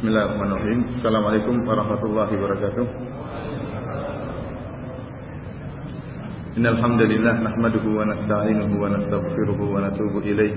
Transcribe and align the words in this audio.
Bismillahirrahmanirrahim. 0.00 0.96
Assalamualaikum 0.96 1.60
warahmatullahi 1.68 2.32
wabarakatuh. 2.32 2.86
Innal 6.56 6.80
hamdalillah 6.80 7.36
nahmaduhu 7.44 8.00
wa 8.00 8.08
nasta'inuhu 8.08 8.80
wa 8.80 8.96
nastaghfiruhu 8.96 9.60
wa 9.60 9.84
natubu 9.84 10.24
ilayh 10.24 10.56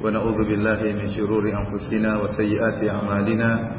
wa 0.00 0.08
na'udzu 0.08 0.48
billahi 0.48 0.88
min 0.88 1.04
shururi 1.12 1.52
anfusina 1.52 2.16
wa 2.16 2.24
sayyiati 2.32 2.88
a'malina. 2.88 3.76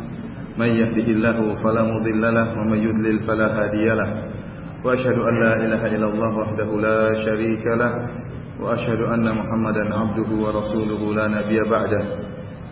May 0.62 0.78
yahdihillahu 0.78 1.58
fala 1.66 1.90
mudilla 1.90 2.30
lahu 2.30 2.54
wa 2.54 2.78
may 2.78 2.86
yudlil 2.86 3.26
fala. 3.26 3.50
Wa 3.50 4.94
asyhadu 4.94 5.26
an 5.26 5.36
la 5.42 5.54
ilaha 5.58 5.90
illallah 5.90 6.32
wahdahu 6.38 6.78
la 6.78 7.18
syarika 7.18 7.82
lahu 7.82 7.98
wa 8.62 8.78
asyhadu 8.78 9.10
anna 9.10 9.42
Muhammadan 9.42 9.90
'abduhu 9.90 10.38
wa 10.38 10.54
rasuluhu 10.54 11.18
la 11.18 11.34
nabiyya 11.34 11.66
ba'dahu. 11.66 12.33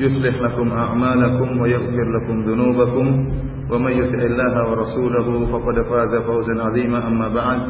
يصلح 0.00 0.34
لكم 0.42 0.68
أعمالكم 0.72 1.60
ويغفر 1.60 2.06
لكم 2.16 2.42
ذنوبكم 2.42 3.06
ومن 3.70 3.92
يطع 3.92 4.20
الله 4.24 4.70
ورسوله 4.70 5.46
فقد 5.52 5.74
فاز 5.90 6.14
فوزا 6.26 6.62
عظيما 6.62 7.06
أما 7.06 7.28
بعد 7.34 7.60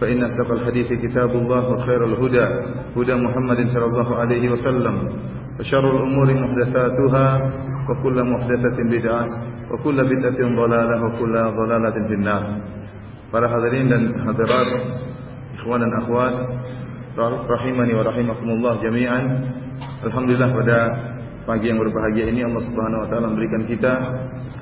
فإن 0.00 0.24
أصدق 0.24 0.52
الحديث 0.52 0.88
كتاب 0.92 1.30
الله 1.30 1.68
وخير 1.68 2.04
الهدى 2.04 2.46
هدى 2.96 3.14
محمد 3.14 3.66
صلى 3.74 3.84
الله 3.84 4.16
عليه 4.16 4.50
وسلم 4.50 5.08
وشر 5.60 5.96
الأمور 5.96 6.34
محدثاتها 6.34 7.52
وكل 7.88 8.24
محدثة 8.24 8.76
بدعة 8.90 9.24
وكل 9.70 9.96
بدعة 10.04 10.40
ضلالة 10.56 11.04
وكل 11.04 11.32
ضلالة 11.32 12.08
في 12.08 12.14
النار 12.14 12.44
Para 13.34 13.50
hadirin 13.50 13.90
dan 13.90 14.14
hadirat, 14.30 14.94
ikhwan 15.58 15.82
dan 15.82 15.90
akhwat, 16.06 16.34
rahimani 17.18 17.98
wa 17.98 18.06
rahimakumullah 18.06 18.78
jami'an. 18.78 19.24
Alhamdulillah 20.06 20.54
pada 20.54 20.78
pagi 21.44 21.68
yang 21.68 21.80
berbahagia 21.80 22.32
ini 22.32 22.40
Allah 22.44 22.62
Subhanahu 22.64 23.00
wa 23.04 23.08
taala 23.08 23.26
memberikan 23.32 23.62
kita 23.68 23.92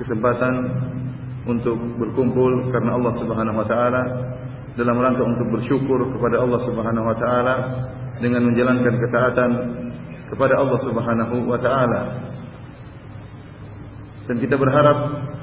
kesempatan 0.03 0.53
untuk 1.47 1.79
berkumpul 1.99 2.71
karena 2.71 2.99
Allah 2.99 3.13
Subhanahu 3.19 3.57
wa 3.59 3.67
taala 3.67 4.01
dalam 4.75 4.95
rangka 4.99 5.23
untuk 5.23 5.47
bersyukur 5.59 5.99
kepada 6.15 6.43
Allah 6.43 6.59
Subhanahu 6.67 7.05
wa 7.07 7.15
taala 7.15 7.55
dengan 8.19 8.41
menjalankan 8.51 8.93
ketaatan 8.99 9.51
kepada 10.31 10.53
Allah 10.59 10.79
Subhanahu 10.83 11.35
wa 11.47 11.59
taala. 11.59 12.01
Dan 14.27 14.39
kita 14.39 14.55
berharap 14.55 14.97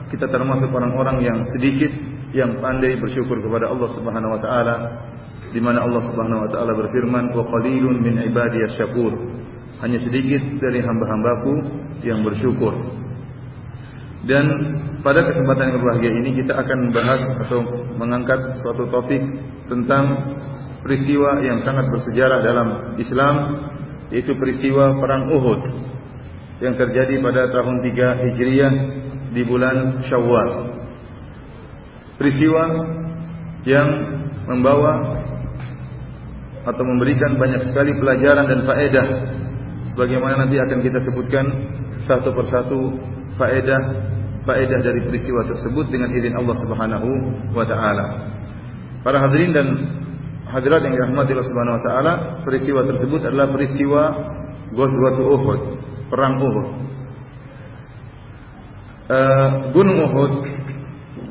kita 0.09 0.29
termasuk 0.29 0.73
orang-orang 0.73 1.25
yang 1.25 1.39
sedikit 1.57 1.93
yang 2.37 2.61
pandai 2.61 2.97
bersyukur 3.01 3.41
kepada 3.41 3.69
Allah 3.73 3.89
Subhanahu 3.97 4.33
wa 4.37 4.41
taala 4.41 4.77
di 5.51 5.61
mana 5.61 5.83
Allah 5.83 6.03
Subhanahu 6.05 6.47
wa 6.47 6.51
taala 6.53 6.73
berfirman 6.77 7.33
wa 7.33 7.43
qalilun 7.49 7.97
min 8.01 8.15
ibadiyasy 8.29 8.77
syakur 8.77 9.13
hanya 9.79 9.99
sedikit 10.03 10.43
dari 10.59 10.83
hamba-hambaku 10.83 11.55
yang 12.03 12.27
bersyukur. 12.27 12.75
Dan 14.27 14.47
pada 15.01 15.25
kesempatan 15.25 15.73
yang 15.73 15.77
berbahagia 15.81 16.13
ini 16.13 16.31
kita 16.45 16.53
akan 16.61 16.79
membahas 16.91 17.23
atau 17.49 17.61
mengangkat 17.97 18.61
suatu 18.61 18.85
topik 18.93 19.23
tentang 19.65 20.37
peristiwa 20.85 21.41
yang 21.41 21.65
sangat 21.65 21.89
bersejarah 21.89 22.41
dalam 22.45 22.69
Islam 23.01 23.35
yaitu 24.13 24.37
peristiwa 24.37 24.99
perang 25.01 25.33
Uhud 25.33 25.61
yang 26.61 26.77
terjadi 26.77 27.17
pada 27.25 27.49
tahun 27.49 27.81
3 27.81 28.25
Hijriah 28.29 28.73
di 29.33 29.43
bulan 29.49 30.05
Syawal. 30.05 30.77
Peristiwa 32.21 32.63
yang 33.65 33.89
membawa 34.45 35.25
atau 36.61 36.85
memberikan 36.85 37.41
banyak 37.41 37.65
sekali 37.73 37.97
pelajaran 37.97 38.45
dan 38.45 38.61
faedah 38.69 39.07
sebagaimana 39.93 40.47
nanti 40.47 40.57
akan 40.57 40.79
kita 40.81 40.99
sebutkan 41.05 41.45
satu 42.07 42.33
persatu 42.33 42.79
faedah 43.37 43.81
faedah 44.45 44.81
dari 44.81 45.01
peristiwa 45.05 45.45
tersebut 45.49 45.93
dengan 45.93 46.11
izin 46.15 46.35
Allah 46.37 46.57
Subhanahu 46.59 47.09
wa 47.53 47.65
taala. 47.69 48.07
Para 49.05 49.21
hadirin 49.21 49.53
dan 49.53 49.67
hadirat 50.49 50.81
yang 50.85 50.95
dirahmati 50.97 51.31
Allah 51.37 51.49
Subhanahu 51.49 51.77
wa 51.77 51.85
taala, 51.85 52.13
peristiwa 52.45 52.81
tersebut 52.85 53.21
adalah 53.25 53.49
peristiwa 53.53 54.03
Ghazwatul 54.71 55.31
Uhud, 55.35 55.61
perang 56.09 56.35
Uhud. 56.39 56.69
Uh, 59.11 59.49
gunung 59.75 59.99
Uhud 60.07 60.33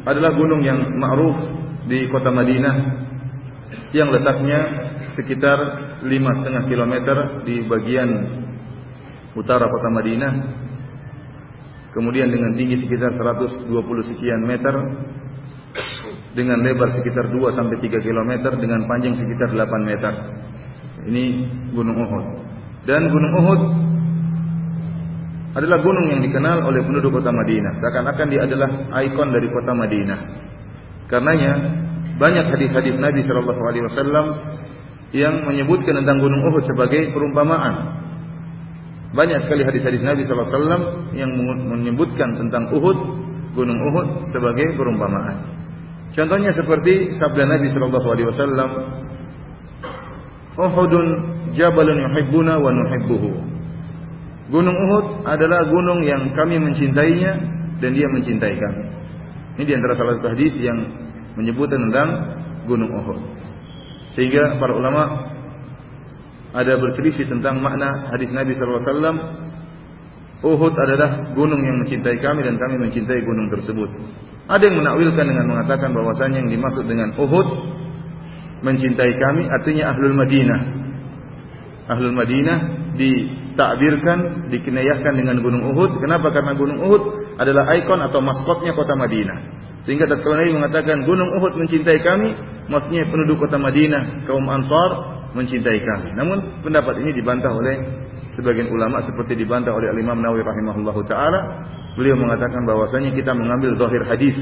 adalah 0.04 0.36
gunung 0.36 0.60
yang 0.60 0.84
ma'ruf 1.00 1.38
di 1.88 2.12
kota 2.12 2.30
Madinah 2.30 2.76
yang 3.96 4.12
letaknya 4.12 4.60
sekitar 5.16 5.58
lima 6.06 6.36
setengah 6.38 6.64
kilometer 6.68 7.18
di 7.48 7.66
bagian 7.66 8.10
utara 9.40 9.72
kota 9.72 9.88
Madinah. 9.88 10.34
Kemudian 11.96 12.30
dengan 12.30 12.54
tinggi 12.54 12.86
sekitar 12.86 13.18
120 13.18 13.72
sekian 14.14 14.46
meter 14.46 14.76
dengan 16.38 16.62
lebar 16.62 16.94
sekitar 16.94 17.34
2 17.34 17.58
sampai 17.58 17.82
3 17.82 18.06
km 18.06 18.32
dengan 18.62 18.86
panjang 18.86 19.18
sekitar 19.18 19.50
8 19.56 19.90
meter. 19.90 20.14
Ini 21.10 21.24
Gunung 21.74 21.98
Uhud. 21.98 22.26
Dan 22.86 23.10
Gunung 23.10 23.34
Uhud 23.34 23.62
adalah 25.50 25.82
gunung 25.82 26.14
yang 26.14 26.22
dikenal 26.22 26.62
oleh 26.62 26.86
penduduk 26.86 27.18
kota 27.18 27.34
Madinah. 27.34 27.74
Seakan-akan 27.82 28.28
dia 28.30 28.46
adalah 28.46 28.70
ikon 29.02 29.30
dari 29.34 29.48
kota 29.50 29.72
Madinah. 29.74 30.20
Karenanya 31.10 31.52
banyak 32.22 32.46
hadis-hadis 32.54 32.94
Nabi 33.02 33.26
Wasallam 33.26 34.26
yang 35.10 35.42
menyebutkan 35.42 35.98
tentang 36.06 36.22
Gunung 36.22 36.46
Uhud 36.46 36.70
sebagai 36.70 37.10
perumpamaan. 37.10 37.98
Banyak 39.10 39.50
sekali 39.50 39.66
hadis-hadis 39.66 40.06
Nabi 40.06 40.22
SAW 40.22 41.10
yang 41.18 41.34
menyebutkan 41.66 42.30
tentang 42.38 42.70
Uhud, 42.70 42.98
Gunung 43.58 43.80
Uhud 43.82 44.30
sebagai 44.30 44.70
perumpamaan. 44.78 45.58
Contohnya 46.14 46.54
seperti 46.54 47.18
sabda 47.18 47.50
Nabi 47.50 47.74
SAW, 47.74 48.70
Uhudun 50.60 51.08
jabalun 51.56 51.98
yuhibbuna 52.06 52.60
wa 52.62 52.70
nuhibbuhu. 52.70 53.32
Gunung 54.50 54.78
Uhud 54.78 55.06
adalah 55.26 55.66
gunung 55.66 56.02
yang 56.06 56.30
kami 56.34 56.58
mencintainya 56.58 57.32
dan 57.80 57.92
dia 57.96 58.08
mencintai 58.10 58.56
kami. 58.58 58.84
Ini 59.58 59.64
di 59.64 59.74
antara 59.74 59.94
salah 59.98 60.18
satu 60.20 60.36
hadis 60.36 60.54
yang 60.58 60.78
menyebutkan 61.38 61.80
tentang 61.90 62.10
Gunung 62.66 62.92
Uhud. 62.94 63.20
Sehingga 64.14 64.58
para 64.58 64.74
ulama 64.74 65.02
ada 66.50 66.74
berselisih 66.82 67.30
tentang 67.30 67.62
makna 67.62 68.10
hadis 68.10 68.34
Nabi 68.34 68.58
SAW. 68.58 69.18
Uhud 70.40 70.72
adalah 70.72 71.36
gunung 71.36 71.62
yang 71.62 71.84
mencintai 71.84 72.16
kami 72.24 72.48
dan 72.48 72.56
kami 72.56 72.80
mencintai 72.80 73.22
gunung 73.28 73.52
tersebut. 73.52 73.92
Ada 74.48 74.72
yang 74.72 74.82
menakwilkan 74.82 75.26
dengan 75.28 75.46
mengatakan 75.52 75.92
bahwasanya 75.92 76.42
yang 76.42 76.50
dimaksud 76.50 76.86
dengan 76.88 77.12
Uhud 77.20 77.48
mencintai 78.64 79.14
kami 79.20 79.44
artinya 79.46 79.94
ahlul 79.94 80.16
Madinah. 80.16 80.62
Ahlul 81.92 82.16
Madinah 82.16 82.58
ditakbirkan, 82.96 84.50
dikenayahkan 84.50 85.14
dengan 85.14 85.44
gunung 85.44 85.76
Uhud. 85.76 86.02
Kenapa? 86.02 86.32
Karena 86.32 86.56
gunung 86.56 86.80
Uhud 86.88 87.04
adalah 87.36 87.76
ikon 87.76 88.00
atau 88.00 88.24
maskotnya 88.24 88.74
kota 88.74 88.96
Madinah. 88.96 89.40
Sehingga 89.84 90.08
tatkala 90.08 90.44
Nabi 90.44 90.56
mengatakan 90.56 91.04
gunung 91.04 91.36
Uhud 91.36 91.54
mencintai 91.56 92.00
kami, 92.00 92.30
maksudnya 92.72 93.08
penduduk 93.12 93.44
kota 93.44 93.60
Madinah, 93.60 94.28
kaum 94.28 94.48
Ansar 94.48 94.92
mencintai 95.34 95.80
kami. 95.82 96.10
Namun 96.18 96.64
pendapat 96.66 97.00
ini 97.06 97.14
dibantah 97.14 97.54
oleh 97.54 97.76
sebagian 98.34 98.70
ulama 98.70 99.02
seperti 99.06 99.38
dibantah 99.38 99.74
oleh 99.74 99.94
Imam 99.98 100.18
Nawawi 100.22 100.42
rahimahullahu 100.42 101.02
taala. 101.06 101.40
Beliau 101.98 102.16
mengatakan 102.16 102.64
bahwasanya 102.64 103.12
kita 103.14 103.36
mengambil 103.36 103.76
zahir 103.76 104.04
hadis. 104.08 104.38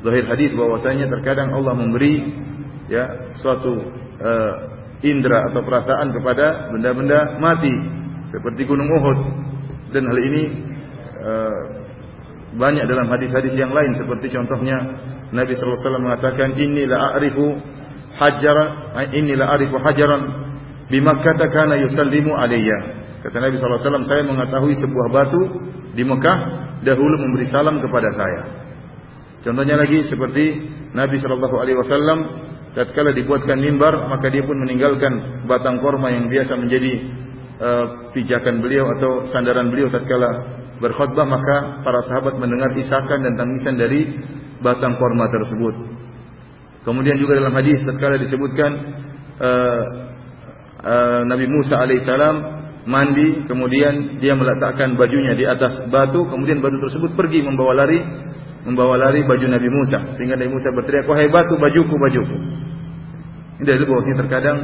Zahir 0.00 0.24
hadis 0.26 0.50
bahwasanya 0.56 1.06
terkadang 1.12 1.52
Allah 1.52 1.76
memberi 1.76 2.24
ya 2.88 3.30
suatu 3.38 3.78
uh, 4.18 4.52
indera 5.04 5.48
atau 5.52 5.62
perasaan 5.64 6.12
kepada 6.12 6.72
benda-benda 6.74 7.38
mati 7.38 7.72
seperti 8.28 8.66
gunung 8.68 8.90
Uhud 8.90 9.18
dan 9.94 10.10
hal 10.10 10.18
ini 10.18 10.42
uh, 11.22 11.60
banyak 12.50 12.84
dalam 12.90 13.06
hadis-hadis 13.06 13.54
yang 13.54 13.70
lain 13.70 13.94
seperti 13.94 14.34
contohnya 14.34 14.76
Nabi 15.30 15.54
sallallahu 15.54 15.78
alaihi 15.78 15.86
wasallam 15.86 16.04
mengatakan 16.04 16.48
inni 16.58 16.82
la 16.90 17.14
a'rifu 17.14 17.46
hajaran 18.18 18.96
inni 19.14 19.36
la 19.36 19.54
arifu 19.54 19.76
hajaran 19.78 20.22
bi 20.90 20.98
Makkah 20.98 21.38
kana 21.38 21.78
yusallimu 21.78 22.34
alayya. 22.34 22.98
Kata 23.20 23.36
Nabi 23.36 23.60
SAW, 23.60 24.08
saya 24.08 24.24
mengetahui 24.24 24.80
sebuah 24.80 25.06
batu 25.12 25.42
di 25.92 26.02
Mekah 26.08 26.38
dahulu 26.80 27.20
memberi 27.20 27.46
salam 27.52 27.78
kepada 27.84 28.08
saya. 28.16 28.40
Contohnya 29.44 29.76
lagi 29.76 30.04
seperti 30.08 30.44
Nabi 30.92 31.16
Wasallam 31.20 32.18
tatkala 32.76 33.16
dibuatkan 33.16 33.56
mimbar 33.56 34.08
maka 34.08 34.28
dia 34.28 34.44
pun 34.44 34.56
meninggalkan 34.60 35.44
batang 35.48 35.80
korma 35.80 36.12
yang 36.12 36.28
biasa 36.28 36.54
menjadi 36.60 36.92
uh, 37.58 37.86
pijakan 38.12 38.60
beliau 38.60 38.86
atau 38.98 39.26
sandaran 39.32 39.72
beliau 39.72 39.88
tatkala 39.88 40.28
berkhutbah 40.80 41.26
maka 41.28 41.56
para 41.84 42.00
sahabat 42.08 42.36
mendengar 42.40 42.72
isakan 42.78 43.20
dan 43.26 43.34
tangisan 43.36 43.74
dari 43.76 44.00
batang 44.60 44.96
korma 44.96 45.28
tersebut. 45.32 45.99
Kemudian 46.80 47.20
juga 47.20 47.36
dalam 47.36 47.52
hadis 47.52 47.84
tatkala 47.84 48.16
disebutkan 48.16 48.70
uh, 49.36 49.82
uh, 50.80 51.20
Nabi 51.28 51.44
Musa 51.44 51.76
alaihissalam 51.76 52.60
mandi 52.88 53.44
kemudian 53.44 54.16
dia 54.16 54.32
meletakkan 54.32 54.96
bajunya 54.96 55.36
di 55.36 55.44
atas 55.44 55.84
batu 55.92 56.24
kemudian 56.24 56.64
batu 56.64 56.80
tersebut 56.80 57.12
pergi 57.12 57.44
membawa 57.44 57.84
lari 57.84 58.00
membawa 58.64 58.96
lari 58.96 59.24
baju 59.24 59.44
Nabi 59.44 59.68
Musa. 59.68 60.16
Sehingga 60.16 60.40
Nabi 60.40 60.56
Musa 60.56 60.72
berteriak 60.72 61.08
wahai 61.08 61.28
batu 61.28 61.56
bajuku 61.60 61.94
bajuku. 61.96 62.36
Ini 63.60 63.64
dari 63.68 63.84
bahwa 63.84 64.04
terkadang 64.16 64.58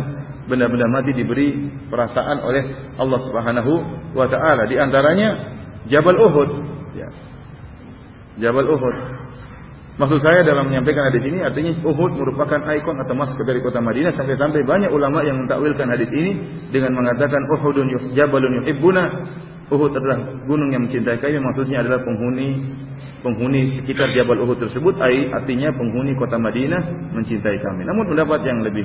benda-benda 0.48 0.88
mati 0.88 1.12
diberi 1.12 1.68
perasaan 1.92 2.40
oleh 2.40 2.96
Allah 2.96 3.20
Subhanahu 3.20 3.72
wa 4.16 4.24
taala. 4.24 4.64
Di 4.64 4.80
antaranya 4.80 5.28
Jabal 5.84 6.16
Uhud. 6.16 6.50
Ya. 6.96 7.08
Jabal 8.40 8.68
Uhud 8.68 9.15
Maksud 9.96 10.20
saya 10.20 10.44
dalam 10.44 10.68
menyampaikan 10.68 11.08
hadis 11.08 11.24
ini 11.24 11.40
artinya 11.40 11.72
Uhud 11.80 12.20
merupakan 12.20 12.60
ikon 12.68 13.00
atau 13.00 13.16
maskot 13.16 13.48
dari 13.48 13.64
kota 13.64 13.80
Madinah 13.80 14.12
sampai-sampai 14.12 14.60
banyak 14.68 14.92
ulama 14.92 15.24
yang 15.24 15.40
mentakwilkan 15.40 15.88
hadis 15.88 16.12
ini 16.12 16.36
dengan 16.68 16.92
mengatakan 16.92 17.40
Uhudun 17.56 18.12
jabalun 18.12 18.60
yuhibbuna. 18.60 19.04
Uhud 19.66 19.96
adalah 19.96 20.46
gunung 20.46 20.70
yang 20.70 20.86
mencintai 20.86 21.18
kami 21.18 21.42
maksudnya 21.42 21.82
adalah 21.82 21.98
penghuni 22.04 22.76
penghuni 23.24 23.72
sekitar 23.74 24.14
Jabal 24.14 24.38
Uhud 24.46 24.62
tersebut 24.62 25.00
artinya 25.32 25.74
penghuni 25.74 26.12
kota 26.14 26.36
Madinah 26.38 27.10
mencintai 27.16 27.58
kami. 27.58 27.82
Namun 27.88 28.12
pendapat 28.12 28.44
yang 28.44 28.62
lebih 28.62 28.84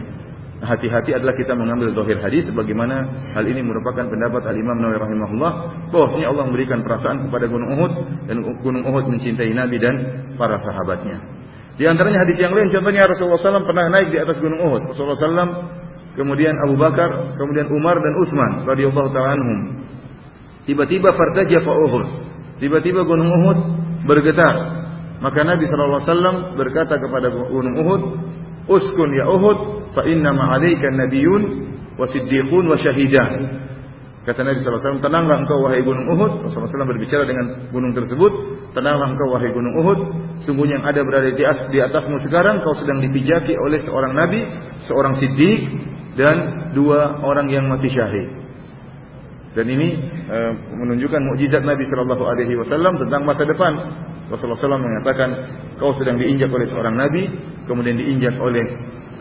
hati-hati 0.62 1.18
adalah 1.18 1.34
kita 1.34 1.58
mengambil 1.58 1.90
zahir 1.98 2.22
hadis 2.22 2.46
sebagaimana 2.46 3.10
hal 3.34 3.42
ini 3.50 3.66
merupakan 3.66 4.06
pendapat 4.06 4.46
Al-Imam 4.46 4.78
Nawawi 4.78 4.98
rahimahullah 5.02 5.52
bahwasanya 5.90 6.28
Allah 6.30 6.46
memberikan 6.46 6.86
perasaan 6.86 7.28
kepada 7.28 7.50
Gunung 7.50 7.70
Uhud 7.76 7.94
dan 8.30 8.38
Gunung 8.62 8.86
Uhud 8.86 9.10
mencintai 9.10 9.50
Nabi 9.58 9.82
dan 9.82 9.96
para 10.38 10.62
sahabatnya. 10.62 11.18
Di 11.82 11.90
antaranya 11.90 12.22
hadis 12.22 12.38
yang 12.38 12.54
lain 12.54 12.70
contohnya 12.70 13.10
Rasulullah 13.10 13.42
SAW 13.42 13.66
pernah 13.66 13.90
naik 13.90 14.14
di 14.14 14.18
atas 14.22 14.38
Gunung 14.38 14.62
Uhud. 14.62 14.82
Rasulullah 14.94 15.18
SAW 15.18 15.52
kemudian 16.14 16.54
Abu 16.62 16.78
Bakar, 16.78 17.34
kemudian 17.42 17.66
Umar 17.74 17.98
dan 17.98 18.14
Utsman 18.22 18.52
radhiyallahu 18.70 19.10
taala 19.10 19.42
anhum. 19.42 19.60
Tiba-tiba 20.70 21.10
fartajafa 21.18 21.74
Uhud. 21.74 22.08
Tiba-tiba 22.62 23.02
Gunung 23.02 23.34
Uhud 23.34 23.60
bergetar. 24.06 24.78
Maka 25.26 25.42
Nabi 25.42 25.66
SAW 25.66 26.54
berkata 26.54 27.02
kepada 27.02 27.34
Gunung 27.34 27.76
Uhud, 27.82 28.02
Uskun 28.70 29.10
ya 29.18 29.26
Uhud, 29.26 29.81
fa 29.92 30.02
inna 30.08 30.32
ma'alaika 30.32 30.88
nabiyyun 30.96 31.44
wa 32.00 32.06
siddiqun 32.08 32.64
wa 32.68 32.78
syahidan. 32.80 33.62
Kata 34.22 34.46
Nabi 34.46 34.62
SAW, 34.62 35.02
tenanglah 35.02 35.42
engkau 35.42 35.66
wahai 35.66 35.82
gunung 35.82 36.06
Uhud. 36.06 36.46
Rasulullah 36.46 36.70
SAW 36.70 36.94
berbicara 36.94 37.26
dengan 37.26 37.74
gunung 37.74 37.98
tersebut. 37.98 38.32
Tenanglah 38.78 39.18
engkau 39.18 39.34
wahai 39.34 39.50
gunung 39.50 39.74
Uhud. 39.82 40.00
Sungguhnya 40.46 40.78
yang 40.78 40.86
ada 40.86 41.02
berada 41.02 41.34
di, 41.34 41.42
di 41.74 41.80
atasmu 41.82 42.22
sekarang, 42.22 42.62
kau 42.62 42.78
sedang 42.78 43.02
dipijaki 43.02 43.58
oleh 43.58 43.82
seorang 43.82 44.14
Nabi, 44.14 44.46
seorang 44.86 45.18
siddiq, 45.18 45.60
dan 46.14 46.70
dua 46.78 47.18
orang 47.26 47.50
yang 47.50 47.66
mati 47.66 47.90
syahid. 47.90 48.30
Dan 49.52 49.66
ini 49.68 50.00
e, 50.30 50.38
menunjukkan 50.80 51.22
mukjizat 51.28 51.66
Nabi 51.66 51.84
Shallallahu 51.90 52.24
Alaihi 52.24 52.56
Wasallam 52.56 53.02
tentang 53.02 53.28
masa 53.28 53.44
depan. 53.44 53.74
Rasulullah 54.32 54.60
SAW 54.64 54.80
mengatakan, 54.80 55.30
kau 55.76 55.92
sedang 55.98 56.16
diinjak 56.16 56.48
oleh 56.48 56.72
seorang 56.72 56.96
Nabi, 56.96 57.28
kemudian 57.68 58.00
diinjak 58.00 58.40
oleh 58.40 58.64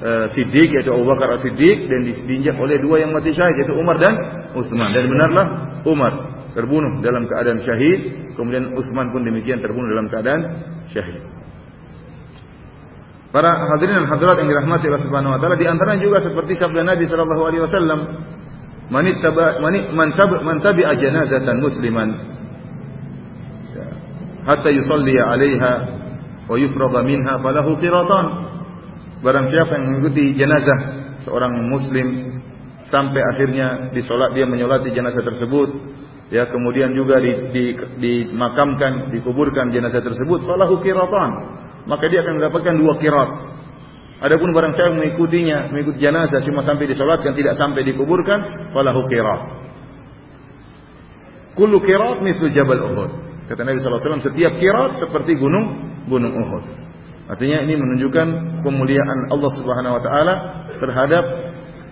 uh, 0.00 0.26
Siddiq 0.32 0.68
yaitu 0.72 0.90
Abu 0.90 1.04
Bakar 1.06 1.36
As-Siddiq 1.36 1.88
dan 1.92 2.08
diinjak 2.08 2.56
oleh 2.56 2.80
dua 2.80 3.04
yang 3.04 3.12
mati 3.12 3.30
syahid 3.36 3.54
yaitu 3.60 3.74
Umar 3.76 4.00
dan 4.00 4.16
Utsman. 4.56 4.90
Dan 4.96 5.06
benarlah 5.06 5.46
Umar 5.86 6.12
terbunuh 6.56 6.98
dalam 7.04 7.28
keadaan 7.30 7.62
syahid, 7.62 8.32
kemudian 8.34 8.74
Utsman 8.74 9.12
pun 9.14 9.22
demikian 9.22 9.62
terbunuh 9.62 9.86
dalam 9.86 10.06
keadaan 10.10 10.40
syahid. 10.90 11.22
Para 13.30 13.46
hadirin 13.46 14.02
dan 14.02 14.06
hadirat 14.10 14.42
yang 14.42 14.50
dirahmati 14.50 14.90
Allah 14.90 15.04
Subhanahu 15.06 15.32
wa 15.32 15.38
taala 15.38 15.54
di 15.54 15.62
antaranya 15.70 16.02
juga 16.02 16.18
seperti 16.18 16.58
sabda 16.58 16.82
Nabi 16.82 17.06
sallallahu 17.06 17.42
alaihi 17.46 17.62
wasallam, 17.62 18.00
"Man 18.90 19.06
ittaba 19.06 19.62
man 19.94 20.08
tabi 20.18 20.36
man 20.42 20.56
tabi'a 20.58 20.98
janazatan 20.98 21.62
musliman 21.62 22.08
hatta 24.42 24.74
yusalli 24.74 25.14
'alaiha 25.14 25.72
wa 26.50 26.56
yufrada 26.58 27.06
minha 27.06 27.38
falahu 27.38 27.78
qiratan." 27.78 28.49
Barang 29.20 29.52
siapa 29.52 29.76
yang 29.76 29.84
mengikuti 29.92 30.32
jenazah 30.32 30.78
seorang 31.28 31.52
muslim 31.68 32.40
sampai 32.88 33.20
akhirnya 33.20 33.92
disolat 33.92 34.32
dia 34.32 34.48
menyolati 34.48 34.88
jenazah 34.96 35.20
tersebut, 35.20 35.68
ya 36.32 36.48
kemudian 36.48 36.96
juga 36.96 37.20
di, 37.20 37.52
di, 37.52 37.64
dimakamkan, 38.00 39.12
dikuburkan 39.12 39.68
jenazah 39.68 40.00
tersebut, 40.00 40.48
falahu 40.48 40.80
kiratan. 40.80 41.30
Maka 41.84 42.08
dia 42.08 42.24
akan 42.24 42.40
mendapatkan 42.40 42.74
dua 42.80 42.96
kirat. 42.96 43.30
Adapun 44.20 44.52
barang 44.52 44.76
siapa 44.76 44.92
mengikutinya, 44.96 45.72
mengikuti 45.72 46.00
jenazah 46.00 46.40
cuma 46.44 46.64
sampai 46.64 46.88
disolatkan 46.88 47.32
tidak 47.36 47.56
sampai 47.60 47.84
dikuburkan, 47.84 48.72
falahu 48.72 49.04
kirat. 49.08 49.40
Kullu 51.60 51.80
kirat 51.84 52.24
mislu 52.24 52.48
Jabal 52.56 52.80
Uhud. 52.88 53.10
Kata 53.52 53.66
Nabi 53.66 53.82
SAW, 53.82 54.22
setiap 54.22 54.56
kirat 54.56 54.96
seperti 54.96 55.36
gunung 55.36 55.92
gunung 56.08 56.32
Uhud. 56.32 56.89
Artinya 57.30 57.62
ini 57.62 57.78
menunjukkan 57.78 58.26
kemuliaan 58.66 59.30
Allah 59.30 59.50
Subhanahu 59.54 59.94
wa 59.94 60.02
taala 60.02 60.34
terhadap 60.82 61.22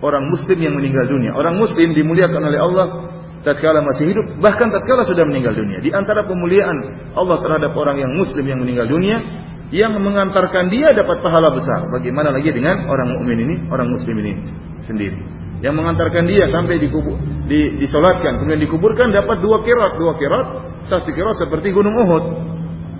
orang 0.03 0.27
muslim 0.27 0.59
yang 0.59 0.75
meninggal 0.75 1.07
dunia. 1.07 1.31
Orang 1.31 1.55
muslim 1.55 1.95
dimuliakan 1.95 2.43
oleh 2.43 2.59
Allah 2.59 2.87
tatkala 3.47 3.79
masih 3.79 4.11
hidup, 4.11 4.43
bahkan 4.43 4.67
tatkala 4.67 5.07
sudah 5.07 5.23
meninggal 5.23 5.55
dunia. 5.55 5.79
Di 5.79 5.95
antara 5.95 6.27
pemuliaan 6.27 6.75
Allah 7.15 7.39
terhadap 7.39 7.71
orang 7.71 8.03
yang 8.03 8.11
muslim 8.19 8.43
yang 8.43 8.59
meninggal 8.59 8.91
dunia 8.91 9.23
yang 9.71 9.95
mengantarkan 9.95 10.67
dia 10.67 10.91
dapat 10.91 11.23
pahala 11.23 11.55
besar. 11.55 11.87
Bagaimana 11.87 12.35
lagi 12.35 12.51
dengan 12.51 12.89
orang 12.89 13.15
mukmin 13.15 13.39
ini, 13.39 13.55
orang 13.71 13.87
muslim 13.87 14.19
ini 14.19 14.43
sendiri. 14.83 15.19
Yang 15.63 15.75
mengantarkan 15.75 16.23
dia 16.27 16.51
sampai 16.51 16.83
dikubur, 16.83 17.15
di, 17.47 17.79
disolatkan, 17.79 18.43
kemudian 18.43 18.63
dikuburkan 18.63 19.11
dapat 19.11 19.43
dua 19.43 19.59
kirat, 19.63 19.91
dua 19.99 20.13
kirat, 20.15 20.45
satu 20.87 21.11
kirat 21.11 21.35
seperti 21.35 21.75
gunung 21.75 21.95
Uhud 21.95 22.23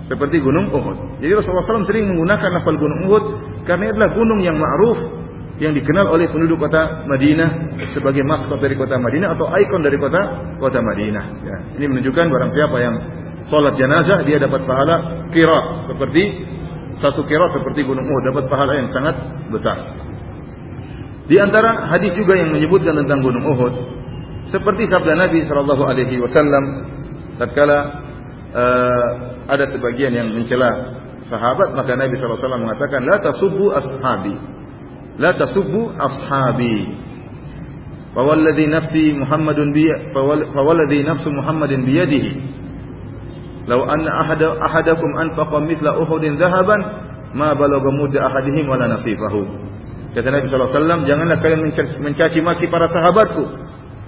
seperti 0.08 0.40
gunung 0.40 0.72
Uhud. 0.72 1.20
Jadi 1.20 1.32
Rasulullah 1.36 1.64
SAW 1.66 1.88
sering 1.88 2.08
menggunakan 2.08 2.48
lafal 2.60 2.76
gunung 2.78 3.00
Uhud 3.10 3.24
karena 3.68 3.92
adalah 3.92 4.10
gunung 4.16 4.40
yang 4.40 4.56
ma'ruf 4.56 4.98
yang 5.60 5.76
dikenal 5.76 6.08
oleh 6.08 6.24
penduduk 6.32 6.56
kota 6.56 7.04
Madinah 7.04 7.76
sebagai 7.92 8.24
maskot 8.24 8.64
dari 8.64 8.74
kota 8.80 8.96
Madinah 8.96 9.36
atau 9.36 9.52
ikon 9.52 9.84
dari 9.84 10.00
kota 10.00 10.20
kota 10.56 10.80
Madinah. 10.80 11.24
Ya. 11.44 11.56
Ini 11.76 11.84
menunjukkan 11.84 12.26
barang 12.32 12.50
siapa 12.56 12.76
yang 12.80 12.94
sholat 13.52 13.76
jenazah 13.76 14.24
dia 14.24 14.40
dapat 14.40 14.64
pahala 14.64 15.28
kira 15.28 15.84
seperti 15.92 16.48
satu 16.96 17.28
kira 17.28 17.52
seperti 17.52 17.84
gunung 17.84 18.08
Uhud 18.08 18.24
dapat 18.32 18.48
pahala 18.48 18.72
yang 18.80 18.88
sangat 18.88 19.14
besar. 19.52 20.00
Di 21.28 21.38
antara 21.38 21.92
hadis 21.92 22.16
juga 22.18 22.34
yang 22.34 22.50
menyebutkan 22.50 22.96
tentang 22.96 23.20
gunung 23.20 23.44
Uhud 23.44 23.74
seperti 24.48 24.88
sabda 24.90 25.14
Nabi 25.14 25.44
Shallallahu 25.46 25.84
Alaihi 25.86 26.18
Wasallam 26.18 26.64
tatkala 27.38 27.78
uh, 28.50 29.29
ada 29.48 29.64
sebagian 29.70 30.12
yang 30.12 30.28
mencela 30.32 31.00
sahabat 31.26 31.76
maka 31.76 31.92
Nabi 31.96 32.16
SAW 32.16 32.60
mengatakan 32.60 33.04
la 33.04 33.16
tasubbu 33.20 33.72
ashabi. 33.76 34.34
La 35.20 35.36
tasubbu 35.36 35.96
ashabi. 36.00 36.96
Fawalladhi 38.16 38.66
nafsi 38.66 39.14
Muhammadun 39.14 39.70
bi 39.70 39.86
fawalladhi 40.10 41.06
nafsu 41.06 41.30
Muhammadin 41.30 41.86
bi 41.86 41.92
yadihi 41.94 42.32
law 43.70 43.86
anna 43.86 44.10
ahada 44.26 44.58
ahadakum 44.58 45.14
anfaqa 45.14 45.62
mithla 45.62 45.94
uhudin 46.02 46.34
dhahaban 46.34 46.80
ma 47.38 47.54
balagha 47.54 47.86
mudda 47.94 48.18
ahadihim 48.18 48.66
wala 48.66 48.90
nasifahu. 48.90 49.46
Kata 50.10 50.26
Nabi 50.26 50.50
SAW 50.50 51.06
janganlah 51.06 51.38
kalian 51.38 51.70
mencaci 52.02 52.42
maki 52.42 52.66
para 52.66 52.90
sahabatku. 52.90 53.46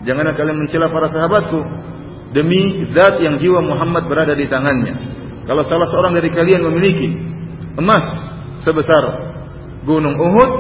Janganlah 0.03 0.35
kalian 0.35 0.59
mencela 0.67 0.91
para 0.91 1.07
sahabatku. 1.15 1.63
Demi 2.35 2.91
zat 2.91 3.23
yang 3.23 3.39
jiwa 3.39 3.63
Muhammad 3.63 4.11
berada 4.11 4.35
di 4.35 4.51
tangannya 4.51 5.12
kalau 5.43 5.63
salah 5.67 5.89
seorang 5.91 6.15
dari 6.15 6.31
kalian 6.31 6.63
memiliki 6.63 7.09
emas 7.79 8.05
sebesar 8.63 9.03
gunung 9.83 10.15
Uhud, 10.15 10.51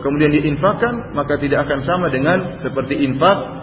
kemudian 0.00 0.32
diinfakkan, 0.32 1.12
maka 1.12 1.36
tidak 1.36 1.68
akan 1.68 1.84
sama 1.84 2.08
dengan 2.08 2.56
seperti 2.64 3.04
infak 3.04 3.60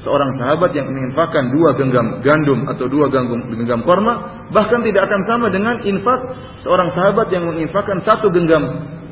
seorang 0.00 0.32
sahabat 0.40 0.72
yang 0.72 0.88
menginfakkan 0.88 1.52
dua 1.52 1.76
genggam 1.76 2.22
gandum 2.24 2.64
atau 2.70 2.86
dua 2.88 3.10
genggam, 3.12 3.44
genggam 3.50 3.82
korma, 3.84 4.46
bahkan 4.54 4.80
tidak 4.80 5.10
akan 5.10 5.20
sama 5.26 5.46
dengan 5.50 5.82
infak 5.84 6.20
seorang 6.62 6.88
sahabat 6.94 7.28
yang 7.34 7.44
menginfakkan 7.44 8.00
satu 8.00 8.30
genggam 8.30 8.62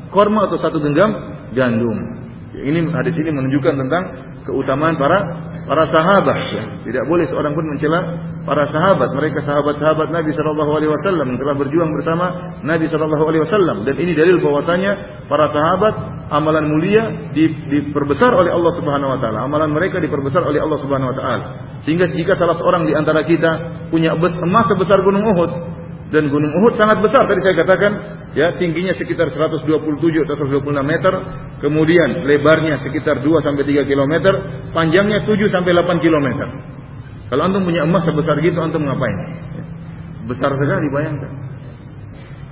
korma 0.09 0.47
atau 0.49 0.57
satu 0.57 0.79
genggam 0.79 1.11
gandum. 1.53 2.23
Ini 2.51 2.83
hadis 2.91 3.15
ini 3.19 3.31
menunjukkan 3.31 3.73
tentang 3.87 4.03
keutamaan 4.47 4.95
para 4.95 5.50
para 5.65 5.83
sahabat. 5.87 6.37
Ya. 6.51 6.63
Tidak 6.81 7.03
boleh 7.05 7.25
seorang 7.29 7.53
pun 7.53 7.65
mencela 7.69 7.99
para 8.45 8.65
sahabat. 8.69 9.13
Mereka 9.13 9.45
sahabat-sahabat 9.45 10.09
Nabi 10.09 10.33
Shallallahu 10.33 10.71
Alaihi 10.77 10.91
Wasallam 10.91 11.37
telah 11.37 11.55
berjuang 11.57 11.91
bersama 11.93 12.57
Nabi 12.65 12.85
Shallallahu 12.89 13.23
Alaihi 13.29 13.43
Wasallam. 13.45 13.77
Dan 13.85 13.95
ini 14.01 14.11
dalil 14.17 14.41
bahwasanya 14.41 15.25
para 15.29 15.49
sahabat 15.49 15.93
amalan 16.31 16.65
mulia 16.71 17.33
diperbesar 17.69 18.31
oleh 18.33 18.51
Allah 18.53 18.71
Subhanahu 18.73 19.13
Wa 19.13 19.19
Taala. 19.19 19.39
Amalan 19.45 19.69
mereka 19.75 20.01
diperbesar 20.01 20.41
oleh 20.41 20.59
Allah 20.63 20.79
Subhanahu 20.81 21.11
Wa 21.13 21.17
Taala. 21.17 21.45
Sehingga 21.85 22.09
jika 22.13 22.37
salah 22.37 22.57
seorang 22.57 22.85
di 22.85 22.93
antara 22.93 23.25
kita 23.25 23.51
punya 23.89 24.13
emas 24.13 24.65
sebesar 24.69 25.01
gunung 25.01 25.25
Uhud, 25.33 25.51
dan 26.11 26.27
Gunung 26.27 26.51
Uhud 26.51 26.75
sangat 26.75 26.99
besar 26.99 27.23
tadi 27.23 27.39
saya 27.39 27.55
katakan 27.55 27.91
ya 28.35 28.51
tingginya 28.59 28.91
sekitar 28.91 29.31
127 29.31 29.63
atau 30.27 30.35
126 30.35 30.83
meter 30.83 31.13
kemudian 31.63 32.27
lebarnya 32.27 32.83
sekitar 32.83 33.23
2 33.23 33.45
sampai 33.47 33.63
3 33.63 33.87
km 33.87 34.13
panjangnya 34.75 35.23
7 35.23 35.47
sampai 35.47 35.71
8 35.71 36.03
km 36.03 36.27
kalau 37.31 37.47
antum 37.47 37.63
punya 37.63 37.87
emas 37.87 38.03
sebesar 38.03 38.43
gitu 38.43 38.59
antum 38.59 38.83
ngapain? 38.83 39.15
Besar 40.27 40.51
sekali 40.51 40.91
bayangkan. 40.91 41.31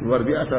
Luar 0.08 0.24
biasa. 0.24 0.56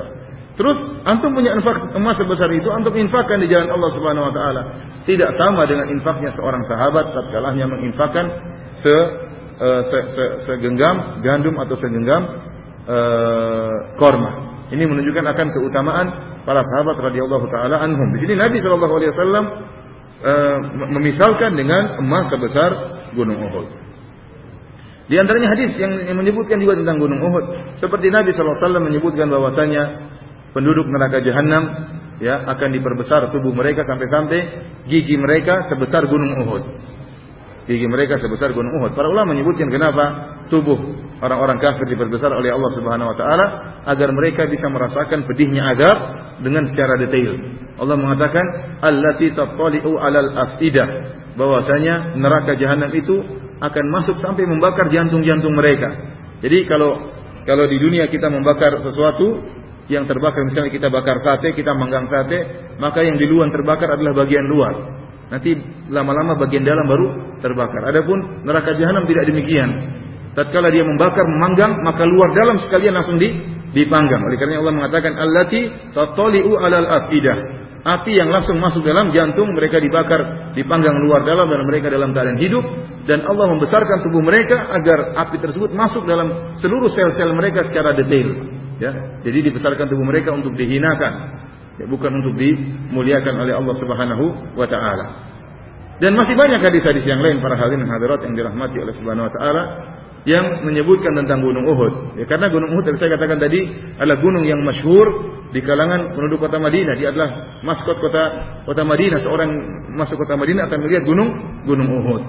Terus 0.61 0.77
antum 1.09 1.33
punya 1.33 1.57
infak 1.57 1.97
emas 1.97 2.21
sebesar 2.21 2.53
itu 2.53 2.69
antum 2.69 2.93
infakkan 3.01 3.41
di 3.41 3.49
jalan 3.49 3.73
Allah 3.73 3.91
Subhanahu 3.97 4.29
wa 4.29 4.35
taala. 4.37 4.63
Tidak 5.09 5.41
sama 5.41 5.65
dengan 5.65 5.89
infaknya 5.89 6.37
seorang 6.37 6.61
sahabat 6.69 7.17
tatkalahnya 7.17 7.65
menginfakkan 7.65 8.29
se, 8.85 8.93
uh, 9.57 9.81
se, 9.89 9.99
se, 10.13 10.25
segenggam 10.45 11.25
gandum 11.25 11.57
atau 11.57 11.81
segenggam 11.81 12.45
korma. 13.99 14.31
Ini 14.71 14.87
menunjukkan 14.87 15.27
akan 15.27 15.47
keutamaan 15.51 16.07
para 16.45 16.65
sahabat 16.65 16.97
radhiyallahu 17.11 17.47
taala 17.53 17.83
anhum. 17.83 18.15
Di 18.17 18.25
sini 18.25 18.35
Nabi 18.39 18.63
sallallahu 18.63 18.95
alaihi 18.97 19.13
wasallam 19.13 19.45
uh, 20.25 20.59
memisalkan 20.95 21.57
dengan 21.57 22.01
emas 22.01 22.33
sebesar 22.33 22.71
gunung 23.13 23.39
Uhud. 23.39 23.69
Di 25.11 25.19
antaranya 25.19 25.59
hadis 25.59 25.75
yang 25.75 25.91
menyebutkan 26.15 26.63
juga 26.63 26.79
tentang 26.79 27.03
gunung 27.03 27.19
Uhud, 27.19 27.77
seperti 27.83 28.15
Nabi 28.15 28.31
sallallahu 28.31 28.57
alaihi 28.57 28.67
wasallam 28.67 28.85
menyebutkan 28.87 29.27
bahwasanya 29.27 29.83
penduduk 30.55 30.87
neraka 30.87 31.19
jahanam 31.19 31.63
ya 32.23 32.47
akan 32.47 32.69
diperbesar 32.79 33.35
tubuh 33.35 33.51
mereka 33.51 33.83
sampai-sampai 33.83 34.39
gigi 34.87 35.19
mereka 35.19 35.67
sebesar 35.67 36.07
gunung 36.07 36.47
Uhud. 36.47 36.63
Gigi 37.69 37.87
mereka 37.87 38.17
sebesar 38.17 38.57
gunung 38.57 38.73
Uhud. 38.81 38.97
Para 38.97 39.09
ulama 39.09 39.37
menyebutkan 39.37 39.69
kenapa 39.69 40.05
tubuh 40.49 40.77
orang-orang 41.21 41.61
kafir 41.61 41.85
diperbesar 41.87 42.33
oleh 42.33 42.51
Allah 42.51 42.71
Subhanahu 42.73 43.13
wa 43.13 43.17
taala 43.17 43.47
agar 43.85 44.09
mereka 44.11 44.49
bisa 44.49 44.67
merasakan 44.73 45.29
pedihnya 45.29 45.77
azab 45.77 45.99
dengan 46.41 46.65
secara 46.67 46.97
detail. 47.01 47.37
Allah 47.81 47.97
mengatakan 47.97 48.45
allati 48.81 49.33
tattali'u 49.37 49.93
'alal 50.01 50.31
afidah 50.37 50.89
bahwasanya 51.37 52.17
neraka 52.17 52.57
jahanam 52.57 52.91
itu 52.93 53.17
akan 53.61 53.85
masuk 53.93 54.17
sampai 54.19 54.49
membakar 54.49 54.89
jantung-jantung 54.89 55.53
mereka. 55.53 55.89
Jadi 56.41 56.65
kalau 56.65 56.97
kalau 57.45 57.65
di 57.69 57.77
dunia 57.77 58.09
kita 58.09 58.33
membakar 58.33 58.81
sesuatu 58.85 59.41
yang 59.91 60.07
terbakar 60.07 60.47
misalnya 60.47 60.73
kita 60.73 60.89
bakar 60.89 61.19
sate, 61.21 61.53
kita 61.53 61.75
manggang 61.77 62.07
sate, 62.09 62.73
maka 62.79 63.05
yang 63.05 63.19
di 63.21 63.27
luar 63.27 63.51
terbakar 63.53 63.91
adalah 63.91 64.25
bagian 64.25 64.47
luar. 64.47 65.00
Nanti 65.31 65.55
lama-lama 65.87 66.35
bagian 66.43 66.67
dalam 66.67 66.91
baru 66.91 67.39
terbakar. 67.39 67.87
Adapun 67.95 68.43
neraka 68.43 68.75
jahanam 68.75 69.07
tidak 69.07 69.31
demikian. 69.31 69.71
Tatkala 70.35 70.75
dia 70.75 70.83
membakar 70.83 71.23
memanggang 71.23 71.79
maka 71.87 72.03
luar 72.03 72.35
dalam 72.35 72.59
sekalian 72.59 72.99
langsung 72.99 73.19
di 73.19 73.31
dipanggang. 73.71 74.19
Oleh 74.27 74.39
karena 74.39 74.59
Allah 74.59 74.75
mengatakan 74.75 75.15
allati 75.15 75.71
tatali'u 75.95 76.59
alal 76.59 76.87
afidah. 76.87 77.63
Api 77.81 78.13
yang 78.13 78.29
langsung 78.29 78.61
masuk 78.61 78.85
dalam 78.85 79.09
jantung 79.09 79.57
mereka 79.57 79.81
dibakar 79.81 80.53
dipanggang 80.53 81.01
luar 81.01 81.25
dalam 81.25 81.49
dan 81.49 81.65
mereka 81.65 81.89
dalam 81.89 82.13
keadaan 82.13 82.37
hidup. 82.37 82.65
Dan 83.09 83.25
Allah 83.25 83.57
membesarkan 83.57 84.05
tubuh 84.05 84.21
mereka 84.21 84.69
agar 84.69 85.17
api 85.17 85.41
tersebut 85.41 85.73
masuk 85.73 86.05
dalam 86.05 86.59
seluruh 86.61 86.93
sel-sel 86.93 87.33
mereka 87.33 87.65
secara 87.65 87.97
detail. 87.97 88.37
Ya 88.77 88.93
jadi 89.25 89.49
dibesarkan 89.49 89.89
tubuh 89.89 90.05
mereka 90.05 90.35
untuk 90.37 90.59
dihinakan 90.59 91.41
bukan 91.89 92.21
untuk 92.21 92.37
dimuliakan 92.37 93.35
oleh 93.47 93.55
Allah 93.57 93.75
Subhanahu 93.79 94.25
wa 94.59 94.67
taala 94.69 95.07
dan 96.01 96.17
masih 96.17 96.33
banyak 96.33 96.65
hadis-hadis 96.65 97.05
yang 97.05 97.21
lain 97.21 97.45
para 97.45 97.61
hadirin 97.61 97.85
hadirat 97.85 98.25
yang 98.25 98.33
dirahmati 98.33 98.77
oleh 98.81 98.93
Subhanahu 98.97 99.29
wa 99.29 99.33
taala 99.37 99.63
yang 100.29 100.69
menyebutkan 100.69 101.17
tentang 101.17 101.41
Gunung 101.41 101.65
Uhud. 101.65 102.21
Ya, 102.21 102.29
karena 102.29 102.53
Gunung 102.53 102.77
Uhud 102.77 102.85
yang 102.85 102.99
saya 103.01 103.17
katakan 103.17 103.41
tadi 103.41 103.65
adalah 103.97 104.21
gunung 104.21 104.45
yang 104.45 104.61
masyhur 104.61 105.07
di 105.49 105.65
kalangan 105.65 106.13
penduduk 106.13 106.45
kota 106.45 106.61
Madinah. 106.61 106.95
Dia 107.01 107.13
adalah 107.13 107.61
maskot 107.65 107.97
kota 108.01 108.25
kota 108.69 108.85
Madinah. 108.85 109.21
Seorang 109.25 109.51
masuk 109.97 110.21
kota 110.21 110.37
Madinah 110.37 110.69
akan 110.69 110.79
melihat 110.85 111.05
gunung 111.09 111.31
Gunung 111.65 111.89
Uhud. 111.89 112.23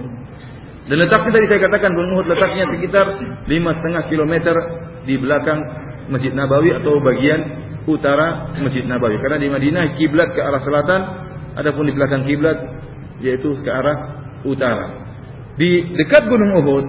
Dan 0.87 0.97
letaknya 0.97 1.31
tadi 1.35 1.45
saya 1.51 1.59
katakan 1.67 1.91
Gunung 1.95 2.11
Uhud 2.19 2.27
letaknya 2.31 2.63
sekitar 2.75 3.05
lima 3.47 3.71
setengah 3.75 4.03
kilometer 4.07 4.55
di 5.03 5.15
belakang 5.19 5.59
Masjid 6.07 6.31
Nabawi 6.31 6.75
atau 6.79 6.95
bagian 6.99 7.39
utara 7.89 8.53
Masjid 8.61 8.85
Nabawi. 8.85 9.17
Karena 9.17 9.37
di 9.41 9.49
Madinah 9.49 9.97
kiblat 9.97 10.33
ke 10.37 10.41
arah 10.41 10.61
selatan, 10.61 11.01
adapun 11.57 11.89
di 11.89 11.93
belakang 11.93 12.23
kiblat 12.25 12.57
yaitu 13.21 13.57
ke 13.61 13.69
arah 13.69 13.97
utara. 14.45 14.87
Di 15.57 15.93
dekat 15.93 16.25
Gunung 16.25 16.51
Uhud 16.63 16.85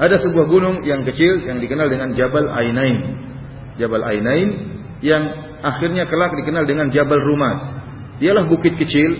ada 0.00 0.16
sebuah 0.18 0.46
gunung 0.48 0.82
yang 0.82 1.04
kecil 1.04 1.44
yang 1.44 1.60
dikenal 1.60 1.86
dengan 1.92 2.16
Jabal 2.16 2.48
Ainain. 2.48 3.22
Jabal 3.76 4.02
Ainain 4.08 4.48
yang 5.04 5.22
akhirnya 5.60 6.08
kelak 6.08 6.32
dikenal 6.32 6.64
dengan 6.64 6.88
Jabal 6.90 7.20
Rumat. 7.20 7.58
Dialah 8.18 8.48
bukit 8.48 8.78
kecil, 8.78 9.10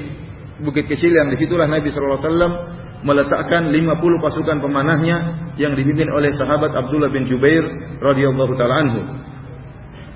bukit 0.63 0.89
kecil 0.89 1.13
yang 1.13 1.29
di 1.29 1.37
situlah 1.37 1.69
Nabi 1.69 1.91
SAW 1.93 2.73
meletakkan 3.03 3.69
50 3.69 3.99
pasukan 4.23 4.59
pemanahnya 4.63 5.17
yang 5.59 5.75
dipimpin 5.75 6.07
oleh 6.09 6.31
sahabat 6.39 6.71
Abdullah 6.71 7.11
bin 7.11 7.27
Jubair 7.27 7.67
radhiyallahu 7.99 8.53
taala 8.55 8.87
anhu. 8.87 9.01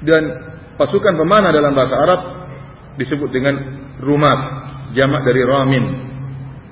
Dan 0.05 0.23
pasukan 0.77 1.15
pemanah 1.17 1.53
dalam 1.53 1.73
bahasa 1.73 1.97
Arab 1.97 2.21
disebut 3.01 3.31
dengan 3.33 3.55
rumat, 4.01 4.39
jamak 4.93 5.23
dari 5.25 5.43
ramin. 5.45 5.85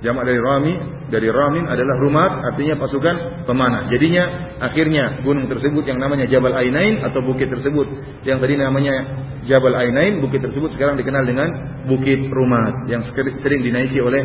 Jamak 0.05 0.25
dari 0.29 0.41
rami 0.41 0.73
dari 1.05 1.29
Ramin 1.29 1.69
adalah 1.69 2.01
Rumat 2.01 2.33
artinya 2.53 2.81
pasukan 2.81 3.45
pemanah. 3.45 3.93
Jadinya 3.93 4.57
akhirnya 4.57 5.21
gunung 5.21 5.47
tersebut 5.53 5.85
yang 5.85 6.01
namanya 6.01 6.25
Jabal 6.27 6.57
Ainain 6.57 7.05
atau 7.05 7.21
bukit 7.21 7.53
tersebut 7.53 7.87
yang 8.25 8.41
tadi 8.41 8.57
namanya 8.57 8.95
Jabal 9.45 9.77
Ainain, 9.77 10.25
bukit 10.25 10.41
tersebut 10.41 10.73
sekarang 10.73 10.97
dikenal 10.97 11.29
dengan 11.29 11.49
Bukit 11.85 12.17
Rumat 12.33 12.89
yang 12.89 13.05
sering 13.37 13.61
dinaiki 13.61 14.01
oleh 14.01 14.25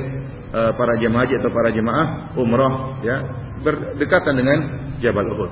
uh, 0.56 0.72
para 0.80 0.96
jemaah 0.96 1.28
atau 1.28 1.52
para 1.52 1.70
jemaah 1.76 2.32
umrah 2.40 3.04
ya 3.04 3.18
berdekatan 3.60 4.40
dengan 4.40 4.58
Jabal 5.04 5.28
Uhud. 5.28 5.52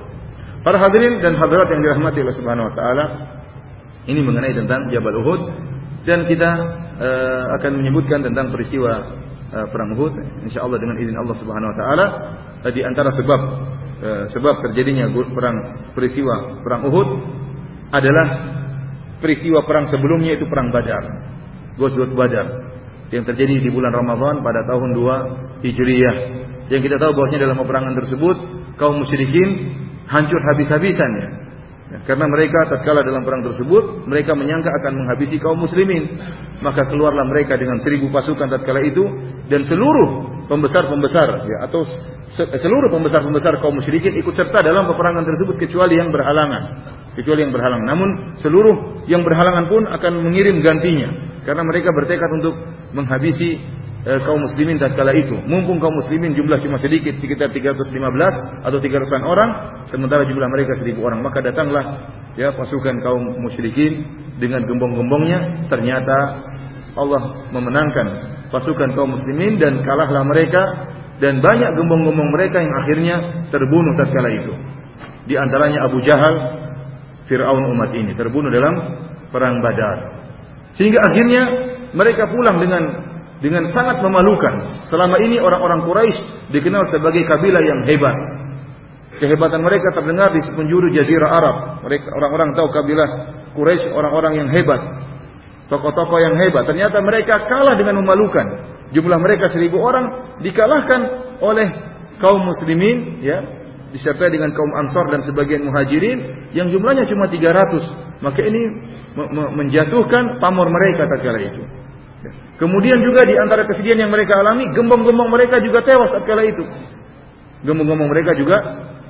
Para 0.64 0.80
hadirin 0.80 1.20
dan 1.20 1.36
hadirat 1.36 1.68
yang 1.70 1.80
dirahmati 1.84 2.18
oleh 2.24 2.34
Subhanahu 2.34 2.66
wa 2.72 2.74
taala, 2.74 3.04
ini 4.08 4.20
mengenai 4.24 4.56
tentang 4.56 4.88
Jabal 4.88 5.14
Uhud 5.20 5.40
dan 6.08 6.24
kita 6.24 6.50
uh, 6.96 7.44
akan 7.60 7.84
menyebutkan 7.84 8.24
tentang 8.24 8.48
peristiwa 8.48 8.92
uh, 9.52 9.66
perang 9.68 9.92
Uhud 9.92 10.16
insyaallah 10.48 10.80
dengan 10.80 10.96
izin 10.96 11.16
Allah 11.20 11.36
Subhanahu 11.36 11.70
wa 11.70 11.76
taala 11.76 12.06
uh, 12.64 12.72
di 12.72 12.80
antara 12.80 13.12
sebab 13.12 13.40
uh, 14.00 14.24
sebab 14.32 14.64
terjadinya 14.70 15.12
perang 15.12 15.92
peristiwa 15.92 16.64
perang 16.64 16.88
Uhud 16.88 17.08
adalah 17.92 18.26
peristiwa 19.20 19.66
perang 19.66 19.90
sebelumnya 19.90 20.38
itu 20.38 20.46
perang 20.46 20.70
Badar. 20.70 21.04
Ghazwat 21.78 22.10
Badar 22.10 22.46
yang 23.08 23.24
terjadi 23.24 23.62
di 23.62 23.70
bulan 23.70 23.94
Ramadan 23.94 24.42
pada 24.42 24.66
tahun 24.66 24.92
2 24.98 25.64
Hijriyah. 25.64 26.16
Yang 26.68 26.80
kita 26.90 26.96
tahu 27.00 27.16
bahwasanya 27.16 27.48
dalam 27.48 27.56
peperangan 27.56 27.94
tersebut 27.96 28.36
kaum 28.76 29.00
musyrikin 29.00 29.72
hancur 30.04 30.40
habis-habisan 30.52 31.10
ya. 31.16 31.28
Ya, 31.88 32.04
karena 32.04 32.28
mereka 32.28 32.68
tatkala 32.68 33.00
dalam 33.00 33.24
perang 33.24 33.40
tersebut 33.48 34.04
mereka 34.04 34.36
menyangka 34.36 34.68
akan 34.68 34.92
menghabisi 35.04 35.40
kaum 35.40 35.56
muslimin. 35.56 36.20
Maka 36.60 36.84
keluarlah 36.84 37.24
mereka 37.24 37.56
dengan 37.56 37.80
seribu 37.80 38.12
pasukan 38.12 38.44
tatkala 38.44 38.84
itu 38.84 39.00
dan 39.48 39.64
seluruh 39.64 40.44
pembesar-pembesar 40.52 41.28
ya 41.48 41.58
atau 41.64 41.88
seluruh 42.36 42.92
pembesar-pembesar 42.92 43.64
kaum 43.64 43.80
musyrikin 43.80 44.20
ikut 44.20 44.36
serta 44.36 44.60
dalam 44.60 44.84
peperangan 44.84 45.24
tersebut 45.24 45.56
kecuali 45.64 45.96
yang 45.96 46.12
berhalangan. 46.12 46.62
Kecuali 47.16 47.40
yang 47.48 47.52
berhalangan. 47.56 47.86
Namun 47.88 48.08
seluruh 48.44 49.04
yang 49.08 49.24
berhalangan 49.24 49.64
pun 49.72 49.88
akan 49.88 50.12
mengirim 50.28 50.60
gantinya 50.60 51.40
karena 51.48 51.64
mereka 51.64 51.88
bertekad 51.96 52.30
untuk 52.36 52.54
menghabisi 52.92 53.77
eh, 54.08 54.20
kaum 54.24 54.40
muslimin 54.40 54.80
tatkala 54.80 55.12
itu. 55.12 55.36
Mumpung 55.44 55.76
kaum 55.84 55.92
muslimin 55.92 56.32
jumlah 56.32 56.64
cuma 56.64 56.80
sedikit, 56.80 57.20
sekitar 57.20 57.52
315 57.52 58.64
atau 58.64 58.78
300 58.80 59.20
orang, 59.20 59.50
sementara 59.92 60.24
jumlah 60.24 60.48
mereka 60.48 60.80
1000 60.80 60.96
orang. 60.96 61.20
Maka 61.20 61.44
datanglah 61.44 61.84
ya 62.40 62.56
pasukan 62.56 63.04
kaum 63.04 63.44
musyrikin 63.44 64.08
dengan 64.40 64.64
gembong-gembongnya, 64.64 65.68
ternyata 65.68 66.16
Allah 66.96 67.52
memenangkan 67.52 68.06
pasukan 68.48 68.96
kaum 68.96 69.12
muslimin 69.12 69.60
dan 69.60 69.84
kalahlah 69.84 70.24
mereka 70.24 70.62
dan 71.20 71.44
banyak 71.44 71.70
gembong-gembong 71.76 72.30
mereka 72.32 72.62
yang 72.64 72.72
akhirnya 72.72 73.16
terbunuh 73.52 73.92
tatkala 74.00 74.30
itu. 74.32 74.52
Di 75.28 75.36
antaranya 75.36 75.84
Abu 75.84 76.00
Jahal, 76.00 76.34
Fir'aun 77.28 77.76
umat 77.76 77.92
ini 77.92 78.16
terbunuh 78.16 78.48
dalam 78.48 78.74
perang 79.28 79.60
Badar. 79.60 79.98
Sehingga 80.72 81.04
akhirnya 81.04 81.42
mereka 81.92 82.32
pulang 82.32 82.56
dengan 82.62 82.82
dengan 83.38 83.70
sangat 83.70 84.02
memalukan. 84.02 84.86
Selama 84.90 85.18
ini 85.22 85.38
orang-orang 85.38 85.86
Quraisy 85.86 86.50
dikenal 86.50 86.90
sebagai 86.90 87.22
kabilah 87.26 87.62
yang 87.62 87.80
hebat. 87.86 88.16
Kehebatan 89.18 89.66
mereka 89.66 89.90
terdengar 89.94 90.30
di 90.30 90.40
penjuru 90.54 90.94
jazirah 90.94 91.30
Arab. 91.30 91.56
Mereka 91.86 92.06
orang-orang 92.10 92.54
tahu 92.54 92.68
kabilah 92.70 93.08
Quraisy 93.54 93.90
orang-orang 93.94 94.32
yang 94.44 94.48
hebat. 94.50 94.78
Tokoh-tokoh 95.70 96.18
yang 96.18 96.34
hebat. 96.38 96.64
Ternyata 96.66 96.98
mereka 97.02 97.46
kalah 97.46 97.78
dengan 97.78 98.00
memalukan. 98.02 98.46
Jumlah 98.94 99.18
mereka 99.20 99.52
seribu 99.52 99.84
orang 99.84 100.38
dikalahkan 100.40 101.00
oleh 101.44 101.68
kaum 102.18 102.40
muslimin 102.40 103.20
ya 103.20 103.38
disertai 103.92 104.32
dengan 104.32 104.52
kaum 104.52 104.72
Ansar 104.76 105.08
dan 105.12 105.20
sebagian 105.24 105.64
Muhajirin 105.64 106.50
yang 106.56 106.68
jumlahnya 106.72 107.08
cuma 107.08 107.28
300. 107.28 108.24
Maka 108.24 108.40
ini 108.42 108.62
menjatuhkan 109.54 110.42
pamor 110.42 110.68
mereka 110.68 111.06
tatkala 111.06 111.40
itu. 111.40 111.77
Kemudian 112.58 112.98
juga 113.06 113.22
di 113.22 113.38
antara 113.38 113.62
kesedihan 113.70 114.06
yang 114.06 114.10
mereka 114.10 114.34
alami, 114.42 114.66
gembong-gembong 114.74 115.30
mereka 115.30 115.62
juga 115.62 115.86
tewas 115.86 116.10
tatkala 116.10 116.42
itu. 116.42 116.66
Gembong-gembong 117.62 118.10
mereka 118.10 118.34
juga 118.34 118.58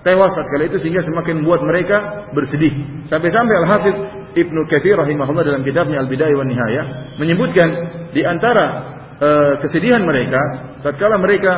tewas 0.04 0.36
tatkala 0.36 0.68
itu 0.68 0.76
sehingga 0.76 1.00
semakin 1.00 1.40
buat 1.40 1.64
mereka 1.64 2.28
bersedih. 2.36 3.04
Sampai-sampai 3.08 3.54
Al-Hafidz 3.64 4.18
Ibnu 4.36 4.60
Katsir 4.68 5.00
rahimahullah 5.00 5.40
dalam 5.40 5.62
kitabnya 5.64 6.04
Al-Bidayah 6.04 6.36
wan 6.36 6.48
Nihayah 6.52 6.86
menyebutkan 7.16 7.68
di 8.12 8.22
antara 8.28 8.64
uh, 9.16 9.52
kesedihan 9.64 10.04
mereka 10.04 10.40
tatkala 10.84 11.16
mereka 11.16 11.52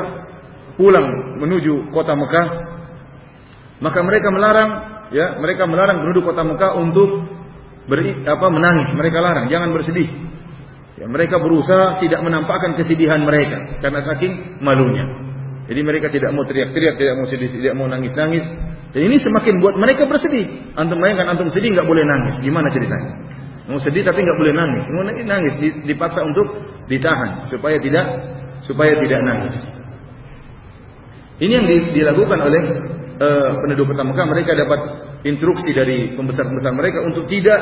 pulang 0.79 1.37
menuju 1.43 1.91
kota 1.91 2.15
Mekah 2.15 2.47
maka 3.83 4.01
mereka 4.07 4.29
melarang 4.31 4.71
ya 5.11 5.35
mereka 5.43 5.67
melarang 5.67 6.07
penduduk 6.07 6.31
kota 6.31 6.47
Mekah 6.47 6.73
untuk 6.79 7.27
beri, 7.91 8.23
apa 8.23 8.47
menangis 8.49 8.95
mereka 8.95 9.19
larang 9.19 9.51
jangan 9.51 9.75
bersedih 9.75 10.30
Ya, 11.01 11.09
mereka 11.09 11.41
berusaha 11.41 11.97
tidak 12.05 12.21
menampakkan 12.21 12.77
kesedihan 12.77 13.25
mereka 13.25 13.81
karena 13.81 14.05
saking 14.05 14.61
malunya. 14.61 15.33
Jadi 15.65 15.81
mereka 15.81 16.13
tidak 16.13 16.29
mau 16.37 16.45
teriak-teriak, 16.45 17.01
tidak 17.01 17.15
mau 17.17 17.25
sedih, 17.25 17.49
tidak 17.49 17.73
mau 17.73 17.89
nangis-nangis. 17.89 18.45
Dan 18.93 19.09
ini 19.09 19.17
semakin 19.17 19.65
buat 19.65 19.81
mereka 19.81 20.05
bersedih. 20.05 20.77
Antum 20.77 21.01
bayangkan 21.01 21.33
antum 21.33 21.49
sedih 21.49 21.73
nggak 21.73 21.89
boleh 21.89 22.05
nangis. 22.05 22.37
Gimana 22.45 22.69
ceritanya? 22.69 23.13
Mau 23.71 23.81
sedih 23.81 24.05
tapi 24.05 24.21
nggak 24.21 24.39
boleh 24.39 24.53
nangis. 24.53 24.85
Mau 24.93 25.03
nangis, 25.07 25.25
nangis 25.25 25.55
dipaksa 25.89 26.21
untuk 26.27 26.45
ditahan 26.91 27.49
supaya 27.49 27.81
tidak 27.81 28.05
supaya 28.69 28.93
tidak 29.01 29.21
nangis. 29.25 29.57
Ini 31.41 31.53
yang 31.57 31.67
dilakukan 31.97 32.39
oleh 32.45 32.63
uh, 33.17 33.51
penduduk 33.65 33.89
Mekah. 33.89 34.27
Mereka 34.27 34.53
dapat 34.53 34.81
instruksi 35.25 35.73
dari 35.73 36.13
pembesar-pembesar 36.13 36.73
mereka 36.77 36.99
untuk 37.09 37.25
tidak 37.25 37.61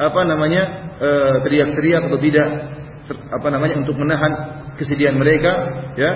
apa 0.00 0.20
namanya 0.24 0.62
eh, 0.96 1.34
teriak-teriak 1.44 2.08
atau 2.08 2.18
tidak 2.18 2.48
apa 3.10 3.48
namanya 3.52 3.84
untuk 3.84 4.00
menahan 4.00 4.32
kesedihan 4.80 5.18
mereka 5.18 5.52
ya 5.98 6.10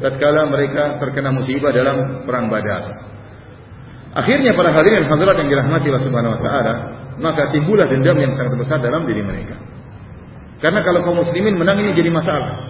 tatkala 0.00 0.48
mereka 0.48 0.96
terkena 0.96 1.34
musibah 1.34 1.72
dalam 1.74 2.24
perang 2.24 2.48
Badar. 2.48 2.82
Akhirnya 4.16 4.56
para 4.56 4.72
hadirin 4.72 5.04
hadirat 5.04 5.36
yang 5.44 5.50
dirahmati 5.52 5.86
Allah 5.92 6.04
Subhanahu 6.08 6.34
wa 6.36 6.40
taala, 6.40 6.74
maka 7.20 7.52
timbullah 7.52 7.84
dendam 7.84 8.16
yang 8.16 8.32
sangat 8.32 8.56
besar 8.56 8.80
dalam 8.80 9.04
diri 9.04 9.20
mereka. 9.20 9.60
Karena 10.56 10.80
kalau 10.80 11.04
kaum 11.04 11.20
muslimin 11.20 11.60
menang 11.60 11.84
ini 11.84 11.92
jadi 11.92 12.08
masalah. 12.08 12.64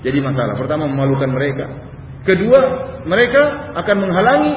Jadi 0.00 0.24
masalah. 0.24 0.56
Pertama 0.56 0.88
memalukan 0.88 1.28
mereka. 1.28 1.68
Kedua, 2.24 2.60
mereka 3.04 3.72
akan 3.76 3.96
menghalangi 4.00 4.52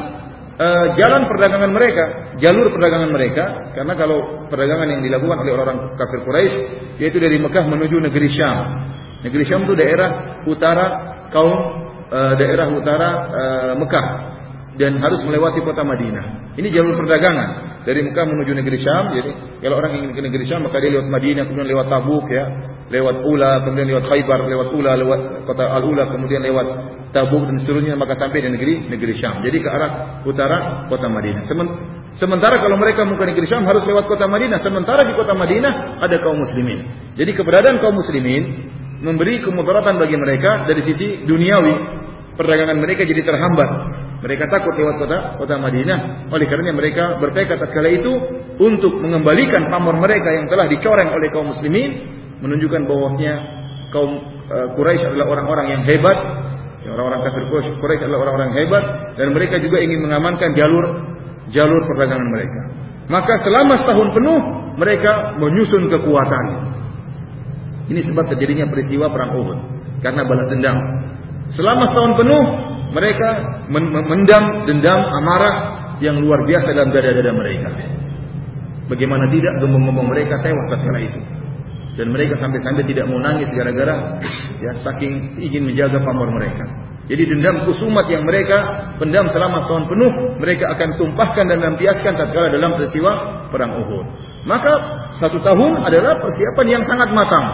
uh, 0.59 0.85
jalan 0.97 1.21
perdagangan 1.25 1.71
mereka, 1.71 2.03
jalur 2.37 2.67
perdagangan 2.73 3.09
mereka, 3.09 3.43
karena 3.73 3.93
kalau 3.97 4.47
perdagangan 4.49 4.87
yang 4.97 5.01
dilakukan 5.01 5.37
oleh 5.41 5.51
orang-orang 5.55 5.79
kafir 5.97 6.19
Quraisy 6.25 6.57
yaitu 7.01 7.17
dari 7.17 7.37
Mekah 7.41 7.65
menuju 7.65 7.97
negeri 8.03 8.29
Syam. 8.29 8.57
Negeri 9.23 9.43
Syam 9.47 9.65
itu 9.65 9.73
daerah 9.73 10.09
utara 10.45 10.85
kaum 11.31 11.53
uh, 12.11 12.33
daerah 12.37 12.67
utara 12.69 13.09
uh, 13.33 13.73
Mekah 13.79 14.07
dan 14.77 14.97
harus 14.97 15.21
melewati 15.21 15.61
kota 15.61 15.85
Madinah. 15.85 16.57
Ini 16.57 16.69
jalur 16.69 16.97
perdagangan 16.97 17.81
dari 17.85 18.05
Mekah 18.05 18.25
menuju 18.25 18.51
negeri 18.57 18.77
Syam. 18.81 19.13
Jadi 19.13 19.31
kalau 19.61 19.77
orang 19.81 19.97
ingin 19.97 20.11
ke 20.13 20.21
negeri 20.21 20.45
Syam 20.45 20.65
maka 20.65 20.81
dia 20.81 20.97
lewat 20.97 21.09
Madinah, 21.09 21.43
kemudian 21.49 21.69
lewat 21.69 21.87
Tabuk 21.89 22.25
ya, 22.29 22.45
lewat 22.89 23.15
Ula, 23.25 23.51
kemudian 23.65 23.87
lewat 23.89 24.05
Khaybar, 24.09 24.39
lewat 24.49 24.67
Ula, 24.73 24.91
lewat 24.97 25.21
kota 25.49 25.65
Al 25.65 25.83
Ula, 25.85 26.03
kemudian 26.13 26.41
lewat 26.45 26.67
Tabuk 27.13 27.45
dan 27.45 27.61
seterusnya 27.61 27.93
maka 27.93 28.17
sampai 28.17 28.41
di 28.41 28.49
negeri 28.49 28.89
negeri 28.89 29.13
Syam. 29.13 29.45
Jadi 29.45 29.61
ke 29.61 29.69
arah 29.69 30.25
utara 30.25 30.89
kota 30.89 31.05
Madinah. 31.05 31.45
Sementara 32.17 32.57
kalau 32.57 32.73
mereka 32.81 33.05
mau 33.05 33.13
negeri 33.21 33.45
Syam 33.45 33.69
harus 33.69 33.85
lewat 33.85 34.09
kota 34.09 34.25
Madinah. 34.25 34.57
Sementara 34.65 35.05
di 35.05 35.13
kota 35.13 35.37
Madinah 35.37 36.01
ada 36.01 36.17
kaum 36.25 36.41
muslimin. 36.41 36.89
Jadi 37.13 37.31
keberadaan 37.37 37.77
kaum 37.77 37.93
muslimin 37.93 38.73
memberi 39.05 39.45
kemudaratan 39.45 40.01
bagi 40.01 40.17
mereka 40.17 40.65
dari 40.65 40.81
sisi 40.89 41.21
duniawi. 41.21 42.01
Perdagangan 42.33 42.81
mereka 42.81 43.05
jadi 43.05 43.21
terhambat. 43.21 43.69
Mereka 44.25 44.49
takut 44.49 44.73
lewat 44.73 44.95
kota 44.97 45.17
kota 45.37 45.55
Madinah. 45.61 46.33
Oleh 46.33 46.49
karena 46.49 46.73
mereka 46.73 47.21
bertekad 47.21 47.61
kala 47.61 47.93
itu 47.93 48.09
untuk 48.57 48.97
mengembalikan 48.97 49.69
pamor 49.69 50.01
mereka 50.01 50.33
yang 50.33 50.49
telah 50.49 50.65
dicoreng 50.65 51.13
oleh 51.13 51.29
kaum 51.29 51.53
muslimin 51.53 52.09
menunjukkan 52.41 52.89
bahwasanya 52.89 53.33
kaum 53.93 54.17
uh, 54.49 54.67
Quraisy 54.73 55.13
adalah 55.13 55.29
orang-orang 55.29 55.77
yang 55.77 55.81
hebat 55.85 56.17
Orang-orang 56.83 57.21
kafir 57.23 57.43
Quraisy 57.79 58.01
adalah 58.03 58.27
orang-orang 58.27 58.51
hebat 58.59 58.83
dan 59.15 59.31
mereka 59.31 59.55
juga 59.63 59.79
ingin 59.79 60.03
mengamankan 60.03 60.51
jalur 60.51 60.85
jalur 61.47 61.81
perdagangan 61.87 62.27
mereka. 62.27 62.61
Maka 63.07 63.33
selama 63.43 63.79
setahun 63.79 64.09
penuh 64.15 64.39
mereka 64.75 65.37
menyusun 65.39 65.87
kekuatan. 65.87 66.45
Ini 67.87 67.99
sebab 68.03 68.25
terjadinya 68.31 68.67
peristiwa 68.71 69.11
perang 69.11 69.31
Uhud 69.35 69.59
karena 70.03 70.21
balas 70.27 70.47
dendam. 70.51 70.77
Selama 71.55 71.83
setahun 71.87 72.13
penuh 72.19 72.43
mereka 72.91 73.29
mendam 73.71 74.43
dendam 74.67 74.99
amarah 75.23 75.55
yang 76.03 76.19
luar 76.19 76.43
biasa 76.47 76.75
dalam 76.75 76.91
dada-dada 76.91 77.31
mereka. 77.31 77.69
Bagaimana 78.91 79.31
tidak 79.31 79.55
gembong-gembong 79.63 80.11
mereka 80.11 80.43
tewas 80.43 80.67
setelah 80.67 80.99
itu 80.99 81.42
dan 81.93 82.09
mereka 82.09 82.41
sampai-sampai 82.41 82.83
tidak 82.89 83.05
mau 83.05 83.21
nangis 83.21 83.49
gara-gara 83.53 84.17
ya 84.57 84.71
saking 84.81 85.37
ingin 85.37 85.69
menjaga 85.69 86.01
pamor 86.01 86.29
mereka. 86.33 86.65
Jadi 87.03 87.35
dendam 87.35 87.67
kusumat 87.67 88.07
yang 88.07 88.23
mereka 88.23 88.89
pendam 88.95 89.27
selama 89.27 89.67
setahun 89.67 89.91
penuh 89.91 90.11
mereka 90.39 90.71
akan 90.71 90.89
tumpahkan 90.95 91.45
dan 91.51 91.59
lampiaskan 91.59 92.15
tatkala 92.15 92.47
dalam 92.47 92.79
peristiwa 92.79 93.11
perang 93.51 93.75
Uhud. 93.75 94.05
Maka 94.47 94.73
satu 95.19 95.37
tahun 95.43 95.83
adalah 95.83 96.23
persiapan 96.23 96.65
yang 96.79 96.83
sangat 96.87 97.11
matang. 97.11 97.45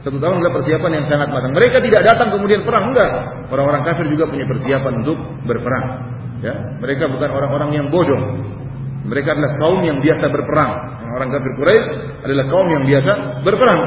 Satu 0.00 0.16
tahun 0.16 0.40
adalah 0.40 0.54
persiapan 0.60 0.90
yang 0.96 1.06
sangat 1.08 1.28
matang. 1.32 1.52
Mereka 1.56 1.76
tidak 1.84 2.02
datang 2.04 2.28
kemudian 2.36 2.64
perang 2.64 2.92
enggak. 2.92 3.10
Orang-orang 3.48 3.82
kafir 3.84 4.06
juga 4.12 4.28
punya 4.28 4.44
persiapan 4.48 4.92
untuk 5.04 5.18
berperang. 5.44 5.86
Ya, 6.40 6.56
mereka 6.80 7.04
bukan 7.08 7.28
orang-orang 7.32 7.70
yang 7.76 7.86
bodoh. 7.92 8.44
Mereka 9.08 9.28
adalah 9.36 9.56
kaum 9.60 9.80
yang 9.84 10.00
biasa 10.00 10.24
berperang 10.28 10.99
orang 11.20 11.36
kafir 11.36 11.52
Quraisy 11.60 11.88
adalah 12.24 12.44
kaum 12.48 12.68
yang 12.72 12.84
biasa 12.88 13.12
berperang 13.44 13.80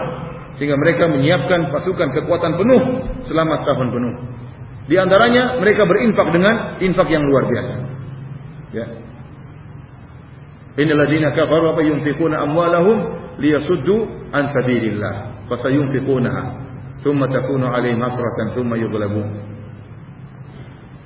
sehingga 0.54 0.78
mereka 0.78 1.10
menyiapkan 1.10 1.74
pasukan 1.74 2.13
kekuatan 2.13 2.54
penuh 2.62 2.82
selama 3.26 3.58
setahun 3.58 3.89
penuh. 3.89 4.13
Di 4.86 4.96
antaranya 5.02 5.58
mereka 5.58 5.89
berinfak 5.89 6.30
dengan 6.30 6.78
infak 6.78 7.10
yang 7.10 7.26
luar 7.26 7.50
biasa. 7.50 7.74
Ya. 8.78 8.86
Innal 10.78 11.06
ladzina 11.06 11.34
kafaru 11.34 11.74
apa 11.74 11.82
yunfiquna 11.82 12.46
amwalahum 12.46 12.98
liyasuddu 13.41 14.30
an 14.30 14.46
sabilillah 14.54 15.46
fasayunfiqunaha 15.50 16.43
thumma 17.02 17.30
takunu 17.34 17.65
alaihim 17.65 17.98
hasratan 17.98 18.54
thumma 18.54 18.78
yughlabun. 18.78 19.26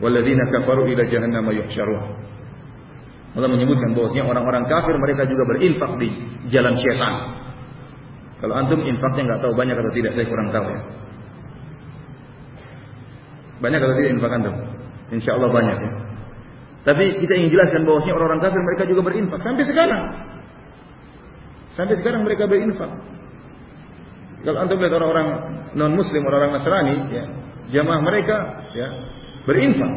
Walladzina 0.04 0.44
kafaru 0.52 0.92
ila 0.92 1.08
jahannama 1.08 1.56
yuhsyarun. 1.56 2.27
Allah 3.38 3.54
menyebutkan 3.54 3.94
bahwasanya 3.94 4.26
orang-orang 4.26 4.66
kafir 4.66 4.98
mereka 4.98 5.30
juga 5.30 5.46
berinfak 5.46 5.92
di 6.02 6.10
jalan 6.50 6.74
syaitan. 6.74 7.14
Kalau 8.42 8.54
antum 8.58 8.82
infaknya 8.82 9.34
nggak 9.34 9.42
tahu 9.46 9.54
banyak 9.54 9.78
atau 9.78 9.92
tidak, 9.94 10.12
saya 10.18 10.26
kurang 10.26 10.50
tahu 10.50 10.66
ya. 10.66 10.82
Banyak 13.62 13.78
atau 13.78 13.96
tidak 13.98 14.12
infak 14.18 14.32
antum? 14.42 14.56
Insya 15.14 15.38
Allah 15.38 15.50
banyak 15.54 15.78
ya. 15.78 15.92
Tapi 16.82 17.22
kita 17.22 17.34
ingin 17.38 17.54
jelaskan 17.54 17.86
bahwasanya 17.86 18.16
orang-orang 18.18 18.42
kafir 18.42 18.62
mereka 18.62 18.84
juga 18.90 19.02
berinfak 19.06 19.40
sampai 19.46 19.64
sekarang. 19.70 20.04
Sampai 21.78 21.96
sekarang 22.02 22.26
mereka 22.26 22.50
berinfak. 22.50 22.92
Kalau 24.42 24.58
antum 24.66 24.82
lihat 24.82 24.94
orang-orang 24.98 25.28
non 25.78 25.94
Muslim, 25.94 26.26
orang-orang 26.26 26.58
Nasrani, 26.58 26.96
ya, 27.14 27.24
jamaah 27.70 28.02
mereka 28.02 28.38
ya 28.74 28.88
berinfak, 29.46 29.94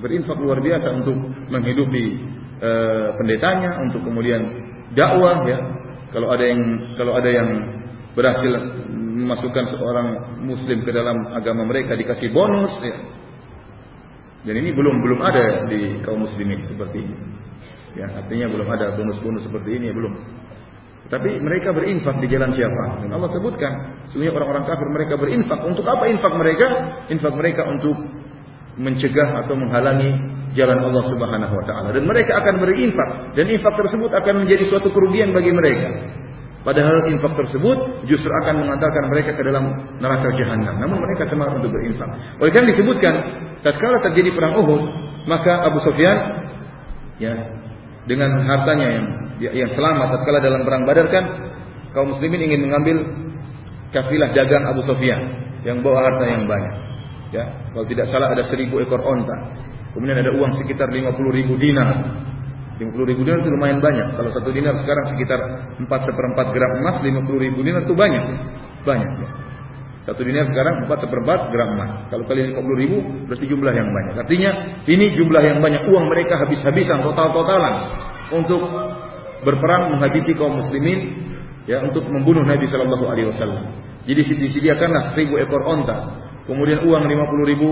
berinfak 0.00 0.36
luar 0.40 0.64
biasa 0.64 0.96
untuk 0.96 1.16
menghidupi 1.52 2.33
e, 2.58 2.70
pendetanya 3.16 3.80
untuk 3.82 4.04
kemudian 4.04 4.42
dakwah 4.94 5.46
ya. 5.46 5.58
Kalau 6.14 6.30
ada 6.30 6.44
yang 6.46 6.60
kalau 6.94 7.12
ada 7.18 7.30
yang 7.30 7.48
berhasil 8.14 8.52
memasukkan 8.94 9.74
seorang 9.74 10.38
muslim 10.46 10.86
ke 10.86 10.90
dalam 10.94 11.34
agama 11.34 11.66
mereka 11.66 11.98
dikasih 11.98 12.30
bonus 12.30 12.74
ya. 12.82 12.96
Dan 14.44 14.60
ini 14.60 14.76
belum 14.76 15.00
belum 15.00 15.20
ada 15.24 15.66
di 15.72 16.04
kaum 16.04 16.22
muslimin 16.22 16.62
seperti 16.68 17.00
ini. 17.00 17.16
Ya, 17.94 18.10
artinya 18.10 18.50
belum 18.50 18.66
ada 18.66 18.98
bonus-bonus 18.98 19.46
seperti 19.46 19.78
ini 19.78 19.88
ya 19.90 19.94
belum. 19.94 20.14
Tapi 21.04 21.30
mereka 21.36 21.70
berinfak 21.76 22.16
di 22.18 22.26
jalan 22.32 22.50
siapa? 22.50 23.04
Dan 23.04 23.12
Allah 23.12 23.30
sebutkan, 23.30 23.72
sebenarnya 24.08 24.34
orang-orang 24.40 24.64
kafir 24.66 24.88
mereka 24.88 25.14
berinfak. 25.20 25.60
Untuk 25.62 25.84
apa 25.84 26.08
infak 26.08 26.34
mereka? 26.34 26.66
Infak 27.12 27.34
mereka 27.36 27.62
untuk 27.68 27.96
mencegah 28.80 29.46
atau 29.46 29.54
menghalangi 29.54 30.10
jalan 30.54 30.78
Allah 30.80 31.04
Subhanahu 31.10 31.54
wa 31.54 31.64
taala. 31.66 31.88
Dan 31.90 32.06
mereka 32.06 32.38
akan 32.40 32.62
berinfak 32.62 33.34
dan 33.34 33.46
infak 33.50 33.74
tersebut 33.74 34.10
akan 34.10 34.34
menjadi 34.46 34.64
suatu 34.70 34.88
kerugian 34.94 35.34
bagi 35.34 35.50
mereka. 35.50 35.90
Padahal 36.64 37.12
infak 37.12 37.36
tersebut 37.36 38.08
justru 38.08 38.30
akan 38.40 38.64
mengantarkan 38.64 39.04
mereka 39.12 39.36
ke 39.36 39.42
dalam 39.44 39.68
neraka 40.00 40.32
jahanam. 40.32 40.80
Namun 40.80 40.96
mereka 40.96 41.28
semangat 41.28 41.60
untuk 41.60 41.76
berinfak. 41.76 42.08
Oleh 42.40 42.50
karena 42.56 42.72
disebutkan, 42.72 43.14
tatkala 43.60 44.00
terjadi 44.08 44.32
perang 44.32 44.64
Uhud, 44.64 44.82
maka 45.28 45.68
Abu 45.68 45.84
Sufyan 45.84 46.16
ya 47.20 47.34
dengan 48.08 48.48
hartanya 48.48 48.86
yang 48.96 49.06
yang 49.40 49.70
selamat 49.76 50.18
tatkala 50.18 50.40
dalam 50.40 50.64
perang 50.64 50.88
Badar 50.88 51.06
kan 51.12 51.24
kaum 51.92 52.16
muslimin 52.16 52.48
ingin 52.48 52.64
mengambil 52.64 52.96
kafilah 53.92 54.32
dagang 54.32 54.64
Abu 54.64 54.82
Sufyan 54.88 55.20
yang 55.68 55.84
bawa 55.84 56.00
harta 56.00 56.24
yang 56.28 56.44
banyak. 56.48 56.74
Ya, 57.34 57.44
kalau 57.74 57.86
tidak 57.88 58.06
salah 58.08 58.30
ada 58.30 58.46
seribu 58.46 58.78
ekor 58.78 59.02
onta. 59.02 59.63
Kemudian 59.94 60.18
ada 60.18 60.34
uang 60.34 60.52
sekitar 60.58 60.90
50 60.90 61.14
ribu 61.30 61.54
dinar. 61.54 62.02
50 62.74 63.10
ribu 63.14 63.22
dinar 63.22 63.46
itu 63.46 63.50
lumayan 63.54 63.78
banyak. 63.78 64.18
Kalau 64.18 64.30
satu 64.34 64.50
dinar 64.50 64.74
sekarang 64.82 65.14
sekitar 65.14 65.40
4 65.78 65.86
seperempat 65.86 66.46
gram 66.50 66.72
emas, 66.82 66.98
50 66.98 67.44
ribu 67.46 67.62
dinar 67.62 67.86
itu 67.86 67.94
banyak. 67.94 68.24
Banyak. 68.82 69.10
Ya. 69.22 69.30
Satu 70.04 70.20
dinar 70.20 70.50
sekarang 70.50 70.84
4 70.84 71.00
seperempat 71.06 71.40
gram 71.54 71.68
emas. 71.78 71.92
Kalau 72.10 72.26
kali 72.26 72.50
50 72.52 72.82
ribu 72.82 72.96
berarti 73.30 73.46
jumlah 73.46 73.72
yang 73.72 73.88
banyak. 73.88 74.14
Artinya 74.18 74.50
ini 74.90 75.14
jumlah 75.14 75.42
yang 75.46 75.58
banyak. 75.62 75.86
Uang 75.88 76.10
mereka 76.10 76.42
habis-habisan 76.42 77.06
total-totalan 77.06 77.74
untuk 78.34 78.60
berperang 79.46 79.94
menghabisi 79.94 80.34
kaum 80.34 80.58
muslimin 80.58 81.24
ya 81.70 81.80
untuk 81.84 82.04
membunuh 82.08 82.42
Nabi 82.42 82.66
Shallallahu 82.66 83.04
Alaihi 83.06 83.28
Wasallam. 83.30 83.64
Jadi 84.04 84.20
disediakanlah 84.36 85.16
seribu 85.16 85.40
ekor 85.40 85.64
onta, 85.64 85.96
kemudian 86.44 86.84
uang 86.84 87.04
lima 87.08 87.24
puluh 87.32 87.44
ribu 87.48 87.70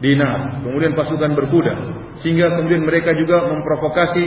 dinar, 0.00 0.60
kemudian 0.60 0.92
pasukan 0.92 1.32
berkuda, 1.32 1.74
sehingga 2.20 2.52
kemudian 2.52 2.84
mereka 2.84 3.16
juga 3.16 3.48
memprovokasi 3.48 4.24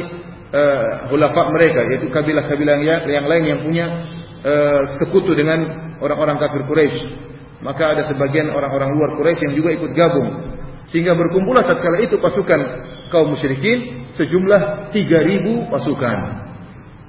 uh, 0.50 1.46
mereka, 1.54 1.82
yaitu 1.94 2.10
kabilah-kabilah 2.10 2.76
yang, 2.82 3.06
yang 3.06 3.26
lain 3.30 3.44
yang 3.46 3.60
punya 3.62 3.86
uh, 4.42 4.82
sekutu 4.98 5.38
dengan 5.38 5.66
orang-orang 6.02 6.42
kafir 6.42 6.66
Quraisy. 6.66 7.00
Maka 7.60 7.92
ada 7.92 8.08
sebagian 8.08 8.50
orang-orang 8.50 8.96
luar 8.96 9.10
Quraisy 9.20 9.52
yang 9.52 9.56
juga 9.60 9.70
ikut 9.76 9.92
gabung, 9.94 10.30
sehingga 10.90 11.14
berkumpullah 11.14 11.68
tatkala 11.68 12.02
itu 12.02 12.18
pasukan 12.18 12.62
kaum 13.14 13.30
musyrikin 13.36 14.10
sejumlah 14.18 14.90
3000 14.90 15.70
pasukan. 15.70 16.18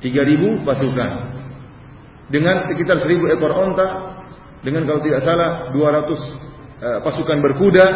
3000 0.01 0.69
pasukan. 0.69 1.11
Dengan 2.31 2.63
sekitar 2.69 3.05
1000 3.05 3.37
ekor 3.37 3.53
onta, 3.53 3.87
dengan 4.61 4.85
kalau 4.85 5.01
tidak 5.01 5.25
salah 5.25 5.73
200 5.73 5.81
uh, 5.81 6.99
pasukan 7.05 7.39
berkuda, 7.41 7.87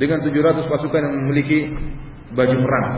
dengan 0.00 0.24
700 0.24 0.64
pasukan 0.64 1.00
yang 1.04 1.14
memiliki 1.20 1.68
baju 2.32 2.56
perang. 2.56 2.88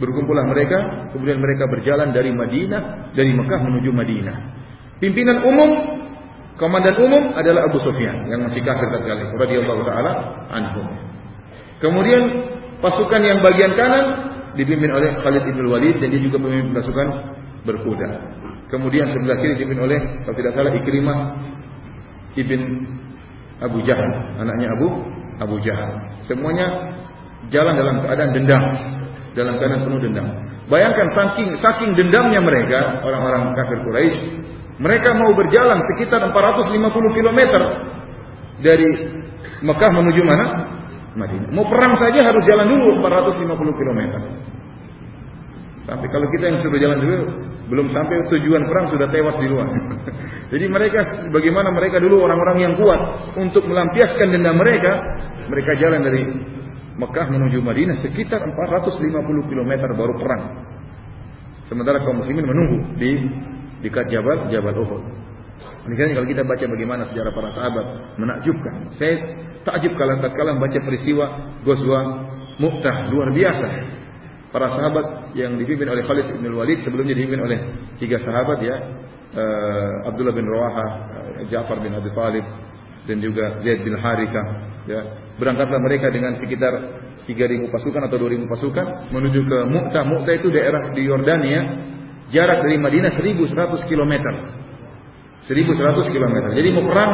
Berkumpullah 0.00 0.48
mereka, 0.48 0.78
kemudian 1.14 1.38
mereka 1.38 1.70
berjalan 1.70 2.10
dari 2.10 2.32
Madinah, 2.32 3.12
dari 3.14 3.30
Mekah 3.30 3.60
menuju 3.62 3.94
Madinah. 3.94 4.36
Pimpinan 4.98 5.44
umum, 5.44 5.70
komandan 6.58 6.98
umum 6.98 7.36
adalah 7.36 7.68
Abu 7.68 7.78
Sufyan 7.78 8.26
yang 8.26 8.42
masih 8.42 8.64
kafir 8.64 8.88
tatkala 8.90 9.22
radhiyallahu 9.38 9.82
taala 9.86 10.12
anhu. 10.50 10.82
Kemudian 11.78 12.22
pasukan 12.80 13.22
yang 13.22 13.38
bagian 13.44 13.76
kanan 13.78 14.04
dipimpin 14.58 14.90
oleh 14.90 15.14
Khalid 15.20 15.44
bin 15.46 15.66
Walid 15.68 16.00
dan 16.02 16.08
dia 16.10 16.22
juga 16.24 16.40
memimpin 16.42 16.74
pasukan 16.74 17.08
berkuda. 17.68 18.08
Kemudian 18.72 19.12
sebelah 19.14 19.38
kiri 19.38 19.60
dipimpin 19.60 19.78
oleh 19.78 19.98
kalau 20.26 20.36
tidak 20.40 20.52
salah 20.56 20.72
Ikrimah 20.74 21.18
ibn 22.34 22.60
Abu 23.62 23.78
Jahal, 23.86 24.10
anaknya 24.42 24.74
Abu 24.74 25.13
Abu 25.40 25.58
Jahal. 25.62 26.20
Semuanya 26.26 26.66
jalan 27.50 27.74
dalam 27.74 27.96
keadaan 28.04 28.30
dendam, 28.32 28.62
dalam 29.34 29.54
keadaan 29.58 29.82
penuh 29.86 30.00
dendam. 30.00 30.26
Bayangkan 30.70 31.08
saking 31.12 31.48
saking 31.60 31.90
dendamnya 31.92 32.40
mereka 32.40 33.04
orang-orang 33.04 33.52
kafir 33.52 33.78
Quraisy, 33.84 34.20
mereka 34.80 35.12
mau 35.12 35.36
berjalan 35.36 35.78
sekitar 35.94 36.24
450 36.32 37.16
km 37.16 37.40
dari 38.64 38.88
Mekah 39.64 39.90
menuju 39.92 40.22
mana? 40.24 40.46
Madinah. 41.14 41.50
Mau 41.54 41.64
perang 41.70 41.94
saja 42.00 42.26
harus 42.26 42.42
jalan 42.42 42.66
dulu 42.66 42.98
450 42.98 43.80
km. 43.80 44.00
Sampai 45.84 46.08
kalau 46.08 46.26
kita 46.34 46.44
yang 46.48 46.58
sudah 46.64 46.78
jalan 46.80 46.98
dulu 46.98 47.18
belum 47.64 47.88
sampai 47.88 48.28
tujuan 48.28 48.68
perang 48.68 48.86
sudah 48.92 49.08
tewas 49.08 49.36
di 49.40 49.48
luar. 49.48 49.68
Jadi 50.52 50.64
mereka 50.68 51.00
bagaimana 51.32 51.72
mereka 51.72 51.96
dulu 52.00 52.24
orang-orang 52.24 52.58
yang 52.60 52.74
kuat 52.76 53.00
untuk 53.40 53.64
melampiaskan 53.64 54.28
dendam 54.36 54.56
mereka, 54.60 54.92
mereka 55.48 55.72
jalan 55.80 56.00
dari 56.04 56.22
Mekah 56.94 57.26
menuju 57.26 57.58
Madinah 57.64 57.98
sekitar 58.04 58.38
450 58.38 59.50
km 59.50 59.72
baru 59.96 60.14
perang. 60.20 60.42
Sementara 61.66 62.04
kaum 62.04 62.20
muslimin 62.20 62.44
menunggu 62.44 62.78
di 63.00 63.10
dekat 63.82 64.12
Jabal 64.12 64.52
Jabal 64.52 64.76
Uhud. 64.78 65.02
Ini 65.88 66.14
kalau 66.14 66.28
kita 66.28 66.42
baca 66.44 66.64
bagaimana 66.66 67.02
sejarah 67.08 67.32
para 67.32 67.48
sahabat 67.54 67.86
menakjubkan. 68.20 68.74
Saya 69.00 69.14
takjub 69.64 69.96
kalau 69.96 70.20
tatkala 70.20 70.60
baca 70.60 70.78
peristiwa 70.84 71.26
Ghazwa 71.64 72.00
Mu'tah 72.60 73.10
luar 73.10 73.34
biasa 73.34 73.68
para 74.54 74.70
sahabat 74.70 75.34
yang 75.34 75.58
dipimpin 75.58 75.90
oleh 75.90 76.06
Khalid 76.06 76.38
bin 76.38 76.54
Walid 76.54 76.86
sebelumnya 76.86 77.18
dipimpin 77.18 77.42
oleh 77.42 77.58
tiga 77.98 78.22
sahabat 78.22 78.62
ya 78.62 78.76
uh, 79.34 80.14
Abdullah 80.14 80.30
bin 80.30 80.46
Rawaha, 80.46 80.86
uh, 80.86 81.50
Ja'far 81.50 81.82
bin 81.82 81.90
Abi 81.90 82.14
Thalib 82.14 82.46
dan 83.10 83.18
juga 83.18 83.58
Zaid 83.66 83.82
bin 83.82 83.98
Harika 83.98 84.42
ya 84.86 85.00
berangkatlah 85.42 85.82
mereka 85.82 86.06
dengan 86.14 86.38
sekitar 86.38 86.70
3000 87.26 87.66
pasukan 87.66 88.06
atau 88.06 88.16
2000 88.20 88.46
pasukan 88.46 88.86
menuju 89.10 89.40
ke 89.42 89.58
Mu'tah. 89.66 90.04
Mu'tah 90.06 90.34
itu 90.38 90.52
daerah 90.54 90.92
di 90.94 91.02
Yordania 91.08 91.60
jarak 92.30 92.62
dari 92.62 92.78
Madinah 92.78 93.10
1100 93.10 93.90
km. 93.90 94.14
1100 95.50 96.14
km. 96.14 96.36
Jadi 96.54 96.68
mau 96.72 96.84
perang 96.86 97.12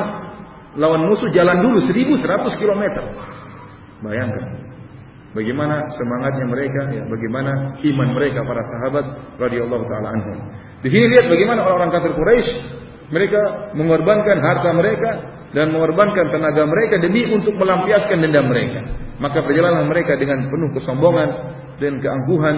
lawan 0.76 1.08
musuh 1.08 1.30
jalan 1.32 1.62
dulu 1.62 1.78
1100 1.88 2.60
km. 2.60 2.84
Bayangkan. 4.02 4.59
Bagaimana 5.30 5.86
semangatnya 5.94 6.46
mereka, 6.50 6.80
ya, 6.90 7.06
bagaimana 7.06 7.78
iman 7.78 8.08
mereka 8.18 8.42
para 8.42 8.62
sahabat 8.66 9.04
radhiyallahu 9.38 9.84
taala 9.86 10.08
anhum. 10.18 10.38
Di 10.82 10.88
sini 10.90 11.06
lihat 11.06 11.30
bagaimana 11.30 11.62
orang-orang 11.62 11.92
kafir 11.94 12.12
Quraisy 12.18 12.50
mereka 13.14 13.70
mengorbankan 13.78 14.38
harta 14.42 14.70
mereka 14.74 15.10
dan 15.54 15.70
mengorbankan 15.70 16.34
tenaga 16.34 16.66
mereka 16.66 16.98
demi 16.98 17.30
untuk 17.30 17.54
melampiaskan 17.54 18.18
dendam 18.22 18.50
mereka. 18.50 18.82
Maka 19.22 19.44
perjalanan 19.46 19.86
mereka 19.86 20.18
dengan 20.18 20.50
penuh 20.50 20.70
kesombongan 20.74 21.28
dan 21.78 22.00
keangkuhan, 22.02 22.56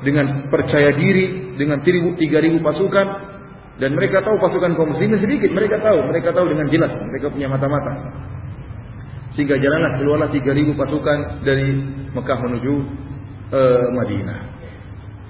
dengan 0.00 0.48
percaya 0.48 0.92
diri, 0.96 1.56
dengan 1.56 1.84
3000 1.84 2.20
pasukan 2.64 3.06
dan 3.80 3.96
mereka 3.96 4.20
tahu 4.20 4.36
pasukan 4.40 4.76
kaum 4.76 4.92
muslimin 4.92 5.16
sedikit, 5.16 5.48
mereka 5.52 5.80
tahu, 5.80 6.04
mereka 6.08 6.36
tahu 6.36 6.52
dengan 6.52 6.68
jelas, 6.68 6.92
mereka 7.00 7.32
punya 7.32 7.48
mata-mata. 7.48 7.92
Sehingga 9.30 9.56
jalanlah 9.62 9.94
keluarlah 9.98 10.28
3000 10.34 10.74
pasukan 10.74 11.18
dari 11.46 11.70
Mekah 12.10 12.38
menuju 12.42 12.72
uh, 13.54 13.86
Madinah. 13.94 14.40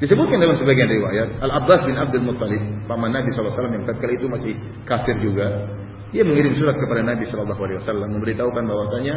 Disebutkan 0.00 0.40
dalam 0.40 0.56
sebagian 0.56 0.88
riwayat, 0.88 1.44
Al-Abbas 1.44 1.84
bin 1.84 1.92
Abdul 2.00 2.24
Muttalib, 2.24 2.88
paman 2.88 3.12
Nabi 3.12 3.28
SAW 3.36 3.52
yang 3.68 3.84
tatkala 3.84 4.16
itu 4.16 4.26
masih 4.32 4.56
kafir 4.88 5.12
juga, 5.20 5.68
dia 6.10 6.24
mengirim 6.24 6.56
surat 6.56 6.72
kepada 6.80 7.04
Nabi 7.04 7.28
SAW 7.28 8.08
memberitahukan 8.08 8.64
bahwasanya 8.64 9.14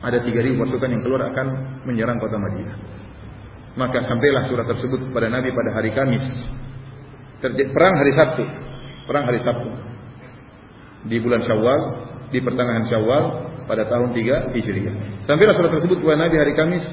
ada 0.00 0.18
3000 0.24 0.56
pasukan 0.56 0.88
yang 0.88 1.02
keluar 1.04 1.28
akan 1.28 1.46
menyerang 1.84 2.16
kota 2.16 2.40
Madinah. 2.40 2.76
Maka 3.76 4.08
sampailah 4.08 4.48
surat 4.48 4.66
tersebut 4.70 5.12
kepada 5.12 5.28
Nabi 5.28 5.52
pada 5.52 5.70
hari 5.76 5.90
Kamis. 5.92 6.24
perang 7.44 7.94
hari 8.00 8.12
Sabtu. 8.16 8.44
Perang 9.04 9.24
hari 9.28 9.40
Sabtu. 9.44 9.68
Di 11.12 11.20
bulan 11.20 11.44
Syawal, 11.44 11.80
di 12.32 12.38
pertengahan 12.40 12.88
Syawal 12.88 13.24
pada 13.64 13.88
tahun 13.88 14.12
3 14.12 14.54
Hijriah. 14.54 14.94
Sampailah 15.28 15.54
surat 15.56 15.70
tersebut 15.78 15.98
kepada 16.00 16.28
Nabi 16.28 16.36
hari 16.36 16.52
Kamis, 16.56 16.84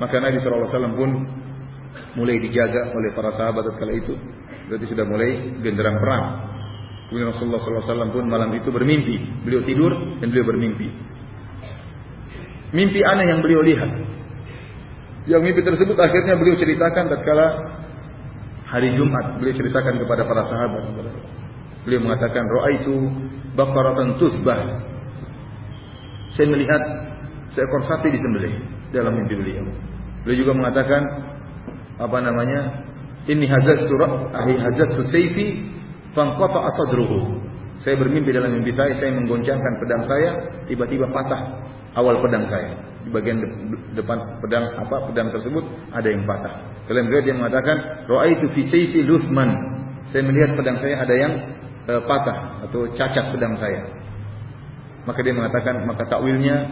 maka 0.00 0.20
Nabi 0.20 0.40
SAW 0.40 0.96
pun 0.96 1.10
mulai 2.16 2.38
dijaga 2.38 2.94
oleh 2.94 3.10
para 3.12 3.34
sahabat 3.34 3.66
kala 3.76 3.92
itu. 3.96 4.14
Berarti 4.70 4.86
sudah 4.86 5.04
mulai 5.08 5.60
genderang 5.60 5.98
perang. 5.98 6.24
Kemudian 7.10 7.34
Rasulullah 7.34 7.58
SAW 7.58 8.14
pun 8.14 8.24
malam 8.30 8.54
itu 8.54 8.70
bermimpi. 8.70 9.42
Beliau 9.42 9.66
tidur 9.66 9.90
dan 10.22 10.30
beliau 10.30 10.46
bermimpi. 10.46 10.88
Mimpi 12.70 13.00
aneh 13.02 13.26
yang 13.34 13.42
beliau 13.42 13.66
lihat. 13.66 13.90
Yang 15.26 15.42
mimpi 15.42 15.60
tersebut 15.66 15.98
akhirnya 15.98 16.38
beliau 16.38 16.54
ceritakan 16.54 17.10
tatkala 17.10 17.46
hari 18.70 18.94
Jumat. 18.94 19.42
Beliau 19.42 19.54
ceritakan 19.58 19.98
kepada 20.06 20.22
para 20.22 20.42
sahabat. 20.46 20.84
Beliau 21.82 22.00
mengatakan, 22.06 22.46
Roa 22.46 22.70
itu 22.76 22.94
bakaratan 23.58 24.20
tuzbah 24.22 24.89
saya 26.34 26.46
melihat 26.50 26.80
seekor 27.54 27.82
sapi 27.86 28.10
disembelih 28.10 28.54
dalam 28.94 29.14
mimpi 29.14 29.34
beliau. 29.34 29.66
Beliau 30.26 30.38
juga 30.46 30.52
mengatakan 30.54 31.02
apa 31.98 32.18
namanya? 32.22 32.86
Ini 33.28 33.44
hazatu 33.44 33.94
ahi 34.32 34.54
hazatu 34.56 35.04
sayfi 35.04 35.46
Fangqata 36.10 36.58
asadruhu. 36.66 37.38
Saya 37.80 37.96
bermimpi 37.96 38.34
dalam 38.34 38.52
mimpi 38.52 38.74
saya, 38.74 38.92
saya 38.98 39.14
menggoncangkan 39.14 39.72
pedang 39.80 40.02
saya, 40.04 40.30
tiba-tiba 40.68 41.08
patah 41.08 41.64
awal 41.96 42.20
pedang 42.20 42.44
saya. 42.50 42.76
Di 43.00 43.08
bagian 43.08 43.40
depan 43.96 44.18
pedang 44.44 44.76
apa 44.76 45.08
pedang 45.08 45.32
tersebut 45.32 45.64
ada 45.94 46.08
yang 46.10 46.28
patah. 46.28 46.60
Dalam 46.84 47.08
riwayat 47.08 47.24
dia 47.24 47.36
mengatakan, 47.38 47.76
"Ra'aitu 48.10 48.52
fi 48.52 48.62
sayfi 48.68 49.00
Luthman." 49.06 49.48
Saya 50.10 50.26
melihat 50.26 50.58
pedang 50.58 50.76
saya 50.76 51.00
ada 51.00 51.14
yang 51.14 51.32
e, 51.86 51.92
patah 52.04 52.66
atau 52.68 52.90
cacat 52.92 53.30
pedang 53.32 53.54
saya. 53.56 53.80
Maka 55.08 55.20
dia 55.24 55.32
mengatakan, 55.32 55.84
maka 55.88 56.04
takwilnya 56.08 56.68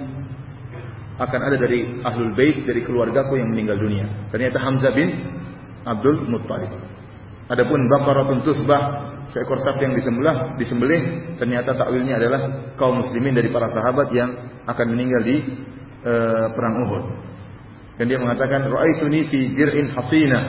akan 1.19 1.41
ada 1.43 1.57
dari 1.59 1.99
ahlul 2.07 2.33
bait 2.39 2.63
dari 2.63 2.87
keluargaku 2.87 3.43
yang 3.43 3.51
meninggal 3.51 3.75
dunia. 3.75 4.31
Ternyata 4.31 4.59
Hamzah 4.63 4.93
bin 4.95 5.09
Abdul 5.83 6.31
Muttalib. 6.31 6.71
Adapun 7.51 7.81
baqaratun 7.91 8.45
tusbah, 8.47 8.83
seekor 9.33 9.59
sapi 9.65 9.89
yang 9.89 9.95
disembelih, 9.99 10.61
disembelih 10.61 11.03
ternyata 11.41 11.75
takwilnya 11.75 12.21
adalah 12.21 12.41
kaum 12.79 13.03
muslimin 13.03 13.35
dari 13.35 13.51
para 13.51 13.67
sahabat 13.73 14.13
yang 14.15 14.31
akan 14.69 14.87
meninggal 14.95 15.23
di 15.25 15.37
e, 16.05 16.13
perang 16.55 16.75
Uhud. 16.87 17.05
Dan 17.99 18.05
dia 18.07 18.21
mengatakan 18.21 18.69
ra'aituni 18.69 19.27
fi 19.27 19.41
dir'in 19.59 19.91
hasina 19.97 20.41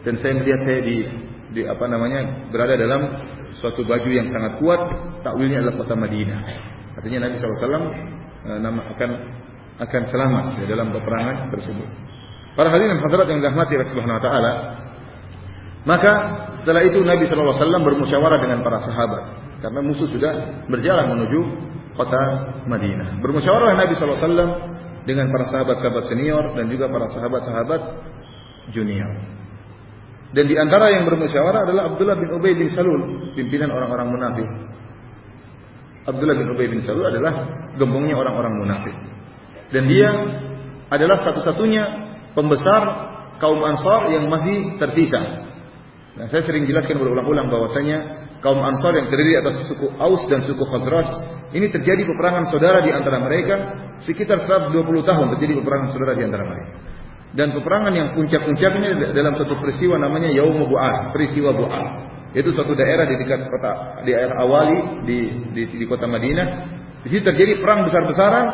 dan 0.00 0.14
saya 0.16 0.32
melihat 0.40 0.60
saya 0.64 0.80
di 0.80 0.96
di 1.50 1.60
apa 1.66 1.84
namanya 1.90 2.48
berada 2.48 2.78
dalam 2.78 3.02
suatu 3.58 3.82
baju 3.82 4.06
yang 4.06 4.30
sangat 4.30 4.62
kuat, 4.62 4.80
takwilnya 5.26 5.66
adalah 5.66 5.76
kota 5.82 5.94
Madinah. 5.98 6.40
Artinya 7.00 7.18
Nabi 7.24 7.40
SAW 7.40 7.56
e, 8.44 8.50
nama 8.60 8.80
akan 8.92 9.10
akan 9.80 10.02
selamat 10.12 10.44
di 10.60 10.68
dalam 10.68 10.92
peperangan 10.92 11.48
tersebut. 11.48 11.88
Para 12.52 12.68
hadirin 12.68 13.00
hadirat 13.00 13.26
yang 13.32 13.40
dirahmati 13.40 13.72
Allah 13.72 13.88
Subhanahu 13.88 14.18
wa 14.20 14.24
taala, 14.28 14.52
maka 15.88 16.12
setelah 16.60 16.84
itu 16.84 17.00
Nabi 17.00 17.24
SAW 17.24 17.56
bermusyawarah 17.56 18.36
dengan 18.44 18.60
para 18.60 18.84
sahabat 18.84 19.22
karena 19.64 19.80
musuh 19.80 20.08
sudah 20.12 20.32
berjalan 20.68 21.16
menuju 21.16 21.40
kota 21.96 22.20
Madinah. 22.68 23.24
Bermusyawarah 23.24 23.80
Nabi 23.80 23.96
SAW 23.96 24.20
dengan 25.08 25.32
para 25.32 25.48
sahabat-sahabat 25.48 26.04
senior 26.12 26.52
dan 26.52 26.68
juga 26.68 26.92
para 26.92 27.08
sahabat-sahabat 27.08 27.80
junior. 28.76 29.40
Dan 30.30 30.46
di 30.46 30.54
antara 30.54 30.94
yang 30.94 31.08
bermusyawarah 31.10 31.66
adalah 31.66 31.82
Abdullah 31.90 32.16
bin 32.20 32.28
Ubay 32.30 32.54
bin 32.54 32.70
Salul, 32.70 33.32
pimpinan 33.34 33.72
orang-orang 33.74 34.08
munafik. 34.14 34.48
Abdullah 36.08 36.36
bin 36.36 36.48
Ubay 36.52 36.68
bin 36.72 36.80
Salul 36.80 37.08
adalah 37.08 37.32
gembongnya 37.76 38.16
orang-orang 38.16 38.54
munafik. 38.56 38.96
Dan 39.70 39.86
dia 39.86 40.08
adalah 40.90 41.22
satu-satunya 41.22 41.84
pembesar 42.34 42.82
kaum 43.38 43.60
Ansar 43.62 44.10
yang 44.12 44.26
masih 44.26 44.80
tersisa. 44.80 45.48
Nah, 46.18 46.26
saya 46.28 46.42
sering 46.44 46.66
jelaskan 46.66 46.98
berulang-ulang 46.98 47.48
bahwasanya 47.48 48.28
kaum 48.44 48.60
Ansar 48.60 48.98
yang 48.98 49.08
terdiri 49.08 49.40
atas 49.40 49.64
suku 49.70 49.86
Aus 49.96 50.26
dan 50.26 50.44
suku 50.44 50.60
Khazraj 50.66 51.08
ini 51.54 51.70
terjadi 51.70 52.02
peperangan 52.06 52.50
saudara 52.50 52.82
di 52.82 52.90
antara 52.90 53.18
mereka 53.22 53.54
sekitar 54.02 54.42
120 54.44 54.80
tahun 55.02 55.26
terjadi 55.36 55.52
peperangan 55.62 55.88
saudara 55.94 56.12
di 56.18 56.24
antara 56.26 56.44
mereka. 56.46 56.72
Dan 57.30 57.54
peperangan 57.54 57.94
yang 57.94 58.08
puncak-puncaknya 58.18 59.14
dalam 59.14 59.38
satu 59.38 59.54
peristiwa 59.62 59.94
namanya 60.02 60.34
Yaum 60.34 60.66
Bu'ad, 60.66 61.14
peristiwa 61.14 61.54
Bu'ad. 61.54 62.09
Itu 62.30 62.54
suatu 62.54 62.78
daerah 62.78 63.10
di 63.10 63.18
dekat 63.18 63.50
kota 63.50 64.02
di 64.06 64.14
daerah 64.14 64.38
Awali 64.46 65.02
di, 65.02 65.18
di, 65.50 65.62
di 65.82 65.84
kota 65.90 66.06
Madinah. 66.06 66.46
Di 67.02 67.08
situ 67.10 67.26
terjadi 67.26 67.58
perang 67.58 67.82
besar-besaran 67.88 68.46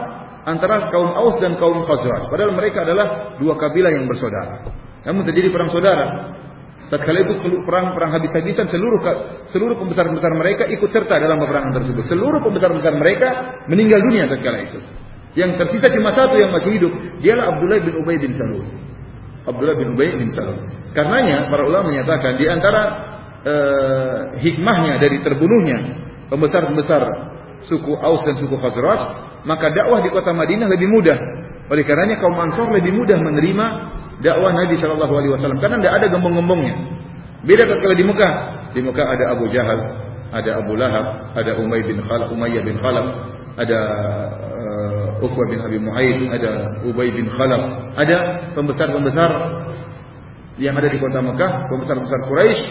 antara 0.49 0.89
kaum 0.89 1.13
Aus 1.13 1.37
dan 1.43 1.59
kaum 1.61 1.85
Khazraj. 1.85 2.31
Padahal 2.33 2.57
mereka 2.57 2.87
adalah 2.87 3.37
dua 3.37 3.59
kabilah 3.59 3.93
yang 3.93 4.09
bersaudara. 4.09 4.65
Namun 5.05 5.29
terjadi 5.29 5.53
perang 5.53 5.71
saudara. 5.75 6.07
Tatkala 6.87 7.19
itu 7.19 7.35
perang 7.67 7.99
perang 7.99 8.15
habis-habisan 8.15 8.71
seluruh 8.71 9.03
seluruh 9.51 9.75
pembesar-pembesar 9.83 10.31
mereka 10.39 10.71
ikut 10.71 10.87
serta 10.87 11.19
dalam 11.19 11.43
peperangan 11.43 11.83
tersebut. 11.83 12.07
Seluruh 12.07 12.39
pembesar-pembesar 12.47 12.95
mereka 12.95 13.29
meninggal 13.67 13.99
dunia 14.07 14.31
tatkala 14.31 14.63
itu. 14.63 14.79
Yang 15.35 15.61
tersisa 15.61 15.93
cuma 15.93 16.15
satu 16.15 16.39
yang 16.39 16.55
masih 16.55 16.79
hidup, 16.79 16.93
dialah 17.21 17.53
Abdullah 17.53 17.79
bin 17.83 17.95
Ubay 18.01 18.17
bin 18.23 18.33
Salul. 18.33 18.65
Abdullah 19.45 19.77
bin 19.77 19.99
Ubay 19.99 20.15
bin 20.15 20.31
Salul. 20.31 20.63
Karenanya 20.95 21.51
para 21.51 21.67
ulama 21.67 21.91
menyatakan 21.91 22.39
di 22.39 22.47
antara 22.47 22.83
uh, 23.45 24.39
hikmahnya 24.41 25.03
dari 25.03 25.21
terbunuhnya 25.21 26.07
pembesar-pembesar 26.31 27.03
suku 27.67 27.93
Aus 27.99 28.23
dan 28.27 28.37
suku 28.39 28.55
Khazraj, 28.57 29.01
maka 29.49 29.73
dakwah 29.73 30.03
di 30.05 30.11
kota 30.13 30.31
Madinah 30.37 30.69
lebih 30.71 30.89
mudah. 30.91 31.19
Oleh 31.67 31.83
karenanya 31.83 32.23
kaum 32.23 32.39
Ansor 32.39 32.71
lebih 32.71 32.95
mudah 32.95 33.19
menerima 33.19 33.67
dakwah 34.23 34.55
Nabi 34.55 34.79
Shallallahu 34.79 35.15
Alaihi 35.19 35.33
Wasallam 35.35 35.59
karena 35.59 35.77
tidak 35.83 35.95
ada 35.99 36.07
gembong-gembongnya. 36.15 36.75
Beda 37.43 37.67
kalau 37.67 37.97
di 37.97 38.07
Mekah. 38.07 38.33
Di 38.75 38.81
Mekah 38.85 39.07
ada 39.09 39.25
Abu 39.33 39.49
Jahal, 39.49 39.81
ada 40.37 40.51
Abu 40.61 40.77
Lahab, 40.77 41.33
ada 41.33 41.57
Umay 41.57 41.81
bin 41.87 42.05
Khalaf, 42.05 42.29
Umayyah 42.29 42.61
bin 42.61 42.77
Khalaf, 42.77 43.07
ada 43.57 43.81
uh, 44.37 45.25
Uqbah 45.25 45.47
bin 45.49 45.65
Abi 45.65 45.79
Mu'aid, 45.81 46.29
ada 46.29 46.77
Ubay 46.85 47.09
bin 47.09 47.25
Khalaf, 47.33 47.97
ada 47.97 48.17
pembesar-pembesar 48.53 49.31
yang 50.61 50.77
ada 50.77 50.89
di 50.93 50.99
kota 51.01 51.25
Mekah, 51.25 51.53
pembesar-pembesar 51.73 52.21
Quraisy 52.29 52.63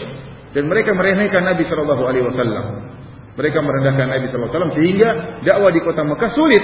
dan 0.55 0.71
mereka 0.71 0.95
meremehkan 0.95 1.43
Nabi 1.43 1.67
Shallallahu 1.67 2.03
Alaihi 2.07 2.25
Wasallam. 2.25 2.65
Mereka 3.35 3.59
merendahkan 3.59 4.07
Nabi 4.07 4.31
SAW 4.31 4.71
sehingga 4.71 5.43
dakwah 5.43 5.67
di 5.67 5.83
kota 5.83 6.07
Mekah 6.07 6.31
sulit 6.31 6.63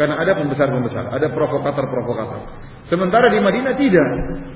karena 0.00 0.16
ada 0.16 0.40
pembesar-pembesar, 0.40 1.12
ada 1.12 1.28
provokator-provokator. 1.36 2.40
Sementara 2.88 3.28
di 3.28 3.36
Madinah 3.44 3.74
tidak. 3.76 4.08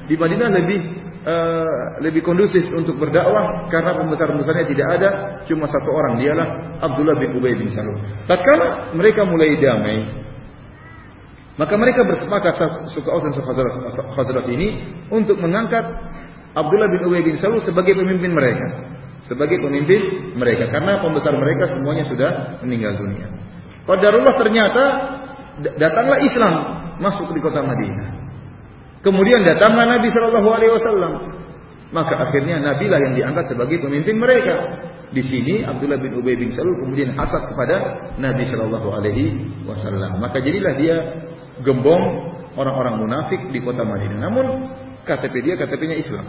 Di 0.09 0.17
Madinah 0.17 0.49
lebih 0.49 0.81
uh, 1.29 2.01
lebih 2.01 2.25
kondusif 2.25 2.65
untuk 2.73 2.97
berdakwah 2.97 3.69
karena 3.69 4.01
pembesar-pembesarnya 4.01 4.65
tidak 4.65 4.89
ada, 4.97 5.09
cuma 5.45 5.69
satu 5.69 5.93
orang 5.93 6.25
dialah 6.25 6.49
Abdullah 6.81 7.21
bin 7.21 7.37
Ubay 7.37 7.53
bin 7.53 7.69
Salul. 7.69 8.01
Tatkala 8.25 8.97
mereka 8.97 9.29
mulai 9.29 9.53
damai, 9.61 9.99
maka 11.61 11.75
mereka 11.77 12.01
bersepakat 12.09 12.57
suka 12.97 13.11
dan 13.13 14.49
ini 14.49 14.69
untuk 15.13 15.37
mengangkat 15.37 15.85
Abdullah 16.53 16.89
bin 16.93 17.01
Ubay 17.09 17.23
bin 17.25 17.37
Salul 17.41 17.65
sebagai 17.65 17.97
pemimpin 17.97 18.33
mereka 18.33 18.93
sebagai 19.27 19.63
pemimpin 19.63 20.35
mereka 20.35 20.67
karena 20.71 20.99
pembesar 20.99 21.35
mereka 21.35 21.71
semuanya 21.71 22.05
sudah 22.11 22.31
meninggal 22.67 22.99
dunia. 22.99 23.27
Qadarullah 23.87 24.35
ternyata 24.39 24.85
datanglah 25.79 26.19
Islam 26.23 26.55
masuk 26.99 27.31
di 27.31 27.41
kota 27.43 27.63
Madinah. 27.63 28.09
Kemudian 29.03 29.43
datanglah 29.43 29.99
Nabi 29.99 30.09
Shallallahu 30.11 30.49
Alaihi 30.55 30.73
Wasallam. 30.75 31.13
Maka 31.93 32.15
akhirnya 32.17 32.57
Nabi 32.57 32.89
lah 32.89 32.99
yang 33.05 33.15
diangkat 33.19 33.53
sebagai 33.53 33.83
pemimpin 33.83 34.17
mereka. 34.17 34.55
Di 35.13 35.21
sini 35.21 35.61
Abdullah 35.61 36.01
bin 36.01 36.17
Ubay 36.17 36.41
bin 36.41 36.49
Salul 36.57 36.81
kemudian 36.81 37.13
hasad 37.13 37.43
kepada 37.53 37.77
Nabi 38.17 38.49
Shallallahu 38.49 38.89
Alaihi 38.97 39.27
Wasallam. 39.69 40.19
Maka 40.23 40.41
jadilah 40.41 40.73
dia 40.81 40.97
gembong 41.61 42.01
orang-orang 42.57 43.03
munafik 43.03 43.51
di 43.53 43.61
kota 43.61 43.85
Madinah. 43.85 44.19
Namun 44.25 44.47
KTP 45.03 45.35
dia 45.43 45.55
KTP-nya 45.59 45.97
Islam. 45.99 46.27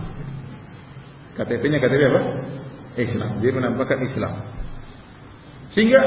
KTP-nya 1.37 1.77
KTP 1.81 2.01
apa? 2.09 2.21
Islam. 2.97 3.31
Dia 3.41 3.51
menampakkan 3.53 3.99
Islam. 4.05 4.33
Sehingga 5.73 6.01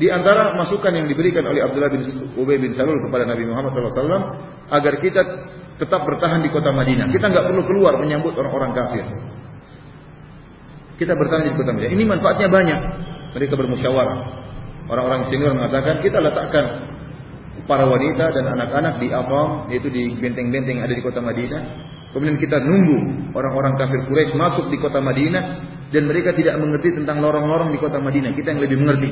di 0.00 0.08
antara 0.08 0.56
masukan 0.56 0.94
yang 0.94 1.10
diberikan 1.10 1.44
oleh 1.44 1.60
Abdullah 1.64 1.92
bin 1.92 2.02
Ubay 2.38 2.56
bin 2.56 2.72
Salul 2.72 2.96
kepada 3.08 3.28
Nabi 3.28 3.44
Muhammad 3.44 3.74
SAW 3.74 4.24
agar 4.72 4.94
kita 5.02 5.22
tetap 5.76 6.00
bertahan 6.04 6.40
di 6.40 6.48
kota 6.48 6.72
Madinah. 6.72 7.12
Kita 7.12 7.28
nggak 7.28 7.44
perlu 7.44 7.62
keluar 7.68 7.98
menyambut 8.00 8.32
orang-orang 8.36 8.72
kafir. 8.72 9.04
Kita 10.98 11.12
bertahan 11.14 11.50
di 11.50 11.52
kota 11.54 11.70
Madinah. 11.76 11.92
Ini 11.94 12.04
manfaatnya 12.04 12.48
banyak. 12.48 12.80
Mereka 13.36 13.54
bermusyawarah. 13.54 14.18
Orang-orang 14.88 15.28
senior 15.28 15.52
mengatakan 15.52 16.00
kita 16.00 16.16
letakkan 16.16 16.64
para 17.68 17.84
wanita 17.84 18.32
dan 18.32 18.44
anak-anak 18.56 18.96
di 18.96 19.12
Aqam, 19.12 19.68
yaitu 19.68 19.92
di 19.92 20.16
benteng-benteng 20.16 20.80
ada 20.80 20.90
di 20.90 21.04
kota 21.04 21.20
Madinah. 21.20 21.62
Kemudian 22.16 22.40
kita 22.40 22.56
nunggu 22.64 23.30
orang-orang 23.36 23.76
kafir 23.76 24.00
Quraisy 24.08 24.32
masuk 24.34 24.72
di 24.72 24.80
kota 24.80 25.04
Madinah 25.04 25.44
dan 25.92 26.08
mereka 26.08 26.32
tidak 26.32 26.56
mengerti 26.56 26.96
tentang 26.96 27.20
lorong-lorong 27.20 27.68
di 27.68 27.78
kota 27.78 28.00
Madinah. 28.00 28.32
Kita 28.32 28.56
yang 28.56 28.64
lebih 28.64 28.80
mengerti. 28.80 29.10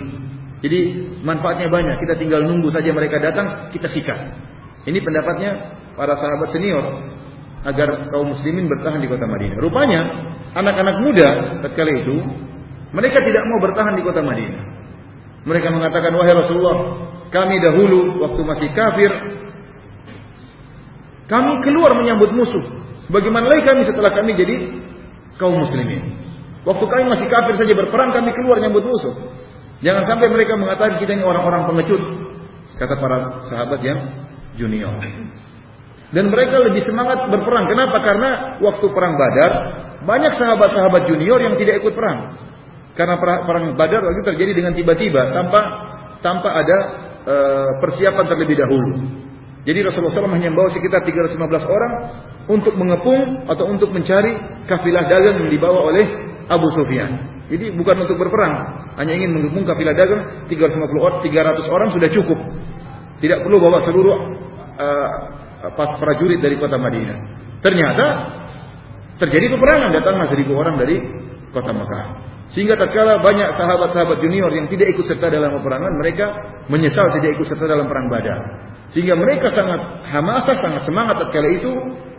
Jadi 0.64 0.80
manfaatnya 1.20 1.68
banyak. 1.68 2.00
Kita 2.00 2.16
tinggal 2.16 2.48
nunggu 2.48 2.72
saja 2.72 2.88
mereka 2.96 3.20
datang, 3.20 3.68
kita 3.76 3.92
sikat. 3.92 4.18
Ini 4.88 5.04
pendapatnya 5.04 5.76
para 5.92 6.16
sahabat 6.16 6.48
senior 6.56 7.04
agar 7.68 8.08
kaum 8.08 8.32
muslimin 8.32 8.64
bertahan 8.72 9.04
di 9.04 9.08
kota 9.12 9.28
Madinah. 9.28 9.60
Rupanya 9.60 10.00
anak-anak 10.56 10.96
muda 11.04 11.28
ketika 11.68 11.84
itu 11.92 12.16
mereka 12.96 13.20
tidak 13.20 13.44
mau 13.44 13.58
bertahan 13.60 13.94
di 14.00 14.02
kota 14.06 14.24
Madinah. 14.24 14.62
Mereka 15.46 15.68
mengatakan 15.70 16.10
wahai 16.16 16.34
Rasulullah, 16.34 16.76
kami 17.34 17.56
dahulu 17.58 18.22
waktu 18.22 18.40
masih 18.46 18.68
kafir 18.74 19.10
kami 21.26 21.52
keluar 21.66 21.94
menyambut 21.98 22.30
musuh. 22.30 22.62
Bagaimana 23.10 23.50
lagi 23.50 23.62
kami 23.66 23.82
setelah 23.86 24.14
kami 24.14 24.34
jadi 24.38 24.54
kaum 25.38 25.58
muslimin? 25.58 26.14
Waktu 26.66 26.84
kami 26.86 27.04
masih 27.10 27.26
kafir 27.30 27.54
saja 27.58 27.74
berperang 27.74 28.14
kami 28.14 28.30
keluar 28.34 28.62
menyambut 28.62 28.86
musuh. 28.86 29.14
Jangan 29.82 30.06
sampai 30.06 30.30
mereka 30.30 30.54
mengatakan 30.54 31.02
kita 31.02 31.18
ini 31.18 31.26
orang-orang 31.26 31.66
pengecut. 31.66 32.02
Kata 32.78 32.94
para 32.98 33.18
sahabat 33.50 33.80
yang 33.82 33.98
junior. 34.54 34.94
Dan 36.14 36.30
mereka 36.30 36.62
lebih 36.62 36.86
semangat 36.86 37.26
berperang. 37.26 37.66
Kenapa? 37.66 37.98
Karena 38.06 38.30
waktu 38.62 38.86
perang 38.94 39.14
Badar 39.18 39.52
banyak 40.06 40.32
sahabat-sahabat 40.38 41.02
junior 41.10 41.42
yang 41.42 41.58
tidak 41.58 41.82
ikut 41.82 41.92
perang. 41.92 42.38
Karena 42.94 43.18
perang 43.18 43.74
Badar 43.74 44.00
waktu 44.06 44.22
terjadi 44.34 44.52
dengan 44.62 44.72
tiba-tiba 44.78 45.34
tanpa 45.34 45.60
tanpa 46.22 46.48
ada 46.54 46.78
uh, 47.26 47.70
persiapan 47.82 48.24
terlebih 48.30 48.56
dahulu. 48.56 48.90
Jadi 49.66 49.82
Rasulullah 49.82 50.14
SAW 50.14 50.30
hanya 50.30 50.48
membawa 50.54 50.70
sekitar 50.70 51.02
315 51.02 51.42
orang 51.66 51.92
untuk 52.46 52.78
mengepung 52.78 53.50
atau 53.50 53.66
untuk 53.66 53.90
mencari 53.90 54.62
kafilah 54.70 55.10
dagang 55.10 55.42
yang 55.42 55.50
dibawa 55.50 55.90
oleh 55.90 56.06
Abu 56.46 56.70
Sufyan. 56.78 57.42
Jadi 57.50 57.74
bukan 57.74 58.06
untuk 58.06 58.18
berperang, 58.18 58.54
hanya 58.98 59.12
ingin 59.14 59.34
mengepung 59.34 59.66
kafilah 59.66 59.94
dagang 59.94 60.46
350 60.50 60.86
orang, 61.02 61.18
300 61.22 61.66
orang 61.66 61.88
sudah 61.94 62.08
cukup. 62.14 62.38
Tidak 63.18 63.38
perlu 63.42 63.58
bawa 63.58 63.82
seluruh 63.86 64.16
uh, 64.78 65.10
pas 65.74 65.98
prajurit 65.98 66.38
dari 66.38 66.58
kota 66.58 66.78
Madinah. 66.78 67.18
Ternyata 67.62 68.06
terjadi 69.18 69.50
peperangan, 69.50 69.90
datanglah 69.94 70.26
seribu 70.30 70.54
orang 70.58 70.78
dari 70.78 70.96
kota 71.56 71.72
Mekah. 71.72 72.06
Sehingga 72.52 72.78
tatkala 72.78 73.24
banyak 73.24 73.48
sahabat-sahabat 73.56 74.22
junior 74.22 74.52
yang 74.52 74.68
tidak 74.68 74.92
ikut 74.92 75.08
serta 75.08 75.32
dalam 75.32 75.56
peperangan, 75.56 75.92
mereka 75.98 76.26
menyesal 76.68 77.08
tidak 77.16 77.40
ikut 77.40 77.46
serta 77.48 77.64
dalam 77.64 77.88
perang 77.88 78.06
Badar. 78.12 78.40
Sehingga 78.94 79.18
mereka 79.18 79.50
sangat 79.50 79.80
hamasa, 80.12 80.54
sangat 80.62 80.86
semangat 80.86 81.18
tatkala 81.18 81.48
itu 81.50 81.70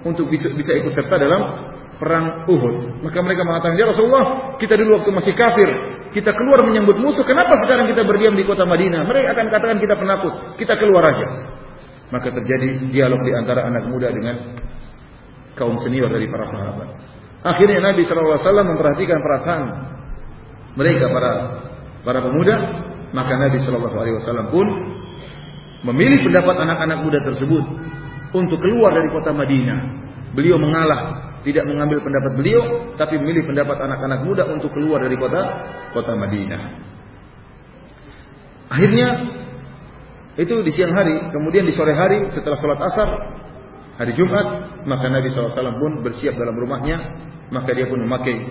untuk 0.04 0.28
bisa, 0.28 0.52
bisa 0.52 0.76
ikut 0.76 0.91
serta 0.91 1.15
dalam 1.15 1.71
perang 1.95 2.43
Uhud. 2.50 3.08
Maka 3.08 3.23
mereka 3.23 3.47
mengatakan, 3.47 3.80
"Ya 3.80 3.88
Rasulullah, 3.88 4.56
kita 4.60 4.76
dulu 4.76 5.00
waktu 5.02 5.12
masih 5.15 5.34
kafir, 5.34 5.69
kita 6.12 6.36
keluar 6.36 6.60
menyambut 6.67 7.00
musuh, 7.00 7.23
kenapa 7.23 7.56
sekarang 7.63 7.88
kita 7.88 8.04
berdiam 8.04 8.36
di 8.36 8.43
kota 8.43 8.67
Madinah?" 8.67 9.08
Mereka 9.08 9.32
akan 9.32 9.47
katakan 9.47 9.78
kita 9.80 9.95
penakut, 9.95 10.34
kita 10.60 10.76
keluar 10.76 11.08
aja. 11.08 11.28
Maka 12.12 12.36
terjadi 12.36 12.84
dialog 12.91 13.19
di 13.23 13.32
antara 13.32 13.67
anak 13.67 13.88
muda 13.88 14.12
dengan 14.12 14.36
kaum 15.56 15.80
senior 15.80 16.12
dari 16.12 16.28
para 16.28 16.45
sahabat. 16.52 17.16
Akhirnya 17.48 17.80
Nabi 17.80 18.04
SAW 18.04 18.44
memperhatikan 18.44 19.24
perasaan 19.24 19.62
mereka 20.76 21.08
para 21.08 21.32
para 22.04 22.20
pemuda, 22.20 22.56
maka 23.16 23.40
Nabi 23.40 23.64
SAW 23.64 24.52
pun 24.52 24.68
memilih 25.88 26.28
pendapat 26.28 26.56
anak-anak 26.60 27.00
muda 27.08 27.20
tersebut 27.24 27.64
untuk 28.36 28.60
keluar 28.60 28.92
dari 29.00 29.08
kota 29.08 29.32
Madinah. 29.32 29.80
Beliau 30.36 30.60
mengalah, 30.60 31.40
tidak 31.48 31.64
mengambil 31.72 32.04
pendapat 32.04 32.32
beliau, 32.36 32.64
tapi 33.00 33.16
memilih 33.16 33.48
pendapat 33.48 33.80
anak-anak 33.80 34.20
muda 34.28 34.44
untuk 34.52 34.76
keluar 34.76 35.00
dari 35.00 35.16
kota 35.16 35.42
kota 35.96 36.14
Madinah. 36.20 36.62
Akhirnya 38.68 39.08
itu 40.36 40.52
di 40.68 40.72
siang 40.76 40.92
hari, 40.92 41.32
kemudian 41.32 41.64
di 41.64 41.72
sore 41.72 41.96
hari 41.96 42.28
setelah 42.36 42.60
sholat 42.60 42.80
asar 42.84 43.10
hari 43.98 44.12
Jumat, 44.14 44.84
maka 44.84 45.08
Nabi 45.08 45.32
SAW 45.32 45.80
pun 45.80 45.92
bersiap 46.04 46.36
dalam 46.36 46.54
rumahnya, 46.54 47.27
maka 47.52 47.70
dia 47.72 47.88
pun 47.88 48.00
memakai 48.02 48.44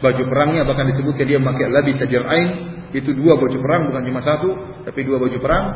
baju 0.00 0.22
perangnya, 0.26 0.62
bahkan 0.64 0.88
disebutkan 0.88 1.24
dia 1.28 1.38
memakai 1.38 1.68
labis 1.68 2.00
ain, 2.00 2.48
itu 2.90 3.10
dua 3.14 3.38
baju 3.38 3.58
perang 3.62 3.82
bukan 3.92 4.02
cuma 4.02 4.20
satu, 4.24 4.50
tapi 4.88 5.06
dua 5.06 5.20
baju 5.20 5.38
perang. 5.38 5.66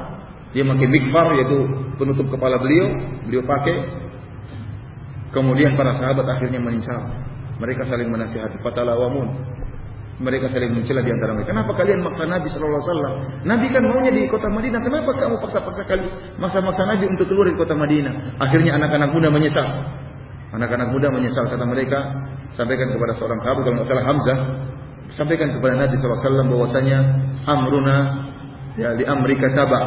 Dia 0.55 0.63
memakai 0.63 0.87
mikfar 0.87 1.35
yaitu 1.35 1.59
penutup 1.99 2.31
kepala 2.31 2.63
beliau, 2.63 2.89
beliau 3.27 3.43
pakai. 3.43 3.77
Kemudian 5.35 5.75
para 5.75 5.99
sahabat 5.99 6.27
akhirnya 6.31 6.63
menyesal. 6.63 7.03
Mereka 7.59 7.87
saling 7.87 8.07
menasihati, 8.07 8.63
fatalawamun. 8.63 9.35
Mereka 10.15 10.47
saling 10.47 10.71
mencela 10.71 11.03
di 11.03 11.11
antara 11.11 11.35
mereka. 11.35 11.51
Kenapa 11.51 11.75
kalian 11.75 12.07
maksa 12.07 12.23
Nabi 12.23 12.47
Shallallahu 12.47 12.79
Alaihi 12.79 12.87
Wasallam? 12.87 13.15
Nabi 13.51 13.67
kan 13.67 13.83
maunya 13.83 14.13
di 14.15 14.23
kota 14.31 14.47
Madinah. 14.47 14.81
Kenapa 14.87 15.11
kamu 15.11 15.37
paksa-paksa 15.43 15.83
kali 15.91 16.07
masa-masa 16.39 16.87
Nabi 16.87 17.11
untuk 17.11 17.27
keluar 17.27 17.51
dari 17.51 17.59
kota 17.59 17.75
Madinah? 17.75 18.39
Akhirnya 18.39 18.79
anak-anak 18.79 19.11
muda 19.11 19.35
menyesal. 19.35 19.67
Anak-anak 20.55 20.89
muda 20.95 21.11
menyesal 21.11 21.51
kata 21.51 21.67
mereka. 21.67 21.99
Sampaikan 22.55 22.95
kepada 22.95 23.13
seorang 23.19 23.39
sahabat 23.43 23.63
kalau 23.67 23.77
nggak 23.83 23.89
salah 23.91 24.05
Hamzah. 24.07 24.39
Sampaikan 25.11 25.49
kepada 25.53 25.75
Nabi 25.75 25.95
Wasallam 25.99 26.47
bahwasanya 26.49 26.99
amruna 27.45 27.97
ya 28.79 28.95
di 28.95 29.05
Amerika 29.05 29.51
taba. 29.53 29.83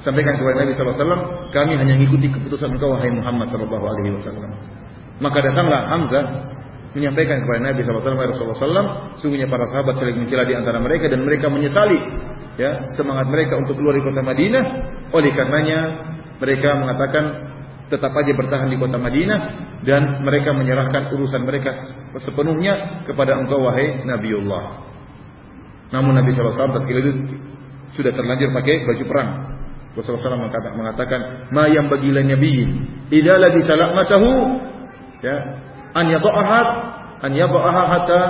Sampaikan 0.00 0.38
kepada 0.38 0.62
Nabi 0.62 0.72
Wasallam 0.78 1.20
kami 1.50 1.72
hanya 1.74 1.94
mengikuti 1.98 2.30
keputusan 2.30 2.78
engkau 2.78 2.94
wahai 2.94 3.10
Muhammad 3.10 3.50
Shallallahu 3.50 3.86
Alaihi 3.86 4.14
Wasallam. 4.18 4.50
Maka 5.18 5.38
datanglah 5.42 5.80
Hamzah 5.90 6.24
menyampaikan 6.94 7.42
kepada 7.42 7.60
Nabi 7.70 7.82
SAW, 7.82 8.14
Rasulullah 8.14 8.58
SAW, 8.58 8.88
sungguhnya 9.18 9.50
para 9.50 9.66
sahabat 9.66 9.98
saling 9.98 10.14
mencela 10.14 10.46
di 10.46 10.54
antara 10.54 10.78
mereka 10.78 11.10
dan 11.10 11.26
mereka 11.26 11.50
menyesali 11.50 11.98
ya 12.54 12.86
semangat 12.94 13.26
mereka 13.26 13.58
untuk 13.58 13.74
keluar 13.74 13.98
dari 13.98 14.06
kota 14.06 14.22
Madinah. 14.22 14.64
Oleh 15.10 15.30
karenanya 15.34 15.78
mereka 16.38 16.78
mengatakan 16.78 17.24
tetap 17.92 18.12
aja 18.16 18.32
bertahan 18.32 18.68
di 18.72 18.76
kota 18.80 18.96
Madinah 18.96 19.40
dan 19.84 20.24
mereka 20.24 20.56
menyerahkan 20.56 21.12
urusan 21.12 21.44
mereka 21.44 21.76
sepenuhnya 22.16 23.04
kepada 23.04 23.36
engkau 23.36 23.60
wahai 23.60 24.02
Nabiullah. 24.08 24.88
Namun 25.92 26.16
Nabi 26.16 26.34
SAW 26.34 26.80
ketika 26.84 27.00
itu 27.04 27.12
sudah 27.94 28.10
terlanjur 28.10 28.50
pakai 28.50 28.82
baju 28.82 29.04
perang. 29.06 29.30
Rasulullah 29.94 30.50
SAW 30.50 30.74
mengatakan, 30.74 31.20
"Ma 31.54 31.70
yang 31.70 31.86
bagi 31.86 32.10
nabiyin 32.10 32.70
idza 33.14 33.34
lagi 33.38 33.62
salamatahu 33.62 34.28
ya 35.22 35.36
an 35.94 36.06
yadha'aha 36.10 36.60
an 37.22 37.30
yadha'aha 37.30 37.82
hatta 37.86 38.20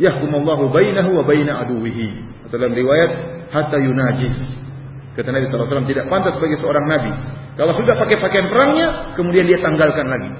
yahkumallahu 0.00 0.72
bainahu 0.72 1.20
wa 1.20 1.24
baina 1.26 1.62
aduwihi. 1.66 2.32
Dalam 2.48 2.72
riwayat 2.72 3.10
hatta 3.52 3.76
yunajis. 3.80 4.36
Kata 5.12 5.28
Nabi 5.28 5.44
SAW 5.48 5.84
tidak 5.84 6.08
pantas 6.08 6.40
bagi 6.40 6.56
seorang 6.56 6.88
nabi. 6.88 7.12
Kalau 7.52 7.72
sudah 7.76 7.94
pakai 8.00 8.16
pakaian 8.16 8.48
perangnya, 8.48 9.12
kemudian 9.12 9.44
dia 9.44 9.60
tanggalkan 9.60 10.08
lagi. 10.08 10.30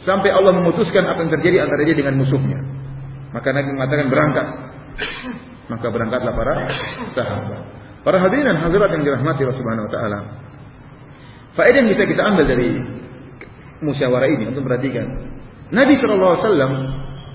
Sampai 0.00 0.32
Allah 0.32 0.56
memutuskan 0.56 1.04
apa 1.04 1.20
yang 1.20 1.32
terjadi 1.36 1.56
antara 1.68 1.82
dia 1.84 1.96
dengan 1.96 2.16
musuhnya. 2.16 2.56
Maka 3.36 3.52
Nabi 3.52 3.68
mengatakan 3.68 4.06
berangkat. 4.08 4.46
Maka 5.68 5.86
berangkatlah 5.92 6.32
para 6.32 6.54
sahabat. 7.12 7.60
Para 8.00 8.16
hadirin 8.16 8.56
hadirat 8.64 8.90
yang 8.96 9.04
dirahmati 9.04 9.44
Allah 9.44 9.58
Subhanahu 9.60 9.86
wa 9.86 9.92
taala. 9.92 10.18
Faedah 11.52 11.78
yang 11.84 11.90
bisa 11.92 12.08
kita 12.08 12.22
ambil 12.24 12.48
dari 12.48 12.80
musyawarah 13.84 14.28
ini 14.28 14.44
untuk 14.56 14.64
perhatikan. 14.64 15.04
Nabi 15.68 15.94
Shallallahu 16.00 16.32
Alaihi 16.32 16.44
Wasallam 16.48 16.72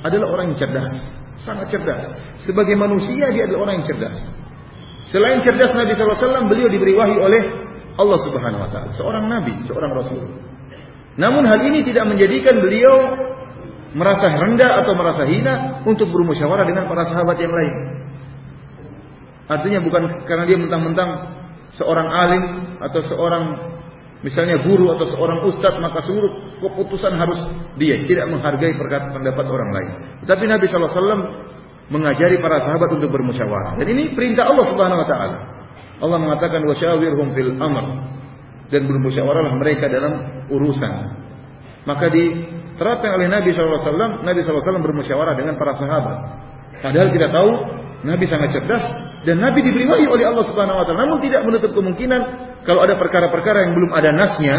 adalah 0.03 0.27
orang 0.33 0.45
yang 0.51 0.59
cerdas, 0.59 0.93
sangat 1.45 1.69
cerdas. 1.69 2.01
Sebagai 2.43 2.73
manusia 2.75 3.29
dia 3.29 3.45
adalah 3.45 3.69
orang 3.69 3.81
yang 3.81 3.87
cerdas. 3.93 4.17
Selain 5.13 5.39
cerdas 5.45 5.71
Nabi 5.77 5.93
Shallallahu 5.93 6.17
Alaihi 6.17 6.27
Wasallam, 6.27 6.45
beliau 6.49 6.67
diberi 6.67 6.93
wahyu 6.97 7.19
oleh 7.21 7.41
Allah 7.95 8.19
Subhanahu 8.27 8.61
Wa 8.61 8.69
Taala, 8.71 8.89
seorang 8.95 9.25
Nabi, 9.27 9.53
seorang 9.63 9.91
Rasul. 9.95 10.23
Namun 11.15 11.47
hal 11.47 11.63
ini 11.63 11.83
tidak 11.87 12.11
menjadikan 12.11 12.59
beliau 12.59 12.95
merasa 13.95 14.27
rendah 14.27 14.83
atau 14.83 14.93
merasa 14.99 15.23
hina 15.23 15.83
untuk 15.87 16.11
bermusyawarah 16.11 16.67
dengan 16.67 16.91
para 16.91 17.07
sahabat 17.07 17.39
yang 17.39 17.55
lain. 17.55 17.75
Artinya 19.47 19.79
bukan 19.79 20.27
karena 20.27 20.43
dia 20.43 20.57
mentang-mentang 20.59 21.09
seorang 21.79 22.07
alim 22.11 22.43
atau 22.83 22.99
seorang 23.07 23.43
misalnya 24.25 24.59
guru 24.59 24.91
atau 24.99 25.05
seorang 25.15 25.39
ustadz 25.47 25.79
maka 25.79 26.03
seluruh 26.03 26.59
keputusan 26.59 27.13
harus 27.15 27.39
dia 27.79 28.01
tidak 28.03 28.27
menghargai 28.35 28.75
pendapat 28.75 29.45
orang 29.47 29.71
lain. 29.71 29.91
Tetapi 30.27 30.43
Nabi 30.49 30.65
SAW 30.67 31.23
mengajari 31.87 32.41
para 32.41 32.59
sahabat 32.59 32.89
untuk 32.91 33.13
bermusyawarah. 33.13 33.77
Dan 33.79 33.87
ini 33.87 34.17
perintah 34.17 34.49
Allah 34.49 34.65
Subhanahu 34.67 34.99
Wa 34.99 35.07
Taala. 35.07 35.37
Allah 35.99 36.17
mengatakan 36.19 36.61
wasyawirhum 36.67 37.27
fil 37.33 37.51
amr 37.59 37.85
dan 38.69 38.81
bermusyawarahlah 38.89 39.55
mereka 39.61 39.87
dalam 39.87 40.45
urusan. 40.49 40.93
Maka 41.85 42.09
diterapkan 42.09 43.13
oleh 43.13 43.29
Nabi 43.29 43.53
SAW, 43.53 44.25
Nabi 44.25 44.39
SAW 44.41 44.81
bermusyawarah 44.81 45.37
dengan 45.37 45.55
para 45.55 45.77
sahabat. 45.77 46.17
Padahal 46.81 47.09
kita 47.13 47.29
tahu 47.29 47.49
Nabi 48.05 48.25
sangat 48.27 48.53
cerdas 48.53 48.83
dan 49.25 49.41
Nabi 49.41 49.65
diberi 49.65 49.85
wahyu 49.89 50.09
oleh 50.13 50.25
Allah 50.29 50.45
Subhanahu 50.45 50.77
wa 50.77 50.85
taala. 50.85 50.99
Namun 51.05 51.17
tidak 51.21 51.41
menutup 51.45 51.71
kemungkinan 51.73 52.21
kalau 52.65 52.81
ada 52.81 52.97
perkara-perkara 52.97 53.69
yang 53.69 53.73
belum 53.77 53.91
ada 53.93 54.09
nasnya, 54.13 54.55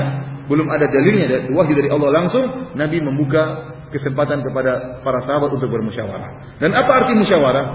belum 0.47 0.67
ada 0.71 0.87
dalilnya 0.87 1.27
dari 1.27 1.51
wahyu 1.51 1.75
dari 1.75 1.91
Allah 1.91 2.11
langsung, 2.23 2.75
Nabi 2.79 3.03
membuka 3.03 3.75
kesempatan 3.91 4.43
kepada 4.43 5.03
para 5.03 5.19
sahabat 5.23 5.51
untuk 5.55 5.71
bermusyawarah. 5.71 6.59
Dan 6.63 6.75
apa 6.75 6.91
arti 7.03 7.13
musyawarah? 7.19 7.67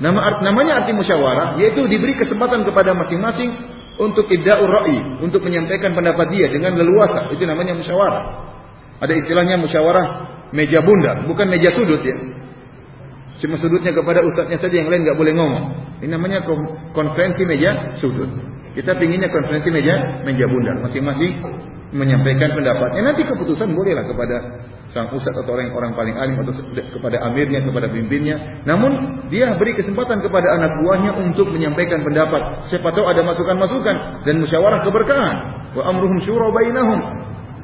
Nama 0.00 0.40
namanya 0.40 0.82
arti 0.82 0.96
musyawarah 0.96 1.60
yaitu 1.60 1.84
diberi 1.84 2.16
kesempatan 2.16 2.64
kepada 2.64 2.96
masing-masing 2.96 3.52
untuk 4.00 4.24
idda'ur 4.32 4.64
ra'i, 4.64 5.20
untuk 5.20 5.44
menyampaikan 5.44 5.92
pendapat 5.92 6.32
dia 6.32 6.48
dengan 6.48 6.72
leluasa. 6.72 7.28
Itu 7.36 7.44
namanya 7.44 7.76
musyawarah. 7.76 8.24
Ada 9.04 9.12
istilahnya 9.12 9.60
musyawarah 9.60 10.06
meja 10.56 10.80
bundar, 10.80 11.28
bukan 11.28 11.46
meja 11.52 11.76
sudut 11.76 12.00
ya. 12.00 12.16
Cuma 13.44 13.60
sudutnya 13.60 13.92
kepada 13.92 14.24
ustadznya 14.24 14.56
saja 14.60 14.76
yang 14.80 14.88
lain 14.88 15.04
nggak 15.04 15.16
boleh 15.20 15.32
ngomong. 15.36 15.64
Ini 16.00 16.12
namanya 16.16 16.48
konferensi 16.96 17.44
meja 17.44 17.92
sudut. 18.00 18.28
Kita 18.72 18.96
pinginnya 18.96 19.28
konferensi 19.28 19.68
meja 19.68 20.24
meja 20.24 20.48
bundar. 20.48 20.80
Masing-masing 20.88 21.44
menyampaikan 21.90 22.54
pendapatnya. 22.54 23.12
Nanti 23.12 23.22
keputusan 23.26 23.74
bolehlah 23.74 24.06
kepada 24.06 24.36
sang 24.90 25.10
ustadz 25.10 25.38
atau 25.38 25.54
orang 25.54 25.70
orang 25.74 25.92
paling 25.94 26.16
alim 26.18 26.38
atau 26.42 26.54
kepada 26.70 27.18
amirnya, 27.30 27.62
kepada 27.62 27.90
pimpinnya. 27.90 28.62
Namun 28.66 29.22
dia 29.30 29.54
beri 29.58 29.74
kesempatan 29.78 30.22
kepada 30.22 30.58
anak 30.58 30.70
buahnya 30.82 31.12
untuk 31.22 31.50
menyampaikan 31.50 32.02
pendapat. 32.02 32.66
Siapa 32.70 32.90
tahu 32.94 33.06
ada 33.06 33.22
masukan-masukan 33.26 34.26
dan 34.26 34.34
musyawarah 34.42 34.80
keberkahan. 34.86 35.36
Wa 35.74 35.82
amruhum 35.90 36.18
syura 36.22 36.50
bainahum. 36.54 37.00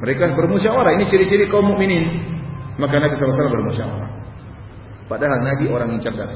Mereka 0.03 0.35
bermusyawarah. 0.35 0.95
Ini 0.99 1.05
ciri-ciri 1.09 1.47
kaum 1.51 1.67
mukminin. 1.67 2.35
Maka 2.77 3.01
Nabi 3.01 3.17
SAW 3.17 3.33
bermusyawarah. 3.33 4.11
Padahal 5.07 5.39
Nabi 5.39 5.65
orang 5.71 5.95
yang 5.95 6.03
cerdas. 6.03 6.35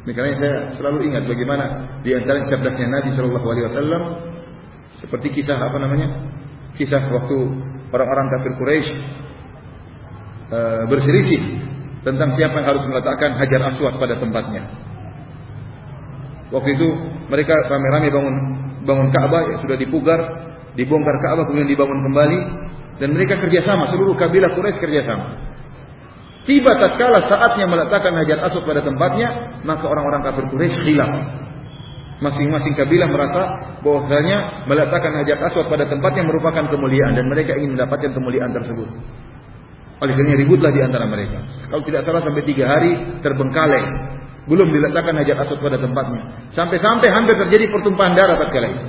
Makanya 0.00 0.36
saya 0.40 0.54
selalu 0.80 1.12
ingat 1.12 1.28
bagaimana 1.28 1.64
di 2.00 2.16
antara 2.16 2.40
cerdasnya 2.48 2.88
Nabi 2.88 3.12
Shallallahu 3.12 3.46
Alaihi 3.52 3.66
Wasallam 3.68 4.02
seperti 5.00 5.32
kisah 5.32 5.56
apa 5.56 5.76
namanya? 5.80 6.08
Kisah 6.76 7.00
waktu 7.08 7.36
orang-orang 7.90 8.26
kafir 8.36 8.52
Quraisy 8.60 8.92
uh, 10.52 10.82
berselisih 10.86 11.42
tentang 12.04 12.36
siapa 12.36 12.60
yang 12.60 12.68
harus 12.76 12.84
meletakkan 12.88 13.36
hajar 13.36 13.60
aswad 13.72 13.96
pada 13.96 14.16
tempatnya. 14.20 14.68
Waktu 16.50 16.68
itu 16.76 16.88
mereka 17.30 17.54
rame-rame 17.68 18.08
bangun 18.10 18.36
bangun 18.84 19.08
Ka'bah 19.12 19.42
yang 19.46 19.60
sudah 19.62 19.76
dipugar, 19.76 20.20
dibongkar 20.74 21.16
Ka'bah 21.24 21.44
kemudian 21.48 21.68
dibangun 21.68 22.00
kembali 22.10 22.38
dan 23.00 23.08
mereka 23.16 23.40
kerjasama 23.40 23.88
seluruh 23.88 24.16
kabilah 24.20 24.52
Quraisy 24.52 24.78
kerjasama. 24.80 25.48
Tiba 26.44 26.72
tatkala 26.72 27.28
saatnya 27.28 27.68
meletakkan 27.68 28.16
hajar 28.16 28.40
aswad 28.48 28.64
pada 28.64 28.80
tempatnya, 28.80 29.60
maka 29.64 29.84
orang-orang 29.84 30.24
kafir 30.24 30.44
Quraisy 30.48 30.76
khilaf. 30.84 31.39
Masing-masing 32.20 32.76
kabilah 32.76 33.08
merasa 33.08 33.42
bahwasanya 33.80 34.68
meletakkan 34.68 35.24
hajar 35.24 35.40
aswad 35.40 35.72
pada 35.72 35.88
tempatnya 35.88 36.28
merupakan 36.28 36.68
kemuliaan 36.68 37.16
dan 37.16 37.24
mereka 37.32 37.56
ingin 37.56 37.80
mendapatkan 37.80 38.12
kemuliaan 38.12 38.52
tersebut. 38.52 38.88
Oleh 40.00 40.12
karena 40.16 40.36
ributlah 40.36 40.72
di 40.72 40.80
antara 40.84 41.08
mereka. 41.08 41.44
Kalau 41.68 41.80
tidak 41.84 42.04
salah 42.04 42.20
sampai 42.24 42.44
tiga 42.44 42.68
hari 42.68 43.20
terbengkalai. 43.24 43.84
Belum 44.48 44.68
diletakkan 44.68 45.16
hajar 45.20 45.36
aswad 45.44 45.60
pada 45.64 45.80
tempatnya. 45.80 46.20
Sampai-sampai 46.52 47.08
hampir 47.08 47.36
terjadi 47.40 47.72
pertumpahan 47.72 48.12
darah 48.16 48.36
tatkala 48.36 48.68
itu. 48.68 48.88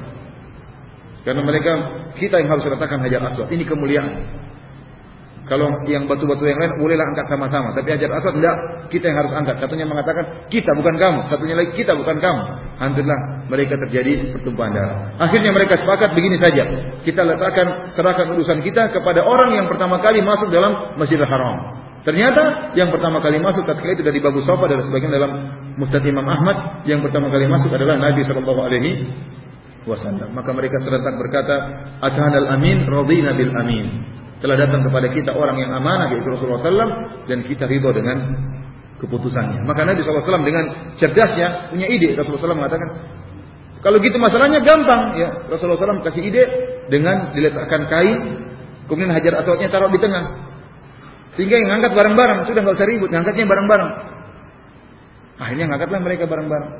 Karena 1.23 1.41
mereka 1.45 1.71
kita 2.19 2.35
yang 2.35 2.49
harus 2.51 2.63
letakkan 2.67 2.99
hajar 3.03 3.21
aswad. 3.31 3.47
Ini 3.47 3.63
kemuliaan. 3.63 4.07
Kalau 5.51 5.67
yang 5.83 6.07
batu-batu 6.07 6.47
yang 6.47 6.55
lain 6.55 6.79
bolehlah 6.79 7.03
angkat 7.11 7.27
sama-sama, 7.27 7.75
tapi 7.75 7.91
hajar 7.91 8.07
aswad 8.15 8.39
tidak, 8.39 8.55
kita 8.87 9.11
yang 9.11 9.19
harus 9.19 9.35
angkat. 9.35 9.59
Satunya 9.59 9.83
mengatakan 9.83 10.47
kita 10.47 10.71
bukan 10.71 10.95
kamu, 10.95 11.27
satunya 11.27 11.59
lagi 11.59 11.75
kita 11.75 11.91
bukan 11.91 12.23
kamu. 12.23 12.43
Alhamdulillah 12.79 13.19
mereka 13.51 13.75
terjadi 13.75 14.31
pertumpahan 14.31 14.71
darah. 14.71 15.11
Akhirnya 15.19 15.51
mereka 15.51 15.75
sepakat 15.75 16.15
begini 16.15 16.39
saja. 16.39 16.63
Kita 17.03 17.27
letakkan 17.27 17.91
serahkan 17.91 18.31
urusan 18.31 18.63
kita 18.63 18.95
kepada 18.95 19.27
orang 19.27 19.51
yang 19.51 19.67
pertama 19.67 19.99
kali 19.99 20.23
masuk 20.23 20.47
dalam 20.55 20.95
Masjidil 20.95 21.27
Haram. 21.27 21.83
Ternyata 22.07 22.71
yang 22.79 22.87
pertama 22.87 23.19
kali 23.19 23.43
masuk 23.43 23.67
ketika 23.67 23.91
itu 23.91 24.07
dari 24.07 24.23
Babu 24.23 24.39
Sofa 24.47 24.71
dan 24.71 24.87
sebagian 24.87 25.11
dalam 25.11 25.31
Mustad 25.75 26.07
Imam 26.07 26.23
Ahmad 26.31 26.87
yang 26.87 27.03
pertama 27.03 27.27
kali 27.27 27.51
masuk 27.51 27.67
adalah 27.75 27.99
Nabi 27.99 28.23
Shallallahu 28.23 28.61
Alaihi 28.71 28.91
Wasallam. 29.83 30.31
Maka 30.31 30.55
mereka 30.55 30.79
serentak 30.79 31.19
berkata, 31.19 31.55
Atahan 31.99 32.39
al 32.39 32.47
Amin, 32.55 32.87
radina 32.87 33.35
bil 33.35 33.51
Amin 33.51 34.11
telah 34.41 34.57
datang 34.57 34.81
kepada 34.81 35.07
kita 35.13 35.31
orang 35.37 35.61
yang 35.61 35.71
amanah 35.71 36.09
yaitu 36.11 36.27
Rasulullah 36.33 36.65
SAW 36.65 36.91
dan 37.29 37.45
kita 37.45 37.69
ridho 37.69 37.93
dengan 37.93 38.17
keputusannya. 38.97 39.65
Maka 39.69 39.85
Nabi 39.85 40.01
SAW 40.01 40.41
dengan 40.41 40.93
cerdasnya 40.97 41.69
punya 41.69 41.87
ide. 41.89 42.17
Rasulullah 42.17 42.49
SAW 42.49 42.57
mengatakan, 42.57 42.89
kalau 43.81 43.97
gitu 44.01 44.17
masalahnya 44.17 44.61
gampang 44.65 45.17
ya. 45.17 45.29
Rasulullah 45.49 45.77
SAW 45.77 46.05
kasih 46.05 46.21
ide 46.25 46.43
dengan 46.89 47.33
diletakkan 47.37 47.85
kain, 47.89 48.17
kemudian 48.89 49.13
hajar 49.13 49.45
aswadnya 49.45 49.69
taruh 49.69 49.93
di 49.93 50.01
tengah. 50.01 50.53
Sehingga 51.37 51.57
yang 51.61 51.77
ngangkat 51.77 51.95
bareng-bareng, 51.95 52.39
sudah 52.49 52.59
nggak 52.61 52.75
usah 52.75 52.89
ribut, 52.89 53.09
ngangkatnya 53.13 53.45
bareng-bareng. 53.47 53.91
Akhirnya 55.41 55.65
ngangkatlah 55.69 55.99
mereka 56.01 56.25
bareng-bareng. 56.29 56.71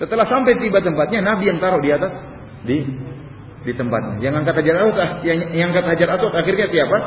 Setelah 0.00 0.24
sampai 0.24 0.56
tiba 0.56 0.80
tempatnya, 0.80 1.20
Nabi 1.20 1.52
yang 1.52 1.58
taruh 1.60 1.80
di 1.84 1.90
atas 1.92 2.12
di 2.64 2.80
di 3.62 3.72
tempatnya. 3.74 4.18
Yang 4.22 4.34
angkat 4.42 4.54
hajar 4.62 4.74
aswad, 4.82 4.98
ah, 4.98 5.10
yang, 5.22 5.38
yang 5.54 5.66
angkat 5.74 5.86
hajar 5.94 6.08
aswad 6.14 6.34
akhirnya 6.34 6.66
siapa? 6.70 6.98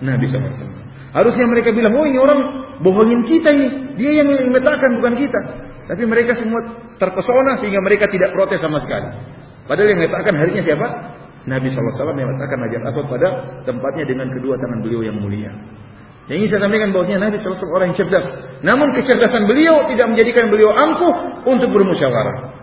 Nabi 0.00 0.24
SAW. 0.28 0.88
Harusnya 1.10 1.46
mereka 1.50 1.74
bilang, 1.74 1.92
oh 1.92 2.06
ini 2.06 2.18
orang 2.18 2.40
bohongin 2.80 3.26
kita 3.28 3.50
ini, 3.50 3.68
dia 3.98 4.22
yang 4.22 4.28
meletakkan 4.30 4.96
bukan 5.02 5.14
kita. 5.18 5.40
Tapi 5.90 6.02
mereka 6.06 6.38
semua 6.38 6.62
terpesona 7.02 7.58
sehingga 7.58 7.82
mereka 7.82 8.06
tidak 8.06 8.30
protes 8.30 8.62
sama 8.62 8.78
sekali. 8.78 9.10
Padahal 9.66 9.90
yang 9.90 10.00
meletakkan 10.06 10.34
harinya 10.38 10.62
siapa? 10.62 10.86
Nabi 11.50 11.66
SAW 11.72 12.14
yang 12.14 12.30
meletakkan 12.30 12.58
hajar 12.68 12.80
aswad 12.94 13.06
pada 13.10 13.28
tempatnya 13.66 14.04
dengan 14.06 14.28
kedua 14.30 14.54
tangan 14.60 14.78
beliau 14.86 15.02
yang 15.02 15.18
mulia. 15.18 15.50
Yang 16.30 16.38
ini 16.38 16.46
saya 16.46 16.60
sampaikan 16.70 16.94
bahwasanya 16.94 17.20
Nabi 17.26 17.36
SAW 17.42 17.74
orang 17.74 17.86
yang 17.90 17.98
cerdas. 17.98 18.26
Namun 18.62 18.94
kecerdasan 18.94 19.50
beliau 19.50 19.82
tidak 19.90 20.06
menjadikan 20.14 20.46
beliau 20.46 20.70
angkuh 20.70 21.42
untuk 21.50 21.74
bermusyawarah 21.74 22.54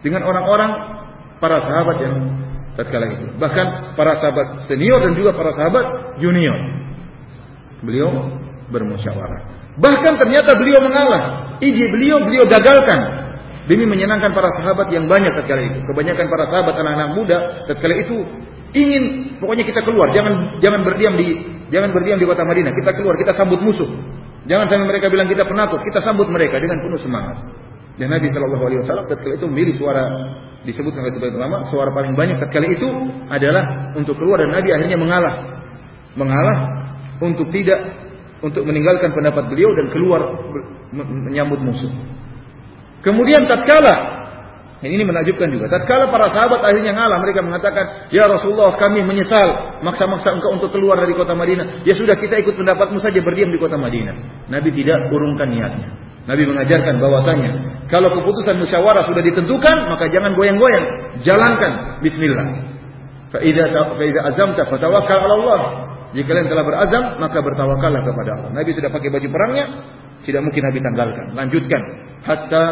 dengan 0.00 0.24
orang-orang 0.24 0.70
para 1.36 1.60
sahabat 1.60 1.96
yang 2.00 2.14
tatkala 2.74 3.06
itu. 3.10 3.26
Bahkan 3.38 3.96
para 3.98 4.18
sahabat 4.18 4.46
senior 4.66 5.02
dan 5.02 5.12
juga 5.18 5.34
para 5.34 5.50
sahabat 5.54 6.18
junior. 6.22 6.58
Beliau 7.82 8.10
bermusyawarah. 8.70 9.74
Bahkan 9.78 10.12
ternyata 10.18 10.54
beliau 10.54 10.82
mengalah. 10.82 11.54
Ide 11.58 11.90
beliau 11.90 12.22
beliau 12.22 12.44
gagalkan 12.46 13.00
demi 13.64 13.88
menyenangkan 13.88 14.34
para 14.34 14.50
sahabat 14.60 14.90
yang 14.90 15.06
banyak 15.06 15.32
tatkala 15.34 15.62
itu. 15.62 15.78
Kebanyakan 15.86 16.26
para 16.30 16.44
sahabat 16.50 16.74
anak-anak 16.78 17.08
muda 17.16 17.38
tatkala 17.70 17.94
itu 17.98 18.16
ingin 18.74 19.02
pokoknya 19.38 19.64
kita 19.64 19.80
keluar, 19.86 20.10
jangan 20.10 20.58
jangan 20.58 20.82
berdiam 20.82 21.14
di 21.14 21.38
jangan 21.70 21.94
berdiam 21.94 22.18
di 22.18 22.26
kota 22.26 22.42
Madinah. 22.42 22.74
Kita 22.74 22.90
keluar, 22.92 23.14
kita 23.16 23.32
sambut 23.38 23.62
musuh. 23.62 23.88
Jangan 24.44 24.68
sampai 24.68 24.84
mereka 24.84 25.08
bilang 25.08 25.24
kita 25.24 25.48
penakut, 25.48 25.80
kita 25.80 26.04
sambut 26.04 26.28
mereka 26.28 26.60
dengan 26.60 26.84
penuh 26.84 27.00
semangat. 27.00 27.63
Dan 27.94 28.10
Nabi 28.10 28.26
Shallallahu 28.30 28.64
Alaihi 28.66 28.80
Wasallam 28.82 29.06
ketika 29.06 29.30
itu 29.38 29.46
memilih 29.46 29.74
suara 29.78 30.04
disebutkan 30.64 31.04
oleh 31.04 31.14
sebagian 31.14 31.38
ulama 31.38 31.62
suara 31.68 31.92
paling 31.92 32.16
banyak 32.16 32.40
ketika 32.48 32.66
itu 32.66 32.88
adalah 33.28 33.94
untuk 33.94 34.16
keluar 34.16 34.42
dan 34.42 34.50
Nabi 34.50 34.68
akhirnya 34.72 34.98
mengalah 34.98 35.34
mengalah 36.18 36.56
untuk 37.22 37.52
tidak 37.54 37.78
untuk 38.42 38.66
meninggalkan 38.66 39.14
pendapat 39.14 39.46
beliau 39.46 39.70
dan 39.72 39.86
keluar 39.94 40.20
menyambut 40.92 41.60
musuh. 41.62 41.90
Kemudian 43.00 43.46
tatkala 43.46 44.14
ini 44.84 45.00
menakjubkan 45.00 45.48
juga. 45.48 45.72
Tatkala 45.72 46.12
para 46.12 46.28
sahabat 46.28 46.60
akhirnya 46.60 46.92
ngalah, 46.92 47.16
mereka 47.24 47.40
mengatakan, 47.40 48.12
"Ya 48.12 48.28
Rasulullah, 48.28 48.76
kami 48.76 49.00
menyesal 49.00 49.80
maksa-maksa 49.80 50.36
engkau 50.36 50.60
untuk 50.60 50.76
keluar 50.76 51.00
dari 51.00 51.16
kota 51.16 51.32
Madinah. 51.32 51.88
Ya 51.88 51.96
sudah 51.96 52.20
kita 52.20 52.36
ikut 52.44 52.52
pendapatmu 52.52 53.00
saja 53.00 53.16
berdiam 53.24 53.48
di 53.48 53.56
kota 53.56 53.80
Madinah." 53.80 54.44
Nabi 54.52 54.68
tidak 54.76 55.08
urungkan 55.08 55.48
niatnya. 55.48 55.88
Nabi 56.24 56.42
mengajarkan 56.48 56.96
bahwasanya 57.04 57.50
kalau 57.92 58.08
keputusan 58.08 58.56
musyawarah 58.64 59.04
sudah 59.12 59.20
ditentukan 59.20 59.76
maka 59.92 60.08
jangan 60.08 60.32
goyang-goyang, 60.32 61.20
jalankan 61.20 62.00
bismillah. 62.00 62.64
Fa 63.28 63.38
idza 63.44 63.66
azamta 64.32 64.64
fatawakkal 64.64 65.18
'ala 65.20 65.34
Allah. 65.44 65.60
Jika 66.14 66.30
kalian 66.30 66.46
telah 66.46 66.64
berazam 66.64 67.04
maka 67.20 67.38
bertawakallah 67.42 68.02
kepada 68.06 68.30
Allah. 68.38 68.50
Nabi 68.54 68.70
sudah 68.72 68.88
pakai 68.88 69.10
baju 69.10 69.28
perangnya, 69.28 69.64
tidak 70.24 70.40
mungkin 70.46 70.62
Nabi 70.64 70.78
tanggalkan. 70.80 71.26
Lanjutkan 71.36 71.80
hatta 72.24 72.64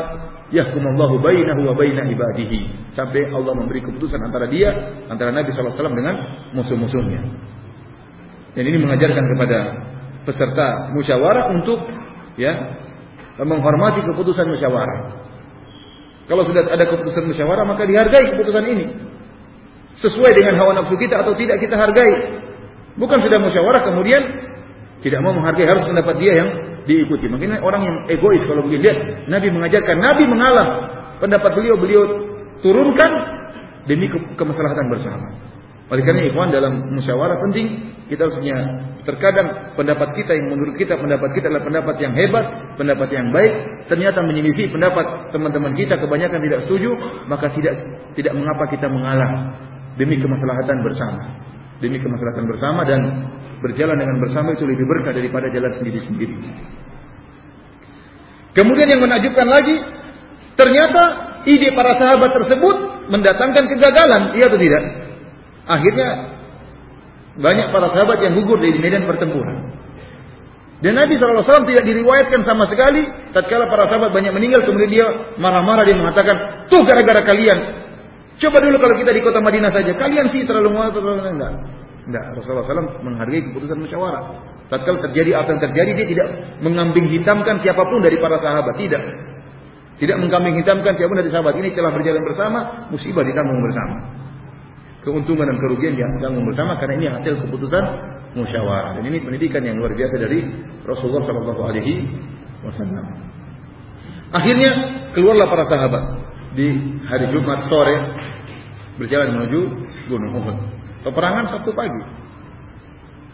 yahkumallahu 0.53 1.21
bainahu 1.21 1.61
wa 1.69 1.75
baina 1.77 2.09
ibadihi 2.09 2.93
sampai 2.97 3.21
Allah 3.33 3.53
memberi 3.57 3.85
keputusan 3.85 4.21
antara 4.21 4.49
dia 4.49 4.69
antara 5.09 5.33
Nabi 5.33 5.53
SAW 5.53 5.93
dengan 5.93 6.15
musuh-musuhnya. 6.57 7.21
Dan 8.53 8.65
ini 8.69 8.79
mengajarkan 8.81 9.25
kepada 9.33 9.59
peserta 10.29 10.93
musyawarah 10.93 11.57
untuk 11.57 11.81
ya 12.37 12.53
menghormati 13.47 14.01
keputusan 14.03 14.47
musyawarah. 14.49 15.01
Kalau 16.31 16.43
sudah 16.47 16.65
ada 16.71 16.85
keputusan 16.87 17.29
musyawarah 17.29 17.65
maka 17.67 17.83
dihargai 17.85 18.31
keputusan 18.35 18.65
ini. 18.71 18.87
Sesuai 19.99 20.33
dengan 20.33 20.57
hawa 20.57 20.73
nafsu 20.79 20.97
kita 20.97 21.21
atau 21.21 21.37
tidak 21.37 21.61
kita 21.61 21.77
hargai. 21.77 22.41
Bukan 22.97 23.19
sudah 23.21 23.39
musyawarah 23.43 23.83
kemudian 23.89 24.23
tidak 25.03 25.21
mau 25.21 25.35
menghargai 25.35 25.67
harus 25.67 25.85
pendapat 25.85 26.15
dia 26.23 26.33
yang 26.39 26.49
diikuti. 26.87 27.27
Mungkin 27.27 27.59
orang 27.61 27.83
yang 27.83 27.97
egois 28.09 28.43
kalau 28.47 28.65
begini 28.65 28.89
lihat 28.89 28.99
Nabi 29.29 29.49
mengajarkan, 29.51 29.97
Nabi 29.99 30.25
mengalah 30.31 30.67
pendapat 31.19 31.51
beliau 31.55 31.77
beliau 31.79 32.03
turunkan 32.63 33.11
demi 33.91 34.07
kemaslahatan 34.39 34.87
bersama. 34.91 35.29
Oleh 35.91 36.03
karena 36.07 36.25
ikhwan 36.25 36.49
dalam 36.55 36.95
musyawarah 36.95 37.37
penting 37.51 37.67
kita 38.09 38.25
harus 38.25 38.39
punya 38.39 38.57
terkadang 39.03 39.75
pendapat 39.75 40.15
kita 40.15 40.39
yang 40.39 40.55
menurut 40.55 40.79
kita 40.79 40.95
pendapat 40.95 41.35
kita 41.35 41.51
adalah 41.51 41.65
pendapat 41.67 41.97
yang 41.99 42.15
hebat, 42.15 42.47
pendapat 42.79 43.09
yang 43.11 43.27
baik, 43.35 43.53
ternyata 43.91 44.23
menyelisih 44.23 44.71
pendapat 44.71 45.35
teman-teman 45.35 45.75
kita 45.75 45.99
kebanyakan 45.99 46.39
tidak 46.39 46.61
setuju, 46.67 46.91
maka 47.27 47.51
tidak 47.51 47.75
tidak 48.15 48.33
mengapa 48.39 48.65
kita 48.71 48.87
mengalah 48.87 49.31
demi 49.99 50.17
kemaslahatan 50.23 50.87
bersama. 50.87 51.21
Demi 51.83 51.99
kemaslahatan 51.99 52.47
bersama 52.47 52.87
dan 52.87 53.01
berjalan 53.59 53.99
dengan 53.99 54.17
bersama 54.23 54.55
itu 54.55 54.63
lebih 54.63 54.87
berkah 54.87 55.11
daripada 55.11 55.51
jalan 55.51 55.73
sendiri-sendiri. 55.83 56.37
Kemudian 58.55 58.87
yang 58.87 59.03
menakjubkan 59.03 59.49
lagi, 59.51 59.77
ternyata 60.55 61.03
ide 61.43 61.75
para 61.75 61.99
sahabat 61.99 62.31
tersebut 62.39 62.77
mendatangkan 63.11 63.65
kegagalan, 63.67 64.23
iya 64.39 64.47
atau 64.47 64.61
tidak? 64.63 64.83
Akhirnya 65.67 66.09
banyak 67.39 67.73
para 67.73 67.89
sahabat 67.97 68.19
yang 68.21 68.37
gugur 68.37 68.61
di 68.61 68.77
medan 68.77 69.09
pertempuran. 69.09 69.73
Dan 70.83 70.99
Nabi 70.99 71.15
SAW 71.15 71.63
tidak 71.63 71.87
diriwayatkan 71.87 72.43
sama 72.43 72.67
sekali 72.67 73.07
tatkala 73.31 73.71
para 73.71 73.87
sahabat 73.87 74.11
banyak 74.11 74.35
meninggal 74.35 74.67
kemudian 74.67 74.91
dia 74.91 75.07
marah-marah 75.39 75.87
dia 75.87 75.95
mengatakan, 75.95 76.67
"Tuh 76.67 76.83
gara-gara 76.83 77.23
kalian. 77.23 77.59
Coba 78.43 78.59
dulu 78.59 78.83
kalau 78.83 78.99
kita 78.99 79.15
di 79.15 79.23
kota 79.23 79.39
Madinah 79.39 79.71
saja, 79.71 79.95
kalian 79.95 80.27
sih 80.35 80.43
terlalu 80.43 80.75
muat 80.75 80.91
terlalu 80.91 81.39
enggak." 81.39 81.55
Enggak, 82.03 82.35
Rasulullah 82.35 82.67
SAW 82.67 82.99
menghargai 82.99 83.47
keputusan 83.47 83.79
musyawarah. 83.79 84.23
Tatkala 84.67 84.99
terjadi 85.07 85.39
apa 85.39 85.55
yang 85.55 85.63
terjadi 85.63 85.91
dia 85.95 86.07
tidak 86.11 86.27
mengambing 86.59 87.07
hitamkan 87.07 87.63
siapa 87.63 87.87
pun 87.87 88.03
dari 88.03 88.19
para 88.19 88.43
sahabat, 88.43 88.75
tidak. 88.75 89.03
Tidak 90.03 90.19
mengambing 90.19 90.59
hitamkan 90.59 90.99
siapa 90.99 91.15
pun 91.15 91.23
dari 91.23 91.31
sahabat. 91.31 91.55
Ini 91.63 91.79
telah 91.79 91.95
berjalan 91.95 92.23
bersama, 92.27 92.59
musibah 92.91 93.23
ditanggung 93.23 93.63
bersama. 93.63 94.22
Keuntungan 95.03 95.51
dan 95.51 95.59
kerugian 95.59 95.99
ditanggung 95.99 96.47
bersama 96.47 96.79
karena 96.79 96.95
ini 96.95 97.07
hasil 97.11 97.43
keputusan 97.43 97.85
musyawarah. 98.39 98.99
Dan 98.99 99.11
ini 99.11 99.19
pendidikan 99.19 99.63
yang 99.67 99.83
luar 99.83 99.99
biasa 99.99 100.15
dari 100.15 100.47
Rasulullah 100.87 101.27
Shallallahu 101.27 101.63
Alaihi 101.67 102.07
Wasallam. 102.63 103.07
Akhirnya 104.33 104.71
keluarlah 105.13 105.51
para 105.51 105.65
sahabat 105.67 106.03
di 106.55 106.71
hari 107.05 107.29
Jumat 107.35 107.67
sore 107.69 107.97
berjalan 108.97 109.37
menuju 109.37 109.61
Gunung 110.09 110.33
Uhud. 110.39 110.57
Peperangan 111.03 111.51
Sabtu 111.51 111.75
pagi. 111.75 112.03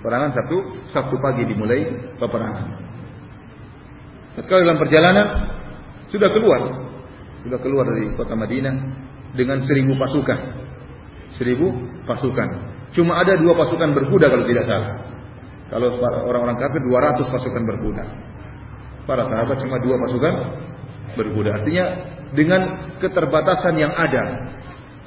Peperangan 0.01 0.31
Sabtu, 0.33 0.57
Sabtu 0.95 1.17
pagi 1.21 1.43
dimulai 1.47 1.85
peperangan. 2.17 2.67
Ketika 4.39 4.55
dalam 4.63 4.79
perjalanan 4.79 5.27
sudah 6.09 6.31
keluar, 6.31 6.61
sudah 7.43 7.59
keluar 7.59 7.85
dari 7.91 8.15
kota 8.15 8.39
Madinah 8.39 8.75
dengan 9.35 9.59
seribu 9.67 9.99
pasukan, 9.99 10.68
seribu 11.37 11.73
pasukan. 12.09 12.49
Cuma 12.97 13.21
ada 13.21 13.37
dua 13.37 13.53
pasukan 13.53 13.93
berkuda 13.93 14.33
kalau 14.33 14.45
tidak 14.49 14.65
salah. 14.65 14.91
Kalau 15.69 16.01
orang-orang 16.01 16.57
kafir 16.57 16.81
200 16.81 17.29
pasukan 17.29 17.63
berkuda. 17.69 18.05
Para 19.05 19.29
sahabat 19.29 19.61
cuma 19.61 19.77
dua 19.85 20.01
pasukan 20.01 20.35
berkuda. 21.17 21.61
Artinya 21.61 21.85
dengan 22.33 22.93
keterbatasan 23.01 23.77
yang 23.77 23.93
ada, 23.93 24.25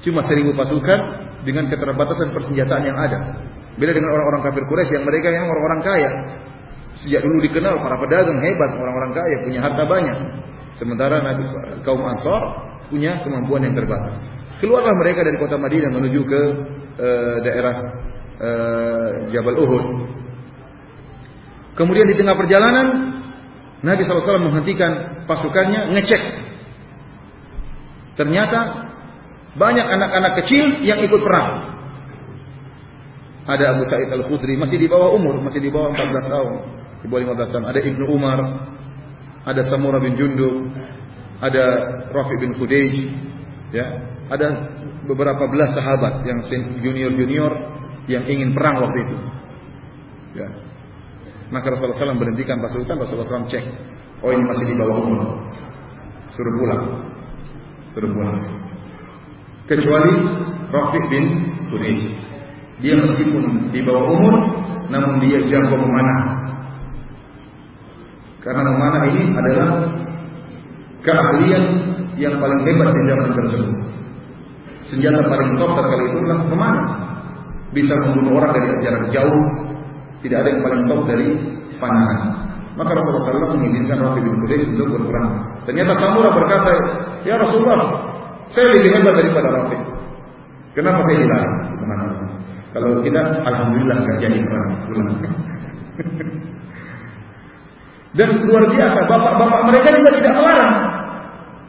cuma 0.05 0.21
seribu 0.29 0.53
pasukan 0.53 0.99
dengan 1.41 1.69
keterbatasan 1.69 2.33
persenjataan 2.33 2.83
yang 2.85 2.97
ada. 2.97 3.19
Beda 3.77 3.93
dengan 3.97 4.13
orang-orang 4.13 4.41
kafir 4.45 4.63
Quraisy 4.69 4.91
yang 5.01 5.05
mereka 5.05 5.27
yang 5.33 5.49
orang-orang 5.49 5.81
kaya. 5.81 6.11
Sejak 7.01 7.23
dulu 7.23 7.41
dikenal 7.49 7.81
para 7.81 7.97
pedagang 7.97 8.37
hebat, 8.43 8.71
orang-orang 8.77 9.11
kaya 9.17 9.37
punya 9.47 9.59
harta 9.63 9.83
banyak. 9.89 10.17
Sementara 10.77 11.21
Nabi 11.23 11.43
kaum 11.81 12.03
Ansor 12.05 12.41
punya 12.89 13.21
kemampuan 13.25 13.65
yang 13.65 13.73
terbatas. 13.73 14.17
Keluarlah 14.61 14.93
mereka 14.93 15.25
dari 15.25 15.41
kota 15.41 15.57
Madinah 15.57 15.89
menuju 15.89 16.21
ke 16.21 16.41
e, 17.01 17.09
daerah 17.41 17.75
e, 18.37 18.49
Jabal 19.33 19.57
Uhud. 19.57 19.85
Kemudian 21.73 22.05
di 22.05 22.13
tengah 22.13 22.37
perjalanan 22.37 22.87
Nabi 23.81 24.05
SAW 24.05 24.45
menghentikan 24.45 25.25
pasukannya 25.25 25.97
ngecek. 25.97 26.23
Ternyata 28.21 28.59
banyak 29.57 29.87
anak-anak 29.87 30.45
kecil 30.45 30.85
yang 30.85 31.01
ikut 31.01 31.21
perang. 31.25 31.73
Ada 33.49 33.73
Abu 33.73 33.89
Sa'id 33.89 34.13
Al-Khudri 34.13 34.53
masih 34.61 34.77
di 34.77 34.85
bawah 34.85 35.17
umur, 35.17 35.41
masih 35.41 35.57
di 35.57 35.73
bawah 35.73 35.89
14 35.97 36.29
tahun, 36.29 36.53
di 37.01 37.07
bawah 37.09 37.21
15 37.33 37.49
tahun. 37.49 37.65
Ada 37.65 37.79
Ibnu 37.81 38.05
Umar, 38.13 38.39
ada 39.49 39.61
Samura 39.65 39.97
bin 39.97 40.13
Jundub, 40.13 40.69
ada 41.41 41.65
Rafi 42.13 42.35
bin 42.37 42.53
Khudayj, 42.61 42.93
ya. 43.73 44.10
Ada 44.31 44.47
beberapa 45.11 45.43
belas 45.51 45.75
sahabat 45.75 46.23
yang 46.23 46.39
junior-junior 46.79 47.51
yang 48.07 48.23
ingin 48.23 48.55
perang 48.55 48.79
waktu 48.79 48.99
itu. 49.11 49.17
Ya. 50.39 50.47
Maka 51.51 51.67
Rasulullah 51.75 52.15
SAW 52.15 52.23
berhentikan 52.23 52.63
pasukan, 52.63 52.95
Rasulullah 52.95 53.27
SAW 53.27 53.51
cek. 53.51 53.65
Oh 54.23 54.31
ini 54.31 54.47
masih 54.47 54.71
di 54.71 54.75
bawah 54.79 55.03
umur. 55.03 55.35
Suruh 56.31 56.53
pulang. 56.55 56.83
Suruh 57.91 58.07
pulang. 58.07 58.39
Kecuali 59.67 60.13
Rafi 60.71 60.99
bin 61.11 61.25
Khudayj. 61.67 62.01
Dia 62.79 62.95
meskipun 63.03 63.69
di 63.75 63.83
bawah 63.83 64.15
umur, 64.15 64.35
namun 64.87 65.19
dia 65.19 65.43
jago 65.51 65.75
memanah. 65.75 66.19
Karena 68.41 68.63
memanah 68.63 69.03
ini 69.11 69.23
adalah 69.35 69.69
keahlian 71.03 71.63
yang 72.15 72.39
paling 72.39 72.61
hebat 72.63 72.89
di 72.95 73.01
zaman 73.05 73.29
tersebut. 73.37 73.90
Senjata 74.91 75.23
paling 75.23 75.55
top 75.55 75.71
kali 75.71 76.03
itu 76.11 76.17
adalah 76.19 76.43
memanah. 76.51 76.87
Bisa 77.71 77.95
membunuh 77.95 78.43
orang 78.43 78.51
dari 78.59 78.67
jarak 78.83 79.07
jauh. 79.15 79.43
Tidak 80.19 80.35
ada 80.35 80.49
yang 80.51 80.61
paling 80.67 80.83
top 80.91 81.01
dari 81.07 81.27
panahan. 81.79 82.19
Maka 82.75 82.91
Rasulullah 82.91 83.23
SAW 83.47 83.55
mengizinkan 83.55 84.03
Rafi 84.03 84.19
bin 84.19 84.35
Qudais 84.43 84.67
untuk 84.67 84.99
berperang. 84.99 85.31
Ternyata 85.63 85.91
Samura 85.95 86.29
berkata, 86.35 86.71
Ya 87.23 87.39
Rasulullah, 87.39 87.79
saya 88.51 88.67
lebih 88.75 88.99
hebat 88.99 89.15
daripada 89.15 89.47
Rafi. 89.47 89.77
Kenapa 90.75 90.99
saya 91.07 91.17
dilarang? 91.23 91.55
Subhanallah. 91.71 92.27
Kalau 92.71 93.03
kita 93.03 93.21
alhamdulillah 93.43 93.97
nggak 93.99 94.17
jadi 94.23 94.39
perang. 94.43 94.69
Dan 98.11 98.27
luar 98.43 98.63
biasa, 98.75 98.99
bapak-bapak 99.07 99.61
mereka 99.71 99.87
juga 99.95 100.09
tidak 100.19 100.33
melarang. 100.35 100.75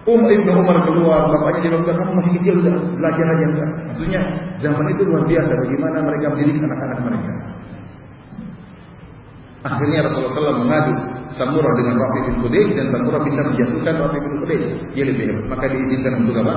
Um 0.03 0.26
Ibnu 0.26 0.50
Umar 0.50 0.82
keluar, 0.82 1.30
bapaknya 1.30 1.70
dia 1.70 1.78
bilang, 1.78 1.94
kamu 1.94 2.12
masih 2.18 2.32
kecil, 2.42 2.55
udah 2.59 2.74
belajar 2.74 3.22
aja 3.22 3.44
enggak. 3.55 3.70
Maksudnya 3.86 4.20
zaman 4.59 4.86
itu 4.98 5.03
luar 5.07 5.22
biasa 5.30 5.53
bagaimana 5.62 5.96
mereka 6.03 6.26
mendidik 6.34 6.59
anak-anak 6.59 6.98
mereka. 7.07 7.32
Akhirnya 9.62 9.98
Rasulullah 10.11 10.34
SAW 10.34 10.62
mengadu 10.66 10.92
Samura 11.38 11.70
dengan 11.78 11.94
Rafi 12.03 12.20
bin 12.26 12.36
Qudais 12.42 12.70
dan 12.74 12.86
Samura 12.90 13.18
bisa 13.22 13.40
menjatuhkan 13.46 13.94
Rafi 13.94 14.18
bin 14.18 14.34
Qudais. 14.42 14.64
Dia 14.90 15.05
lebih 15.07 15.24
hebat. 15.30 15.44
Maka 15.55 15.64
diizinkan 15.70 16.12
untuk 16.18 16.34
apa? 16.42 16.55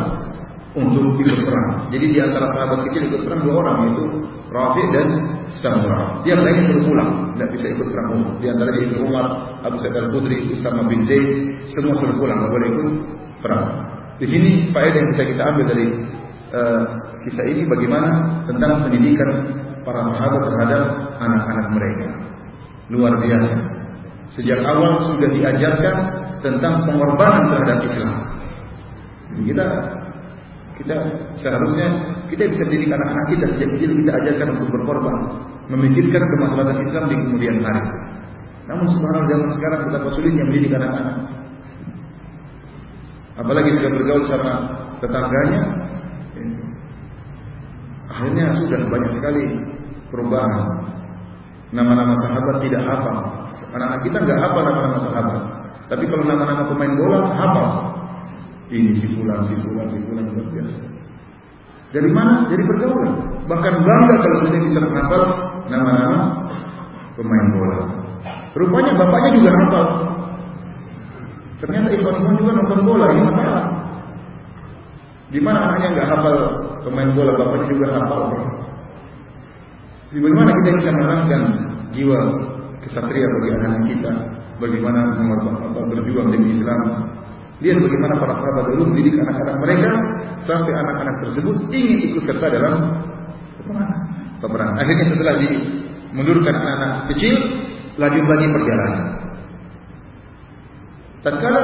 untuk 0.75 1.23
ikut 1.23 1.39
perang. 1.47 1.87
Jadi 1.89 2.05
di 2.11 2.19
antara 2.19 2.51
sahabat 2.51 2.91
kecil 2.91 3.07
ikut 3.07 3.21
perang 3.23 3.41
dua 3.47 3.55
orang 3.63 3.77
yaitu 3.87 4.05
Rafi 4.51 4.83
dan 4.91 5.07
Samura. 5.63 6.19
Yang 6.27 6.39
lainnya 6.43 6.63
belum 6.67 6.83
pulang, 6.83 7.11
tidak 7.35 7.49
bisa 7.55 7.65
ikut 7.71 7.87
perang 7.87 8.07
umum. 8.11 8.31
Di 8.43 8.47
antara 8.51 8.69
Ibnu 8.75 8.97
Umar, 9.07 9.25
Abu 9.63 9.75
Sa'id 9.79 9.95
Al-Khudri, 9.95 10.37
Usama 10.51 10.83
bin 10.85 10.99
Zaid, 11.07 11.27
semua 11.71 11.95
sudah 11.95 12.15
pulang, 12.19 12.37
tidak 12.43 12.51
boleh 12.51 12.67
ikut 12.75 12.89
perang. 13.45 13.65
Di 14.17 14.25
sini 14.25 14.73
faedah 14.73 14.97
yang 14.97 15.09
bisa 15.13 15.23
kita 15.29 15.41
ambil 15.45 15.65
dari 15.69 15.87
uh, 16.57 16.83
kisah 17.29 17.45
ini 17.53 17.61
bagaimana 17.69 18.09
tentang 18.49 18.89
pendidikan 18.89 19.29
para 19.85 20.01
sahabat 20.01 20.41
terhadap 20.49 20.83
anak-anak 21.21 21.67
mereka. 21.77 22.07
Luar 22.89 23.13
biasa. 23.21 23.53
Sejak 24.33 24.65
awal 24.65 24.97
sudah 25.05 25.29
diajarkan 25.29 25.95
tentang 26.41 26.89
pengorbanan 26.89 27.53
terhadap 27.53 27.77
Islam. 27.85 28.13
Kita 29.45 29.67
kita 30.75 30.95
seharusnya 31.39 31.87
kita 32.27 32.51
bisa 32.51 32.61
mendidik 32.67 32.91
anak-anak 32.91 33.25
kita 33.31 33.45
sejak 33.55 33.69
kecil 33.77 33.91
kita 33.95 34.11
ajarkan 34.11 34.47
untuk 34.59 34.69
berkorban, 34.75 35.17
memikirkan 35.71 36.23
kemaslahatan 36.35 36.77
Islam 36.83 37.03
di 37.07 37.15
kemudian 37.15 37.55
hari. 37.63 37.83
Namun 38.65 38.85
subhanallah 38.89 39.29
zaman 39.29 39.49
sekarang 39.53 39.79
betapa 39.87 40.07
sulitnya 40.17 40.43
mendidik 40.49 40.73
anak-anak. 40.73 41.44
Apalagi 43.36 43.69
sudah 43.75 43.91
bergaul 43.91 44.23
sama 44.31 44.51
tetangganya, 45.03 45.61
akhirnya 48.07 48.45
sudah 48.55 48.79
banyak 48.88 49.11
sekali 49.19 49.43
perubahan. 50.07 50.88
Nama-nama 51.75 52.15
sahabat 52.23 52.63
tidak 52.63 52.88
hafal. 52.88 53.17
Anak-anak 53.75 53.99
kita 54.07 54.17
nggak 54.23 54.39
hafal 54.39 54.61
nama-nama 54.63 54.97
sahabat. 55.03 55.41
Tapi 55.91 56.03
kalau 56.07 56.23
nama-nama 56.23 56.63
pemain 56.63 56.93
bola 56.95 57.19
hafal. 57.36 57.69
Ini 58.71 58.97
si 58.97 59.05
fulan, 59.19 59.45
si 59.51 59.53
fulan, 59.61 59.86
si 59.91 59.99
fulan 60.07 60.25
luar 60.31 60.47
biasa. 60.55 60.77
Dari 61.91 62.09
mana? 62.09 62.47
Dari 62.47 62.63
pergaulan. 62.63 63.11
Bahkan 63.45 63.73
bangga 63.83 64.15
kalau 64.23 64.38
kita 64.47 64.57
bisa 64.63 64.79
menghafal 64.79 65.21
nama-nama 65.67 66.19
pemain 67.19 67.47
bola. 67.51 67.79
Rupanya 68.55 68.91
bapaknya 68.95 69.29
juga 69.36 69.51
hafal. 69.59 69.86
Ternyata 71.55 71.87
Ikhwan 71.95 72.35
juga 72.35 72.51
nonton 72.51 72.79
bola, 72.83 73.05
ini 73.15 73.21
masalah. 73.23 73.65
Gimana 75.31 75.57
anaknya 75.57 75.87
nggak 75.95 76.07
hafal 76.11 76.35
pemain 76.83 77.09
bola, 77.15 77.31
bapaknya 77.33 77.67
juga 77.71 77.87
hafal. 77.95 78.21
Bagaimana 80.15 80.51
kita 80.61 80.69
bisa 80.79 80.89
menanamkan 80.95 81.41
jiwa 81.91 82.19
kesatria 82.87 83.27
bagi 83.27 83.49
anak-anak 83.55 83.83
kita? 83.89 84.11
Bagaimana 84.55 84.99
berjuang 85.91 86.31
demi 86.31 86.55
Islam? 86.55 86.79
Lihat 87.63 87.77
bagaimana 87.79 88.13
para 88.19 88.35
sahabat 88.35 88.65
dulu 88.75 88.83
mendidik 88.91 89.15
anak-anak 89.15 89.55
mereka 89.63 89.91
sampai 90.43 90.71
anak-anak 90.75 91.15
tersebut 91.23 91.55
ingin 91.71 91.97
ikut 92.11 92.23
serta 92.27 92.47
dalam 92.51 92.99
peperangan. 94.43 94.75
Akhirnya 94.75 95.05
setelah 95.07 95.35
dimundurkan 95.39 96.53
anak-anak 96.53 96.91
kecil, 97.15 97.35
lanjut 97.95 98.25
lagi 98.27 98.45
perjalanan. 98.51 99.14
Tatkala 101.26 101.61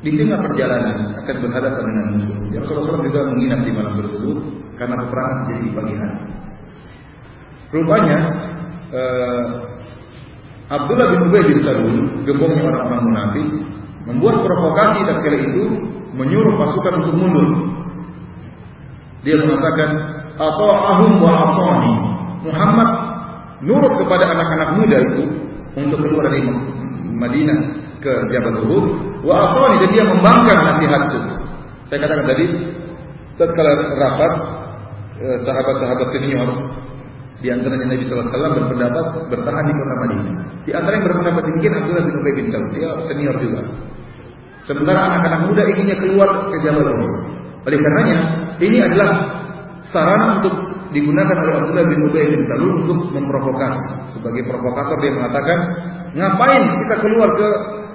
di 0.00 0.16
tengah 0.16 0.40
perjalanan 0.40 1.12
akan 1.20 1.36
berhadapan 1.44 1.84
dengan 1.92 2.06
musuh. 2.16 2.38
Ya 2.56 2.58
Rasulullah 2.64 3.04
juga 3.04 3.20
menginap 3.28 3.60
di 3.68 3.72
malam 3.76 3.94
tersebut 4.00 4.38
karena 4.80 4.94
peperangan 5.04 5.38
jadi 5.52 5.60
di 5.60 5.70
pagi 5.76 5.94
hari. 6.00 6.20
Rupanya 7.76 8.18
uh, 8.96 9.44
Abdullah 10.72 11.06
bin 11.12 11.20
Ubay 11.28 11.42
bin 11.52 11.58
Salul, 11.60 12.24
gembongnya 12.24 12.64
orang-orang 12.64 13.02
munafik, 13.04 13.48
membuat 14.08 14.40
provokasi 14.40 15.00
dan 15.04 15.16
kali 15.20 15.38
itu 15.52 15.64
menyuruh 16.16 16.54
pasukan 16.56 16.94
untuk 17.04 17.14
mundur. 17.14 17.48
Dia 19.20 19.36
mengatakan, 19.36 19.90
atau 20.36 20.70
ahum 20.72 21.12
wa 21.20 21.32
asani. 21.44 21.94
Muhammad 22.46 22.90
nurut 23.60 23.94
kepada 24.00 24.32
anak-anak 24.32 24.68
muda 24.80 24.96
itu 25.12 25.22
untuk 25.76 25.98
keluar 26.00 26.30
dari 26.30 26.40
Madinah 27.16 27.85
ke 28.00 28.12
Jabal 28.32 28.56
Uhud, 28.64 28.84
wa 29.24 29.34
asani 29.50 29.76
dan 29.84 29.90
dia 29.92 30.04
membangkang 30.04 30.60
nasihatku. 30.60 31.20
Saya 31.86 31.98
katakan 32.02 32.26
tadi, 32.30 32.46
tatkala 33.38 33.72
rapat 33.94 34.32
eh, 35.22 35.38
sahabat-sahabat 35.44 36.08
senior 36.12 36.48
di 37.36 37.52
antaranya 37.52 37.92
Nabi 37.92 38.04
SAW 38.08 38.32
berpendapat 38.32 39.06
bertahan 39.28 39.64
di 39.68 39.72
kota 39.76 39.94
Madinah. 40.00 40.34
Di 40.64 40.72
antara 40.72 40.92
yang 40.96 41.04
berpendapat 41.04 41.42
demikian 41.52 41.72
Abdullah 41.76 42.04
bin 42.08 42.14
Ubay 42.16 42.32
bin 42.32 42.46
Salul, 42.48 42.70
dia 42.72 42.90
senior 43.04 43.36
juga. 43.38 43.60
Sementara 44.66 45.00
anak-anak 45.12 45.40
muda 45.52 45.62
inginnya 45.68 45.96
keluar 46.00 46.28
ke 46.48 46.56
Jabal 46.64 46.86
Uhud. 46.90 47.12
Oleh 47.68 47.78
karenanya, 47.78 48.18
ini 48.56 48.78
adalah 48.80 49.10
sarana 49.92 50.40
untuk 50.40 50.54
digunakan 50.96 51.36
oleh 51.36 51.54
Abdullah 51.60 51.86
bin 51.86 52.00
Ubay 52.08 52.24
bin 52.24 52.40
Salul 52.48 52.72
untuk 52.88 52.98
memprovokasi. 53.12 54.16
Sebagai 54.16 54.42
provokator 54.48 54.96
dia 55.04 55.12
mengatakan, 55.12 55.58
ngapain 56.16 56.62
kita 56.82 56.94
keluar 57.04 57.30
ke 57.36 57.48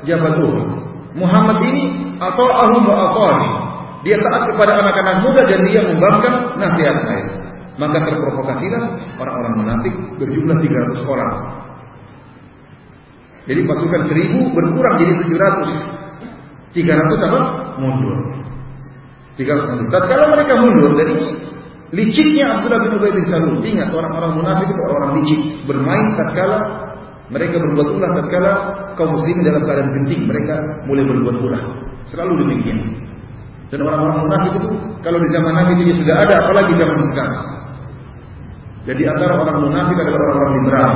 Jabal 0.07 0.35
Uhud? 0.37 0.67
Muhammad 1.11 1.59
ini 1.67 2.15
atau 2.17 2.45
ahum 2.47 2.87
wa 2.87 3.35
Dia 4.01 4.17
taat 4.17 4.43
kepada 4.49 4.79
anak-anak 4.79 5.15
muda 5.21 5.41
dan 5.45 5.59
dia 5.67 5.81
membangkang 5.85 6.57
nasihat 6.57 6.97
saya. 7.05 7.25
Maka 7.77 7.97
terprovokasilah 8.03 8.83
orang-orang 9.17 9.53
munafik 9.57 9.93
berjumlah 10.17 10.57
300 10.61 11.07
orang. 11.07 11.33
Jadi 13.49 13.61
pasukan 13.65 14.01
1000 14.09 14.55
berkurang 14.55 14.95
jadi 15.01 15.13
700. 15.25 16.77
300 16.77 17.27
apa? 17.27 17.41
Mundur. 17.81 18.17
300 19.35 19.69
mundur. 19.75 19.87
Kalau 19.89 20.27
mereka 20.29 20.53
mundur 20.61 20.91
dari 20.95 21.15
liciknya 21.91 22.59
Abdullah 22.59 22.81
bin 22.87 22.91
Ubay 23.01 23.11
bin 23.11 23.25
Salul. 23.27 23.59
Ingat 23.59 23.89
orang-orang 23.91 24.31
munafik 24.39 24.67
itu 24.71 24.81
orang 24.81 25.11
licik, 25.19 25.41
bermain 25.67 26.05
tatkala 26.15 26.59
mereka 27.31 27.55
berbuat 27.63 27.87
ulah 27.95 28.11
tatkala 28.19 28.51
kaum 28.99 29.15
muslimin 29.15 29.47
dalam 29.47 29.63
keadaan 29.63 29.89
genting, 29.95 30.27
mereka 30.27 30.55
mulai 30.83 31.03
berbuat 31.07 31.35
ulah. 31.39 31.63
Selalu 32.11 32.43
demikian. 32.43 32.79
Dan 33.71 33.87
orang-orang 33.87 34.27
munafik 34.27 34.51
itu 34.59 34.67
kalau 34.99 35.17
di 35.23 35.27
zaman 35.31 35.53
Nabi 35.55 35.71
itu 35.79 35.95
sudah 36.03 36.15
ada, 36.27 36.33
apalagi 36.43 36.71
zaman 36.75 36.99
sekarang. 37.15 37.43
Jadi 38.81 39.01
antara 39.07 39.33
orang 39.39 39.57
munafik 39.63 39.95
adalah 39.95 40.19
orang-orang 40.19 40.51
liberal. 40.59 40.91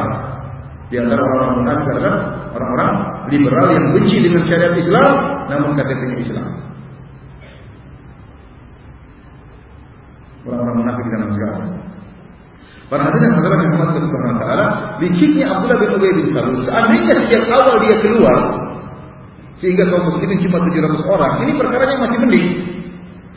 Di 0.92 0.96
antara 1.00 1.22
orang-orang 1.24 1.56
munafik 1.64 1.88
adalah 1.96 2.14
orang-orang 2.52 2.92
liberal 3.32 3.68
yang 3.72 3.86
benci 3.96 4.18
dengan 4.20 4.42
syariat 4.44 4.76
Islam, 4.76 5.12
namun 5.48 5.70
KTP-nya 5.80 6.18
Islam. 6.20 6.48
Orang-orang 10.46 10.76
munafik 10.84 11.06
zaman 11.08 11.30
sekarang. 11.32 11.75
Para 12.86 13.02
hadirin 13.02 13.34
hadirat 13.34 13.60
yang 13.66 13.74
Muhammad 13.82 13.98
Subhanahu 14.06 14.34
wa 14.38 14.40
taala, 14.46 14.66
liciknya 15.02 15.46
Abdullah 15.50 15.78
bin 15.82 15.90
Ubay 15.98 16.12
bin 16.22 16.26
Salul, 16.30 16.62
seandainya 16.70 17.14
sejak 17.26 17.50
awal 17.50 17.82
dia 17.82 17.98
keluar 17.98 18.38
sehingga 19.58 19.88
kaum 19.88 20.04
muslimin 20.12 20.38
cuma 20.46 20.62
700 20.68 21.16
orang, 21.16 21.34
ini 21.48 21.52
perkaranya 21.56 21.98
masih 22.04 22.18
mending. 22.28 22.48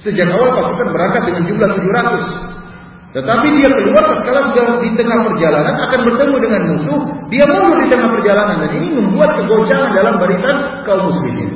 Sejak 0.02 0.28
awal 0.34 0.52
pasukan 0.58 0.88
berangkat 0.92 1.22
dengan 1.30 1.42
jumlah 1.46 1.68
700. 1.80 3.16
Tetapi 3.16 3.46
dia 3.56 3.68
keluar 3.72 4.04
kalau 4.20 4.42
sudah 4.52 4.84
di 4.84 4.90
tengah 5.00 5.18
perjalanan 5.32 5.74
akan 5.80 6.00
bertemu 6.12 6.36
dengan 6.44 6.62
musuh, 6.68 7.00
dia 7.32 7.44
mundur 7.48 7.80
di 7.80 7.88
tengah 7.88 8.08
perjalanan 8.12 8.56
dan 8.60 8.70
ini 8.76 8.88
membuat 9.00 9.40
kegoncangan 9.40 9.90
dalam 9.96 10.14
barisan 10.20 10.56
kaum 10.84 11.08
muslimin. 11.08 11.50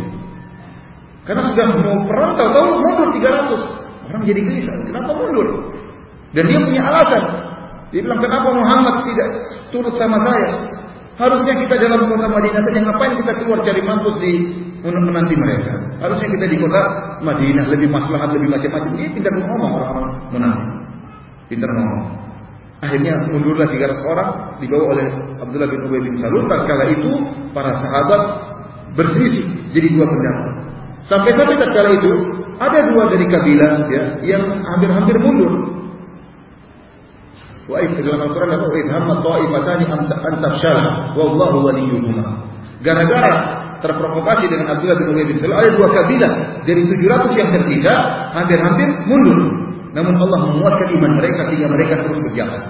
Karena 1.28 1.42
sudah 1.44 1.66
mau 1.76 2.08
perang 2.08 2.32
tahu-tahu 2.40 2.68
mundur 2.80 3.08
300. 3.20 4.08
Orang 4.08 4.22
jadi 4.24 4.40
gelisah, 4.40 4.76
kenapa 4.80 5.10
mundur? 5.12 5.46
Dan 6.32 6.48
dia 6.48 6.58
punya 6.64 6.82
alasan. 6.88 7.51
Dia 7.92 8.00
bilang, 8.00 8.20
kenapa 8.24 8.48
Muhammad 8.56 8.96
tidak 9.04 9.28
turut 9.68 9.94
sama 10.00 10.16
saya? 10.24 10.50
Harusnya 11.20 11.54
kita 11.60 11.76
dalam 11.76 12.08
kota 12.08 12.24
Madinah 12.24 12.62
saja, 12.64 12.80
ngapain 12.80 13.14
kita 13.20 13.32
keluar 13.36 13.60
cari 13.60 13.80
mampus 13.84 14.16
di 14.24 14.32
menanti 14.80 15.36
mereka? 15.36 15.72
Harusnya 16.00 16.28
kita 16.32 16.46
di 16.48 16.56
kota 16.56 16.82
Madinah, 17.20 17.64
lebih 17.68 17.92
maslahat, 17.92 18.32
lebih 18.32 18.48
macam-macam. 18.48 18.90
Dia 18.96 19.08
tidak 19.12 19.32
ngomong 19.44 19.70
orang-orang 19.76 20.14
menanti. 20.32 20.66
Pintar 21.52 21.68
ngomong. 21.68 22.32
Akhirnya 22.82 23.14
mundurlah 23.30 23.70
300 23.70 24.10
orang 24.10 24.28
dibawa 24.58 24.84
oleh 24.90 25.06
Abdullah 25.38 25.68
bin 25.70 25.86
Ubay 25.86 26.00
bin 26.02 26.18
Salul. 26.18 26.50
Tatkala 26.50 26.90
itu 26.90 27.10
para 27.54 27.70
sahabat 27.78 28.22
berselisih 28.98 29.70
jadi 29.70 29.88
dua 29.94 30.10
pendapat. 30.10 30.50
Sampai-sampai 31.06 31.56
tatkala 31.62 31.90
itu 31.94 32.12
ada 32.58 32.78
dua 32.82 33.02
dari 33.06 33.26
kabilah 33.30 33.72
ya 33.86 34.02
yang 34.34 34.44
hampir-hampir 34.66 35.14
mundur. 35.22 35.52
Wa 37.72 37.80
dalam 37.80 38.20
Al-Quran? 38.28 38.60
Wa 38.60 38.76
idhamma 38.76 39.14
ta'ifatani 39.24 39.84
an 39.88 40.00
tafshala 40.12 41.16
wallahu 41.16 41.64
waliyuhuma. 41.64 42.24
Gara-gara 42.84 43.32
terprovokasi 43.80 44.52
dengan 44.52 44.76
Abdullah 44.76 44.96
bin 45.00 45.06
Ubay 45.16 45.24
bin 45.26 45.36
Salul 45.40 45.56
ada 45.56 45.70
dua 45.72 45.88
kabilah 45.90 46.32
dari 46.68 46.82
700 46.84 47.40
yang 47.40 47.50
tersisa 47.50 47.94
hampir-hampir 48.36 48.88
mundur. 49.08 49.40
Namun 49.92 50.14
Allah 50.16 50.38
menguatkan 50.52 50.88
iman 51.00 51.12
mereka 51.20 51.40
sehingga 51.48 51.68
mereka 51.68 52.00
terus 52.04 52.20
berjalan. 52.30 52.62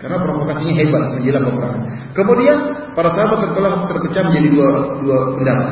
Karena 0.00 0.16
provokasinya 0.20 0.74
hebat 0.76 1.02
menjelang 1.16 1.44
peperangan. 1.48 1.82
Kemudian 2.12 2.56
para 2.92 3.08
sahabat 3.08 3.56
telah 3.56 3.72
terpecah 3.88 4.22
menjadi 4.28 4.48
dua 4.52 4.68
dua 5.00 5.18
pendapat. 5.40 5.68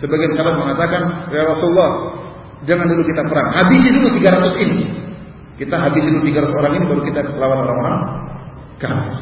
Sebagian 0.00 0.32
sahabat 0.32 0.56
mengatakan, 0.56 1.02
"Ya 1.28 1.42
Rasulullah, 1.44 1.90
jangan 2.64 2.86
dulu 2.88 3.02
kita 3.04 3.22
perang. 3.28 3.48
Habisi 3.52 3.88
dulu 3.92 4.08
300 4.16 4.54
ini. 4.64 4.78
Kita 5.56 5.74
habisi 5.76 6.08
dulu 6.12 6.24
300 6.28 6.60
orang 6.60 6.72
ini 6.76 6.84
baru 6.84 7.02
kita 7.08 7.20
lawan 7.40 7.58
orang-orang 7.64 7.96
kafir." 8.76 9.16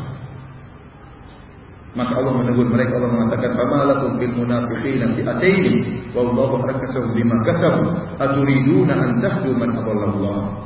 Maka 1.95 2.11
Allah 2.19 2.35
menegur 2.43 2.67
mereka 2.67 2.99
Allah 2.99 3.11
mengatakan 3.15 3.55
fama 3.55 3.87
lakum 3.87 4.19
bil 4.19 4.35
munafiqina 4.35 5.15
fi'ataini 5.15 5.73
wallahu 6.11 6.59
arkasahum 6.67 7.15
bima 7.15 7.39
kasabu 7.47 7.87
aturiduna 8.19 8.95
an 8.99 9.11
tahdu 9.23 9.55
man 9.55 9.79
adallallah 9.79 10.65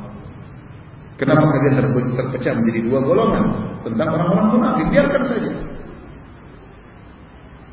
Kenapa 1.18 1.42
kalian 1.42 2.14
terpecah 2.14 2.52
menjadi 2.62 2.80
dua 2.86 3.02
golongan 3.02 3.44
tentang 3.82 4.06
orang-orang 4.06 4.46
munafik? 4.54 4.86
Biarkan 4.86 5.22
saja. 5.26 5.50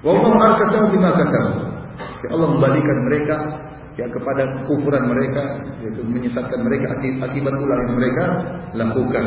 Wallahu 0.01 0.33
arkasahum 0.33 0.89
bima 0.97 1.13
kasabu. 1.13 1.53
Ya 2.25 2.29
Allah 2.33 2.47
membalikan 2.57 2.97
mereka 3.05 3.35
ya 3.95 4.05
kepada 4.11 4.43
kufuran 4.67 5.03
mereka 5.07 5.43
yaitu 5.83 6.03
menyesatkan 6.03 6.59
mereka 6.59 6.85
akibat 7.23 7.53
ulah 7.55 7.77
yang 7.87 7.93
mereka 7.95 8.23
lakukan 8.75 9.25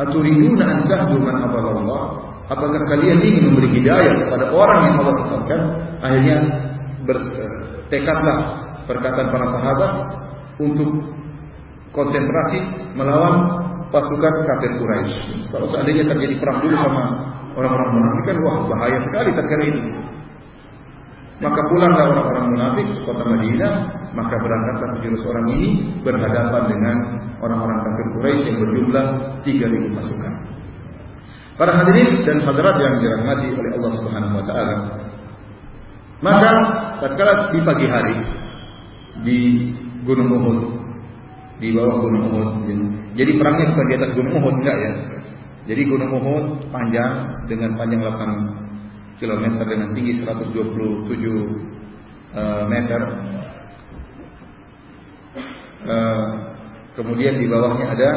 aturiduna 0.00 0.64
an 0.64 0.78
tahdu 0.88 1.16
man 1.20 1.36
adallallah 1.44 2.28
Apakah 2.48 2.80
kalian 2.88 3.20
ingin 3.20 3.52
memberi 3.52 3.76
hidayah 3.76 4.24
kepada 4.24 4.48
orang 4.48 4.80
yang 4.88 4.96
Allah 5.04 5.14
sesatkan? 5.20 5.60
Akhirnya 6.00 6.36
bertekadlah 7.04 8.38
perkataan 8.88 9.28
para 9.28 9.46
sahabat 9.52 9.92
untuk 10.56 11.12
konsentrasi 11.92 12.60
melawan 12.96 13.36
pasukan 13.92 14.34
kafir 14.48 14.72
Quraisy. 14.80 15.52
Kalau 15.52 15.68
seandainya 15.68 16.08
terjadi 16.08 16.40
perang 16.40 16.64
dulu 16.64 16.76
sama 16.80 17.04
orang-orang 17.52 17.90
munafik 18.00 18.24
kan 18.32 18.38
wah 18.40 18.56
bahaya 18.64 18.98
sekali 19.12 19.30
terkait 19.36 19.62
ini. 19.68 19.82
Maka 21.44 21.60
pulanglah 21.68 22.04
orang-orang 22.16 22.46
munafik 22.56 22.86
ke 22.88 23.00
kota 23.04 23.24
Madinah, 23.28 23.72
maka 24.16 24.34
berangkatlah 24.40 24.88
tujuh 25.00 25.20
orang 25.28 25.46
ini 25.58 25.70
berhadapan 26.00 26.62
dengan 26.70 26.96
orang-orang 27.44 27.78
kafir 27.84 28.06
Quraisy 28.16 28.42
yang 28.48 28.58
berjumlah 28.62 29.06
3000 29.44 29.96
pasukan. 29.96 30.32
Para 31.58 31.72
hadirin 31.74 32.22
dan 32.22 32.38
hadirat 32.46 32.76
yang 32.78 32.94
dirahmati 33.02 33.50
oleh 33.50 33.70
Allah 33.74 33.92
Subhanahu 33.98 34.34
wa 34.38 34.44
taala. 34.46 34.74
Maka 36.22 36.50
tatkala 37.02 37.50
di 37.50 37.60
pagi 37.66 37.86
hari 37.90 38.16
di 39.26 39.38
Gunung 40.06 40.30
Uhud 40.38 40.58
di 41.58 41.74
bawah 41.74 41.98
Gunung 41.98 42.30
Uhud. 42.30 42.50
Jadi 43.18 43.32
perangnya 43.34 43.74
bukan 43.74 43.86
di 43.90 43.94
atas 43.98 44.10
Gunung 44.14 44.34
Uhud 44.38 44.54
enggak 44.62 44.76
ya. 44.78 44.92
Jadi 45.66 45.82
Gunung 45.90 46.10
Uhud 46.14 46.46
panjang 46.70 47.42
dengan 47.50 47.74
panjang 47.74 48.06
8 48.06 49.18
km 49.18 49.44
dengan 49.66 49.88
tinggi 49.92 50.22
127 50.22 50.54
uh, 52.38 52.62
meter. 52.70 53.02
Uh, 55.88 56.26
kemudian 57.00 57.40
di 57.40 57.48
bawahnya 57.48 57.86
ada 57.88 58.10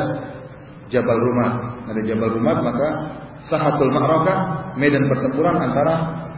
Jabal 0.91 1.15
Rumah. 1.15 1.51
Ada 1.87 2.01
Jabal 2.03 2.29
Rumah 2.35 2.55
maka 2.59 2.87
Sahatul 3.47 3.89
Ma'rakah, 3.89 4.37
medan 4.77 5.09
pertempuran 5.09 5.57
antara 5.57 5.93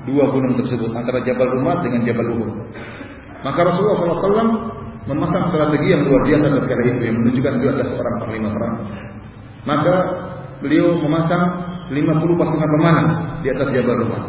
dua 0.07 0.29
gunung 0.31 0.55
tersebut, 0.61 0.93
antara 0.95 1.19
Jabal 1.25 1.51
Rumat 1.59 1.83
dengan 1.83 2.07
Jabal 2.07 2.31
Uhud. 2.31 2.51
Maka 3.43 3.59
Rasulullah 3.59 3.97
SAW 3.99 4.51
memasang 5.03 5.51
strategi 5.51 5.91
yang 5.91 6.07
luar 6.07 6.23
biasa 6.23 6.47
terkait 6.63 6.95
itu 6.95 7.03
yang 7.03 7.17
menunjukkan 7.19 7.53
beliau 7.59 7.71
adalah 7.75 7.89
seorang 7.91 8.15
panglima 8.23 8.49
perang. 8.55 8.75
Maka 9.67 9.95
beliau 10.63 10.95
memasang 10.95 11.43
50 11.91 12.39
pasukan 12.39 12.69
pemanah 12.79 13.07
di 13.43 13.47
atas 13.51 13.67
Jabal 13.75 13.99
Rumat. 13.99 14.23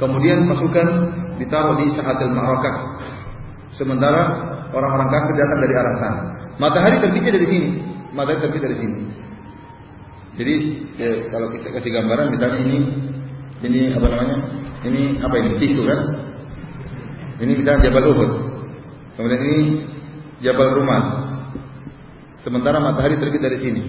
Kemudian 0.00 0.48
pasukan 0.48 0.88
ditaruh 1.36 1.76
di 1.84 1.86
Sahatul 1.92 2.32
Ma'rakah. 2.32 2.76
Sementara 3.76 4.22
orang-orang 4.74 5.08
kafir 5.08 5.34
datang 5.38 5.58
dari 5.62 5.74
arah 5.78 5.94
sana. 6.02 6.22
Matahari 6.58 6.96
terbitnya 7.00 7.32
dari 7.38 7.46
sini. 7.46 7.68
Matahari 8.10 8.40
terbit 8.42 8.62
dari 8.62 8.76
sini. 8.76 8.98
Jadi 10.34 10.54
ya, 10.98 11.10
kalau 11.30 11.46
kita 11.54 11.70
kasih 11.78 11.90
gambaran 11.94 12.34
misalnya 12.34 12.58
ini 12.66 12.78
ini 13.62 13.80
apa 13.94 14.06
namanya? 14.10 14.36
Ini 14.82 15.02
apa 15.22 15.34
ini? 15.38 15.50
Tisu 15.62 15.82
kan? 15.86 16.00
Ini 17.38 17.52
kita 17.62 17.82
Jabal 17.86 18.04
Uhud. 18.10 18.30
Kemudian 19.14 19.42
ini 19.46 19.58
Jabal 20.42 20.74
Rumah. 20.74 21.02
Sementara 22.42 22.82
matahari 22.82 23.16
terbit 23.16 23.40
dari 23.40 23.58
sini. 23.62 23.82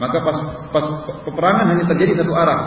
Maka 0.00 0.16
pas, 0.24 0.36
pas 0.72 0.86
peperangan 1.28 1.76
hanya 1.76 1.84
terjadi 1.92 2.24
satu 2.24 2.32
arah. 2.32 2.60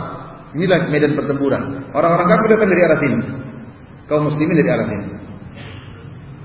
Inilah 0.53 0.85
medan 0.93 1.17
pertempuran. 1.17 1.89
Orang-orang 1.97 2.29
kafir 2.29 2.47
datang 2.53 2.69
dari 2.69 2.81
arah 2.85 2.99
sini. 3.01 3.19
Kaum 4.05 4.29
muslimin 4.29 4.55
dari 4.61 4.69
arah 4.69 4.85
sini. 4.85 5.07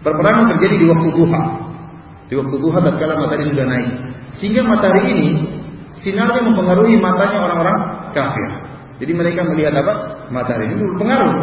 Perperangan 0.02 0.44
terjadi 0.56 0.76
di 0.78 0.86
waktu 0.86 1.08
duha. 1.10 1.42
Di 2.28 2.34
waktu 2.38 2.56
duha 2.60 2.78
tatkala 2.84 3.14
matahari 3.18 3.50
sudah 3.50 3.66
naik. 3.66 3.88
Sehingga 4.38 4.62
matahari 4.62 5.02
ini 5.10 5.28
sinarnya 5.98 6.44
mempengaruhi 6.44 6.94
matanya 7.02 7.38
orang-orang 7.42 7.78
kafir. 8.14 8.48
Jadi 8.98 9.12
mereka 9.14 9.46
melihat 9.46 9.74
apa? 9.82 9.94
Matahari 10.30 10.70
ini 10.70 10.76
berpengaruh. 10.78 11.34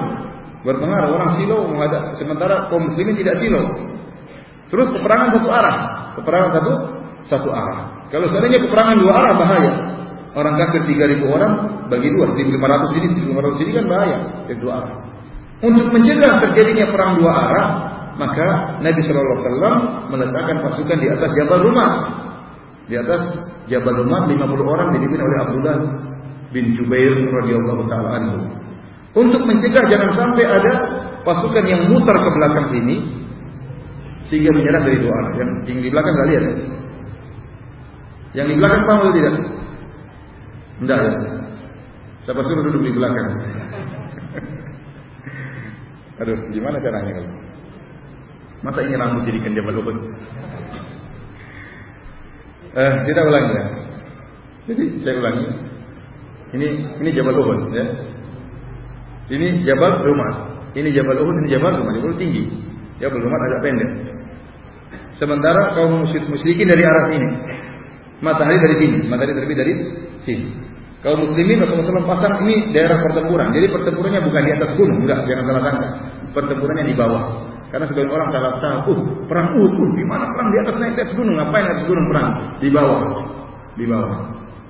Berpengaruh 0.66 1.10
orang 1.14 1.30
silo 1.38 1.58
menghadap 1.70 2.18
sementara 2.18 2.68
kaum 2.72 2.90
muslimin 2.90 3.16
tidak 3.20 3.38
silo. 3.44 3.64
Terus 4.72 4.88
peperangan 4.98 5.30
satu 5.36 5.50
arah. 5.52 5.78
Peperangan 6.18 6.50
satu 6.52 6.72
satu 7.26 7.50
arah. 7.52 8.08
Kalau 8.10 8.30
seandainya 8.30 8.62
peperangan 8.66 8.98
dua 9.02 9.14
arah 9.14 9.34
bahaya. 9.36 9.74
Orang 10.36 10.60
kafir 10.60 10.84
3000 10.84 11.24
orang 11.32 11.54
bagi 11.88 12.12
dua, 12.12 12.28
1500 12.28 12.92
ini, 13.00 13.08
1500 13.24 13.56
ini 13.64 13.72
kan 13.72 13.86
bahaya. 13.88 14.18
Dari 14.52 14.60
dua 14.60 14.74
arah. 14.84 14.96
Untuk 15.64 15.88
mencegah 15.96 16.44
terjadinya 16.44 16.92
perang 16.92 17.24
dua 17.24 17.32
arah, 17.32 17.68
maka 18.16 18.80
Nabi 18.80 19.00
Shallallahu 19.04 19.36
Alaihi 19.36 19.44
Wasallam 19.44 19.78
meletakkan 20.12 20.58
pasukan 20.64 20.98
di 21.00 21.08
atas 21.12 21.32
Jabal 21.36 21.62
Rumah. 21.68 21.92
Di 22.86 22.96
atas 22.96 23.22
Jabal 23.68 23.96
Rumah 24.06 24.32
50 24.32 24.64
orang 24.64 24.88
dipimpin 24.96 25.20
oleh 25.20 25.38
Abdullah 25.44 25.78
bin 26.56 26.72
Jubair 26.80 27.12
radhiyallahu 27.12 27.84
taala 27.92 28.10
anhu. 28.22 28.38
Untuk 29.16 29.44
mencegah 29.44 29.84
jangan 29.92 30.12
sampai 30.12 30.46
ada 30.48 30.72
pasukan 31.28 31.66
yang 31.68 31.92
mutar 31.92 32.16
ke 32.20 32.30
belakang 32.32 32.66
sini 32.72 32.96
sehingga 34.32 34.52
menyerang 34.52 34.84
dari 34.88 34.98
dua 35.00 35.12
arah. 35.12 35.32
Yang, 35.40 35.50
yang 35.68 35.80
di 35.84 35.90
belakang 35.92 36.16
ya? 36.16 36.42
Yang 38.36 38.48
di 38.52 38.56
belakang 38.60 38.82
paham 38.84 39.00
atau 39.00 39.14
tidak? 39.16 39.36
Enggak 40.84 41.00
ya. 41.00 41.12
Siapa 42.28 42.42
suruh 42.44 42.64
duduk 42.68 42.84
di 42.84 42.92
belakang? 42.96 43.28
Aduh, 46.24 46.38
gimana 46.52 46.80
caranya 46.80 47.12
kalau? 47.12 47.45
Masa 48.66 48.82
ini 48.82 48.98
rambut 48.98 49.30
jadikan 49.30 49.54
Jabal 49.54 49.78
Uhud? 49.78 49.98
Eh, 52.74 52.94
kita 53.06 53.22
ulangi 53.22 53.54
ya. 53.54 53.66
Jadi 54.66 54.84
saya 55.06 55.16
ulangi. 55.22 55.46
Ini 56.58 56.68
ini 56.98 57.10
Jabal 57.14 57.38
Uhud 57.38 57.70
ya. 57.78 57.86
Ini 59.30 59.62
Jabal 59.70 60.02
Rumah. 60.02 60.32
Ini 60.74 60.90
Jabal 60.98 61.18
Uhud, 61.22 61.36
ini 61.46 61.50
Jabal 61.54 61.78
Rumah. 61.78 61.94
Jabal 61.94 62.18
tinggi. 62.18 62.44
Jabal 62.98 63.22
Rumah 63.22 63.40
agak 63.54 63.60
pendek. 63.62 63.92
Sementara 65.16 65.78
kaum 65.78 66.04
musyrikin 66.04 66.68
dari 66.68 66.82
arah 66.82 67.06
sini. 67.08 67.30
Matahari 68.20 68.58
dari 68.58 68.76
sini, 68.82 68.98
matahari 69.08 69.38
terbit 69.38 69.58
dari 69.62 69.74
sini. 70.26 70.46
Kaum 71.06 71.22
muslimin 71.22 71.62
Rasulullah 71.62 72.02
SAW 72.02 72.10
pasang 72.10 72.34
ini 72.50 72.74
daerah 72.74 72.98
pertempuran. 72.98 73.54
Jadi 73.54 73.70
pertempurannya 73.70 74.22
bukan 74.26 74.42
di 74.42 74.52
atas 74.58 74.72
gunung, 74.74 75.06
enggak, 75.06 75.22
jangan 75.30 75.44
salah 75.46 75.64
sangka. 75.70 75.88
Pertempurannya 76.34 76.86
di 76.90 76.96
bawah. 76.98 77.55
Karena 77.76 77.92
sebagian 77.92 78.08
orang 78.08 78.32
salah 78.32 78.52
salah, 78.64 78.88
uh, 78.88 79.04
perang 79.28 79.52
uh, 79.60 79.68
di 80.00 80.06
mana 80.08 80.24
perang 80.32 80.48
di 80.48 80.58
atas 80.64 80.80
naik 80.80 80.96
di 80.96 81.02
atas 81.04 81.12
gunung? 81.20 81.36
Ngapain 81.36 81.68
atas 81.68 81.84
gunung 81.84 82.08
perang? 82.08 82.30
Di 82.64 82.70
bawah. 82.72 83.00
Di 83.76 83.84
bawah. 83.84 84.16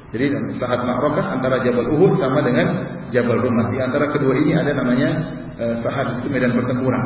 Jadi 0.10 0.26
saat 0.58 0.82
Ma'rakah 0.82 1.38
antara 1.38 1.62
Jabal 1.62 1.86
Uhud 1.94 2.18
sama 2.18 2.42
dengan 2.42 2.66
Jabal 3.14 3.46
Rumah. 3.46 3.70
Di 3.70 3.78
antara 3.78 4.10
kedua 4.10 4.34
ini 4.42 4.58
ada 4.58 4.74
namanya 4.74 5.22
uh, 5.54 5.76
sahat 5.86 6.18
itu 6.18 6.34
medan 6.34 6.58
pertempuran. 6.58 7.06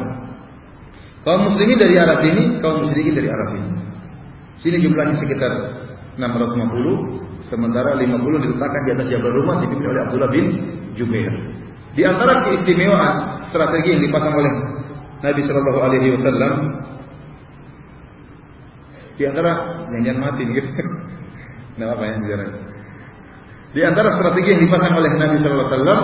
Kaum 1.28 1.52
muslimin 1.52 1.76
dari 1.76 2.00
arah 2.00 2.24
sini, 2.24 2.64
kaum 2.64 2.80
musyrikin 2.80 3.20
dari 3.20 3.28
arah 3.28 3.48
sini. 3.52 3.70
Sini 4.56 4.80
jumlahnya 4.80 5.20
sekitar 5.20 5.52
650 6.16 7.52
sementara 7.52 8.00
50 8.00 8.08
diletakkan 8.48 8.82
di 8.88 8.92
atas 8.96 9.08
Jabal 9.12 9.36
Rumah 9.36 9.56
dipimpin 9.68 9.84
oleh 9.92 10.02
Abdullah 10.08 10.32
bin 10.32 10.46
Jubair. 10.96 11.34
Di 11.92 12.08
antara 12.08 12.48
keistimewaan 12.48 13.44
strategi 13.52 14.00
yang 14.00 14.02
dipasang 14.08 14.32
oleh 14.32 14.79
Nabi 15.20 15.42
Shallallahu 15.44 15.80
Alaihi 15.84 16.08
Wasallam 16.16 16.54
di 19.20 19.24
antara 19.28 19.52
jangan 19.92 20.20
mati 20.24 20.44
gitu. 20.48 20.70
Nah 21.80 21.96
apa 21.96 22.04
yang 22.08 22.20
bicara. 22.24 22.44
Di 23.72 23.82
antara 23.88 24.20
strategi 24.20 24.52
yang 24.52 24.62
dipasang 24.68 24.94
oleh 25.00 25.12
Nabi 25.16 25.36
Shallallahu 25.40 25.64
Alaihi 25.64 25.76
Wasallam 25.80 26.02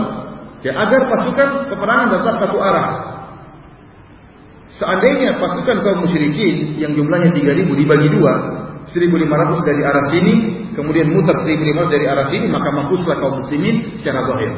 ya 0.63 0.71
agar 0.71 1.01
pasukan 1.11 1.49
peperangan 1.67 2.07
tetap 2.15 2.35
satu 2.43 2.57
arah. 2.63 2.89
Seandainya 4.75 5.39
pasukan 5.39 5.77
kaum 5.87 6.03
musyrikin 6.03 6.75
yang 6.75 6.91
jumlahnya 6.99 7.31
3000 7.31 7.79
dibagi 7.79 8.11
dua, 8.11 8.33
1500 8.91 9.63
dari 9.63 9.81
arah 9.87 10.05
sini, 10.11 10.33
kemudian 10.75 11.15
muter 11.15 11.31
1500 11.47 11.95
dari 11.95 12.05
arah 12.11 12.27
sini, 12.27 12.51
maka 12.51 12.69
mampuslah 12.75 13.15
kaum 13.23 13.39
muslimin 13.39 13.95
secara 13.95 14.27
zahir. 14.27 14.51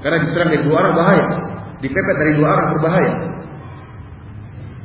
Karena 0.00 0.18
diserang 0.24 0.48
dari 0.48 0.64
dua 0.64 0.76
arah 0.80 0.92
bahaya, 0.96 1.26
dipepet 1.84 2.16
dari 2.24 2.32
dua 2.40 2.48
arah 2.56 2.66
berbahaya. 2.72 3.12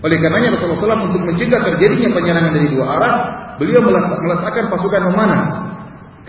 Oleh 0.06 0.22
karenanya 0.22 0.54
Rasulullah 0.54 1.02
SAW 1.02 1.10
untuk 1.10 1.22
mencegah 1.26 1.66
terjadinya 1.66 2.14
penyerangan 2.14 2.54
dari 2.54 2.68
dua 2.70 2.86
arah, 2.86 3.14
beliau 3.58 3.82
meletakkan 3.82 4.70
pasukan 4.70 5.02
memanah. 5.10 5.42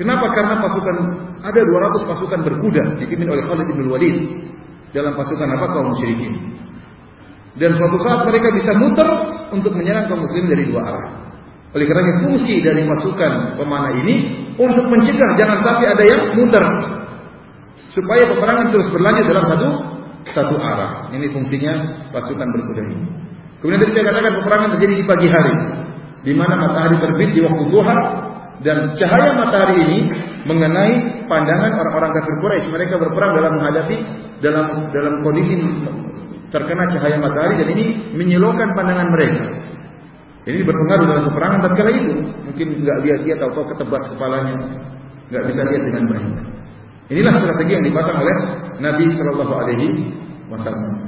Kenapa? 0.01 0.33
Karena 0.33 0.65
pasukan 0.65 0.97
ada 1.45 1.61
200 1.61 2.09
pasukan 2.09 2.41
berkuda 2.41 3.01
dipimpin 3.05 3.29
oleh 3.29 3.45
Khalid 3.45 3.69
bin 3.77 3.93
Walid 3.93 4.17
dalam 4.97 5.13
pasukan 5.13 5.45
apa 5.45 5.67
kaum 5.77 5.93
musyrikin. 5.93 6.57
Dan 7.61 7.77
suatu 7.77 8.01
saat 8.01 8.25
mereka 8.25 8.49
bisa 8.57 8.73
muter 8.81 9.09
untuk 9.53 9.77
menyerang 9.77 10.09
kaum 10.09 10.25
muslimin 10.25 10.57
dari 10.57 10.65
dua 10.73 10.81
arah. 10.81 11.09
Oleh 11.77 11.85
karena 11.85 12.25
fungsi 12.25 12.65
dari 12.65 12.81
pasukan 12.89 13.61
pemanah 13.61 13.93
ini 14.01 14.15
untuk 14.57 14.89
mencegah 14.89 15.37
jangan 15.37 15.61
sampai 15.61 15.87
ada 15.93 16.05
yang 16.05 16.23
muter 16.33 16.65
supaya 17.93 18.25
peperangan 18.25 18.73
terus 18.73 18.89
berlanjut 18.89 19.25
dalam 19.29 19.45
satu 19.53 19.69
satu 20.33 20.55
arah. 20.57 21.13
Ini 21.13 21.29
fungsinya 21.29 21.73
pasukan 22.13 22.49
berkuda 22.57 22.83
ini. 22.89 23.26
Kemudian 23.61 23.81
tadi 23.81 23.93
saya 23.97 24.05
katakan 24.13 24.33
peperangan 24.43 24.69
terjadi 24.77 24.95
di 25.01 25.05
pagi 25.09 25.29
hari, 25.33 25.55
di 26.29 26.33
mana 26.37 26.55
matahari 26.61 26.97
terbit 27.01 27.31
di 27.33 27.41
waktu 27.41 27.65
duha 27.73 27.99
dan 28.61 28.93
cahaya 28.97 29.31
matahari 29.37 29.77
ini 29.85 29.99
mengenai 30.45 30.93
pandangan 31.29 31.73
orang-orang 31.77 32.11
kafir 32.21 32.35
Quraisy. 32.41 32.69
Mereka 32.73 32.95
berperang 33.01 33.33
dalam 33.37 33.53
menghadapi 33.61 33.97
dalam 34.45 34.67
dalam 34.93 35.15
kondisi 35.25 35.55
terkena 36.53 36.85
cahaya 36.95 37.17
matahari 37.21 37.55
dan 37.65 37.69
ini 37.73 37.85
menyilaukan 38.13 38.69
pandangan 38.77 39.09
mereka. 39.13 39.45
Ini 40.47 40.63
berpengaruh 40.63 41.07
dalam 41.11 41.25
peperangan 41.33 41.59
tatkala 41.59 41.91
itu. 41.91 42.13
Mungkin 42.47 42.67
nggak 42.87 42.99
lihat 43.03 43.21
dia 43.27 43.35
tahu 43.41 43.67
ketebas 43.67 44.03
kepalanya, 44.15 44.55
nggak 45.33 45.43
bisa 45.43 45.61
lihat 45.67 45.83
dengan 45.91 46.05
baik. 46.07 46.35
Inilah 47.07 47.35
strategi 47.39 47.73
yang 47.75 47.85
dipasang 47.87 48.19
oleh 48.19 48.37
Nabi 48.83 49.05
Shallallahu 49.15 49.55
Alaihi 49.59 49.89
Wasallam. 50.51 51.07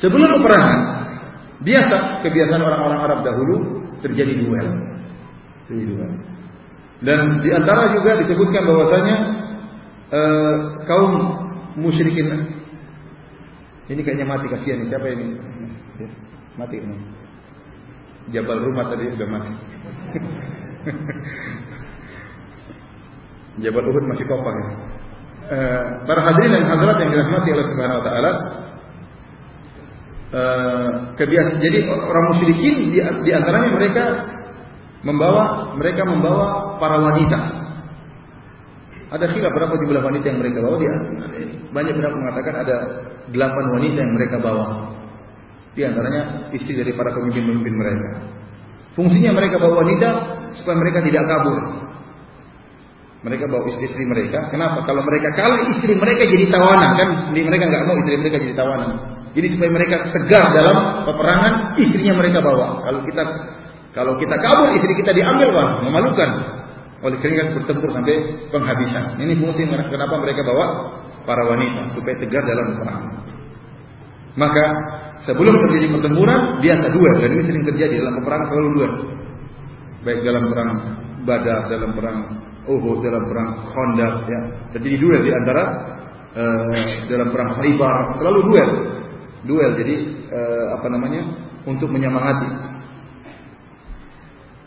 Sebelum 0.00 0.28
peperangan, 0.40 0.78
biasa 1.64 2.22
kebiasaan 2.22 2.62
orang-orang 2.62 3.00
Arab 3.00 3.20
dahulu 3.24 3.56
terjadi 4.04 4.44
duel. 4.44 4.68
Terjadi 5.66 5.84
duel. 5.90 6.12
Dan 7.04 7.20
di 7.40 7.50
antara 7.52 7.92
juga 7.96 8.20
disebutkan 8.20 8.62
bahwasanya 8.64 9.16
eh, 10.12 10.56
kaum 10.86 11.12
musyrikin 11.76 12.54
ini 13.84 14.00
kayaknya 14.00 14.24
mati 14.24 14.48
kasihan 14.48 14.80
nih. 14.80 14.88
Siapa 14.88 15.06
ini? 15.12 15.36
Ya, 16.00 16.08
mati 16.56 16.80
ini. 16.80 16.96
Jabal 18.32 18.64
rumah 18.64 18.88
tadi 18.88 19.12
sudah 19.12 19.28
mati. 19.28 19.52
Jabal 23.62 23.84
Uhud 23.92 24.04
masih 24.08 24.24
kopang 24.24 24.56
ya. 24.56 24.68
Uh, 25.44 25.80
para 26.08 26.24
hadirin 26.24 26.56
dan 26.56 26.72
hadirat 26.72 27.04
yang 27.04 27.10
dirahmati 27.12 27.52
oleh 27.52 27.64
Subhanahu 27.68 28.00
wa 28.00 28.04
taala 28.08 28.30
uh, 30.34 30.88
kebiasaan 31.14 31.62
jadi 31.62 31.86
orang 31.86 32.24
musyrikin 32.34 32.90
di, 32.90 32.98
di 32.98 33.30
antaranya 33.30 33.70
mereka 33.70 34.04
membawa 35.06 35.72
mereka 35.78 36.02
membawa 36.02 36.76
para 36.82 36.98
wanita 36.98 37.38
ada 39.14 39.24
khilaf 39.30 39.52
berapa 39.54 39.74
jumlah 39.78 40.02
wanita 40.02 40.26
yang 40.34 40.40
mereka 40.42 40.58
bawa 40.58 40.76
dia 40.82 40.94
banyak 41.70 41.94
berapa 41.94 42.16
mengatakan 42.18 42.54
ada 42.66 42.76
delapan 43.30 43.64
wanita 43.78 43.98
yang 44.02 44.12
mereka 44.18 44.36
bawa 44.42 44.66
di 45.74 45.82
antaranya 45.86 46.50
istri 46.54 46.74
dari 46.74 46.90
para 46.94 47.14
pemimpin-pemimpin 47.14 47.74
mereka 47.74 48.08
fungsinya 48.98 49.30
mereka 49.38 49.62
bawa 49.62 49.86
wanita 49.86 50.08
supaya 50.58 50.76
mereka 50.82 50.98
tidak 51.06 51.24
kabur 51.30 51.58
mereka 53.24 53.48
bawa 53.48 53.64
istri-istri 53.72 54.04
mereka. 54.04 54.52
Kenapa? 54.52 54.84
Kalau 54.84 55.00
mereka 55.00 55.32
kalah 55.32 55.64
istri 55.72 55.96
mereka 55.96 56.28
jadi 56.28 56.44
tawanan 56.52 56.90
kan? 56.92 57.08
Mereka 57.32 57.64
nggak 57.72 57.84
mau 57.88 57.96
istri 58.04 58.20
mereka 58.20 58.36
jadi 58.36 58.52
tawanan. 58.52 59.23
Jadi 59.34 59.46
supaya 59.58 59.70
mereka 59.74 59.96
tegar 60.14 60.54
dalam 60.54 61.02
peperangan, 61.10 61.74
istrinya 61.74 62.14
mereka 62.14 62.38
bawa. 62.38 62.86
Kalau 62.86 63.00
kita 63.02 63.22
kalau 63.94 64.12
kita 64.18 64.34
kabur 64.42 64.74
istri 64.74 64.94
kita 64.98 65.14
diambil 65.14 65.48
wah 65.54 65.68
memalukan. 65.82 66.30
oleh 67.04 67.20
keringat 67.20 67.52
bertempur 67.52 67.92
sampai 67.92 68.16
penghabisan. 68.48 69.20
Ini 69.20 69.36
fungsi 69.36 69.68
kenapa 69.68 70.14
mereka 70.24 70.40
bawa 70.40 70.96
para 71.28 71.44
wanita 71.52 71.92
supaya 71.92 72.16
tegar 72.16 72.48
dalam 72.48 72.80
perang. 72.80 73.02
Maka 74.40 74.64
sebelum 75.28 75.52
terjadi 75.68 75.92
pertempuran 75.94 76.64
biasa 76.64 76.86
dua 76.96 77.10
dan 77.20 77.28
ini 77.28 77.42
sering 77.44 77.64
terjadi 77.68 78.00
dalam 78.00 78.24
peperangan 78.24 78.46
selalu 78.48 78.68
dua. 78.72 78.88
Baik 80.00 80.20
dalam 80.24 80.44
perang 80.48 80.70
Badar, 81.28 81.60
dalam 81.68 81.90
perang 81.92 82.18
Uhud, 82.72 82.98
dalam 83.04 83.22
perang 83.28 83.48
Khandaq 83.68 84.14
ya. 84.24 84.40
Terjadi 84.72 84.96
duel 84.96 85.20
di 85.28 85.32
antara 85.32 85.62
uh, 86.32 86.88
dalam 87.04 87.28
perang 87.36 87.50
Khaybar 87.60 87.96
selalu 88.16 88.40
duel. 88.48 88.70
Duel 89.44 89.76
jadi 89.76 89.94
uh, 90.32 90.66
apa 90.80 90.86
namanya? 90.88 91.22
untuk 91.64 91.88
menyemangati 91.88 92.74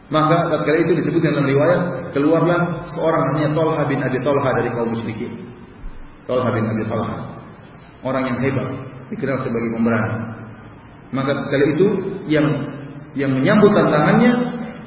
maka 0.07 0.47
tatkala 0.47 0.77
itu 0.87 1.03
disebutkan 1.03 1.35
dalam 1.35 1.47
riwayat, 1.51 1.81
keluarlah 2.15 2.87
seorang 2.95 3.23
namanya 3.31 3.49
Tolha 3.51 3.83
bin 3.91 3.99
Abi 3.99 4.19
Tolha 4.23 4.49
dari 4.55 4.71
kaum 4.71 4.87
musyrikin. 4.95 5.51
Tolha 6.23 6.47
bin 6.55 6.63
Abi 6.63 6.83
Tolha. 6.87 7.43
Orang 8.07 8.23
yang 8.23 8.39
hebat, 8.39 8.67
dikenal 9.11 9.43
sebagai 9.43 9.67
pemberani. 9.75 10.11
Maka 11.11 11.43
tatkala 11.43 11.65
itu 11.75 11.87
yang 12.31 12.47
yang 13.19 13.35
menyambut 13.35 13.71
tantangannya 13.75 14.31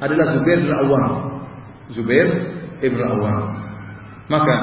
adalah 0.01 0.25
Zubair 0.33 0.57
bin 0.57 0.73
Awam. 0.73 1.03
Zubair 1.93 2.27
bin 2.81 2.97
Awam. 2.97 3.37
Maka 4.25 4.55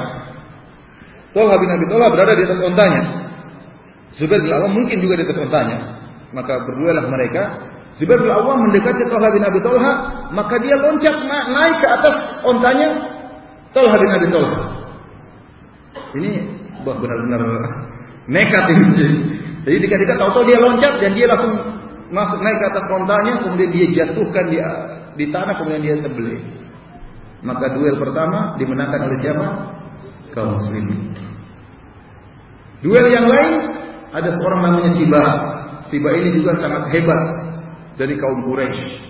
Tolha 1.39 1.55
bin 1.55 1.71
Abi 1.71 1.87
Tolha 1.87 2.11
berada 2.11 2.35
di 2.35 2.43
atas 2.51 2.61
ontanya. 2.67 3.03
Zubair 4.17 4.41
bin 4.41 4.53
Awam 4.55 4.73
mungkin 4.73 4.97
juga 5.05 5.21
di 5.21 5.25
atas 5.29 5.39
ontanya. 5.43 5.79
Maka 6.33 6.61
berdualah 6.65 7.05
mereka 7.09 7.43
Zubair 7.99 8.21
bin 8.23 8.33
Awam 8.33 8.69
mendekati 8.69 9.05
Talha 9.11 9.29
bin 9.35 9.43
Abi 9.45 9.61
Talha, 9.61 9.93
maka 10.33 10.55
dia 10.63 10.77
loncat 10.79 11.17
naik 11.29 11.77
ke 11.83 11.89
atas 11.89 12.17
ontanya 12.47 12.89
Talha 13.75 13.97
bin 13.99 14.11
Abi 14.15 14.29
Talha. 14.33 14.61
Ini 16.17 16.31
benar-benar 16.85 17.43
nekat 18.29 18.65
ini. 18.73 19.11
Jadi 19.67 19.77
dikatakan 19.85 20.17
tahu-tahu 20.17 20.45
dia 20.49 20.59
loncat 20.63 20.93
dan 21.03 21.13
dia 21.13 21.27
langsung 21.29 21.53
masuk 22.09 22.41
naik 22.41 22.57
ke 22.61 22.67
atas 22.73 22.85
ontanya, 22.89 23.33
kemudian 23.45 23.71
dia 23.73 23.87
jatuhkan 23.93 24.45
di, 24.49 24.59
di 25.21 25.27
tanah, 25.29 25.55
kemudian 25.61 25.83
dia 25.85 25.95
sembelih. 26.01 26.41
Maka 27.45 27.71
duel 27.71 28.01
pertama 28.01 28.59
dimenangkan 28.59 29.01
oleh 29.11 29.19
siapa? 29.23 29.47
Kaum 30.35 30.59
muslimin. 30.59 31.15
Duel 32.83 33.07
yang 33.11 33.27
lain 33.27 33.53
ada 34.13 34.31
seorang 34.33 34.61
namanya 34.65 34.91
Siba. 34.97 35.25
Siba 35.89 36.11
ini 36.21 36.29
juga 36.37 36.53
sangat 36.61 36.93
hebat 36.93 37.23
dari 37.97 38.15
kaum 38.21 38.45
Quraisy. 38.45 39.09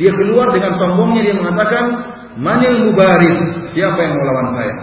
Dia 0.00 0.12
keluar 0.16 0.48
dengan 0.56 0.80
sombongnya 0.80 1.20
dia 1.20 1.36
mengatakan, 1.36 1.84
"Manil 2.40 2.88
mubarid? 2.88 3.68
Siapa 3.76 3.98
yang 4.00 4.16
melawan 4.16 4.48
saya?" 4.56 4.74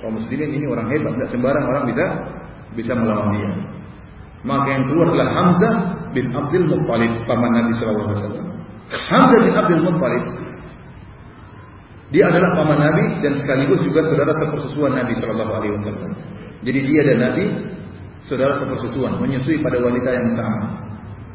Kaum 0.00 0.16
muslimin 0.16 0.50
ini 0.56 0.64
orang 0.64 0.88
hebat, 0.92 1.12
tidak 1.12 1.30
sembarang 1.32 1.64
orang 1.68 1.84
bisa 1.92 2.04
bisa 2.72 2.92
melawan 2.96 3.36
dia. 3.36 3.50
Maka 4.44 4.68
yang 4.72 4.84
keluar 4.88 5.06
adalah 5.12 5.28
Hamzah 5.36 5.74
bin 6.16 6.32
Abdul 6.32 6.64
Muttalib, 6.72 7.12
paman 7.28 7.50
Nabi 7.52 7.72
sallallahu 7.76 8.10
alaihi. 8.16 8.44
Hamzah 9.12 9.38
bin 9.44 9.52
Abdul 9.56 9.82
Muttalib 9.84 10.24
dia 12.14 12.30
adalah 12.30 12.54
paman 12.54 12.78
Nabi 12.78 13.18
dan 13.18 13.34
sekaligus 13.34 13.82
juga 13.82 14.06
saudara 14.06 14.30
sepersusuan 14.38 14.94
Nabi 14.94 15.18
Shallallahu 15.18 15.52
Alaihi 15.58 15.74
Wasallam. 15.74 16.10
Jadi 16.66 16.78
dia 16.82 17.00
dan 17.06 17.18
Nabi 17.22 17.44
saudara 18.26 18.58
sepersusuan, 18.58 19.22
menyusui 19.22 19.62
pada 19.62 19.78
wanita 19.78 20.10
yang 20.10 20.34
sama. 20.34 20.66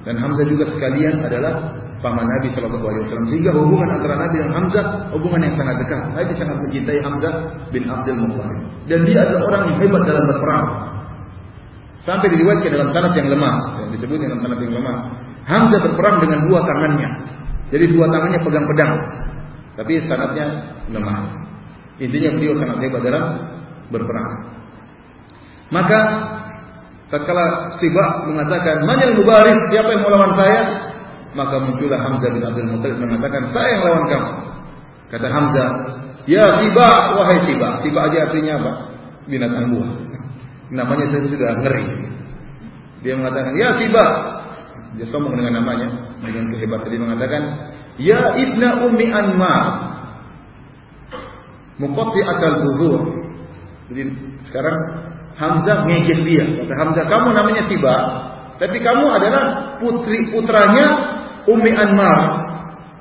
Dan 0.03 0.19
Hamzah 0.19 0.43
juga 0.43 0.67
sekalian 0.67 1.23
adalah 1.23 1.77
paman 2.03 2.25
Nabi 2.25 2.51
Shallallahu 2.51 2.83
Alaihi 2.83 3.03
Wasallam. 3.07 3.27
Sehingga 3.31 3.51
hubungan 3.55 3.89
antara 3.95 4.19
Nabi 4.19 4.35
dan 4.43 4.51
Hamzah 4.51 4.85
hubungan 5.15 5.39
yang 5.47 5.55
sangat 5.55 5.75
dekat. 5.85 6.01
Nabi 6.17 6.31
sangat 6.35 6.57
mencintai 6.67 6.99
Hamzah 6.99 7.33
bin 7.71 7.83
Abdul 7.87 8.19
Muttalib. 8.27 8.65
Dan 8.89 8.99
dia 9.07 9.23
adalah 9.23 9.41
orang 9.47 9.61
yang 9.71 9.77
hebat 9.79 10.01
dalam 10.03 10.23
berperang. 10.35 10.65
Sampai 12.01 12.27
diriwayatkan 12.33 12.71
dalam 12.73 12.89
sanad 12.89 13.13
yang 13.13 13.29
lemah, 13.29 13.55
yang 13.77 13.89
disebut 13.93 14.17
dalam 14.25 14.41
sanad 14.41 14.59
yang 14.65 14.73
lemah. 14.73 14.97
Hamzah 15.45 15.79
berperang 15.85 16.17
dengan 16.25 16.39
dua 16.49 16.59
tangannya. 16.65 17.09
Jadi 17.71 17.85
dua 17.93 18.05
tangannya 18.09 18.39
pegang 18.41 18.65
pedang. 18.67 18.93
Tapi 19.77 19.93
sanadnya 20.03 20.45
lemah. 20.91 21.39
Intinya 22.01 22.29
beliau 22.35 22.57
sangat 22.57 22.77
hebat 22.83 23.01
dalam 23.05 23.25
berperang. 23.93 24.60
Maka 25.71 25.99
Tatkala 27.11 27.75
Sibah 27.75 28.23
mengatakan, 28.23 28.87
"Manil 28.87 29.19
mubaris? 29.19 29.59
Siapa 29.67 29.89
yang 29.91 30.03
melawan 30.07 30.31
saya?" 30.35 30.61
Maka 31.35 31.59
muncullah 31.59 31.99
Hamzah 31.99 32.31
bin 32.31 32.43
Abdul 32.43 32.71
Muttalib 32.71 32.99
mengatakan, 32.99 33.51
"Saya 33.51 33.79
yang 33.79 33.83
lawan 33.87 34.05
kamu." 34.07 34.31
Kata 35.11 35.27
Hamzah, 35.27 35.69
"Ya 36.27 36.59
Sibah, 36.59 37.19
wahai 37.19 37.39
Sibah." 37.47 37.83
Sibah 37.83 38.03
aja 38.07 38.31
artinya 38.31 38.53
apa? 38.63 38.71
Binatang 39.27 39.75
buas. 39.75 39.91
Namanya 40.71 41.03
itu 41.11 41.35
sudah 41.35 41.51
ngeri. 41.59 41.83
Dia 43.03 43.13
mengatakan, 43.19 43.53
"Ya 43.59 43.69
Sibah." 43.75 44.11
Dia 44.99 45.07
sombong 45.07 45.35
dengan 45.39 45.63
namanya, 45.63 45.87
dengan 46.19 46.51
kehebatan 46.51 46.87
dia 46.91 46.99
mengatakan, 46.99 47.41
"Ya 47.95 48.21
Ibna 48.39 48.87
Ummi 48.87 49.07
Anmar." 49.11 49.67
Muqatti 51.79 52.21
akal 52.23 52.55
buzur. 52.59 53.01
Jadi 53.91 54.03
sekarang 54.47 54.77
Hamzah 55.41 55.89
ngejek 55.89 56.19
dia. 56.21 56.45
Kata 56.61 56.73
Hamzah, 56.77 57.05
kamu 57.09 57.27
namanya 57.33 57.65
Siba, 57.65 57.95
tapi 58.61 58.77
kamu 58.77 59.05
adalah 59.09 59.73
putri 59.81 60.29
putranya 60.29 60.85
Umi 61.49 61.73
Anmar. 61.73 62.19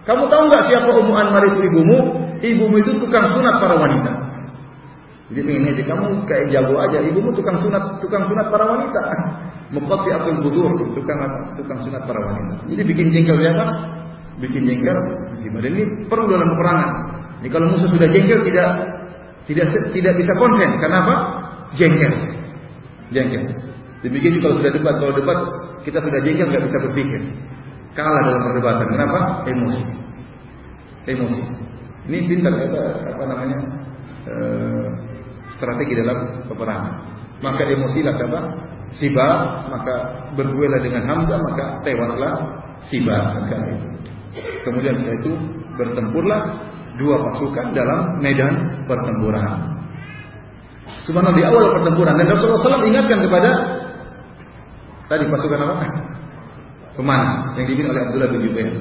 Kamu 0.09 0.25
tahu 0.33 0.43
nggak 0.49 0.65
siapa 0.73 0.89
Umi 0.89 1.13
Anmar 1.13 1.45
itu 1.53 1.61
ibumu? 1.69 1.99
Ibumu 2.41 2.81
itu 2.81 2.97
tukang 2.97 3.37
sunat 3.37 3.61
para 3.61 3.77
wanita. 3.77 4.13
Jadi 5.31 5.47
pengen 5.47 5.63
ngejek 5.69 5.87
kamu 5.87 6.07
kayak 6.25 6.45
jago 6.49 6.75
aja. 6.81 6.99
Ibumu 7.05 7.31
tukang 7.37 7.61
sunat, 7.61 8.01
tukang 8.01 8.25
sunat 8.25 8.49
para 8.49 8.65
wanita. 8.65 9.01
Mukoti 9.77 10.11
akul 10.11 10.41
budur, 10.43 10.73
tukang 10.97 11.21
tukang 11.61 11.79
sunat 11.85 12.03
para 12.09 12.19
wanita. 12.25 12.65
Jadi 12.65 12.83
bikin 12.83 13.07
jengkel 13.13 13.37
siapa? 13.39 13.65
Bikin 14.41 14.65
jengkel. 14.65 14.97
Dan 15.61 15.71
ini 15.77 15.85
perlu 16.09 16.25
dalam 16.25 16.49
peperangan. 16.57 16.91
Jadi 17.45 17.49
kalau 17.53 17.67
musuh 17.77 17.91
sudah 17.93 18.09
jengkel 18.09 18.41
tidak 18.49 18.69
tidak 19.45 19.67
tidak 19.93 20.15
bisa 20.17 20.33
konsen. 20.41 20.71
Kenapa? 20.81 21.15
Jengkel. 21.77 22.15
Jengkel. 23.11 23.45
Demikian 24.01 24.41
juga 24.41 24.49
kalau 24.49 24.57
sudah 24.63 24.73
debat, 24.73 24.95
kalau 24.97 25.15
debat 25.15 25.39
kita 25.85 25.99
sudah 26.01 26.21
jengkel 26.25 26.47
nggak 26.49 26.65
bisa 26.65 26.79
berpikir. 26.89 27.23
Kalah 27.93 28.23
dalam 28.23 28.43
perdebatan. 28.51 28.87
Kenapa? 28.87 29.19
Emosi. 29.51 29.85
Emosi. 31.11 31.43
Ini 32.11 32.19
pintar 32.27 32.55
apa, 32.55 32.83
apa 33.13 33.25
namanya 33.29 33.59
e, 34.25 34.35
strategi 35.59 35.95
dalam 36.01 36.49
peperangan. 36.49 36.95
Maka 37.41 37.63
emosilah 37.67 38.15
siapa? 38.15 38.41
Siba, 38.91 39.29
maka 39.71 39.95
berduela 40.35 40.83
dengan 40.83 41.07
Hamzah, 41.07 41.39
maka 41.39 41.79
tewaslah 41.87 42.61
Siba. 42.89 43.37
Kemudian 44.65 44.97
setelah 44.97 45.19
itu 45.21 45.33
bertempurlah 45.77 46.43
dua 46.97 47.17
pasukan 47.29 47.77
dalam 47.77 48.21
medan 48.25 48.85
pertempuran. 48.89 49.80
Subhanallah 51.09 51.37
di 51.37 51.45
awal 51.45 51.65
pertempuran 51.81 52.15
dan 52.21 52.27
Rasulullah 52.31 52.61
SAW 52.61 52.87
ingatkan 52.87 53.19
kepada 53.25 53.51
tadi 55.11 55.25
pasukan 55.27 55.61
apa? 55.61 55.87
Pemanah 56.95 57.57
yang 57.57 57.65
dipimpin 57.67 57.91
oleh 57.91 58.03
Abdullah 58.11 58.29
bin 58.31 58.41
Jubair. 58.45 58.75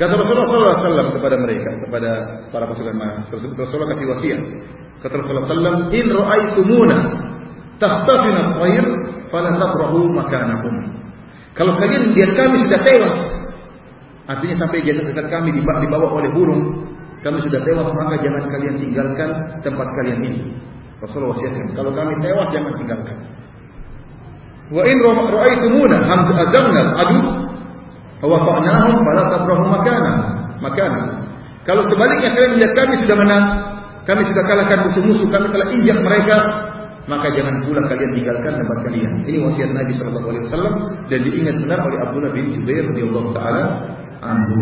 Kata 0.00 0.16
Rasulullah 0.16 0.80
SAW 0.80 1.12
kepada 1.12 1.36
mereka, 1.36 1.70
kepada 1.84 2.10
para 2.48 2.64
pasukan 2.64 2.96
mana? 2.96 3.28
Rasulullah 3.28 3.88
kasih 3.92 4.06
wasiat. 4.08 4.42
Kata 5.04 5.14
Rasulullah 5.20 5.44
SAW, 5.44 5.92
In 5.92 6.06
ra'aitumuna 6.08 6.98
tahtafina 7.76 8.42
khair 8.56 8.84
fala 9.28 9.56
tabrahu 9.60 10.08
makanakum. 10.16 10.74
Kalau 11.52 11.76
kalian 11.76 12.16
lihat 12.16 12.32
kami 12.32 12.64
sudah 12.64 12.80
tewas, 12.80 13.16
artinya 14.24 14.56
sampai 14.64 14.86
jasad 14.86 15.26
kami 15.28 15.52
dibawa 15.60 16.08
oleh 16.16 16.30
burung, 16.32 16.88
kami 17.20 17.44
sudah 17.44 17.60
tewas 17.60 17.88
maka 17.92 18.16
jangan 18.24 18.44
kalian 18.48 18.76
tinggalkan 18.80 19.30
tempat 19.60 19.88
kalian 20.00 20.20
ini. 20.24 20.42
Rasulullah 21.00 21.32
wasiatkan, 21.32 21.72
kalau 21.72 21.90
kami 21.96 22.12
tewas 22.20 22.48
jangan 22.52 22.72
tinggalkan. 22.76 23.16
Wa 24.70 24.82
in 24.86 24.96
ra'aitumuna 25.00 25.96
hamza 26.06 26.32
azamna 26.36 26.82
adu 26.94 27.20
wa 28.22 28.38
ta'nahum 28.44 28.94
fala 29.00 29.22
tabrahu 29.32 29.64
makana. 29.66 30.12
Makana. 30.60 31.02
Kalau 31.64 31.88
sebaliknya 31.88 32.30
kalian 32.36 32.52
melihat 32.56 32.72
kami 32.76 32.94
sudah 33.00 33.16
menang, 33.16 33.44
kami 34.04 34.22
sudah 34.28 34.44
kalahkan 34.44 34.78
musuh-musuh, 34.88 35.28
kami 35.28 35.46
telah 35.52 35.68
injak 35.72 35.98
mereka, 36.04 36.36
maka 37.08 37.26
jangan 37.32 37.64
pula 37.64 37.80
kalian 37.88 38.12
tinggalkan 38.16 38.52
tempat 38.60 38.78
kalian. 38.84 39.12
Ini 39.24 39.38
wasiat 39.44 39.70
Nabi 39.72 39.92
Shallallahu 39.96 40.28
Alaihi 40.30 40.44
Wasallam 40.46 40.74
dan 41.08 41.18
diingat 41.24 41.56
benar 41.64 41.80
oleh 41.82 41.98
Abdullah 42.04 42.32
bin 42.36 42.44
Jubair 42.52 42.84
radhiyallahu 42.92 43.28
taala 43.32 43.64
anhu. 44.20 44.60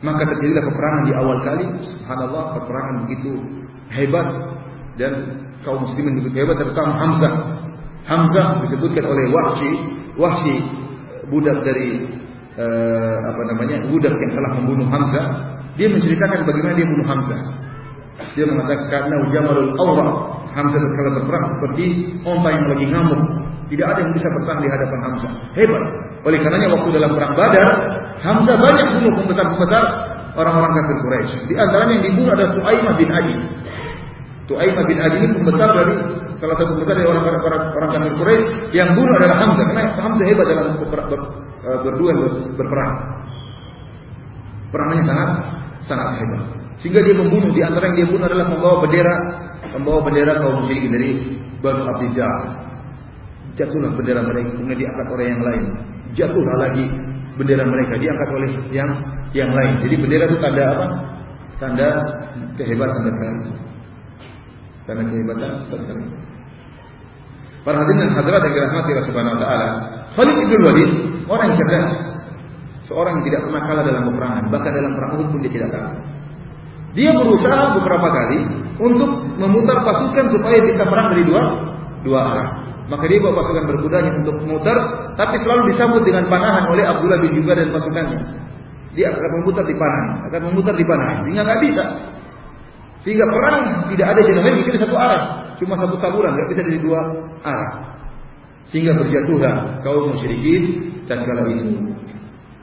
Maka 0.00 0.22
terjadilah 0.24 0.64
peperangan 0.64 1.02
di 1.04 1.12
awal 1.12 1.38
kali, 1.44 1.66
subhanallah 1.84 2.44
peperangan 2.56 2.94
begitu 3.04 3.32
hebat 3.92 4.28
dan 5.00 5.12
kaum 5.64 5.80
muslimin 5.88 6.20
begitu 6.20 6.44
hebat 6.44 6.60
terutama 6.60 6.92
Hamzah. 7.00 7.34
Hamzah 8.04 8.46
disebutkan 8.68 9.08
oleh 9.08 9.24
Wahsy, 9.32 9.70
Wahsy 10.20 10.54
budak 11.32 11.64
dari 11.64 12.04
uh, 12.60 13.16
apa 13.32 13.42
namanya? 13.48 13.88
budak 13.88 14.12
yang 14.12 14.32
telah 14.36 14.50
membunuh 14.60 14.88
Hamzah. 14.92 15.56
dia 15.80 15.88
menceritakan 15.88 16.44
bagaimana 16.44 16.74
dia 16.76 16.86
bunuh 16.92 17.06
Hamzah. 17.08 17.40
Dia 18.36 18.44
mengatakan 18.44 18.84
karena 18.92 19.16
jamalul 19.32 19.72
awra 19.80 20.08
Hamzah 20.52 20.76
tatkala 20.76 21.10
berperang 21.16 21.46
seperti 21.56 21.84
onta 22.28 22.48
yang 22.52 22.66
lagi 22.68 22.86
ngamuk. 22.92 23.22
Tidak 23.70 23.86
ada 23.86 24.02
yang 24.02 24.12
bisa 24.12 24.28
bertahan 24.34 24.60
di 24.60 24.68
hadapan 24.68 24.98
Hamzah. 25.08 25.32
Hebat. 25.56 25.82
Oleh 26.26 26.38
karenanya 26.42 26.68
waktu 26.76 26.88
dalam 26.92 27.10
perang 27.16 27.32
Badar, 27.38 27.68
Hamzah 28.20 28.56
banyak 28.58 28.86
bunuh 28.98 29.12
pembesar-pembesar 29.24 29.84
orang-orang 30.36 30.72
kafir 30.76 30.96
Quraisy. 31.00 31.38
Di 31.48 31.54
antaranya 31.56 31.92
yang 31.96 32.04
dibunuh 32.10 32.30
adalah 32.34 32.52
Tuaimah 32.58 32.94
bin 32.98 33.08
Adi. 33.08 33.34
Tuaimah 34.50 34.84
bin 34.90 34.98
Adi 34.98 35.22
pembesar 35.30 35.70
dari 35.78 35.94
salah 36.42 36.58
satu 36.58 36.74
pembesar 36.74 36.98
dari 36.98 37.06
orang 37.06 37.22
orang, 37.22 37.70
orang 37.70 37.90
kafir 37.94 38.12
Quraisy 38.18 38.44
yang 38.74 38.98
bunuh 38.98 39.14
adalah 39.22 39.36
Hamzah. 39.46 39.64
Karena 39.70 39.82
Hamzah 39.94 40.26
hebat 40.26 40.46
dalam 40.50 40.66
ber, 40.74 40.90
ber, 40.90 41.20
eh, 41.62 41.78
berdua 41.86 42.10
ber, 42.18 42.28
berperang. 42.58 42.94
Perangnya 44.74 45.02
sangat 45.06 45.30
sangat 45.86 46.08
hebat. 46.18 46.42
Sehingga 46.82 47.00
dia 47.06 47.14
membunuh 47.14 47.54
di 47.54 47.62
antara 47.62 47.94
yang 47.94 47.96
dia 48.02 48.06
bunuh 48.10 48.26
adalah 48.26 48.46
membawa 48.50 48.76
bendera 48.82 49.14
membawa 49.70 50.00
bendera 50.02 50.32
kaum 50.42 50.66
musyrikin 50.66 50.90
dari 50.98 51.10
Banu 51.62 51.82
Abdidah. 51.86 52.42
Jatuhlah 53.54 53.92
bendera 53.94 54.20
mereka 54.26 54.50
kemudian 54.58 54.78
diangkat 54.82 55.06
oleh 55.14 55.26
yang 55.30 55.42
lain. 55.46 55.64
Jatuhlah 56.18 56.56
lagi 56.58 56.86
bendera 57.38 57.62
mereka 57.70 57.94
diangkat 58.02 58.28
oleh 58.34 58.50
yang 58.74 58.90
yang 59.30 59.50
lain. 59.54 59.78
Jadi 59.78 59.94
bendera 59.94 60.24
itu 60.26 60.38
tanda 60.42 60.64
apa? 60.74 60.86
Tanda 61.62 61.88
kehebatan 62.58 62.98
dan 63.06 63.14
Tanda 64.90 65.06
kehebatan 65.06 65.70
dan 65.70 65.98
Para 67.62 67.76
hadirin 67.78 68.10
dan 68.10 68.10
hadirat 68.18 68.42
yang 68.48 68.54
dirahmati 68.58 68.88
Allah 68.90 69.06
Subhanahu 69.06 69.34
wa 69.36 69.40
taala, 69.44 69.68
Khalid 70.18 70.36
bin 70.48 70.60
Walid 70.66 70.90
orang 71.30 71.44
yang 71.52 71.56
cerdas. 71.62 71.90
Seorang 72.90 73.20
yang 73.20 73.24
tidak 73.30 73.40
pernah 73.46 73.62
kalah 73.70 73.84
dalam 73.86 74.02
peperangan, 74.10 74.44
bahkan 74.50 74.72
dalam 74.74 74.92
perang 74.98 75.10
Uhud 75.14 75.28
pun 75.30 75.38
dia 75.44 75.52
tidak 75.52 75.70
kalah. 75.70 75.94
Dia 76.96 77.10
berusaha 77.14 77.60
beberapa 77.78 78.08
kali 78.10 78.38
untuk 78.82 79.10
memutar 79.38 79.78
pasukan 79.86 80.26
supaya 80.34 80.58
bisa 80.58 80.82
perang 80.88 81.06
dari 81.14 81.22
dua 81.22 81.42
dua 82.02 82.18
arah. 82.34 82.48
Maka 82.90 83.04
dia 83.06 83.22
bawa 83.22 83.46
pasukan 83.46 83.64
berkudanya 83.70 84.10
untuk 84.18 84.34
memutar, 84.42 84.76
tapi 85.14 85.38
selalu 85.38 85.70
disambut 85.70 86.02
dengan 86.02 86.26
panahan 86.26 86.66
oleh 86.66 86.82
Abdullah 86.82 87.22
bin 87.22 87.38
Juga 87.38 87.54
dan 87.54 87.70
pasukannya. 87.70 88.20
Dia 88.98 89.14
akan 89.14 89.30
memutar 89.38 89.62
di 89.62 89.76
panah, 89.78 90.26
akan 90.26 90.40
memutar 90.50 90.74
di 90.74 90.82
panah, 90.82 91.22
sehingga 91.22 91.46
nggak 91.46 91.60
bisa. 91.62 91.84
Sehingga 93.00 93.24
perang 93.32 93.88
tidak 93.88 94.06
ada 94.12 94.20
jalan 94.20 94.60
di 94.60 94.76
satu 94.76 94.96
arah, 94.96 95.22
cuma 95.56 95.74
satu 95.80 95.96
saluran, 95.96 96.36
nggak 96.36 96.48
bisa 96.52 96.60
dari 96.64 96.78
dua 96.84 97.00
arah. 97.40 97.70
Sehingga 98.68 98.92
berjatuhlah 98.92 99.80
kaum 99.80 100.12
musyrikin 100.12 100.92
dan 101.08 101.24
kala 101.24 101.48
itu. 101.48 101.90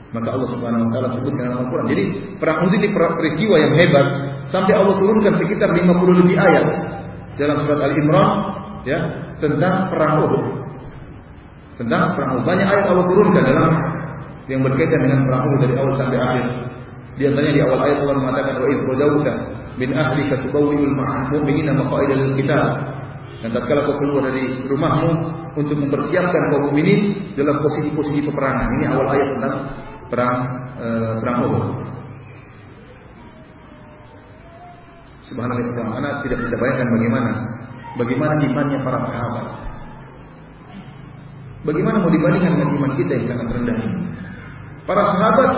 Maka 0.08 0.28
Allah 0.32 0.48
Subhanahu 0.56 0.88
wa 0.88 0.90
taala 0.94 1.08
sebutkan 1.20 1.42
dalam 1.52 1.68
Al-Qur'an. 1.68 1.86
Jadi 1.92 2.04
perang 2.40 2.64
Uhud 2.64 2.74
ini 2.80 2.88
peristiwa 2.96 3.56
yang 3.60 3.72
hebat 3.76 4.06
sampai 4.48 4.72
Allah 4.72 4.96
turunkan 4.96 5.36
sekitar 5.36 5.68
50 5.76 5.84
lebih 6.24 6.36
ayat 6.40 6.64
dalam 7.36 7.60
surat 7.60 7.80
Al-Imran 7.84 8.28
ya 8.88 8.98
tentang 9.36 9.92
perang 9.92 10.14
Uhud. 10.24 10.44
Tentang 11.76 12.16
perang 12.16 12.30
Uhud. 12.40 12.44
Banyak 12.48 12.66
ayat 12.72 12.84
Allah 12.88 13.04
turunkan 13.04 13.44
dalam 13.44 13.72
yang 14.48 14.64
berkaitan 14.64 15.00
dengan 15.04 15.28
perang 15.28 15.42
Uhud 15.44 15.60
dari 15.68 15.74
awal 15.76 15.92
sampai 16.00 16.18
akhir. 16.18 16.46
Di 17.18 17.26
antaranya 17.26 17.52
di 17.52 17.62
awal 17.66 17.80
ayat 17.82 17.98
Allah 18.06 18.16
mengatakan 18.22 18.54
wa 18.62 18.68
idh 18.70 18.82
qadawta 18.86 19.32
min 19.74 19.90
ahlika 19.90 20.34
tubawwi'ul 20.46 20.94
mu'minina 21.34 21.72
maqa'ida 21.74 22.14
lil 22.14 22.32
qital. 22.38 22.66
Dan 23.38 23.54
tatkala 23.54 23.86
kau 23.86 23.98
keluar 24.02 24.30
dari 24.30 24.66
rumahmu 24.66 25.10
untuk 25.54 25.76
mempersiapkan 25.78 26.42
kaum 26.50 26.70
mukminin 26.70 27.30
dalam 27.38 27.62
posisi-posisi 27.62 28.26
peperangan. 28.26 28.66
Ini 28.78 28.84
awal 28.90 29.06
ayat 29.14 29.28
tentang 29.34 29.54
perang 30.10 30.36
e, 30.74 30.86
perang 31.22 31.38
Uhud. 31.46 31.66
Subhanallah, 35.30 35.86
anak 36.02 36.14
tidak 36.26 36.38
bisa 36.46 36.54
bayangkan 36.56 36.88
bagaimana 36.88 37.30
bagaimana 38.00 38.32
imannya 38.42 38.78
para 38.82 38.98
sahabat. 39.06 39.46
Bagaimana 41.62 42.00
mau 42.00 42.10
dibandingkan 42.10 42.52
dengan 42.58 42.70
iman 42.80 42.92
kita 42.96 43.12
yang 43.18 43.26
sangat 43.28 43.46
rendah 43.54 43.76
ini? 43.76 43.98
Para 44.88 45.04
sahabat 45.12 45.50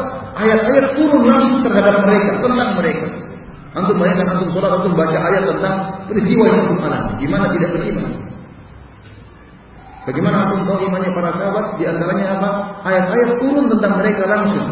ayat-ayat 0.43 0.87
turun 0.99 1.23
langsung 1.23 1.63
terhadap 1.63 2.03
mereka, 2.03 2.43
tentang 2.43 2.71
mereka. 2.75 3.07
Antum 3.79 3.95
bayangkan 4.03 4.27
antum 4.35 4.51
sholat, 4.51 4.71
antum 4.75 4.99
baca 4.99 5.15
ayat 5.15 5.43
tentang 5.47 5.75
peristiwa 6.11 6.43
yang 6.51 6.59
antum 6.67 6.79
alami. 6.83 7.13
Gimana 7.23 7.45
tidak 7.55 7.71
beriman? 7.79 8.11
Bagaimana 10.03 10.37
antum 10.51 10.67
tahu 10.67 10.79
imannya 10.83 11.11
para 11.15 11.31
sahabat? 11.39 11.65
Di 11.79 11.85
antaranya 11.87 12.27
apa? 12.35 12.51
Ayat-ayat 12.83 13.31
turun 13.39 13.71
tentang 13.71 13.93
mereka 14.03 14.23
langsung. 14.27 14.67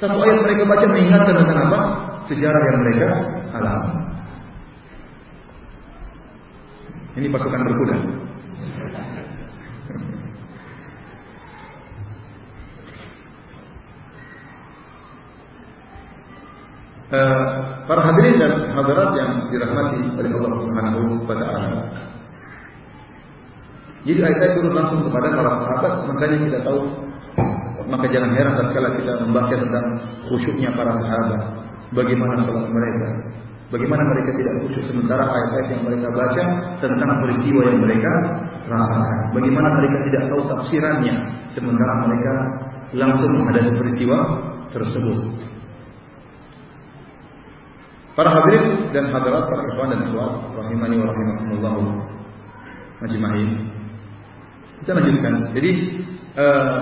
Satu 0.00 0.16
ayat 0.16 0.38
mereka 0.40 0.62
baca 0.64 0.86
mengingatkan 0.88 1.36
tentang 1.36 1.58
apa? 1.68 1.80
Sejarah 2.32 2.62
yang 2.72 2.78
mereka 2.80 3.08
alami. 3.52 3.92
Ini 7.20 7.28
pasukan 7.28 7.60
berkuda. 7.68 7.96
Uh, 17.12 17.36
para 17.84 18.08
hadirin 18.08 18.40
dan 18.40 18.72
hadirat 18.72 19.12
yang 19.20 19.30
dirahmati 19.52 20.00
oleh 20.16 20.32
Allah 20.32 20.52
Subhanahu 20.64 21.00
wa 21.28 21.36
taala. 21.36 21.84
Jadi 24.08 24.20
ayat 24.24 24.56
turun 24.56 24.72
langsung 24.72 25.04
kepada 25.04 25.28
para 25.36 25.50
sahabat, 25.60 25.92
makanya 26.08 26.36
kita 26.40 26.58
tahu 26.64 26.80
maka 27.92 28.08
jangan 28.08 28.32
heran 28.32 28.56
tatkala 28.56 28.96
kita 28.96 29.12
membaca 29.28 29.52
tentang 29.52 29.86
khusyuknya 30.24 30.72
para 30.72 30.96
sahabat, 30.96 31.40
bagaimana 31.92 32.48
salat 32.48 32.72
mereka, 32.72 33.08
bagaimana 33.68 34.02
mereka 34.16 34.30
tidak 34.32 34.54
khusyuk 34.64 34.84
sementara 34.88 35.24
ayat-ayat 35.28 35.68
yang 35.68 35.82
mereka 35.84 36.08
baca 36.16 36.42
tentang 36.80 37.10
peristiwa 37.20 37.60
yang 37.68 37.80
mereka 37.84 38.12
rasakan, 38.72 39.18
bagaimana 39.36 39.68
mereka 39.76 39.96
tidak 40.08 40.22
tahu 40.32 40.42
tafsirannya 40.48 41.14
sementara 41.52 41.92
mereka 42.08 42.32
langsung 42.96 43.30
menghadapi 43.36 43.72
peristiwa 43.76 44.18
tersebut. 44.72 45.51
Para 48.12 48.28
hadirin 48.28 48.92
dan 48.92 49.08
hadirat, 49.08 49.48
para 49.48 49.62
ikhwan 49.72 49.88
dan 49.88 50.00
ikhwat, 50.04 50.32
rahimani 50.52 51.00
wa 51.00 51.06
rahimakumullah 51.08 51.74
majma'in. 53.00 53.50
Kita 54.84 54.92
lanjutkan. 55.00 55.34
Jadi 55.56 55.70
uh, 56.36 56.76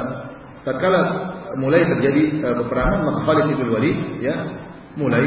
mulai 1.59 1.87
terjadi 1.87 2.43
uh, 2.43 2.55
peperangan 2.63 3.01
maka 3.07 3.21
Khalid 3.27 3.47
bin 3.59 3.69
Walid 3.71 3.99
ya 4.23 4.37
mulai 4.95 5.27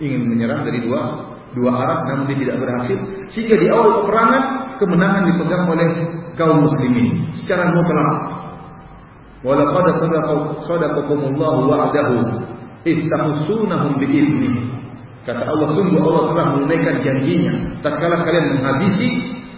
ingin 0.00 0.22
menyerang 0.28 0.64
dari 0.68 0.84
dua 0.84 1.32
dua 1.56 1.70
arah 1.72 1.98
namun 2.12 2.28
dia 2.28 2.44
tidak 2.44 2.56
berhasil 2.60 2.98
sehingga 3.32 3.56
di 3.56 3.66
awal 3.72 4.04
peperangan 4.04 4.42
kemenangan 4.80 5.22
dipegang 5.32 5.64
oleh 5.68 5.88
kaum 6.36 6.60
muslimin 6.60 7.32
secara 7.40 7.72
mutlak. 7.72 8.36
Walaqad 9.44 9.86
sadaqakumullahu 10.64 11.60
wa'dahu 11.68 12.16
istahsunahum 12.84 14.00
bi'idnihi 14.00 14.85
Kata 15.26 15.42
Allah 15.42 15.68
sungguh 15.74 15.98
Allah 15.98 16.24
telah 16.30 16.46
menunaikan 16.54 17.02
janjinya 17.02 17.82
tatkala 17.82 18.22
kalian 18.22 18.62
menghabisi 18.62 19.08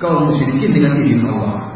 kaum 0.01 0.33
musyrikin 0.33 0.73
dengan 0.73 0.97
izin 1.05 1.29
Allah. 1.29 1.69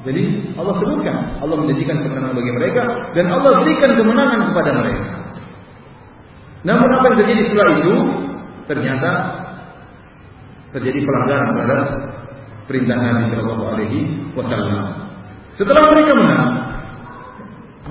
Jadi 0.00 0.56
Allah 0.56 0.74
sebutkan 0.80 1.44
Allah 1.44 1.56
menjanjikan 1.60 2.00
kemenangan 2.00 2.32
bagi 2.32 2.52
mereka 2.56 2.82
dan 3.12 3.26
Allah 3.28 3.52
berikan 3.60 3.90
kemenangan 4.00 4.40
kepada 4.48 4.70
mereka. 4.80 5.06
Namun 6.64 6.88
apa 6.88 7.04
yang 7.12 7.18
terjadi 7.20 7.42
setelah 7.52 7.68
itu 7.76 7.94
ternyata 8.64 9.10
terjadi 10.72 10.98
pelanggaran 11.04 11.48
terhadap 11.52 11.82
perintah 12.64 12.96
Nabi 12.96 13.22
Shallallahu 13.36 13.64
Alaihi 13.76 14.00
Wasallam. 14.32 14.80
Setelah 15.60 15.92
mereka 15.92 16.12
menang, 16.16 16.44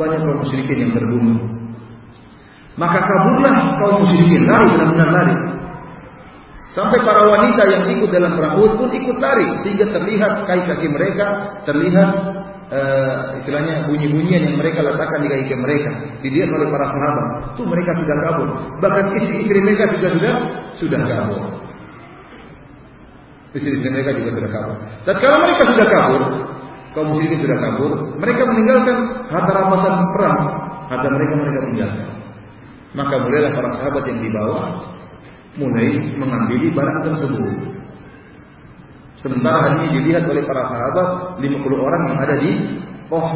banyak 0.02 0.20
kaum 0.26 0.38
musyrikin 0.42 0.90
yang 0.90 0.92
terbunuh 0.98 1.59
maka 2.80 3.04
kaburlah 3.04 3.56
kaum 3.76 4.08
musyrikin, 4.08 4.48
lari 4.48 4.66
benar-benar 4.72 5.10
lari. 5.12 5.36
Sampai 6.72 7.02
para 7.04 7.28
wanita 7.28 7.66
yang 7.68 7.84
ikut 7.92 8.08
dalam 8.14 8.40
perang 8.40 8.56
Uhud 8.56 8.80
pun 8.80 8.90
ikut 8.94 9.18
lari 9.20 9.58
sehingga 9.68 9.92
terlihat 9.92 10.48
kaki-kaki 10.48 10.88
mereka, 10.88 11.26
terlihat 11.68 12.10
uh, 12.72 13.36
istilahnya 13.42 13.90
bunyi-bunyian 13.90 14.48
yang 14.48 14.56
mereka 14.56 14.86
letakkan 14.86 15.20
di 15.26 15.28
kaki 15.28 15.56
mereka 15.60 15.90
dilihat 16.24 16.50
oleh 16.56 16.72
para 16.72 16.86
sahabat. 16.88 17.28
Tuh 17.60 17.66
mereka 17.68 17.92
sudah 18.00 18.18
kabur. 18.22 18.50
Bahkan 18.80 19.06
istri-istri 19.18 19.60
mereka 19.60 19.84
juga 19.98 20.08
sudah 20.16 20.34
sudah 20.78 21.02
kabur. 21.04 21.42
Istri-istri 23.60 23.90
mereka 23.90 24.12
juga 24.16 24.30
sudah 24.40 24.52
kabur. 24.54 24.78
Dan 25.04 25.16
kalau 25.20 25.38
mereka 25.42 25.62
sudah 25.74 25.88
kabur, 25.90 26.22
kaum 26.96 27.08
musyrikin 27.12 27.40
sudah 27.44 27.58
kabur, 27.60 27.92
mereka 28.22 28.42
meninggalkan 28.46 28.98
harta 29.28 29.52
rampasan 29.58 29.94
perang, 30.14 30.40
harta 30.88 31.08
mereka 31.12 31.34
mereka 31.34 31.60
tinggalkan. 31.66 32.19
Maka 32.98 33.22
mulailah 33.22 33.52
para 33.54 33.70
sahabat 33.78 34.04
yang 34.10 34.20
dibawa 34.26 34.60
mulai 35.58 35.88
mengambil 36.18 36.62
barang 36.74 37.00
tersebut. 37.06 37.54
Sementara 39.20 39.68
hal 39.68 39.74
ini 39.84 40.00
dilihat 40.00 40.26
oleh 40.32 40.42
para 40.48 40.64
sahabat 40.64 41.08
50 41.44 41.60
orang 41.76 42.02
yang 42.08 42.18
ada 42.24 42.36
di 42.40 42.52
pos 43.12 43.30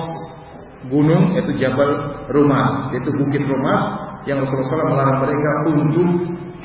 gunung 0.87 1.35
yaitu 1.35 1.59
Jabal 1.59 1.91
Rumah, 2.31 2.95
yaitu 2.95 3.11
Bukit 3.11 3.43
Rumah 3.43 3.79
yang 4.23 4.39
Rasulullah 4.39 4.89
melarang 4.95 5.19
mereka 5.27 5.49
untuk 5.75 6.09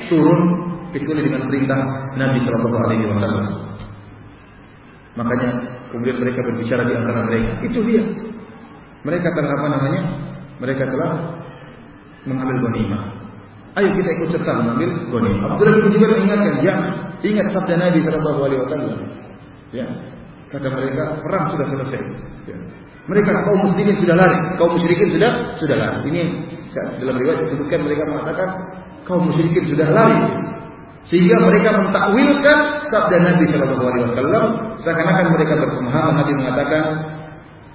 turun 0.07 0.41
kecuali 0.95 1.21
dengan 1.27 1.41
perintah 1.51 1.79
Nabi 2.15 2.39
Shallallahu 2.41 2.85
Alaihi 2.87 3.05
Wasallam. 3.11 3.45
Makanya 5.19 5.49
kemudian 5.91 6.17
mereka 6.23 6.39
berbicara 6.39 6.81
di 6.87 6.93
antara 6.95 7.19
mereka. 7.27 7.51
Itu 7.67 7.79
dia. 7.83 8.03
Mereka 9.03 9.27
telah 9.35 9.51
apa 9.51 9.67
namanya? 9.67 10.01
Mereka 10.63 10.83
telah 10.87 11.11
mengambil 12.27 12.57
ghanimah. 12.67 13.01
Ayo 13.77 13.89
kita 13.95 14.09
ikut 14.19 14.29
serta 14.35 14.51
mengambil 14.59 14.89
ghanimah. 15.07 15.47
Abdullah 15.55 15.73
bin 15.77 15.91
Jubair 15.95 16.11
mengingatkan, 16.19 16.55
jangan 16.65 16.85
ingat 17.23 17.47
sabda 17.53 17.73
Nabi 17.79 17.99
Shallallahu 18.03 18.39
Alaihi 18.43 18.61
Wasallam. 18.65 18.99
Ya, 19.69 19.87
kata 20.49 20.67
mereka 20.67 21.03
perang 21.21 21.45
sudah 21.53 21.67
selesai. 21.77 22.01
Ya. 22.49 22.57
Mereka 23.09 23.31
kaum 23.41 23.59
muslimin 23.65 23.97
sudah 24.01 24.15
lari, 24.17 24.39
kaum 24.61 24.71
musyrikin 24.77 25.09
sudah 25.17 25.31
sudah 25.57 25.77
lari. 25.77 25.97
Ini 26.13 26.21
dalam 27.01 27.15
riwayat 27.17 27.41
disebutkan 27.49 27.81
mereka 27.81 28.03
mengatakan 28.05 28.49
kaum 29.05 29.29
musyrikin 29.29 29.65
sudah 29.65 29.89
lari. 29.89 30.19
Sehingga 31.09 31.41
mereka 31.41 31.73
mentakwilkan 31.79 32.57
sabda 32.91 33.17
Nabi 33.17 33.43
Shallallahu 33.49 33.85
Alaihi 33.87 34.05
Wasallam 34.13 34.45
seakan-akan 34.83 35.25
mereka 35.31 35.53
berpemahaman 35.57 36.13
Nabi 36.21 36.33
mengatakan 36.37 36.83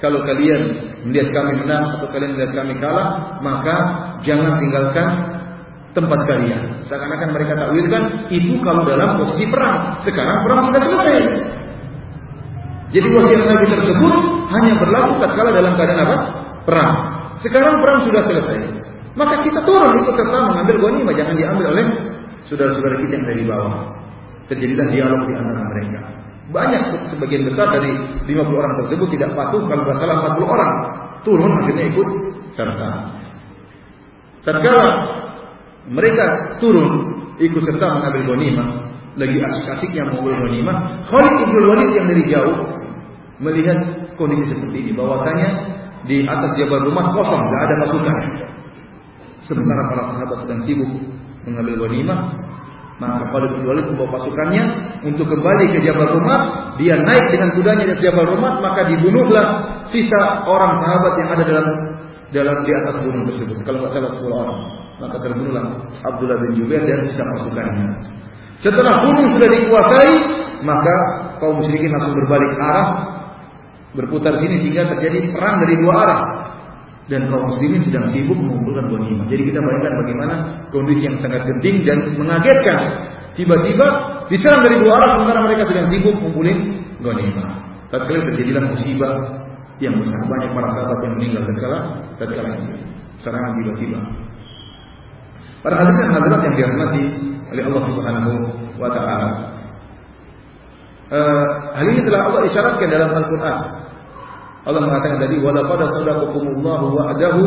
kalau 0.05 0.21
kalian 0.29 0.63
melihat 1.09 1.33
kami 1.33 1.65
menang 1.65 1.97
atau 1.97 2.13
kalian 2.13 2.37
melihat 2.37 2.53
kami 2.53 2.77
kalah 2.77 3.41
maka 3.41 3.77
jangan 4.21 4.61
tinggalkan 4.61 5.09
tempat 5.97 6.21
kalian. 6.29 6.85
Seakan-akan 6.85 7.29
mereka 7.33 7.57
takwilkan 7.57 8.03
itu 8.29 8.61
kalau 8.61 8.85
dalam 8.85 9.17
posisi 9.17 9.49
perang. 9.49 9.97
Sekarang 10.05 10.45
perang 10.45 10.61
sudah 10.69 10.83
selesai. 10.85 11.23
Jadi 12.93 13.09
wasiat 13.11 13.43
Nabi 13.49 13.67
tersebut 13.73 14.15
hanya 14.53 14.73
berlaku 14.77 15.13
tatkala 15.25 15.51
dalam 15.57 15.73
keadaan 15.79 16.03
apa? 16.05 16.17
Perang. 16.69 16.93
Sekarang 17.41 17.75
perang 17.81 17.99
sudah 18.05 18.23
selesai. 18.29 18.61
Maka 19.15 19.41
kita 19.47 19.63
turun 19.63 19.95
ikut 20.05 20.15
serta 20.19 20.39
mengambil 20.53 20.77
ghanimah 20.83 21.15
jangan 21.15 21.35
diambil 21.39 21.67
oleh 21.71 21.87
saudara-saudara 22.51 22.99
kita 23.07 23.13
yang 23.15 23.25
ada 23.25 23.35
di 23.39 23.47
bawah. 23.47 23.75
Terjadilah 24.51 24.87
dialog 24.93 25.23
di 25.25 25.35
antara 25.39 25.63
mereka. 25.73 26.24
Banyak 26.53 27.09
sebagian 27.09 27.49
besar 27.49 27.73
dari 27.73 27.93
50 28.29 28.37
orang 28.53 28.73
tersebut 28.85 29.09
tidak 29.17 29.33
patuh 29.33 29.65
kalau 29.65 29.83
tidak 29.89 29.97
salah 29.97 30.17
40 30.37 30.45
orang 30.45 30.73
turun 31.25 31.51
akhirnya 31.57 31.85
ikut 31.89 32.09
serta. 32.53 32.89
Tatkala 34.45 34.89
mereka 35.89 36.25
turun 36.61 37.17
ikut 37.41 37.63
serta 37.65 37.87
mengambil 37.97 38.23
ghanimah, 38.37 38.69
lagi 39.17 39.41
asik-asiknya 39.41 40.13
mengambil 40.13 40.37
ghanimah, 40.45 40.77
Khalid 41.09 41.35
bin 41.49 41.65
Walid 41.65 41.91
yang 41.97 42.07
dari 42.13 42.25
jauh 42.29 42.57
melihat 43.41 43.79
kondisi 44.21 44.53
seperti 44.53 44.79
ini 44.85 44.93
bahwasanya 44.93 45.49
di 46.05 46.29
atas 46.29 46.61
jabal 46.61 46.85
rumah 46.85 47.17
kosong, 47.17 47.41
tidak 47.41 47.61
ada 47.65 47.75
pasukan. 47.89 48.17
Sementara 49.45 49.83
para 49.93 50.03
sahabat 50.13 50.39
sedang 50.45 50.61
sibuk 50.69 50.93
mengambil 51.49 51.89
ghanimah, 51.89 52.21
maka 52.95 53.27
Khalid 53.35 53.51
bin 53.59 53.63
Walid 53.67 53.87
membawa 53.91 54.23
pasukannya 54.23 54.65
untuk 55.03 55.27
kembali 55.27 55.65
ke 55.75 55.79
Jabal 55.83 56.15
Rumah. 56.15 56.41
Dia 56.79 56.95
naik 56.95 57.27
dengan 57.35 57.51
kudanya 57.59 57.85
di 57.91 57.95
Jabal 57.99 58.27
Rumah, 58.31 58.53
maka 58.63 58.87
dibunuhlah 58.87 59.47
sisa 59.91 60.47
orang 60.47 60.79
sahabat 60.79 61.13
yang 61.19 61.29
ada 61.35 61.43
dalam 61.43 61.67
dalam 62.31 62.57
di 62.63 62.73
atas 62.75 62.95
gunung 63.03 63.25
tersebut. 63.31 63.63
Kalau 63.67 63.79
tidak 63.87 63.95
salah 63.95 64.11
10 64.19 64.31
orang, 64.31 64.61
maka 65.03 65.17
terbunuhlah 65.23 65.65
Abdullah 66.07 66.39
bin 66.39 66.51
Jubair 66.59 66.83
dan 66.87 67.07
sisa 67.11 67.27
pasukannya. 67.27 67.87
Setelah 68.63 69.03
gunung 69.03 69.35
sudah 69.35 69.49
dikuasai, 69.51 70.13
maka 70.63 70.97
kaum 71.43 71.59
musyrikin 71.59 71.91
langsung 71.91 72.15
berbalik 72.15 72.55
arah, 72.59 72.89
berputar 73.99 74.39
sini 74.39 74.63
sehingga 74.63 74.87
terjadi 74.95 75.35
perang 75.35 75.59
dari 75.67 75.75
dua 75.83 75.95
arah 75.99 76.21
dan 77.05 77.29
kaum 77.29 77.53
muslimin 77.53 77.85
sedang 77.85 78.09
sibuk 78.09 78.37
mengumpulkan 78.37 78.89
ghanimah. 78.89 79.27
Jadi 79.29 79.43
kita 79.53 79.61
bayangkan 79.61 79.93
bagaimana 80.01 80.35
kondisi 80.73 81.03
yang 81.05 81.17
sangat 81.21 81.45
genting 81.45 81.85
dan 81.85 81.99
mengagetkan. 82.17 82.79
Tiba-tiba 83.35 83.87
diserang 84.31 84.63
dari 84.65 84.81
dua 84.81 84.93
arah 85.03 85.21
sementara 85.21 85.41
mereka 85.45 85.63
sedang 85.69 85.87
sibuk 85.93 86.17
mengumpulkan 86.17 86.59
ghanimah. 87.05 87.49
Tatkala 87.93 88.21
terjadilah 88.33 88.63
musibah 88.73 89.15
yang 89.83 89.95
besar 90.01 90.23
banyak 90.25 90.51
para 90.55 90.69
sahabat 90.73 90.99
yang 91.05 91.15
meninggal 91.21 91.43
tatkala 91.45 91.79
tatkala 92.17 92.49
ini. 92.57 92.77
Serangan 93.21 93.53
tiba-tiba. 93.61 93.99
Para 95.61 95.75
hadirin 95.81 96.13
hadirat 96.13 96.41
yang 96.45 96.55
dirahmati 96.57 97.03
oleh 97.53 97.63
Allah 97.69 97.83
Subhanahu 97.89 98.33
wa 98.81 98.89
taala. 98.91 99.29
Uh, 101.13 101.45
hal 101.77 101.85
ini 101.85 102.01
telah 102.01 102.33
Allah 102.33 102.43
isyaratkan 102.49 102.89
dalam 102.89 103.13
Al-Qur'an 103.13 103.59
Allah 104.65 104.81
mengatakan 104.81 105.21
tadi 105.21 105.37
wala 105.45 105.61
qad 105.69 105.81
sadaqakumullahu 106.01 106.97
wa'dahu 106.97 107.43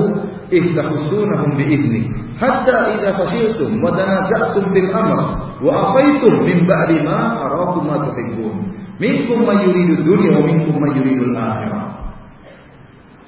ihtahsunahum 0.53 1.49
bi'izni 1.57 2.13
hatta 2.37 2.93
idza 2.93 3.17
fashiltum 3.17 3.81
wa 3.81 3.89
tanaza'tum 3.89 4.69
bil 4.69 4.89
amr 4.93 5.19
wa 5.65 5.71
asaytum 5.81 6.45
min 6.45 6.61
ba'di 6.69 7.01
ma 7.01 7.41
arakum 7.41 7.89
ma 7.89 8.05
tuhibbun. 8.05 8.55
Minkum 9.01 9.45
may 9.45 9.61
yuridu 9.65 10.05
dunya 10.05 10.29
wa 10.33 10.41
minkum 10.45 10.77
may 10.77 10.91
yuridu 10.97 11.33
al-akhirah 11.33 11.85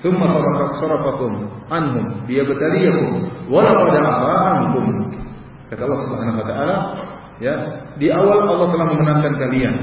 thumma 0.06 0.38
sarafakum 0.78 1.50
anhum 1.70 2.06
liyabtaliyakum 2.30 3.26
wa 3.50 3.66
laqad 3.66 3.94
afa 4.06 4.34
ankum. 4.54 4.86
Kata 5.70 5.82
Allah 5.86 6.00
Subhanahu 6.06 6.38
wa 6.42 6.46
taala 6.46 6.78
ya 7.42 7.54
di 7.98 8.10
awal 8.14 8.46
Allah 8.46 8.70
telah 8.70 8.88
memenangkan 8.94 9.34
kalian 9.38 9.76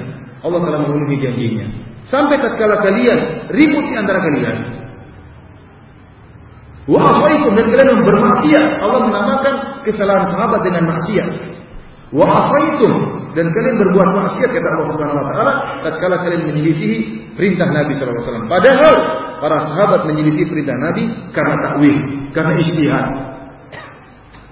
Allah 0.45 0.61
telah 0.62 0.80
memenuhi 0.84 1.16
janjinya 1.22 1.87
Sampai 2.07 2.39
tatkala 2.39 2.87
kalian 2.87 3.51
ribut 3.51 3.84
di 3.91 3.95
antara 3.99 4.22
kalian. 4.22 4.57
Wa 6.87 7.03
afaitum 7.03 7.59
dan 7.59 7.66
kalian 7.74 8.07
bermaksiat. 8.07 8.78
Allah 8.78 9.01
menamakan 9.11 9.55
kesalahan 9.82 10.30
sahabat 10.30 10.62
dengan 10.62 10.87
maksiat. 10.95 11.30
Wa 12.14 12.47
afaitum 12.47 12.95
dan 13.34 13.51
kalian 13.51 13.76
berbuat 13.82 14.09
maksiat 14.22 14.51
kata 14.55 14.66
Allah 14.70 14.87
Subhanahu 14.95 15.18
wa 15.18 15.26
taala 15.34 15.55
tatkala 15.82 16.16
kalian 16.22 16.47
menyelisihi 16.47 16.99
perintah 17.34 17.74
Nabi 17.74 17.99
sallallahu 17.99 18.14
alaihi 18.14 18.29
wasallam. 18.30 18.46
Padahal 18.46 18.95
para 19.42 19.57
sahabat 19.67 20.00
menyelisihi 20.07 20.46
perintah 20.46 20.76
Nabi 20.79 21.03
karena 21.34 21.54
takwil, 21.58 21.96
karena 22.30 22.53
ijtihad. 22.63 23.07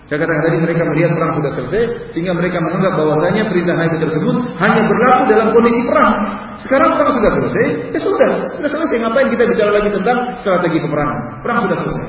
Saya 0.04 0.20
katakan 0.20 0.42
tadi 0.44 0.56
mereka 0.60 0.82
melihat 0.84 1.16
perang 1.16 1.32
sudah 1.40 1.52
selesai 1.56 1.82
sehingga 2.12 2.36
mereka 2.36 2.60
menganggap 2.60 2.92
bahwasanya 2.92 3.48
perintah 3.48 3.72
Nabi 3.72 3.96
tersebut 3.96 4.36
hanya 4.60 4.80
berlaku 4.84 5.22
dalam 5.32 5.48
kondisi 5.56 5.80
perang. 5.88 6.12
Sekarang 6.60 6.90
perang 7.00 7.12
sudah 7.16 7.32
selesai, 7.40 7.66
ya 7.88 8.00
sudah, 8.04 8.30
sudah 8.52 8.70
selesai. 8.70 8.96
Ngapain 9.00 9.28
kita 9.32 9.44
bicara 9.48 9.70
lagi 9.72 9.88
tentang 9.88 10.18
strategi 10.44 10.78
peperangan? 10.84 11.18
Perang 11.40 11.58
sudah 11.64 11.78
selesai. 11.80 12.08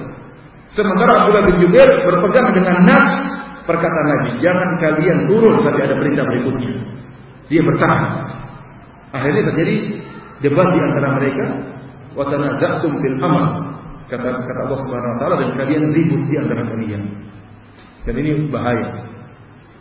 Sementara 0.75 1.11
Abdullah 1.23 1.43
bin 1.47 1.57
Jubair 1.63 1.89
berpegang 2.03 2.51
dengan 2.51 2.75
nas 2.83 3.05
perkataan 3.63 4.07
Nabi, 4.11 4.31
jangan 4.43 4.69
kalian 4.83 5.17
turun 5.31 5.55
sampai 5.63 5.83
ada 5.87 5.95
perintah 5.95 6.23
berikutnya. 6.27 6.71
Dia 7.47 7.61
bertahan. 7.63 8.01
Akhirnya 9.15 9.43
terjadi 9.55 9.75
debat 10.43 10.67
di 10.67 10.79
antara 10.83 11.07
mereka. 11.15 11.45
Watanaza'tum 12.15 12.91
fil 12.99 13.17
amal. 13.23 13.71
Kata 14.11 14.35
kata 14.35 14.59
Allah 14.67 14.79
Subhanahu 14.83 15.11
wa 15.15 15.19
taala 15.23 15.35
dan 15.41 15.49
kalian 15.63 15.83
ribut 15.95 16.21
di 16.27 16.35
antara 16.43 16.61
kalian. 16.67 17.01
Dan 18.05 18.13
ini 18.21 18.47
bahaya. 18.53 19.05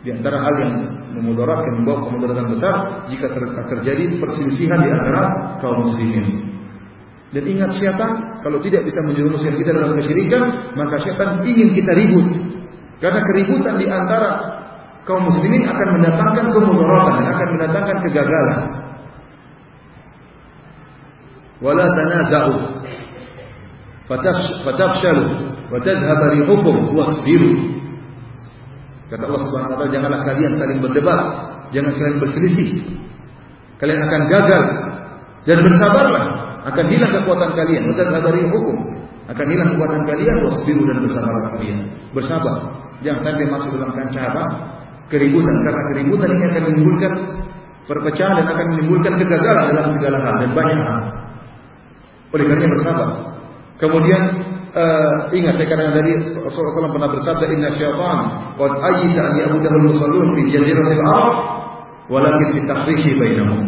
Di 0.01 0.13
antara 0.13 0.37
hal 0.37 0.55
yang 0.61 0.73
memudaratkan 1.17 1.81
membawa 1.81 2.09
kemudaratan 2.09 2.45
besar 2.53 2.75
jika 3.09 3.25
ter 3.31 3.43
terjadi 3.73 4.21
perselisihan 4.21 4.81
di 4.81 4.89
antara 4.93 5.21
kaum 5.61 5.81
muslimin. 5.81 6.45
Dan 7.33 7.43
ingat 7.45 7.73
syaitan 7.73 8.41
kalau 8.45 8.61
tidak 8.61 8.85
bisa 8.85 9.01
menjerumuskan 9.01 9.57
kita 9.57 9.71
dalam 9.73 9.97
kesyirikan, 9.97 10.41
maka 10.77 10.95
syaitan 11.01 11.41
ingin 11.41 11.73
kita 11.73 11.91
ribut. 11.97 12.27
Karena 13.01 13.19
keributan 13.33 13.75
di 13.81 13.87
antara 13.89 14.29
kaum 15.09 15.25
muslimin 15.25 15.65
akan 15.65 15.87
mendatangkan 15.99 16.45
kemudaratan, 16.53 17.25
akan 17.25 17.47
mendatangkan 17.57 17.97
kegagalan. 18.09 18.59
Wala 21.65 21.85
tanaza'u 21.87 22.53
fatafshalu 24.69 25.25
wa 25.71 25.79
tadhhab 25.81 26.21
wasbiru 26.93 27.74
Kata 29.05 29.23
Allah 29.29 29.41
Subhanahu 29.45 29.69
wa 29.69 29.77
taala, 29.77 29.93
janganlah 29.93 30.21
kalian 30.25 30.51
saling 30.57 30.79
berdebat, 30.81 31.21
jangan 31.69 31.93
kalian 31.93 32.17
berselisih. 32.17 32.69
Kalian 33.77 33.99
akan 34.01 34.21
gagal 34.31 34.63
dan 35.45 35.57
bersabarlah, 35.61 36.25
akan 36.73 36.85
hilang 36.89 37.11
kekuatan 37.21 37.51
kalian. 37.53 37.81
Watadhabari 37.93 38.41
hukum, 38.49 38.77
akan 39.29 39.45
hilang 39.45 39.69
kekuatan 39.77 40.01
kalian 40.09 40.37
wasbiru 40.41 40.81
dan 40.89 40.97
bersabarlah 41.05 41.49
kalian. 41.59 41.77
Bersabar. 42.17 42.55
Jangan 43.05 43.21
sampai 43.21 43.45
masuk 43.45 43.69
dalam 43.77 43.91
kancah? 43.93 44.49
Keributan 45.05 45.55
karena 45.61 45.81
keributan 45.93 46.29
ini 46.33 46.45
akan 46.49 46.63
menimbulkan 46.65 47.13
perpecahan 47.85 48.33
dan 48.41 48.47
akan 48.49 48.65
menimbulkan 48.73 49.13
kegagalan 49.21 49.65
dalam 49.69 49.87
segala 49.93 50.17
hal 50.17 50.35
dan 50.41 50.51
banyak 50.57 50.79
hal. 50.81 51.01
Oleh 52.33 52.45
karena 52.49 52.67
bersabar. 52.73 53.09
Kemudian 53.77 54.21
uh, 54.75 55.31
ingat 55.31 55.55
saya 55.55 55.67
katakan 55.71 55.93
tadi 55.95 56.11
Rasulullah 56.43 56.73
SAW 56.75 56.95
pernah 56.95 57.09
bersabda 57.15 57.45
Inna 57.47 57.69
syaitan 57.79 58.19
qad 58.59 58.71
ayyisa 58.75 59.21
an 59.23 59.33
ya'budahu 59.39 59.75
al-musallun 59.79 60.27
fi 60.35 60.41
jaziratil 60.51 61.03
Arab 61.07 61.35
walakin 62.11 62.47
fi 62.53 62.59
tahrishi 62.67 63.11
bainahum. 63.15 63.63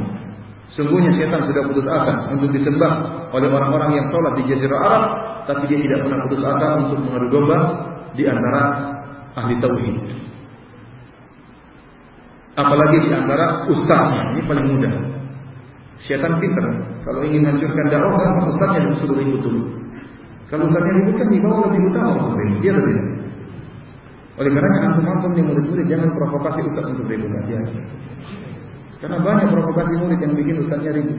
Sungguhnya 0.75 1.15
syaitan 1.15 1.47
sudah 1.47 1.63
putus 1.71 1.87
asa 1.87 2.27
untuk 2.27 2.51
disembah 2.51 2.93
oleh 3.31 3.47
orang-orang 3.47 4.03
yang 4.03 4.05
sholat 4.11 4.35
di 4.35 4.43
jazirah 4.51 4.79
Arab, 4.83 5.03
tapi 5.47 5.63
dia 5.71 5.79
tidak 5.79 5.99
pernah 6.03 6.19
putus 6.27 6.43
asa 6.43 6.67
untuk 6.83 6.99
mengadu 7.07 7.27
domba 7.31 7.59
di 8.19 8.23
antara 8.27 8.61
ahli 9.39 9.55
tauhid. 9.63 9.97
Apalagi 12.57 12.97
di 13.05 13.11
antara 13.13 13.69
ustaznya, 13.69 14.33
ini 14.33 14.41
paling 14.43 14.65
mudah. 14.65 14.93
Syaitan 16.01 16.41
pintar. 16.41 16.65
Kalau 17.05 17.21
ingin 17.23 17.45
hancurkan 17.45 17.85
dakwah, 17.87 18.17
kan 18.17 18.49
ustaznya 18.49 18.79
disuruh 18.91 19.13
ribut 19.13 19.41
dulu. 19.45 19.86
Kalau 20.47 20.65
ribut 20.71 21.15
kan 21.19 21.27
di 21.27 21.39
bawah 21.43 21.67
lebih 21.67 21.81
utama 21.91 22.11
untuk 22.31 22.39
Dia 22.63 22.71
lebih. 22.71 22.95
Oleh 24.37 24.51
karena 24.53 24.77
antum 24.93 25.05
antum 25.09 25.31
yang 25.33 25.49
murid-murid 25.49 25.85
jangan 25.89 26.09
provokasi 26.13 26.61
ustaz 26.69 26.85
untuk 26.93 27.09
ribut 27.09 27.31
aja. 27.41 27.57
Karena 29.01 29.17
banyak 29.19 29.47
provokasi 29.49 29.93
murid 29.97 30.19
yang 30.21 30.33
bikin 30.37 30.55
ustaznya 30.61 30.91
ribut. 30.93 31.17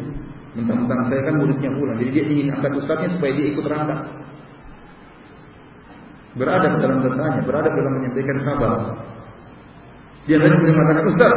Mentang-mentang 0.56 1.00
saya 1.12 1.20
kan 1.28 1.34
muridnya 1.38 1.70
pula, 1.70 1.92
jadi 2.00 2.10
dia 2.10 2.24
ingin 2.24 2.46
angkat 2.56 2.72
ustaznya 2.80 3.08
supaya 3.14 3.32
dia 3.36 3.46
ikut 3.52 3.66
rangka. 3.68 3.96
Beradab 6.38 6.72
dalam 6.80 6.98
bertanya, 7.04 7.40
beradab 7.44 7.72
dalam 7.74 7.92
menyampaikan 8.00 8.38
kabar. 8.42 8.72
Dia 10.24 10.36
tadi 10.40 10.56
sering 10.60 10.76
mengatakan, 10.76 11.04
Ustaz, 11.08 11.34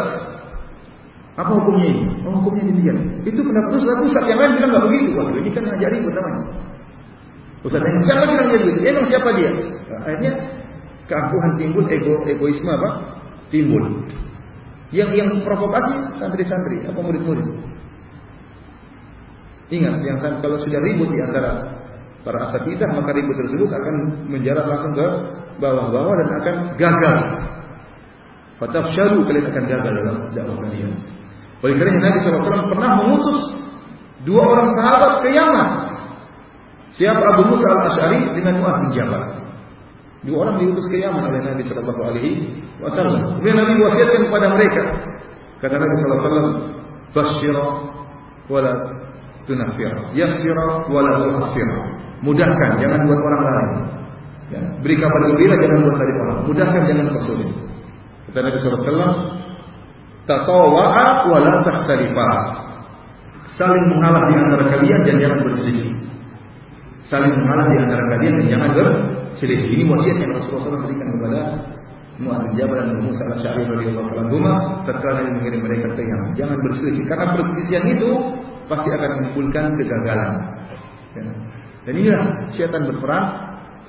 apa 1.39 1.51
hukumnya 1.53 1.85
ini? 1.91 2.05
Oh, 2.27 2.33
hukumnya 2.39 2.63
demikian. 2.71 2.97
Itu 3.25 3.39
pendapat 3.41 3.71
Ustaz, 3.81 3.97
Ustaz 4.03 4.23
yang 4.29 4.39
lain 4.39 4.51
bilang 4.57 4.69
nggak 4.73 4.85
begitu. 4.89 5.09
Waduh, 5.17 5.35
ini 5.41 5.49
kan 5.53 5.63
ngajari 5.65 5.95
ribut 6.01 6.13
namanya. 6.13 6.43
Ustaz 7.61 7.81
yang 7.85 8.03
siapa 8.05 8.23
bilang 8.25 8.47
dia 8.49 8.59
begitu? 8.61 8.79
Emang 8.85 9.05
siapa 9.05 9.29
dia? 9.37 9.51
Akhirnya 10.01 10.33
keangkuhan 11.05 11.51
timbul, 11.61 11.85
ego, 11.89 12.13
egoisme 12.25 12.71
apa? 12.73 12.89
Timbul. 13.53 13.83
Yang 14.91 15.09
yang 15.23 15.29
provokasi 15.45 16.19
santri-santri, 16.19 16.83
apa 16.83 16.99
murid-murid. 16.99 17.47
Ingat, 19.71 19.95
yang 20.03 20.17
kalau 20.19 20.59
sudah 20.59 20.79
ribut 20.83 21.07
di 21.07 21.19
antara 21.23 21.79
para 22.27 22.49
asatidah, 22.49 22.91
maka 22.91 23.15
ribut 23.15 23.35
tersebut 23.39 23.71
akan 23.71 23.95
menjalar 24.27 24.67
langsung 24.67 24.93
ke 24.99 25.07
bawah-bawah 25.63 26.13
dan 26.17 26.29
akan 26.43 26.55
gagal 26.75 27.17
Fatafshalu 28.61 29.25
kalian 29.25 29.45
akan 29.49 29.63
gagal 29.65 29.93
dalam 30.05 30.17
dakwah 30.37 30.57
kalian. 30.61 30.93
Oleh 31.65 31.75
karena 31.81 31.97
Nabi 31.97 32.17
SAW 32.21 32.69
pernah 32.69 32.91
mengutus 33.01 33.39
dua 34.21 34.45
orang 34.45 34.69
sahabat 34.77 35.25
ke 35.25 35.33
Yaman. 35.33 35.69
Siapa 36.95 37.23
Abu 37.23 37.55
Musa 37.55 37.67
al 37.71 37.81
Ashari 37.87 38.19
dengan 38.35 38.59
Mu'ad 38.59 38.77
bin 38.83 38.91
Jabal. 38.91 39.23
Dua 40.21 40.37
orang 40.45 40.55
diutus 40.61 40.85
ke 40.91 41.01
Yaman 41.01 41.23
oleh 41.23 41.41
Nabi 41.41 41.61
Shallallahu 41.65 42.01
Alaihi 42.13 42.31
Wasallam. 42.83 43.41
Kemudian 43.41 43.57
Nabi 43.57 43.73
wasiatkan 43.79 44.21
kepada 44.27 44.47
mereka. 44.53 44.81
Kata 45.63 45.75
Nabi 45.79 45.93
Sallallahu 45.97 46.13
Alaihi 46.13 46.27
Wasallam, 46.27 46.49
"Bashira 47.15 47.65
wala 48.51 48.73
tunafir, 49.49 49.91
yasira 50.13 50.65
wala 50.91 51.11
tuasira." 51.25 51.79
Mudahkan, 52.21 52.71
jangan 52.77 53.01
buat 53.09 53.17
orang 53.17 53.41
lain. 53.41 53.71
Ya, 54.51 54.61
beri 54.83 54.95
kabar 54.99 55.21
gembira, 55.25 55.55
jangan 55.57 55.77
buat 55.89 55.95
dari 55.97 56.13
orang. 56.21 56.39
Mudahkan, 56.45 56.81
jangan 56.85 57.07
persulit. 57.17 57.49
Kata 58.29 58.39
Nabi 58.45 58.57
SAW, 58.61 59.41
Tatawa'a 60.29 61.07
wa 61.33 61.37
la 61.41 61.55
takhtalifa. 61.65 62.29
Saling 63.57 63.85
mengalah 63.89 64.21
di 64.29 64.33
antara 64.37 64.65
kalian 64.77 65.01
dan 65.01 65.15
jangan 65.17 65.39
berselisih. 65.49 66.10
Saling 67.09 67.33
mengalah 67.33 67.65
di 67.65 67.77
antara 67.81 68.03
kalian 68.17 68.33
dan 68.43 68.47
jangan 68.49 68.69
berselisih. 68.77 69.69
Ini 69.73 69.83
wasiat 69.89 70.17
yang 70.21 70.31
Rasulullah 70.37 70.63
SAW 70.69 70.85
berikan 70.85 71.07
kepada 71.17 71.41
Mu'ad 72.21 72.41
bin 72.45 72.53
Jabal 72.53 72.77
dan 72.85 72.97
Musa 73.01 73.23
al-Syari 73.33 73.63
radhiyallahu 73.65 74.11
anhu 74.21 74.37
tatkala 74.85 75.25
dia 75.25 75.33
mengirim 75.33 75.61
mereka 75.65 75.87
ke 75.97 76.01
Yaman. 76.05 76.29
Jangan 76.37 76.57
berselisih 76.61 77.03
karena 77.09 77.25
perselisihan 77.33 77.85
itu 77.89 78.09
pasti 78.69 78.89
akan 78.93 79.09
menimbulkan 79.17 79.65
kegagalan. 79.79 80.31
Ya. 81.17 81.23
Dan 81.81 81.93
inilah 81.97 82.23
syaitan 82.53 82.85
berperan 82.85 83.23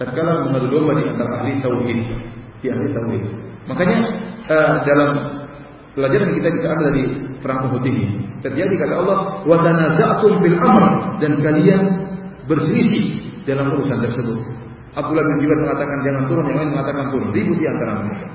tatkala 0.01 0.49
mengadu 0.49 0.67
domba 0.73 0.97
di 0.97 1.05
antara 1.13 1.45
ahli 1.45 1.61
tauhid, 1.61 1.99
di 2.65 2.67
ahli 2.73 2.87
tauhid. 2.89 3.25
Makanya 3.69 3.99
uh, 4.49 4.75
dalam 4.89 5.11
pelajaran 5.93 6.31
kita 6.41 6.49
bisa 6.57 6.67
ambil 6.73 6.87
dari 6.89 7.05
perang 7.45 7.61
Uhud 7.69 7.85
ini 7.85 8.07
terjadi 8.41 8.75
kata 8.75 8.95
Allah 8.97 9.19
wa 9.45 9.57
tanaza'tum 9.61 10.41
bil 10.41 10.57
amr 10.59 10.85
dan 11.21 11.33
kalian 11.39 11.83
berselisih 12.47 13.05
dalam 13.47 13.71
urusan 13.75 13.99
tersebut. 14.03 14.39
Abdullah 14.93 15.25
bin 15.25 15.37
Jubair 15.41 15.59
mengatakan 15.65 15.99
jangan 16.05 16.23
turun, 16.29 16.45
yang 16.53 16.59
lain 16.61 16.71
mengatakan 16.77 17.05
turun. 17.09 17.29
Ribut 17.33 17.57
di 17.57 17.67
antara 17.67 17.93
mereka. 18.05 18.27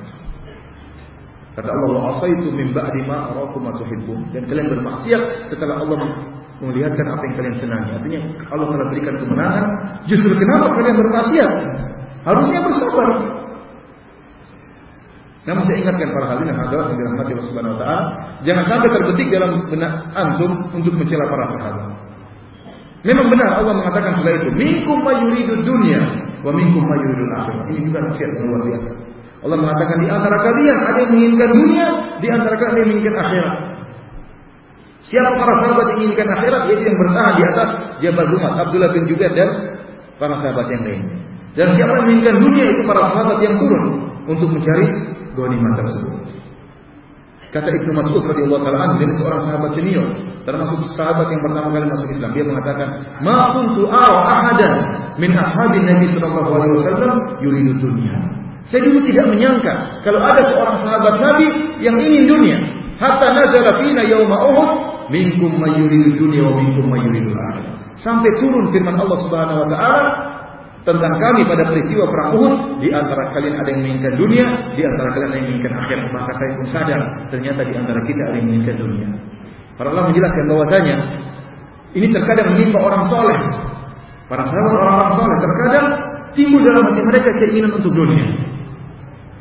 Kata 1.57 1.69
Allah, 1.73 1.89
"Wa 1.89 2.01
asaitu 2.13 2.47
min 2.53 2.69
ba'di 2.69 3.01
ma 3.05 3.33
arakum 3.33 3.65
ma 3.65 3.73
tuhibbun." 3.77 4.29
Dan 4.33 4.45
kalian 4.45 4.67
bermaksiat 4.77 5.49
setelah 5.49 5.81
Allah 5.81 6.01
melihatkan 6.61 7.05
apa 7.05 7.21
yang 7.29 7.35
kalian 7.37 7.55
senangi. 7.57 7.89
Artinya 7.97 8.21
Allah 8.49 8.67
telah 8.73 8.87
berikan 8.93 9.15
kemenangan. 9.21 9.65
Justru 10.09 10.33
kenapa 10.33 10.65
kalian 10.73 10.95
bermaksiat? 10.97 11.51
Harusnya 12.25 12.59
bersabar. 12.65 13.09
Namun 15.47 15.63
saya 15.63 15.77
ingatkan 15.79 16.11
para 16.11 16.25
hadirin 16.35 16.57
hadirat 16.59 16.85
yang 16.91 16.99
dirahmati 16.99 17.31
Allah 17.31 17.47
Subhanahu 17.47 17.73
wa 17.73 17.79
taala, 17.79 18.01
jangan 18.43 18.63
sampai 18.67 18.89
terbetik 18.91 19.27
dalam 19.31 19.51
benak 19.71 19.93
antum 20.11 20.51
untuk 20.75 20.93
mencela 20.93 21.23
para 21.23 21.45
sahabat. 21.55 21.96
Memang 23.07 23.31
benar 23.31 23.63
Allah 23.63 23.73
mengatakan 23.79 24.19
setelah 24.19 24.35
itu, 24.43 24.49
minkum 24.51 24.99
mayuridu 24.99 25.63
dunya 25.63 26.01
wa 26.43 26.51
minkum 26.51 26.83
mayuridul 26.83 27.31
akhirah. 27.39 27.63
Ini 27.71 27.79
juga 27.87 28.03
nasihat 28.03 28.35
yang 28.35 28.45
luar 28.51 28.61
biasa. 28.67 28.89
Allah 29.47 29.57
mengatakan 29.63 29.97
di 30.03 30.07
antara 30.11 30.37
kalian 30.43 30.77
ada 30.83 30.99
yang 30.99 31.11
menginginkan 31.15 31.49
dunia, 31.55 31.87
di 32.19 32.27
antara 32.27 32.53
kalian 32.59 32.71
ada 32.75 32.79
yang 32.83 32.89
menginginkan 32.91 33.17
akhirat. 33.23 33.55
Siapa 35.07 35.29
para 35.39 35.53
sahabat 35.63 35.85
yang 35.87 35.97
menginginkan 36.03 36.27
akhirat 36.35 36.61
yaitu 36.67 36.83
yang 36.83 36.97
bertahan 36.99 37.33
di 37.39 37.43
atas 37.47 37.69
Jabal 38.03 38.27
Rumat, 38.27 38.53
Abdullah 38.59 38.91
bin 38.91 39.03
Jubair 39.07 39.31
dan 39.31 39.49
para 40.19 40.35
sahabat 40.35 40.67
yang 40.67 40.83
lain. 40.83 41.03
Dan 41.55 41.67
siapa 41.79 41.91
yang 41.95 42.05
menginginkan 42.11 42.35
dunia 42.43 42.65
itu 42.75 42.81
para 42.83 43.01
sahabat 43.07 43.37
yang 43.39 43.55
turun 43.55 43.85
untuk 44.27 44.49
mencari 44.51 44.87
ghanimah 45.31 45.73
tersebut. 45.79 46.15
Kata 47.47 47.71
Ibnu 47.71 47.95
Mas'ud 47.95 48.19
radhiyallahu 48.27 48.59
taala 48.59 48.79
anhu 48.91 48.95
dari 49.07 49.13
seorang 49.15 49.39
sahabat 49.39 49.71
senior, 49.71 50.07
termasuk 50.43 50.83
sahabat 50.99 51.31
yang 51.31 51.39
pertama 51.39 51.67
kali 51.71 51.85
masuk 51.87 52.07
Islam, 52.11 52.29
dia 52.35 52.43
mengatakan, 52.43 52.87
"Ma 53.23 53.55
kuntu 53.55 53.87
ara 53.87 54.19
ahadan 54.35 54.73
min 55.15 55.31
ashabin 55.31 55.87
Nabi 55.87 56.11
sallallahu 56.11 56.49
alaihi 56.59 56.73
wasallam 56.75 57.11
yuridu 57.39 57.79
dunya." 57.79 58.19
Saya 58.67 58.83
dulu 58.83 58.99
tidak 59.07 59.31
menyangka 59.31 60.03
kalau 60.03 60.19
ada 60.27 60.43
seorang 60.51 60.77
sahabat 60.83 61.15
Nabi 61.23 61.47
yang 61.79 61.95
ingin 62.03 62.23
dunia. 62.27 62.57
Hatta 62.99 63.31
nazala 63.31 63.79
fina 63.79 64.03
yauma 64.03 64.37
Uhud, 64.51 64.71
minkum 65.07 65.55
may 65.55 65.71
yuridu 65.79 66.19
dunya 66.19 66.43
wa 66.43 66.51
minkum 66.59 66.83
may 66.91 66.99
yuridu 66.99 67.31
Sampai 67.97 68.29
turun 68.37 68.69
firman 68.75 68.93
Allah 68.99 69.17
Subhanahu 69.23 69.59
wa 69.65 69.67
taala, 69.71 70.03
tentang 70.87 71.19
kami 71.19 71.43
pada 71.43 71.67
peristiwa 71.67 72.07
perang 72.07 72.31
Uhud, 72.39 72.55
di 72.79 72.87
antara 72.95 73.35
kalian 73.35 73.59
ada 73.59 73.67
yang 73.75 73.83
menginginkan 73.83 74.15
dunia, 74.15 74.45
di 74.71 74.81
antara 74.87 75.09
kalian 75.11 75.27
ada 75.27 75.35
yang 75.35 75.47
menginginkan 75.51 75.73
akhirat. 75.83 76.07
Maka 76.15 76.31
saya 76.39 76.51
pun 76.55 76.67
sadar, 76.71 77.01
ternyata 77.27 77.61
di 77.67 77.73
antara 77.75 77.99
kita 78.07 78.21
ada 78.23 78.35
yang 78.39 78.47
menginginkan 78.47 78.77
dunia. 78.79 79.07
Para 79.75 79.87
Allah 79.91 80.05
menjelaskan 80.07 80.43
bahwasanya 80.47 80.95
ini 81.91 82.07
terkadang 82.15 82.47
menimpa 82.55 82.79
orang 82.79 83.03
soleh. 83.11 83.39
Para 84.31 84.43
sahabat 84.47 84.73
orang-orang 84.79 85.13
soleh 85.19 85.37
terkadang 85.43 85.87
timbul 86.39 86.61
dalam 86.63 86.83
hati 86.87 87.01
mereka 87.03 87.29
keinginan 87.43 87.71
untuk 87.75 87.91
dunia. 87.91 88.25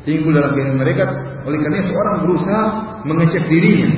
Timbul 0.03 0.31
dalam 0.35 0.51
keinginan 0.51 0.79
mereka, 0.83 1.03
oleh 1.47 1.57
karena 1.63 1.79
seorang 1.87 2.15
berusaha 2.27 2.63
mengecek 3.07 3.43
dirinya. 3.47 3.89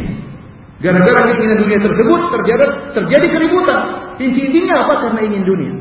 Gara-gara 0.86 1.34
keinginan 1.34 1.66
dunia 1.66 1.80
tersebut 1.82 2.22
terjadi 2.30 2.66
terjadi 2.94 3.26
keributan. 3.34 3.80
Inti-intinya 4.22 4.86
apa? 4.86 4.94
Karena 5.10 5.20
ingin 5.26 5.44
dunia. 5.50 5.74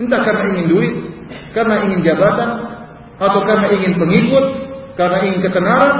Entah 0.00 0.20
karena 0.24 0.42
ingin 0.56 0.66
duit, 0.72 0.92
karena 1.52 1.84
ingin 1.84 2.00
jabatan, 2.00 2.50
atau 3.20 3.40
karena 3.44 3.68
ingin 3.76 4.00
pengikut, 4.00 4.44
karena 4.96 5.18
ingin 5.28 5.40
ketenaran, 5.44 5.92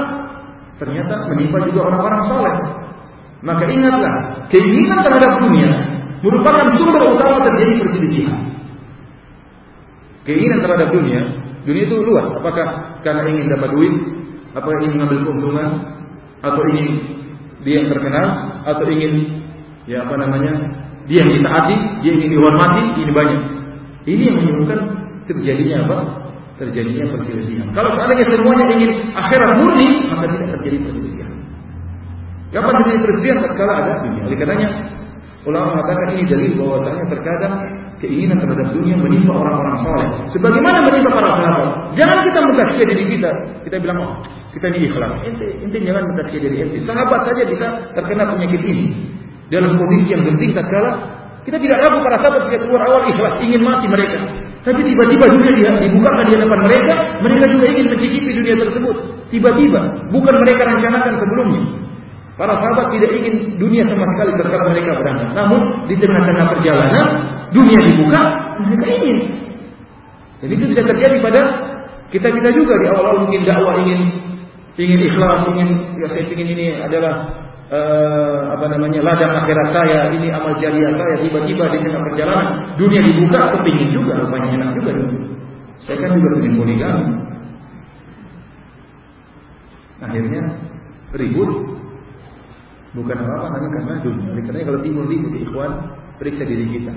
ternyata 0.81 1.29
menimpa 1.29 1.61
juga 1.69 1.93
orang-orang 1.93 2.21
soleh. 2.25 2.55
Maka 3.45 3.63
ingatlah, 3.69 4.15
keinginan 4.49 5.05
terhadap 5.05 5.41
dunia 5.45 5.69
merupakan 6.21 6.69
sumber 6.77 7.17
utama 7.17 7.45
terjadi 7.45 7.81
perselisihan. 7.81 8.39
Keinginan 10.21 10.61
terhadap 10.61 10.93
dunia, 10.93 11.21
dunia 11.65 11.83
itu 11.89 11.97
luas. 12.01 12.29
Apakah 12.37 12.97
karena 13.01 13.25
ingin 13.25 13.49
dapat 13.49 13.69
duit, 13.73 13.93
apakah 14.53 14.77
ingin 14.85 15.01
mengambil 15.01 15.19
keuntungan, 15.25 15.69
atau 16.41 16.61
ingin 16.73 16.89
dia 17.65 17.81
yang 17.81 17.89
terkenal, 17.89 18.27
atau 18.65 18.85
ingin 18.89 19.13
ya 19.89 20.05
apa 20.05 20.13
namanya, 20.17 20.53
dia 21.09 21.25
yang 21.25 21.31
ditaati, 21.37 21.75
dia 22.05 22.11
ingin 22.17 22.29
dihormati, 22.37 22.83
ini 23.01 23.11
banyak. 23.13 23.41
Ini 24.05 24.21
yang 24.25 24.35
menyebabkan 24.41 24.79
terjadinya 25.29 25.77
apa? 25.85 25.97
Terjadinya 26.57 27.05
perselisihan. 27.17 27.67
Kalau 27.73 27.89
seandainya 27.97 28.25
semuanya 28.37 28.65
ingin 28.77 28.91
akhirat 29.17 29.51
murni, 29.57 29.87
maka 30.09 30.25
tidak 30.29 30.47
terjadi 30.57 30.77
perselisihan. 30.85 31.31
Kapan 32.53 32.73
terjadi 32.85 32.99
perselisihan? 33.01 33.37
Tatkala 33.41 33.73
ada 33.81 33.91
dunia. 34.05 34.21
Oleh 34.29 34.37
karenanya, 34.37 34.69
ulama 35.45 35.67
mengatakan 35.73 36.07
ini 36.17 36.23
dalil 36.29 36.51
bahwasanya 36.61 37.05
terkadang 37.09 37.53
keinginan 38.01 38.37
terhadap 38.41 38.67
dunia 38.73 38.95
menimpa 38.97 39.33
orang-orang 39.37 39.77
soleh. 39.81 40.09
Sebagaimana 40.33 40.77
menimpa 40.85 41.09
para 41.13 41.29
sahabat. 41.37 41.69
Jangan 41.93 42.17
kita 42.25 42.39
mentazkiyah 42.45 42.87
diri 42.89 43.03
kita. 43.17 43.31
Kita 43.69 43.75
bilang, 43.77 43.97
oh, 44.01 44.13
kita 44.53 44.65
ini 44.73 44.79
ikhlas. 44.89 45.13
Ente 45.61 45.77
jangan 45.81 46.03
mentazkiyah 46.13 46.43
diri 46.45 46.57
ente. 46.65 46.77
Sahabat 46.81 47.21
saja 47.25 47.41
bisa 47.45 47.67
terkena 47.93 48.29
penyakit 48.33 48.61
ini. 48.65 48.85
Dalam 49.53 49.77
kondisi 49.77 50.13
yang 50.13 50.25
genting 50.25 50.55
tatkala 50.57 51.20
kita 51.41 51.57
tidak 51.57 51.77
ragu 51.81 51.97
para 52.05 52.17
sahabat 52.21 52.41
sejak 52.49 52.61
keluar 52.65 52.81
awal 52.85 53.01
ikhlas 53.09 53.35
ingin 53.41 53.61
mati 53.65 53.89
mereka. 53.89 54.17
Tapi 54.61 54.77
tiba-tiba 54.85 55.25
dunia 55.25 55.51
dia 55.57 55.71
dibukakan 55.81 56.23
di 56.29 56.33
hadapan 56.37 56.59
mereka, 56.69 56.93
mereka 57.25 57.45
juga 57.49 57.65
ingin 57.65 57.85
mencicipi 57.89 58.29
dunia 58.29 58.55
tersebut. 58.61 58.95
Tiba-tiba, 59.33 59.81
bukan 60.13 60.35
mereka 60.37 60.61
rencanakan 60.69 61.13
sebelumnya. 61.17 61.63
Para 62.37 62.53
sahabat 62.53 62.93
tidak 62.93 63.11
ingin 63.17 63.57
dunia 63.57 63.89
sama 63.89 64.05
sekali 64.13 64.31
terkadang 64.37 64.69
mereka 64.69 64.91
berangkat. 65.01 65.29
Namun 65.33 65.61
di 65.89 65.95
tengah-tengah 65.97 66.45
perjalanan, 66.53 67.07
dunia 67.49 67.79
dibuka, 67.89 68.21
mereka 68.61 68.85
ingin. 69.01 69.17
Dan 70.45 70.49
itu 70.53 70.63
bisa 70.69 70.81
terjadi 70.85 71.17
pada 71.25 71.41
kita-kita 72.13 72.49
juga 72.53 72.73
di 72.81 72.85
awal-awal 72.93 73.25
mungkin 73.25 73.41
dakwah 73.45 73.81
ingin 73.81 73.99
ingin 74.77 74.99
ikhlas, 75.09 75.41
ingin 75.53 75.69
ya 76.01 76.07
saya 76.09 76.23
ingin 76.29 76.47
ini 76.53 76.65
adalah 76.81 77.40
uh, 77.71 78.39
apa 78.53 78.65
namanya 78.67 78.99
ladang 79.01 79.33
akhirat 79.41 79.67
saya, 79.71 79.99
ini 80.11 80.27
amal 80.29 80.53
jariah 80.59 80.91
saya, 80.91 81.15
tiba-tiba 81.23 81.63
di 81.71 81.77
tengah 81.81 82.01
perjalanan 82.11 82.47
dunia 82.75 83.01
dibuka, 83.01 83.39
kepingin 83.57 83.89
juga, 83.95 84.13
rupanya 84.19 84.49
enak 84.59 84.69
juga 84.77 84.91
dulu. 84.93 85.17
Saya 85.81 85.97
kan 85.97 86.11
juga 86.13 86.27
ingin 86.43 86.53
poligami. 86.59 87.05
Akhirnya 90.01 90.41
ribut 91.17 91.51
bukan 92.91 93.17
apa-apa 93.17 93.47
namanya 93.55 93.69
karena 93.79 93.95
dunia. 94.03 94.29
Karena 94.45 94.59
kalau 94.67 94.79
timbul 94.83 95.05
ribut 95.09 95.33
ikhwan, 95.39 95.71
periksa 96.21 96.43
diri 96.45 96.65
kita. 96.69 96.93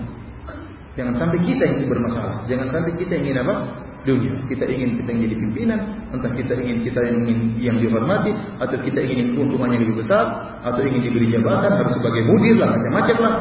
Jangan 0.94 1.14
sampai 1.16 1.38
kita 1.42 1.64
yang 1.64 1.90
bermasalah. 1.90 2.44
Jangan 2.46 2.66
sampai 2.70 2.92
kita 3.00 3.18
ingin 3.18 3.40
apa? 3.40 3.84
dunia. 4.04 4.36
Kita 4.46 4.64
ingin 4.68 5.00
kita 5.00 5.08
yang 5.10 5.20
jadi 5.26 5.36
pimpinan, 5.40 5.80
entah 6.12 6.32
kita 6.34 6.52
ingin 6.60 6.84
kita 6.84 7.00
yang 7.00 7.16
ingin 7.24 7.38
yang 7.62 7.76
dihormati, 7.80 8.34
atau 8.60 8.76
kita 8.82 9.00
ingin 9.00 9.38
keuntungan 9.38 9.72
yang 9.72 9.82
lebih 9.86 10.04
besar, 10.04 10.24
atau 10.60 10.80
ingin 10.84 11.08
diberi 11.08 11.32
jabatan, 11.32 11.72
harus 11.72 11.92
sebagai 11.96 12.22
mudir 12.28 12.60
lah, 12.60 12.74
macam-macam 12.74 13.16
lah. 13.22 13.34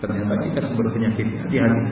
Ternyata 0.00 0.32
kita 0.48 0.60
sumber 0.64 0.88
penyakit. 0.96 1.26
Hati-hati. 1.44 1.82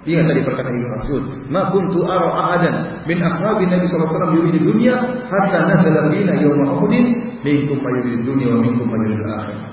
Dia 0.00 0.24
tadi 0.24 0.40
perkataan 0.40 0.72
Ibnu 0.72 0.88
Mas'ud, 0.96 1.22
"Ma 1.52 1.68
kuntu 1.68 2.08
ara 2.08 2.32
ahadan 2.40 3.04
min 3.04 3.20
ashabi 3.20 3.68
Nabi 3.68 3.84
sallallahu 3.84 4.08
alaihi 4.08 4.16
wasallam 4.16 4.36
yuridu 4.40 4.58
dunya 4.64 4.94
hatta 5.28 5.58
nazala 5.68 6.08
bina 6.08 6.32
yawma 6.40 6.80
Uhud, 6.80 6.94
minkum 7.44 7.76
yuridu 7.84 8.24
dunya 8.24 8.48
wa 8.48 8.64
minkum 8.64 8.88
yuridu 8.88 9.28
akhirah." 9.28 9.68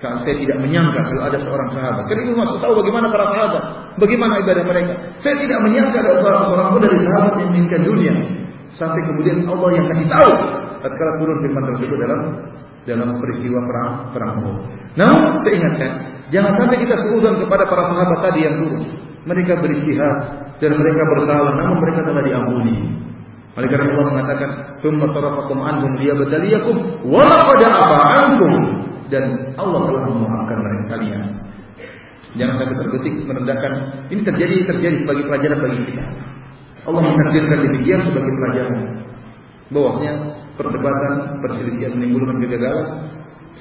Kalau 0.00 0.16
saya 0.20 0.36
tidak 0.36 0.60
menyangka 0.60 1.08
kalau 1.08 1.24
ada 1.24 1.38
seorang 1.40 1.68
sahabat. 1.72 2.04
Karena 2.08 2.20
Ibnu 2.28 2.36
Mas'ud 2.36 2.60
tahu 2.60 2.84
bagaimana 2.84 3.08
para 3.08 3.24
sahabat. 3.32 3.64
Bagaimana 3.98 4.38
ibadah 4.44 4.64
mereka? 4.66 4.92
Saya 5.18 5.34
tidak 5.42 5.58
menyangka 5.66 5.98
ada 5.98 6.22
seorang 6.22 6.44
seorang 6.46 6.68
pun 6.70 6.80
dari 6.84 6.98
sahabat 7.02 7.32
yang 7.42 7.48
menginginkan 7.50 7.82
dunia. 7.82 8.14
Sampai 8.70 9.02
kemudian 9.02 9.42
Allah 9.50 9.70
yang 9.74 9.86
kasih 9.90 10.06
tahu 10.06 10.30
tatkala 10.78 11.12
turun 11.18 11.36
firman 11.42 11.64
tersebut 11.74 11.96
dalam 11.98 12.20
dalam 12.86 13.08
peristiwa 13.18 13.58
perang 13.66 13.90
perang 14.14 14.32
Uhud. 14.40 14.58
Namun 14.94 15.20
saya 15.42 15.54
ingatkan, 15.58 15.90
jangan 16.30 16.52
sampai 16.54 16.76
kita 16.78 16.94
seuzon 17.06 17.34
kepada 17.42 17.66
para 17.66 17.82
sahabat 17.90 18.18
tadi 18.22 18.40
yang 18.46 18.56
turun. 18.62 18.82
Mereka 19.26 19.52
beristihad 19.60 20.16
dan 20.62 20.70
mereka 20.78 21.02
bersalah, 21.12 21.52
namun 21.52 21.76
mereka 21.82 22.00
telah 22.08 22.22
diampuni. 22.24 22.76
Oleh 23.58 23.68
karena 23.68 23.92
Allah 23.92 24.06
mengatakan, 24.14 24.50
"Tsumma 24.78 25.06
sarafakum 25.10 25.58
anhum 25.60 25.98
liyabtaliyakum 25.98 26.76
wa 27.04 27.22
laqad 27.26 27.60
afa 27.66 27.98
ankum." 28.24 28.52
Dan 29.10 29.52
Allah 29.58 29.80
telah 29.90 30.02
memaafkan 30.06 30.58
mereka 30.62 30.84
kalian. 30.96 31.22
Jangan 32.38 32.54
sampai 32.62 32.76
terbetik 32.78 33.14
merendahkan. 33.26 33.72
Ini 34.10 34.20
terjadi 34.22 34.54
terjadi 34.70 34.96
sebagai 35.02 35.24
pelajaran 35.26 35.58
bagi 35.58 35.78
kita. 35.90 36.04
Allah 36.86 37.02
menakdirkan 37.02 37.58
demikian 37.66 38.00
sebagai 38.06 38.32
pelajaran. 38.32 38.74
Bahwasanya 39.70 40.14
perdebatan, 40.54 41.12
perselisihan 41.42 41.92
menimbulkan 41.98 42.36
kegagalan 42.42 42.86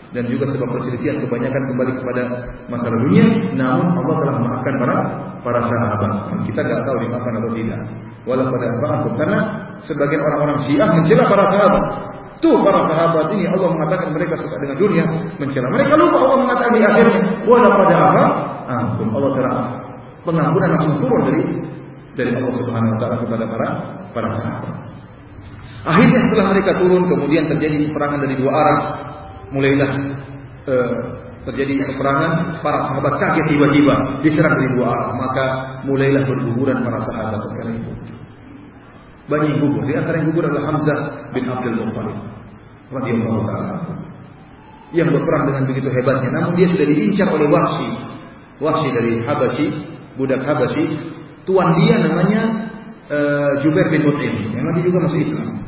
dan 0.09 0.23
juga 0.25 0.49
sebab 0.53 0.69
perselisihan 0.73 1.21
kebanyakan 1.21 1.61
kembali 1.69 1.91
kepada 2.01 2.23
masalah 2.69 2.97
dunia. 3.09 3.25
Namun 3.57 3.85
Allah 3.93 4.15
telah 4.21 4.35
memaafkan 4.41 4.73
para 4.81 4.95
para 5.41 5.59
sahabat. 5.65 6.11
Kita 6.45 6.59
nggak 6.61 6.81
tahu 6.85 6.97
dimaafkan 7.05 7.33
atau 7.41 7.51
tidak. 7.53 7.81
Walau 8.27 8.45
pada 8.51 8.67
ba'akum 8.77 9.13
karena 9.17 9.39
sebagian 9.85 10.21
orang-orang 10.21 10.57
Syiah 10.65 10.89
mencela 10.93 11.23
para 11.25 11.43
sahabat. 11.49 11.83
Tuh 12.39 12.55
para 12.63 12.79
sahabat 12.87 13.35
ini 13.35 13.51
Allah 13.51 13.69
mengatakan 13.75 14.15
mereka 14.15 14.39
suka 14.39 14.55
dengan 14.63 14.77
dunia, 14.79 15.03
mencela. 15.43 15.67
Mereka 15.67 15.93
lupa 15.99 16.17
Allah 16.23 16.37
mengatakan 16.47 16.71
di 16.71 16.81
akhirnya, 16.87 17.19
walau 17.43 17.71
pada 17.83 17.95
apa? 17.99 18.25
Ampun. 18.69 19.07
Allah 19.09 19.31
telah 19.33 19.55
pengampunan 20.21 20.69
langsung 20.77 20.93
turun 21.01 21.21
dari 21.25 21.43
dari 22.13 22.31
Allah 22.37 22.53
Subhanahu 22.53 22.91
wa 22.93 22.99
taala 23.01 23.15
kepada 23.25 23.45
para 23.49 23.67
para 24.13 24.27
sahabat. 24.37 24.75
Akhirnya 25.87 26.19
setelah 26.27 26.45
mereka 26.53 26.71
turun 26.77 27.03
kemudian 27.07 27.47
terjadi 27.47 27.89
peperangan 27.89 28.19
dari 28.21 28.35
dua 28.37 28.51
arah. 28.51 28.79
Mulailah 29.49 29.91
eh, 30.69 30.93
terjadi 31.49 31.73
peperangan, 31.89 32.61
para 32.61 32.79
sahabat 32.85 33.17
kaget 33.17 33.45
tiba-tiba 33.49 33.95
diserang 34.21 34.53
dari 34.53 34.69
dua 34.77 34.85
arah, 34.93 35.09
maka 35.17 35.45
mulailah 35.87 36.23
berguguran 36.27 36.85
para 36.85 36.99
sahabat 37.09 37.39
ketika 37.49 37.63
itu. 37.73 37.91
Banyak 39.29 39.61
gugur. 39.61 39.81
Di 39.85 39.93
antara 39.97 40.21
yang 40.21 40.33
gugur 40.33 40.45
adalah 40.49 40.73
Hamzah 40.73 40.99
bin 41.33 41.45
Abdul 41.49 41.77
Muttalib 41.85 42.17
radhiyallahu 42.89 43.41
taala 43.45 43.73
yang 44.89 45.09
berperang 45.13 45.43
dengan 45.53 45.63
begitu 45.69 45.89
hebatnya. 45.93 46.29
Namun 46.33 46.51
dia 46.57 46.67
sudah 46.73 46.87
diincar 46.89 47.27
oleh 47.29 47.47
Wahsy 47.49 47.89
Wahsy 48.59 48.91
dari 48.91 49.23
Habasyi, 49.23 49.67
budak 50.19 50.43
Habasyi, 50.43 50.85
tuan 51.47 51.69
dia 51.79 51.95
namanya 52.03 52.41
uh, 53.07 53.51
Jubair 53.63 53.87
bin 53.87 54.03
Mut'im, 54.03 54.51
yang 54.51 54.63
nanti 54.67 54.83
juga 54.83 55.07
masuk 55.07 55.19
Islam. 55.23 55.63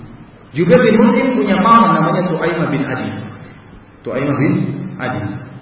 Jubair 0.51 0.83
bin 0.83 0.95
Mut'im 0.99 1.27
punya 1.39 1.55
paman 1.63 1.91
namanya 1.95 2.21
Tuaimah 2.27 2.67
bin 2.67 2.83
Adi. 2.83 3.09
Tuaimah 4.03 4.35
bin 4.35 4.53
Adi. 4.99 5.21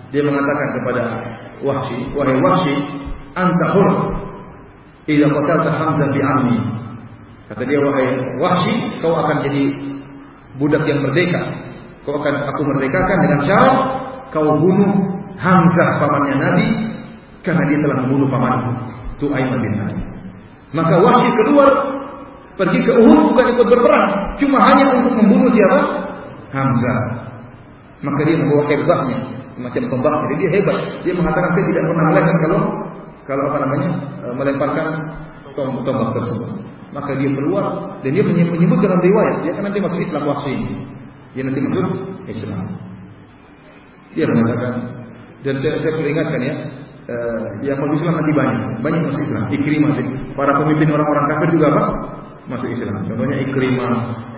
Dia 0.10 0.26
mengatakan 0.26 0.68
kepada 0.82 1.04
Wahsy, 1.62 1.98
"Wahai 2.18 2.42
Wahsy, 2.42 2.76
anta 3.38 3.66
hur 3.78 3.88
idza 5.06 5.28
qatalta 5.30 5.70
Hamzah 5.70 6.10
bi 6.10 6.22
ammi." 6.26 6.60
Kata 7.54 7.62
dia, 7.62 7.78
"Wahai 7.78 8.08
Wahsy, 8.42 8.76
kau 9.06 9.14
akan 9.14 9.46
jadi 9.46 9.64
budak 10.58 10.82
yang 10.90 11.06
merdeka. 11.06 11.46
Kau 12.10 12.18
akan 12.18 12.36
aku 12.50 12.62
merdekakan 12.74 13.18
dengan 13.22 13.40
syarat 13.46 13.76
kau 14.34 14.50
bunuh 14.50 14.94
Hamzah 15.38 15.90
pamannya 16.02 16.36
Nabi 16.42 16.68
karena 17.44 17.64
dia 17.72 17.78
telah 17.84 17.98
membunuh 18.04 18.28
pamanku 18.28 18.72
Tu'aimah 19.20 19.58
bin 19.60 19.74
Adi. 19.84 20.04
Maka 20.76 20.96
Wahsy 21.02 21.30
keluar 21.44 21.72
pergi 22.60 22.80
ke 22.84 22.92
Uhud 22.92 23.20
bukan 23.32 23.46
ikut 23.56 23.68
berperang, 23.68 24.08
cuma 24.38 24.58
hanya 24.68 24.84
untuk 25.00 25.14
membunuh 25.18 25.50
siapa? 25.52 25.80
Hamzah. 26.52 27.00
Maka 28.00 28.20
dia 28.24 28.36
membawa 28.40 28.64
hebatnya, 28.72 29.18
semacam 29.60 29.82
tombak. 29.92 30.14
Jadi 30.24 30.36
dia 30.40 30.50
hebat. 30.60 30.78
Dia 31.04 31.14
mengatakan 31.16 31.50
saya 31.52 31.66
tidak 31.68 31.84
pernah 31.84 32.04
melihat 32.16 32.38
kalau 32.48 32.62
kalau 33.28 33.44
apa 33.52 33.58
namanya 33.68 33.90
e, 34.24 34.26
melemparkan 34.34 34.88
tombak, 35.52 35.84
tombak 35.84 36.10
tersebut. 36.16 36.50
Maka 36.90 37.12
dia 37.20 37.30
keluar 37.30 37.66
dan 38.02 38.10
dia 38.16 38.24
menyebut 38.26 38.80
dalam 38.82 38.98
riwayat 39.04 39.36
dia 39.46 39.52
akan 39.54 39.64
nanti 39.68 39.80
masuk 39.84 40.00
Islam 40.00 40.24
Wahsy. 40.26 40.54
Dia 41.36 41.44
nanti 41.44 41.60
masuk 41.60 41.86
Islam. 42.26 42.66
Dia 44.16 44.26
mengatakan 44.26 44.74
dan 45.40 45.56
saya, 45.64 45.80
saya 45.80 45.94
peringatkan 45.96 46.40
ya, 46.44 46.56
uh, 47.10 47.42
yang 47.66 47.78
masuk 47.82 47.96
Islam 47.98 48.14
nanti 48.22 48.32
banyak, 48.38 48.60
banyak 48.86 49.02
masuk 49.10 49.22
Islam. 49.26 49.44
Ikrimah, 49.50 49.92
para 50.38 50.52
pemimpin 50.62 50.88
orang-orang 50.94 51.26
kafir 51.36 51.50
juga 51.58 51.66
apa? 51.74 51.84
Masuk 52.50 52.70
Islam. 52.70 52.94
Contohnya 53.06 53.38
Ikrimah 53.46 53.94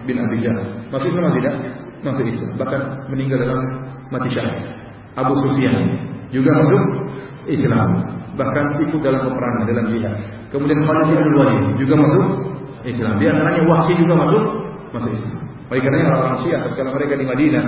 bin 0.07 0.15
Abi 0.19 0.37
Jahal. 0.39 0.65
Masuk 0.91 1.07
Islam 1.11 1.31
tidak? 1.35 1.55
Masuk 2.01 2.25
Islam. 2.27 2.51
Bahkan 2.57 2.81
meninggal 3.11 3.37
dalam 3.43 3.59
mati 4.09 4.29
syahid. 4.33 4.63
Abu 5.15 5.33
Sufyan 5.43 5.77
juga 6.31 6.51
masuk 6.55 6.83
Islam. 7.51 7.89
Bahkan 8.39 8.65
ikut 8.87 9.01
dalam 9.03 9.21
peperangan 9.27 9.63
dalam 9.67 9.85
jihad. 9.91 10.15
Kemudian 10.51 10.79
Khalid 10.87 11.15
bin 11.15 11.35
Walid 11.35 11.63
juga 11.79 11.95
masuk 11.99 12.25
Islam. 12.87 13.13
Di 13.19 13.25
antaranya 13.27 13.61
Wahsy 13.67 13.91
juga 13.99 14.13
masuk 14.19 14.43
masuk 14.95 15.11
Islam. 15.11 15.43
Oleh 15.71 15.81
karena 15.87 16.03
orang-orang 16.11 16.37
Syiah 16.43 16.61
kalau 16.75 16.91
mereka 16.95 17.13
di 17.15 17.25
Madinah 17.27 17.65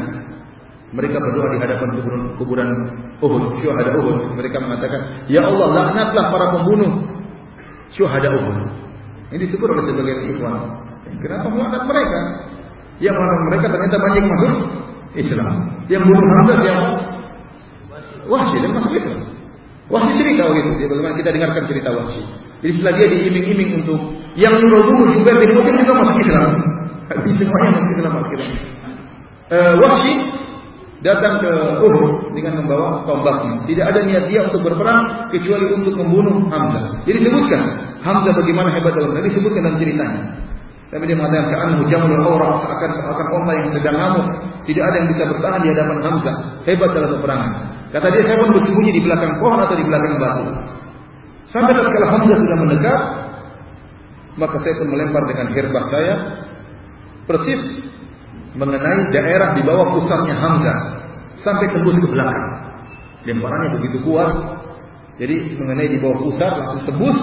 mereka 0.94 1.18
berdoa 1.18 1.48
di 1.49 1.57
hadapan 1.57 1.90
kuburan, 1.98 2.22
kuburan 2.38 2.70
Uhud, 3.18 3.44
syuhada 3.65 3.91
Uhud. 3.98 4.38
Mereka 4.38 4.57
mengatakan, 4.61 5.26
Ya 5.26 5.41
Allah, 5.41 5.68
laknatlah 5.74 6.26
para 6.30 6.45
pembunuh 6.53 6.91
syuhada 7.90 8.30
Uhud. 8.30 8.57
Ini 9.34 9.41
disebut 9.49 9.65
oleh 9.65 9.84
sebagian 9.90 10.20
ikhwan. 10.38 10.61
Kenapa 11.18 11.49
melaknat 11.49 11.84
mereka? 11.90 12.20
Yang 13.02 13.15
melaknat 13.18 13.41
mereka 13.49 13.65
ternyata 13.74 13.98
banyak 13.98 14.24
masuk 14.30 14.53
Islam. 15.18 15.53
Yang 15.90 16.03
bunuh 16.06 16.26
Hamzah 16.38 16.57
siapa? 16.61 16.90
Wahsy 18.30 18.57
dan 18.61 18.72
masuk 18.78 18.94
Islam. 18.94 19.22
Wahsy 19.90 20.11
cerita 20.14 20.41
begitu. 20.45 20.70
Ya, 20.78 20.88
bagaimana 20.94 21.14
kita 21.18 21.30
dengarkan 21.34 21.64
cerita 21.65 21.90
Wahsy. 21.90 22.22
Jadi 22.61 22.72
setelah 22.80 22.94
dia 23.02 23.07
diiming-iming 23.11 23.70
untuk 23.82 23.99
yang 24.38 24.56
nyuruh 24.61 25.10
juga 25.18 25.32
bin 25.41 25.49
juga 25.57 25.94
masuk 26.06 26.18
Islam. 26.22 26.52
Tapi 27.10 27.28
semuanya 27.34 27.70
masuk 27.74 27.88
Islam 27.98 28.14
akhirnya. 28.22 28.49
Uh, 29.49 29.74
Wahsy 29.82 30.14
datang 31.04 31.44
ke 31.44 31.52
Uhud 31.84 32.32
dengan 32.32 32.64
membawa 32.64 33.04
tombaknya. 33.04 33.68
Tidak 33.68 33.86
ada 33.86 34.00
niat 34.08 34.26
dia 34.32 34.48
untuk 34.48 34.64
berperang 34.64 35.30
kecuali 35.36 35.68
untuk 35.76 35.94
membunuh 36.00 36.48
Hamzah. 36.48 37.04
Jadi 37.04 37.20
sebutkan 37.28 37.62
Hamzah 38.00 38.34
bagaimana 38.34 38.72
hebat 38.72 38.96
dalam 38.96 39.12
ini 39.20 39.28
disebutkan 39.30 39.62
dalam 39.68 39.78
ceritanya. 39.78 40.22
Tapi 40.94 41.04
dia 41.10 41.18
mengatakan 41.18 41.50
ke'annahu 41.50 41.84
jamul 41.90 42.22
awra 42.22 42.54
seakan 42.64 42.92
seakan 43.02 43.28
onta 43.36 43.52
yang 43.58 43.68
sedang 43.76 43.96
ngamuk. 44.00 44.28
Tidak 44.64 44.84
ada 44.84 44.96
yang 44.96 45.08
bisa 45.12 45.24
bertahan 45.28 45.60
di 45.60 45.68
hadapan 45.76 45.98
Hamzah. 46.08 46.36
Hebat 46.64 46.90
dalam 46.96 47.10
peperangan. 47.20 47.52
Kata 47.92 48.08
dia 48.10 48.24
saya 48.26 48.38
pun 48.40 48.50
bersembunyi 48.58 48.92
di 48.96 49.02
belakang 49.04 49.34
pohon 49.44 49.60
atau 49.60 49.76
di 49.76 49.86
belakang 49.86 50.14
batu. 50.18 50.46
Sampai 51.52 51.76
tatkala 51.76 52.08
Hamzah 52.16 52.38
sudah 52.40 52.58
mendekat, 52.58 53.00
maka 54.40 54.56
saya 54.64 54.74
pun 54.80 54.88
melempar 54.88 55.24
dengan 55.28 55.48
herbah 55.52 55.86
saya 55.92 56.14
persis 57.28 57.60
mengenai 58.54 59.10
daerah 59.10 59.58
di 59.58 59.62
bawah 59.66 59.98
pusatnya 59.98 60.36
Hamzah 60.38 60.78
sampai 61.42 61.68
tembus 61.74 61.98
ke 61.98 62.08
belakang. 62.10 62.48
Lemparannya 63.24 63.80
begitu 63.80 64.04
kuat, 64.04 64.30
jadi 65.18 65.58
mengenai 65.58 65.90
di 65.94 65.98
bawah 66.02 66.20
pusat 66.26 66.52
langsung 66.58 66.84
tembus 66.90 67.18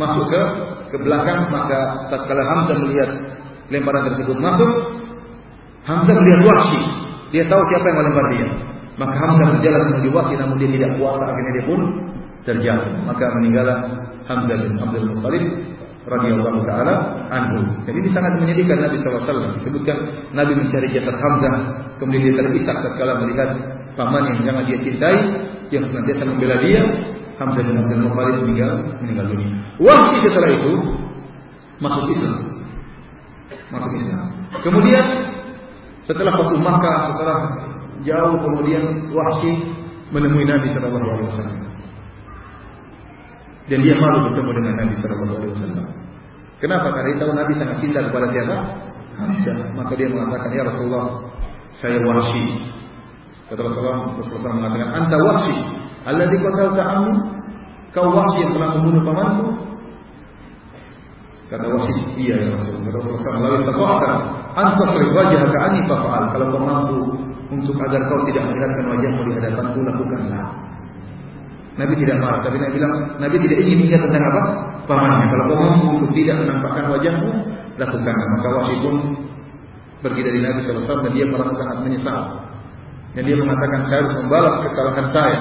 masuk 0.00 0.26
ke 0.32 0.42
ke 0.90 0.96
belakang 1.00 1.48
maka 1.52 2.08
tatkala 2.10 2.42
Hamzah 2.42 2.76
melihat 2.82 3.10
lemparan 3.70 4.02
tersebut 4.10 4.36
masuk, 4.40 4.70
Hamzah 5.86 6.14
melihat 6.16 6.40
Wahsy. 6.48 6.80
Dia 7.30 7.46
tahu 7.46 7.62
siapa 7.70 7.86
yang 7.86 7.98
melempar 8.02 8.26
dia. 8.34 8.48
Maka 8.98 9.14
Hamzah 9.16 9.46
berjalan 9.56 9.82
menuju 9.94 10.08
Wahsy 10.12 10.34
namun 10.36 10.56
dia 10.58 10.70
tidak 10.74 10.90
kuasa 10.98 11.24
akhirnya 11.30 11.52
dia 11.54 11.64
pun 11.68 11.80
terjatuh. 12.44 12.92
Maka 13.06 13.24
meninggallah 13.38 13.78
Hamzah 14.26 14.56
bin 14.60 14.72
Abdul 14.80 15.06
Muttalib 15.14 15.44
radhiyallahu 16.10 16.60
taala 16.66 16.94
anhu. 17.30 17.62
Jadi 17.86 17.96
ini 18.02 18.10
sangat 18.10 18.34
menyedihkan 18.42 18.82
Nabi 18.82 18.98
SAW. 18.98 19.54
Disebutkan 19.62 19.96
Nabi 20.34 20.52
mencari 20.58 20.90
jasad 20.90 21.14
Hamzah, 21.14 21.54
kemudian 22.02 22.22
dia 22.26 22.34
terpisah 22.42 22.76
setelah 22.82 23.22
melihat 23.22 23.48
paman 23.94 24.34
yang 24.34 24.38
sangat 24.42 24.64
dia 24.66 24.78
cintai, 24.82 25.16
yang 25.70 25.84
senantiasa 25.86 26.22
membela 26.26 26.58
dia. 26.60 26.82
Hamzah 27.38 27.62
bin 27.64 27.72
Abdul 27.78 28.02
Muttalib 28.04 28.36
meninggal 28.44 28.70
meninggal 29.00 29.26
dunia. 29.32 29.48
Wahsi 29.80 30.16
setelah 30.28 30.50
itu 30.52 30.72
masuk 31.80 32.04
Islam. 32.12 32.38
Masuk 33.70 33.92
Islam. 33.96 34.26
Kemudian 34.60 35.04
setelah 36.04 36.36
waktu 36.36 36.56
Makkah, 36.58 37.14
setelah 37.14 37.38
jauh 38.02 38.36
kemudian 38.44 39.14
Wahsi 39.14 39.52
menemui 40.10 40.44
Nabi 40.44 40.74
Shallallahu 40.74 41.06
Alaihi 41.06 41.28
Wasallam 41.32 41.69
dan 43.70 43.78
dia 43.86 43.94
malu 44.02 44.26
bertemu 44.26 44.50
dengan 44.50 44.74
Nabi 44.82 44.94
Shallallahu 44.98 45.38
Alaihi 45.38 45.52
Wasallam. 45.54 45.86
Kenapa? 46.58 46.86
Karena 46.90 47.06
dia 47.06 47.18
tahu 47.22 47.32
Nabi 47.38 47.52
sangat 47.54 47.76
cinta 47.78 48.00
kepada 48.02 48.26
siapa? 48.34 48.56
Hamzah. 49.14 49.56
Maka 49.78 49.92
dia 49.94 50.08
mengatakan, 50.10 50.50
Ya 50.50 50.62
Rasulullah, 50.66 51.06
saya 51.78 51.96
wahsi. 52.02 52.44
Kata 53.46 53.60
Rasulullah, 53.62 54.18
Rasulullah 54.18 54.52
mengatakan, 54.58 54.88
Anta 54.90 55.16
wahsi. 55.22 55.54
Allah 56.02 56.26
di 56.26 56.38
kota 56.42 56.62
ta'amu. 56.74 57.12
Kau 57.94 58.10
wahsi 58.10 58.36
yang 58.42 58.52
telah 58.58 58.68
membunuh 58.74 59.02
pamanku. 59.06 59.46
Kata 61.50 61.66
wahsi, 61.70 62.02
iya 62.18 62.36
ya 62.42 62.48
Rasulullah. 62.58 62.90
Kata 62.90 62.98
Rasulullah, 63.06 63.38
Lalu 63.38 63.56
istata'ata. 63.62 64.10
Anta 64.50 64.84
serif 64.98 65.10
wajah 65.14 65.42
ka'ani 65.46 65.80
fa'al. 65.86 66.24
Kalau 66.34 66.46
kau 66.50 66.62
mampu 66.66 66.98
untuk 67.54 67.74
agar 67.86 68.02
kau 68.10 68.20
tidak 68.26 68.50
melihatkan 68.50 68.84
wajahmu 68.98 69.20
di 69.22 69.32
hadapanku, 69.38 69.78
lakukanlah. 69.86 70.46
Nabi 71.80 71.96
tidak 71.96 72.20
marah, 72.20 72.44
tapi 72.44 72.60
Nabi 72.60 72.72
bilang, 72.76 72.94
Nabi 73.16 73.36
tidak 73.40 73.58
ingin 73.64 73.78
ingat 73.88 74.00
tentang 74.04 74.24
apa? 74.28 74.42
Pamannya. 74.84 75.26
Kalau 75.32 75.44
kau 75.48 75.56
mampu 75.56 75.86
untuk 75.96 76.12
tidak 76.12 76.36
menampakkan 76.44 76.84
wajahmu, 76.92 77.30
lakukan. 77.80 78.14
Maka 78.36 78.48
Wahsy 78.60 78.74
pun 78.84 78.94
pergi 80.04 80.20
dari 80.20 80.38
Nabi 80.44 80.58
SAW 80.60 80.84
dan 80.84 81.12
dia 81.16 81.24
merasa 81.24 81.56
sangat 81.56 81.78
menyesal. 81.88 82.18
Dan 83.16 83.22
dia 83.24 83.36
mengatakan 83.40 83.80
saya 83.88 83.98
harus 84.04 84.18
membalas 84.20 84.54
kesalahan 84.60 85.06
saya. 85.08 85.38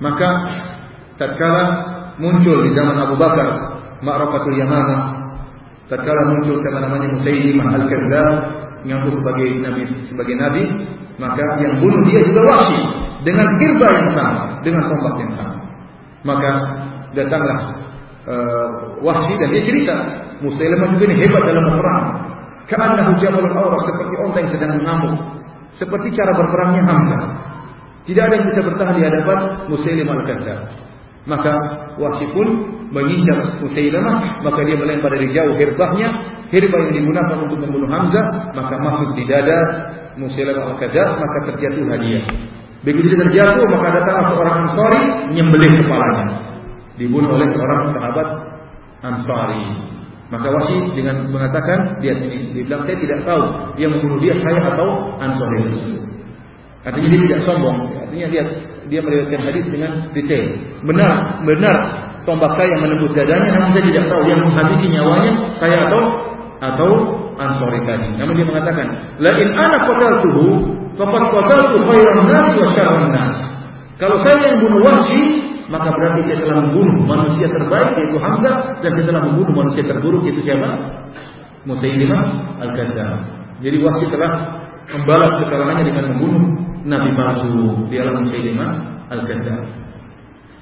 Maka 0.00 0.28
tatkala 1.20 1.64
muncul 2.16 2.56
di 2.64 2.72
zaman 2.72 2.96
Abu 2.96 3.20
Bakar 3.20 3.48
Ma'rakatul 4.00 4.56
Yamamah 4.56 5.00
tatkala 5.92 6.22
muncul 6.32 6.56
siapa 6.56 6.78
namanya 6.80 7.12
Musailimah 7.12 7.68
Al-Kadzdzab 7.76 8.36
mengaku 8.80 9.08
sebagai 9.20 9.48
nabi 9.60 9.82
sebagai 10.08 10.34
nabi 10.40 10.62
maka 11.20 11.44
yang 11.60 11.76
bunuh 11.84 12.00
dia 12.08 12.24
juga 12.24 12.40
Wahsy 12.48 12.80
dengan 13.28 13.46
kirba 13.60 13.86
yang 13.92 14.08
sama, 14.16 14.26
dengan 14.64 14.82
tombak 14.88 15.14
yang 15.20 15.32
sama. 15.36 15.56
Maka 16.24 16.50
datanglah 17.12 17.58
uh, 18.24 19.36
dan 19.36 19.48
dia 19.52 19.62
cerita, 19.64 19.96
Musailamah 20.40 20.96
juga 20.96 21.04
ini 21.12 21.16
hebat 21.20 21.42
dalam 21.44 21.68
berperang. 21.68 22.06
Karena 22.64 23.12
jamalul 23.20 23.52
awraq 23.52 23.82
seperti 23.92 24.14
onta 24.24 24.38
yang 24.40 24.50
sedang 24.56 24.72
mengamuk. 24.80 25.20
Seperti 25.76 26.08
cara 26.16 26.32
berperangnya 26.32 26.82
Hamzah. 26.88 27.22
Tidak 28.08 28.22
ada 28.24 28.34
yang 28.40 28.46
bisa 28.48 28.60
bertahan 28.64 28.94
di 28.96 29.02
hadapan 29.04 29.38
Musailamah 29.68 30.14
al-Kadzdzab. 30.16 30.60
Maka 31.28 31.54
Wahsy 32.00 32.26
pun 32.32 32.48
mengincar 32.88 33.60
Musailamah, 33.60 34.40
maka 34.40 34.60
dia 34.64 34.80
melempar 34.80 35.12
dari 35.12 35.28
jauh 35.36 35.52
herbahnya, 35.52 36.08
herbah 36.48 36.80
yang 36.88 36.94
digunakan 36.96 37.36
untuk 37.44 37.58
membunuh 37.60 37.90
Hamzah, 37.92 38.56
maka 38.56 38.74
masuk 38.80 39.12
di 39.12 39.28
dada 39.28 39.58
Musailamah 40.20 40.76
al-Kadzdzab, 40.76 41.16
maka 41.16 41.38
terjatuh 41.48 41.84
dia. 42.04 42.20
Begitu 42.84 43.12
dia 43.12 43.20
terjatuh, 43.28 43.66
maka 43.72 43.88
datang 43.96 44.36
seorang 44.36 44.56
Ansari 44.64 45.00
menyembelih 45.32 45.84
kepalanya. 45.84 46.26
Dibunuh 47.00 47.36
oleh 47.36 47.48
seorang 47.52 47.92
sahabat 47.96 48.28
Ansari. 49.00 49.64
Maka 50.30 50.46
Wasi 50.46 50.94
dengan 50.94 51.26
mengatakan 51.26 51.98
dia 51.98 52.14
dia 52.14 52.62
bilang 52.62 52.86
saya 52.86 52.94
tidak 53.02 53.26
tahu 53.26 53.74
yang 53.82 53.90
membunuh 53.90 54.20
dia 54.22 54.36
saya 54.36 54.60
atau 54.76 54.88
Ansari. 55.18 55.60
Artinya 56.86 57.08
dia 57.12 57.20
tidak 57.28 57.40
sombong. 57.44 57.78
Artinya 57.96 58.28
dia 58.28 58.42
dia 58.86 59.00
meriwayatkan 59.02 59.40
hadis 59.44 59.64
dengan 59.68 59.90
detail. 60.12 60.46
Benar, 60.84 61.44
benar 61.44 61.76
tombak 62.24 62.52
saya 62.56 62.68
yang 62.76 62.82
menembus 62.84 63.12
dadanya, 63.16 63.48
namun 63.56 63.70
saya 63.76 63.84
tidak 63.88 64.04
tahu 64.08 64.22
yang 64.28 64.40
menghabisi 64.44 64.86
nyawanya 64.92 65.32
saya 65.56 65.76
atau 65.88 66.02
atau 66.60 66.90
Ansori 67.40 67.80
tadi. 67.88 68.20
Namun 68.20 68.36
dia 68.36 68.44
mengatakan, 68.44 69.16
"La 69.16 69.32
in 69.40 69.48
ana 69.56 69.78
qataltuhu 69.88 70.44
faqad 71.00 71.22
qataltu 71.32 71.76
khairan 71.88 72.28
nas 72.28 72.52
wa 72.52 72.68
syarran 72.76 73.08
nas." 73.16 73.34
Kalau 73.96 74.20
saya 74.20 74.52
yang 74.52 74.64
bunuh 74.64 74.80
Wahsy, 74.84 75.20
maka 75.72 75.88
berarti 75.88 76.28
saya 76.28 76.44
telah 76.44 76.68
membunuh 76.68 77.00
manusia 77.08 77.48
terbaik 77.48 77.96
yaitu 77.96 78.16
Hamzah 78.20 78.80
dan 78.84 78.90
saya 78.92 79.06
telah 79.08 79.22
membunuh 79.24 79.54
manusia 79.64 79.82
terburuk 79.88 80.20
yaitu 80.28 80.44
siapa? 80.44 80.68
Musailimah 81.64 82.22
al-Kadzdzab. 82.60 83.20
Jadi 83.64 83.76
Wahsy 83.80 84.04
telah 84.12 84.32
membalas 84.92 85.40
kesalahannya 85.40 85.84
dengan 85.84 86.04
membunuh 86.16 86.44
nabi 86.84 87.12
palsu 87.16 87.88
dialah 87.88 88.20
Musailimah 88.20 88.70
al-Kadzdzab. 89.16 89.64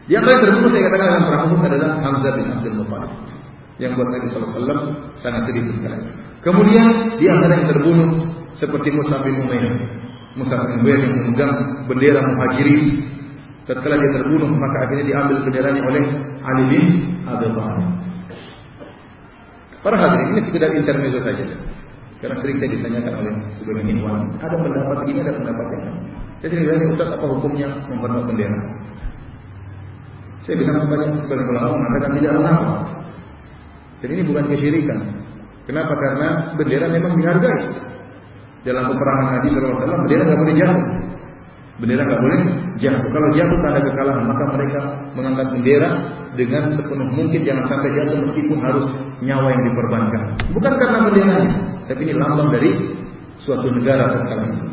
Yang 0.07 0.23
terbunuh 0.47 0.71
saya 0.71 0.83
katakan 0.89 1.07
dalam 1.11 1.25
perang 1.27 1.45
Uhud 1.53 1.63
adalah 1.69 1.91
Hamzah 2.01 2.33
bin 2.39 2.47
Abdul 2.55 2.77
Muttalib 2.81 3.38
yang 3.79 3.95
buat 3.95 4.09
Nabi 4.11 4.27
SAW 4.31 4.83
sangat 5.23 5.47
sekali. 5.51 6.07
Kemudian 6.43 6.87
di 7.19 7.27
antara 7.31 7.63
yang 7.63 7.69
terbunuh 7.75 8.11
seperti 8.59 8.91
Musa 8.91 9.23
bin 9.23 9.39
Umair. 9.43 9.71
Musa 10.35 10.55
bin 10.55 10.83
Umair 10.83 10.99
yang 11.03 11.15
memegang 11.15 11.55
bendera 11.87 12.21
muhajirin. 12.23 12.83
Tatkala 13.67 14.01
dia 14.01 14.11
terbunuh 14.17 14.49
maka 14.49 14.89
akhirnya 14.89 15.05
diambil 15.13 15.37
benderanya 15.45 15.83
oleh 15.85 16.03
Ali 16.43 16.65
bin 16.73 16.87
Abi 17.29 17.47
Thalib. 17.53 17.89
Para 19.79 19.95
hadirin 19.95 20.35
ini 20.35 20.41
sekedar 20.43 20.75
intermezzo 20.75 21.23
saja. 21.23 21.45
Karena 22.19 22.35
sering 22.43 22.59
saya 22.59 22.71
ditanyakan 22.75 23.13
oleh 23.23 23.33
sebagian 23.63 23.95
ikhwan, 23.95 24.27
ada 24.43 24.59
pendapat 24.59 25.07
ini, 25.07 25.23
ada 25.23 25.39
pendapat 25.39 25.67
yang. 25.71 25.87
Saya 26.43 26.49
sering 26.51 26.65
bertanya, 26.67 26.87
Ustaz 26.99 27.09
apa 27.15 27.27
hukumnya 27.31 27.69
menghormat 27.87 28.27
bendera? 28.27 28.59
Saya 30.43 30.55
bilang 30.59 30.83
kepada 30.83 31.05
sebagian 31.23 31.47
ulama 31.55 31.75
mengatakan 31.79 32.11
tidak 32.19 32.33
mengapa. 32.35 32.75
Dan 33.99 34.09
ini 34.15 34.23
bukan 34.27 34.45
kesyirikan. 34.51 34.99
Kenapa? 35.67 35.93
Karena 35.93 36.29
bendera 36.57 36.87
memang 36.89 37.13
dihargai. 37.19 37.61
Dalam 38.67 38.91
peperangan 38.91 39.27
Nabi 39.39 39.47
SAW, 39.55 40.03
bendera 40.07 40.23
nggak 40.27 40.41
boleh 40.41 40.55
jatuh. 40.57 40.85
Bendera 41.79 42.03
nggak 42.07 42.23
boleh 42.23 42.41
jatuh. 42.79 43.09
Kalau 43.11 43.29
jatuh 43.35 43.59
tanda 43.63 43.81
kekalahan, 43.83 44.25
maka 44.27 44.45
mereka 44.57 44.81
mengangkat 45.15 45.47
bendera 45.55 45.91
dengan 46.35 46.63
sepenuh 46.75 47.09
mungkin 47.11 47.41
jangan 47.43 47.65
sampai 47.67 47.91
jatuh 47.99 48.17
meskipun 48.23 48.59
harus 48.63 48.87
nyawa 49.23 49.49
yang 49.51 49.63
diperbankan. 49.67 50.23
Bukan 50.55 50.73
karena 50.79 50.99
benderanya, 51.11 51.51
tapi 51.91 52.01
ini 52.07 52.15
lambang 52.15 52.49
dari 52.55 52.71
suatu 53.43 53.67
negara 53.71 54.11
sekarang 54.15 54.49
ini. 54.55 54.71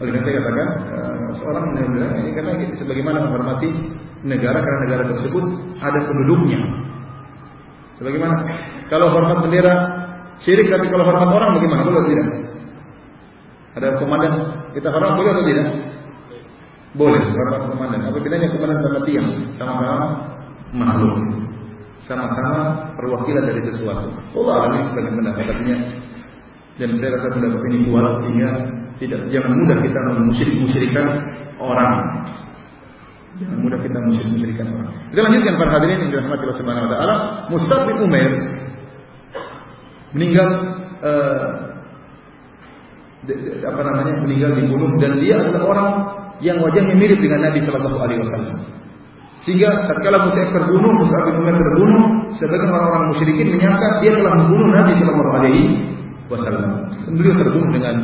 Oleh 0.00 0.16
karena 0.16 0.24
saya 0.24 0.34
katakan, 0.40 0.68
uh, 0.96 1.28
seorang 1.36 1.64
yang 1.76 1.88
ini 2.24 2.30
karena 2.32 2.52
sebagaimana 2.80 3.20
menghormati 3.20 3.68
negara 4.24 4.56
karena 4.64 4.78
negara 4.88 5.02
tersebut 5.12 5.44
ada 5.76 6.00
penduduknya, 6.00 6.60
Bagaimana? 8.00 8.34
Kalau 8.88 9.12
hormat 9.12 9.44
bendera 9.44 9.74
syirik, 10.40 10.72
tapi 10.72 10.88
kalau 10.88 11.04
hormat 11.04 11.30
orang 11.30 11.50
bagaimana? 11.60 11.84
Boleh 11.84 12.04
tidak? 12.08 12.28
Ada 13.76 13.86
komandan, 14.00 14.32
kita 14.72 14.88
hormat 14.88 15.12
boleh 15.14 15.30
atau 15.36 15.44
tidak? 15.46 15.68
Boleh, 16.96 17.22
hormat 17.22 17.62
komandan. 17.70 18.00
Apa 18.08 18.18
bedanya 18.18 18.48
komandan 18.50 18.80
sama 18.82 19.00
tiang? 19.06 19.28
Sama-sama 19.54 20.06
makhluk. 20.74 21.14
Sama-sama 22.08 22.90
perwakilan 22.96 23.44
dari 23.46 23.62
sesuatu. 23.68 24.08
Allah 24.34 24.54
alam 24.56 24.72
sebagai 24.90 25.12
pendapat 25.14 25.44
artinya. 25.52 25.76
Dan 26.80 26.96
saya 26.96 27.20
rasa 27.20 27.28
pendapat 27.36 27.60
ini 27.68 27.78
kuat 27.92 28.08
sehingga 28.24 28.50
tidak 28.96 29.20
jangan 29.28 29.52
mudah 29.52 29.78
kita 29.84 30.00
memusyrik-musyrikan 30.16 31.06
orang. 31.60 31.92
Jangan 33.38 33.58
mudah 33.62 33.78
kita 33.78 33.98
musyrik-musyrikan 34.10 34.66
orang. 34.74 34.90
Kita 35.14 35.20
lanjutkan 35.22 35.54
para 35.54 35.70
hadirin 35.78 35.98
yang 36.02 36.10
dirahmati 36.10 36.42
Allah 36.42 36.58
Subhanahu 36.58 36.84
wa 36.84 36.90
taala. 36.90 37.14
Mus'ab 37.46 37.80
bin 37.86 37.96
Umair 38.02 38.32
meninggal 40.10 40.48
uh, 41.06 41.46
apa 43.70 43.80
namanya? 43.86 44.12
meninggal 44.26 44.50
dibunuh 44.58 44.90
dan 44.98 45.22
dia 45.22 45.38
adalah 45.38 45.62
orang 45.62 45.88
yang 46.42 46.58
wajahnya 46.58 46.96
mirip 46.98 47.22
dengan 47.22 47.46
Nabi 47.46 47.62
sallallahu 47.62 47.98
alaihi 48.02 48.20
wasallam. 48.26 48.58
Sehingga 49.46 49.88
tatkala 49.88 50.26
Mus'ab 50.26 50.50
terbunuh, 50.50 50.90
Mus'ab 50.98 51.22
bin 51.30 51.34
Umair 51.40 51.56
terbunuh, 51.56 52.04
sebagian 52.34 52.66
orang-orang 52.66 53.04
musyrikin 53.14 53.46
menyangka 53.54 53.88
dia 54.04 54.12
telah 54.18 54.32
membunuh 54.36 54.70
Nabi 54.74 54.92
Shallallahu 55.00 55.32
Alaihi 55.38 55.64
Wasallam. 56.28 56.70
Beliau 57.16 57.34
terbunuh 57.40 57.70
dengan 57.74 57.94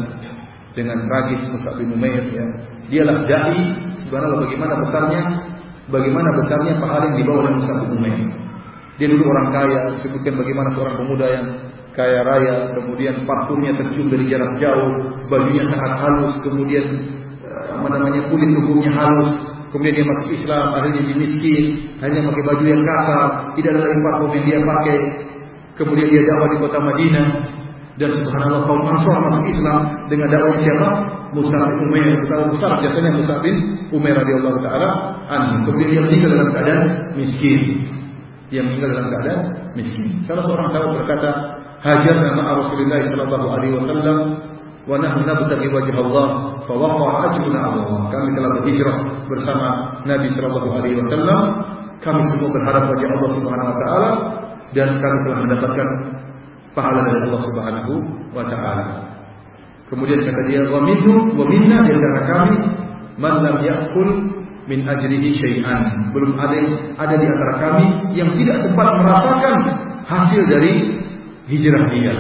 dengan 0.76 1.08
tragis 1.08 1.40
Mus'ab 1.56 1.80
bin 1.80 1.96
Umair. 1.96 2.22
Ya. 2.28 2.46
Dialah 2.92 3.24
dai. 3.24 3.58
Sebenarnya 4.04 4.38
bagaimana 4.44 4.74
besarnya, 4.84 5.22
bagaimana 5.88 6.28
besarnya 6.36 6.72
pahala 6.78 7.04
yang 7.10 7.16
dibawa 7.24 7.38
oleh 7.48 7.52
Mus'ab 7.56 7.78
bin 7.88 7.92
Umair. 7.96 8.20
Dia 8.96 9.06
dulu 9.12 9.24
orang 9.28 9.48
kaya, 9.52 9.80
sebutkan 10.04 10.34
bagaimana 10.40 10.68
seorang 10.72 10.94
pemuda 11.00 11.26
yang 11.28 11.46
kaya 11.96 12.20
raya, 12.24 12.54
kemudian 12.76 13.24
parfumnya 13.24 13.72
tercium 13.76 14.08
dari 14.12 14.24
jarak 14.28 14.56
jauh, 14.60 14.92
bajunya 15.32 15.64
sangat 15.68 15.96
halus, 16.00 16.36
kemudian 16.44 16.84
eh, 17.44 17.66
apa 17.76 17.88
namanya 17.92 18.24
kulit 18.28 18.48
tubuhnya 18.56 18.92
halus, 18.92 19.36
kemudian 19.72 20.00
dia 20.00 20.06
masuk 20.08 20.32
Islam, 20.32 20.66
akhirnya 20.76 21.00
jadi 21.04 21.12
miskin, 21.12 21.64
hanya 22.00 22.24
pakai 22.24 22.42
baju 22.44 22.64
yang 22.64 22.82
kasar, 22.84 23.28
tidak 23.56 23.70
ada 23.76 23.80
lagi 23.84 24.00
parfum 24.00 24.30
yang 24.32 24.44
dia 24.48 24.58
pakai. 24.64 24.98
Kemudian 25.76 26.08
dia 26.08 26.22
dakwah 26.24 26.48
di 26.48 26.56
kota 26.56 26.78
Madinah 26.80 27.28
dan 27.96 28.10
subhanallah 28.12 28.68
kaum 28.68 28.84
Ansor 28.84 29.16
masuk 29.24 29.44
Islam 29.48 29.78
dengan 30.12 30.28
dakwah 30.28 30.56
siapa? 30.60 30.88
Musa 31.32 31.56
bin 31.56 31.78
Umair. 31.88 32.12
Kita 32.20 32.34
besar 32.52 32.70
jasanya 32.84 33.10
Musa 33.16 33.34
bin 33.40 33.56
Umair 33.88 34.20
radhiyallahu 34.20 34.58
taala 34.60 34.88
anhu. 35.32 35.54
Kemudian 35.64 35.88
dia 35.88 36.00
meninggal 36.04 36.30
dalam 36.36 36.48
keadaan 36.52 36.84
miskin. 37.16 37.60
Dia 38.52 38.60
meninggal 38.62 38.88
dalam 38.92 39.06
keadaan 39.08 39.40
miskin. 39.72 40.08
Salah 40.28 40.44
seorang 40.44 40.68
sahabat 40.76 40.92
berkata, 40.92 41.30
"Hajar 41.80 42.16
nama 42.20 42.60
Rasulullah 42.60 43.00
sallallahu 43.08 43.46
alaihi 43.48 43.72
wasallam 43.80 44.18
wa 44.84 44.96
nahnu 45.00 45.22
nabtaghi 45.24 45.68
wajh 45.72 45.96
Allah 45.96 46.28
Fawaqa 46.66 47.30
ajruna 47.30 47.58
Allah. 47.62 48.10
Kami 48.10 48.28
telah 48.34 48.50
berhijrah 48.58 48.96
bersama 49.30 49.68
Nabi 50.02 50.26
Shallallahu 50.34 50.68
Alaihi 50.74 50.98
Wasallam. 50.98 51.40
Kami 52.02 52.22
semua 52.34 52.50
berharap 52.50 52.90
wajah 52.90 53.08
Allah 53.08 53.30
Subhanahu 53.38 53.70
Wa 53.70 53.78
Taala 53.86 54.10
dan 54.74 54.88
kami 54.98 55.16
telah 55.24 55.38
mendapatkan 55.46 55.88
pahala 56.76 57.00
dari 57.08 57.18
Allah 57.24 57.42
Subhanahu 57.48 57.92
Wa 58.36 58.44
Taala. 58.44 58.84
Kemudian 59.88 60.20
kata 60.20 60.42
dia, 60.50 60.68
wa 60.68 60.84
minhu 60.84 61.32
wa 61.32 61.44
minna 61.48 61.80
di 61.88 61.90
antara 61.96 62.20
kami 62.28 62.56
man 63.16 63.34
lam 63.40 63.56
yakul 63.64 64.08
min 64.68 64.84
ajrihi 64.84 65.30
syai'an. 65.40 66.12
Belum 66.12 66.36
ada 66.36 66.58
ada 67.00 67.14
di 67.16 67.26
antara 67.26 67.54
kami 67.64 67.86
yang 68.12 68.28
tidak 68.36 68.60
sempat 68.66 68.88
merasakan 69.00 69.54
hasil 70.04 70.42
dari 70.44 71.00
hijrah 71.48 71.84
dia. 71.96 72.14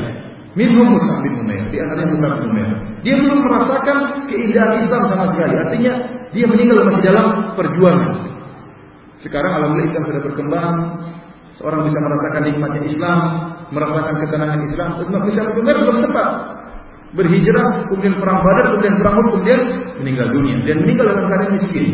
Minhum 0.56 0.96
Mus'ab 0.96 1.20
bin 1.20 1.36
Umair, 1.36 1.68
di 1.68 1.76
antaranya 1.76 2.16
Mus'ab 2.16 2.40
bin 2.40 2.48
Umair. 2.48 2.70
Dia 3.04 3.14
belum 3.20 3.38
merasakan 3.44 3.98
keindahan 4.24 4.88
Islam 4.88 5.02
sama 5.12 5.24
sekali. 5.36 5.52
Artinya 5.52 5.92
dia 6.32 6.46
meninggal 6.48 6.88
masih 6.88 7.02
dalam 7.12 7.26
perjuangan. 7.58 8.12
Sekarang 9.20 9.52
alhamdulillah 9.52 9.90
Islam 9.90 10.04
sudah 10.08 10.22
berkembang, 10.22 10.74
seorang 11.60 11.80
bisa 11.84 11.98
merasakan 12.00 12.42
nikmatnya 12.48 12.82
Islam, 12.88 13.20
merasakan 13.70 14.14
ketenangan 14.22 14.60
Islam. 14.62 14.90
Bin 15.02 15.14
Umair 15.62 15.76
belum 15.82 15.96
sempat 16.04 16.28
berhijrah, 17.16 17.88
kemudian 17.88 18.14
perang 18.20 18.40
Badar, 18.44 18.64
kemudian 18.74 18.94
perang 19.00 19.16
Uhud, 19.24 19.30
kemudian 19.40 19.60
meninggal 20.02 20.28
dunia 20.30 20.56
dan 20.66 20.76
meninggal 20.84 21.06
dalam 21.14 21.26
keadaan 21.30 21.52
miskin. 21.56 21.86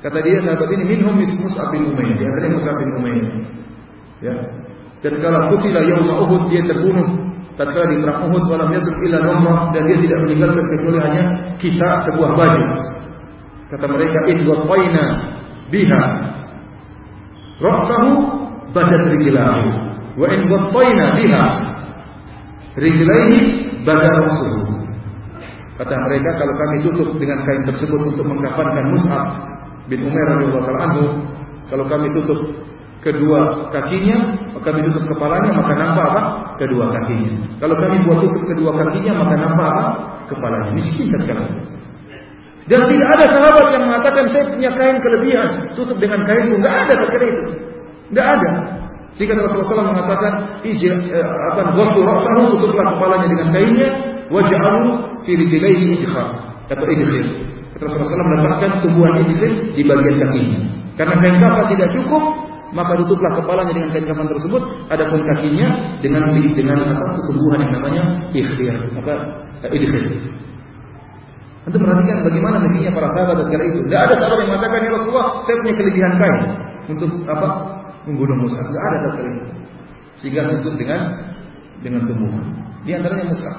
Kata 0.00 0.18
dia 0.24 0.40
sahabat 0.40 0.68
ini 0.72 0.84
minhum 0.96 1.12
Mus'ab 1.20 1.68
bin 1.76 1.92
Umair, 1.92 2.16
di 2.16 2.24
antaranya 2.24 2.52
Mus'ab 2.56 2.76
bin 2.80 2.90
Umair. 2.98 3.24
Ya. 4.24 4.34
Dan 5.00 5.14
kalau 5.20 5.40
kutila 5.56 5.80
yauma 5.84 6.14
Uhud 6.24 6.42
dia 6.52 6.60
terbunuh 6.64 7.08
tatkala 7.56 7.88
di 7.88 8.00
perang 8.00 8.20
Uhud 8.28 8.44
walam 8.48 8.68
yadruk 8.72 8.98
illa 9.04 9.18
namrah 9.20 9.72
dan 9.72 9.82
dia 9.88 9.98
tidak 10.00 10.18
meninggalkan 10.28 10.64
kecuali 10.76 10.98
hanya 11.04 11.22
kisah 11.60 11.94
sebuah 12.08 12.30
baju. 12.36 12.66
Kata 13.70 13.86
mereka 13.86 14.18
in 14.28 14.38
qaina 14.44 15.04
biha 15.70 16.04
ra'sahu 17.60 18.12
badat 18.72 19.04
rijlahu 19.14 19.89
wa 20.18 20.26
in 20.30 20.40
qaina 20.48 21.06
biha 21.18 21.46
rijlaihi 22.78 23.38
badat 23.84 24.14
ra'suhu. 24.14 24.80
Kata 25.80 25.96
mereka 25.96 26.30
kalau 26.36 26.54
kami 26.60 26.76
tutup 26.84 27.08
dengan 27.16 27.40
kain 27.40 27.64
tersebut 27.64 28.00
untuk 28.12 28.26
mengkafankan 28.28 28.84
Mus'ab 28.92 29.28
bin 29.88 30.04
Umair 30.04 30.36
radhiyallahu 30.36 30.76
anhu, 30.76 31.04
kalau 31.72 31.84
kami 31.88 32.12
tutup 32.12 32.40
kedua 33.00 33.72
kakinya, 33.72 34.36
kami 34.60 34.80
tutup 34.92 35.04
kepalanya, 35.16 35.50
maka 35.56 35.72
nampak 35.72 36.04
apa? 36.12 36.22
Kedua 36.60 36.92
kakinya. 36.92 37.32
Kalau 37.64 37.76
kami 37.80 37.96
buat 38.04 38.18
tutup 38.20 38.42
kedua 38.44 38.70
kakinya, 38.76 39.12
maka 39.24 39.34
nampak 39.40 39.66
apa? 39.72 39.84
Kepalanya. 40.28 40.70
Miskin 40.76 41.08
kan 41.16 41.48
Dan 42.68 42.80
tidak 42.86 43.08
ada 43.18 43.26
sahabat 43.34 43.66
yang 43.72 43.84
mengatakan 43.88 44.24
saya 44.30 44.44
punya 44.52 44.70
kain 44.76 44.98
kelebihan, 45.00 45.48
tutup 45.74 45.96
dengan 45.96 46.22
kain 46.28 46.44
itu. 46.44 46.56
Enggak 46.60 46.76
ada 46.86 46.92
ketika 46.92 47.24
itu. 47.24 47.42
Enggak 48.12 48.26
ada. 48.36 48.50
Sehingga 49.18 49.36
Rasulullah 49.42 49.90
SAW 49.90 49.90
mengatakan, 49.90 50.32
eh, 50.62 51.26
akan 51.54 51.66
ghassu 51.74 52.00
ra'sahu, 52.00 52.42
tutuplah 52.56 52.94
kepalanya 52.96 53.26
dengan 53.26 53.48
kainnya, 53.50 53.88
waj'alu 54.30 54.90
fi 55.26 55.32
rijlaihi 55.34 55.84
idkhar. 55.98 56.28
Atau 56.70 56.86
idkhir. 56.86 57.26
Rasulullah 57.80 58.08
SAW 58.12 58.30
meletakkan 58.30 58.70
tumbuhan 58.84 59.14
idkhir 59.26 59.52
di 59.74 59.82
bagian 59.82 60.16
kakinya. 60.20 60.60
Karena 60.94 61.14
kain 61.18 61.36
kafan 61.40 61.66
tidak 61.74 61.88
cukup, 61.96 62.22
maka 62.70 62.92
tutuplah 63.02 63.32
kepalanya 63.42 63.72
dengan 63.74 63.90
kain 63.90 64.06
kafan 64.06 64.28
tersebut, 64.30 64.62
adapun 64.92 65.20
kakinya 65.26 65.68
dengan 65.98 66.22
dengan 66.54 66.78
apa 66.86 67.06
tumbuhan 67.26 67.58
yang 67.66 67.72
namanya 67.82 68.02
ikhtir, 68.30 68.74
apa 68.94 69.14
eh, 69.66 69.70
idkhir. 69.74 70.04
Untuk 71.60 71.86
perhatikan 71.86 72.24
bagaimana 72.24 72.56
negerinya 72.56 72.92
para 72.96 73.08
sahabat 73.12 73.46
ketika 73.46 73.64
itu. 73.68 73.78
Tidak 73.84 74.00
ada 74.00 74.14
sahabat 74.16 74.36
yang 74.42 74.48
mengatakan 74.48 74.80
ya 74.80 74.90
Rasulullah, 74.96 75.28
saya 75.44 75.56
punya 75.60 75.74
kelebihan 75.76 76.12
kain 76.16 76.40
untuk 76.88 77.10
apa 77.28 77.46
membunuh 78.08 78.46
Musa. 78.46 78.60
Tidak 78.60 78.82
ada 78.82 78.96
ketika 79.04 79.22
itu. 79.26 79.44
Sehingga 80.20 80.40
tutup 80.60 80.74
dengan 80.76 81.00
dengan 81.80 82.04
tumbuhan. 82.08 82.44
Di 82.84 82.92
antaranya 82.96 83.26
Musa. 83.32 83.52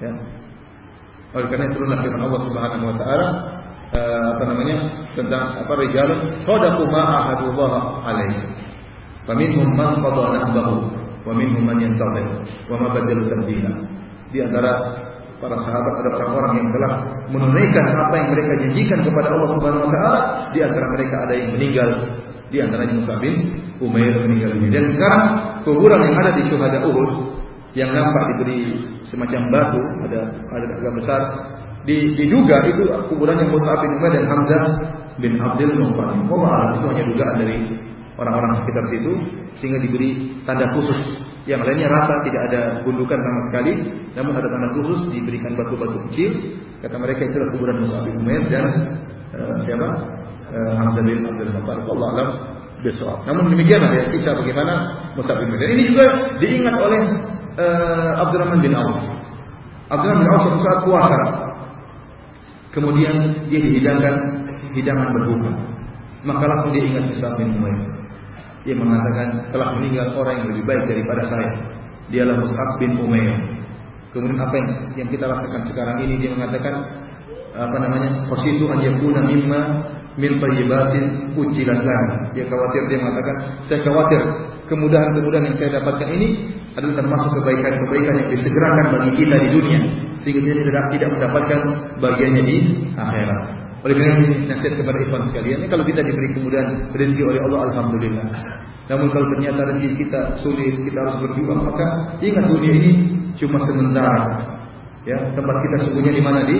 Ya. 0.00 0.12
Oleh 1.36 1.46
karena 1.52 1.64
itu 1.68 1.76
firman 1.80 2.22
Allah 2.24 2.40
Subhanahu 2.48 2.84
wa 2.88 2.96
taala 2.96 3.26
uh, 3.92 4.26
apa 4.36 4.44
namanya 4.48 4.76
tentang 5.12 5.64
apa 5.64 5.72
rijalun 5.76 6.20
sadaqu 6.44 6.82
ma 6.88 7.02
ahadullah 7.02 7.72
alaihi. 8.04 8.40
Faminhum 9.26 9.74
man 9.74 9.98
qada 10.00 10.38
nahbahu 10.38 10.86
wa 11.26 11.32
minhum 11.34 11.66
man 11.66 11.82
yantazir 11.82 12.28
wa 12.70 12.76
ma 12.78 12.88
badalu 12.94 13.26
tabdila. 13.26 13.72
Di 14.30 14.38
antara 14.44 14.72
para 15.36 15.56
sahabat 15.60 15.94
ada 16.00 16.10
orang-orang 16.16 16.52
yang 16.64 16.68
telah 16.72 16.92
menunaikan 17.28 17.84
apa 17.84 18.14
yang 18.16 18.28
mereka 18.32 18.52
janjikan 18.64 19.00
kepada 19.04 19.28
Allah 19.34 19.48
Subhanahu 19.52 19.84
wa 19.84 19.90
taala, 19.92 20.20
di 20.54 20.58
antara 20.64 20.86
mereka 20.96 21.16
ada 21.28 21.34
yang 21.36 21.50
meninggal, 21.52 21.88
di 22.50 22.62
antaranya 22.62 22.94
Musa 22.98 23.14
bin 23.18 23.34
Umair 23.82 24.14
meninggal 24.22 24.56
dunia. 24.56 24.70
Dan 24.80 24.84
sekarang 24.94 25.22
kuburan 25.66 26.00
yang 26.06 26.16
ada 26.16 26.30
di 26.38 26.42
Syuhada 26.46 26.78
Uhud 26.86 27.10
yang 27.76 27.90
nampak 27.92 28.24
diberi 28.34 28.60
semacam 29.04 29.40
batu, 29.52 29.82
ada 30.08 30.20
ada 30.32 30.66
agak 30.80 30.92
besar, 30.96 31.20
diduga 31.84 32.56
itu 32.66 32.82
kuburannya 33.12 33.46
Mus'ab 33.52 33.84
bin 33.84 33.90
Umair 34.00 34.12
dan 34.16 34.24
Hamzah 34.26 34.64
bin 35.20 35.32
Abdul 35.36 35.76
Muttalib. 35.76 36.24
Allah 36.28 36.80
itu 36.80 36.86
hanya 36.88 37.04
dugaan 37.04 37.36
dari 37.40 37.56
orang-orang 38.16 38.52
sekitar 38.64 38.84
situ 38.92 39.12
sehingga 39.60 39.78
diberi 39.84 40.40
tanda 40.48 40.72
khusus. 40.72 41.20
Yang 41.46 41.62
lainnya 41.62 41.86
rata 41.86 42.26
tidak 42.26 42.42
ada 42.50 42.60
gundukan 42.82 43.14
sama 43.22 43.40
sekali, 43.52 43.72
namun 44.18 44.34
ada 44.34 44.48
tanda 44.50 44.68
khusus 44.74 45.14
diberikan 45.14 45.54
batu-batu 45.54 46.02
kecil. 46.10 46.30
Kata 46.82 46.96
mereka 46.98 47.22
itu 47.22 47.34
adalah 47.38 47.52
kuburan 47.54 47.76
Mus'ab 47.86 48.02
bin 48.04 48.14
Umair 48.24 48.42
dan 48.50 48.64
uh, 49.36 49.56
siapa? 49.62 49.88
Uh, 50.46 50.72
Hamzah 50.78 51.02
bin 51.02 51.26
Abdul 51.26 51.50
Muttalib. 51.50 51.86
Allah 51.90 52.08
alam 52.14 52.28
besok. 52.86 53.24
Namun 53.26 53.50
demikianlah 53.50 53.90
ya 53.98 54.04
kisah 54.14 54.34
bagaimana 54.38 54.74
Mus'ab 55.18 55.42
bin 55.42 55.50
Umair. 55.50 55.74
Ini 55.74 55.82
juga 55.90 56.04
diingat 56.38 56.76
oleh 56.78 57.00
uh, 57.58 58.22
Abdurrahman 58.22 58.60
bin 58.62 58.72
Auf. 58.78 58.94
Abdurrahman 59.90 60.22
bin 60.22 60.30
Auf 60.34 60.42
suatu 60.46 60.62
saat 60.62 60.80
puasa 60.86 61.20
Kemudian 62.76 63.48
dia 63.48 63.56
dihidangkan 63.56 64.14
hidangan 64.76 65.08
berbuka. 65.16 65.48
Maka 66.28 66.44
langsung 66.44 66.76
dia 66.76 66.84
ingat 66.84 67.08
Mus'ab 67.08 67.32
bin 67.40 67.56
Umair. 67.56 67.80
Dia 68.68 68.76
mengatakan 68.76 69.48
telah 69.48 69.78
meninggal 69.80 70.12
orang 70.12 70.44
yang 70.44 70.48
lebih 70.52 70.64
baik 70.68 70.84
daripada 70.84 71.22
saya. 71.24 71.50
Dialah 72.12 72.36
Mus'ab 72.36 72.76
bin 72.76 73.00
Umair. 73.00 73.32
Kemudian 74.12 74.36
apa 74.44 74.54
yang, 74.60 74.68
yang 74.92 75.08
kita 75.08 75.24
rasakan 75.24 75.62
sekarang 75.72 76.04
ini 76.04 76.20
dia 76.20 76.30
mengatakan 76.36 76.84
apa 77.56 77.76
namanya? 77.80 78.28
Khositu 78.28 78.68
an 78.68 78.84
yakuna 78.84 79.24
mimma 79.24 79.60
min 80.16 80.40
tayyibatin 80.40 81.04
ujilat 81.36 81.80
Dia 82.32 82.44
khawatir 82.48 82.82
dia 82.88 82.98
mengatakan 83.00 83.36
saya 83.68 83.80
khawatir 83.84 84.20
kemudahan-kemudahan 84.66 85.44
yang 85.52 85.56
saya 85.60 85.70
dapatkan 85.80 86.08
ini 86.10 86.28
adalah 86.76 86.94
termasuk 87.00 87.30
kebaikan-kebaikan 87.40 88.14
yang 88.20 88.28
disegerakan 88.36 88.86
bagi 88.96 89.10
kita 89.24 89.36
di 89.40 89.48
dunia 89.48 89.80
sehingga 90.20 90.40
kita 90.44 90.62
tidak 90.64 90.84
tidak 90.92 91.08
mendapatkan 91.16 91.60
bagiannya 92.00 92.42
di 92.44 92.56
akhirat. 92.96 93.40
Oleh 93.86 93.94
karena 93.94 94.14
ini 94.18 94.50
nasihat 94.50 94.74
kepada 94.82 94.98
ikhwan 95.04 95.22
sekalian, 95.30 95.62
ini 95.62 95.68
kalau 95.70 95.84
kita 95.86 96.00
diberi 96.02 96.34
kemudahan 96.34 96.90
rezeki 96.90 97.22
oleh 97.22 97.40
Allah 97.46 97.60
alhamdulillah. 97.70 98.26
Namun 98.86 99.06
kalau 99.14 99.26
ternyata 99.36 99.60
rezeki 99.72 99.90
kita 100.06 100.20
sulit, 100.42 100.74
kita 100.74 100.98
harus 101.06 101.16
berjuang, 101.22 101.60
maka 101.70 101.86
ingat 102.18 102.44
dunia 102.50 102.72
ini 102.74 102.90
cuma 103.38 103.62
sementara. 103.62 104.24
Ya, 105.06 105.22
tempat 105.38 105.56
kita 105.70 105.76
sungguhnya 105.86 106.12
di 106.18 106.22
mana 106.24 106.40
di 106.50 106.58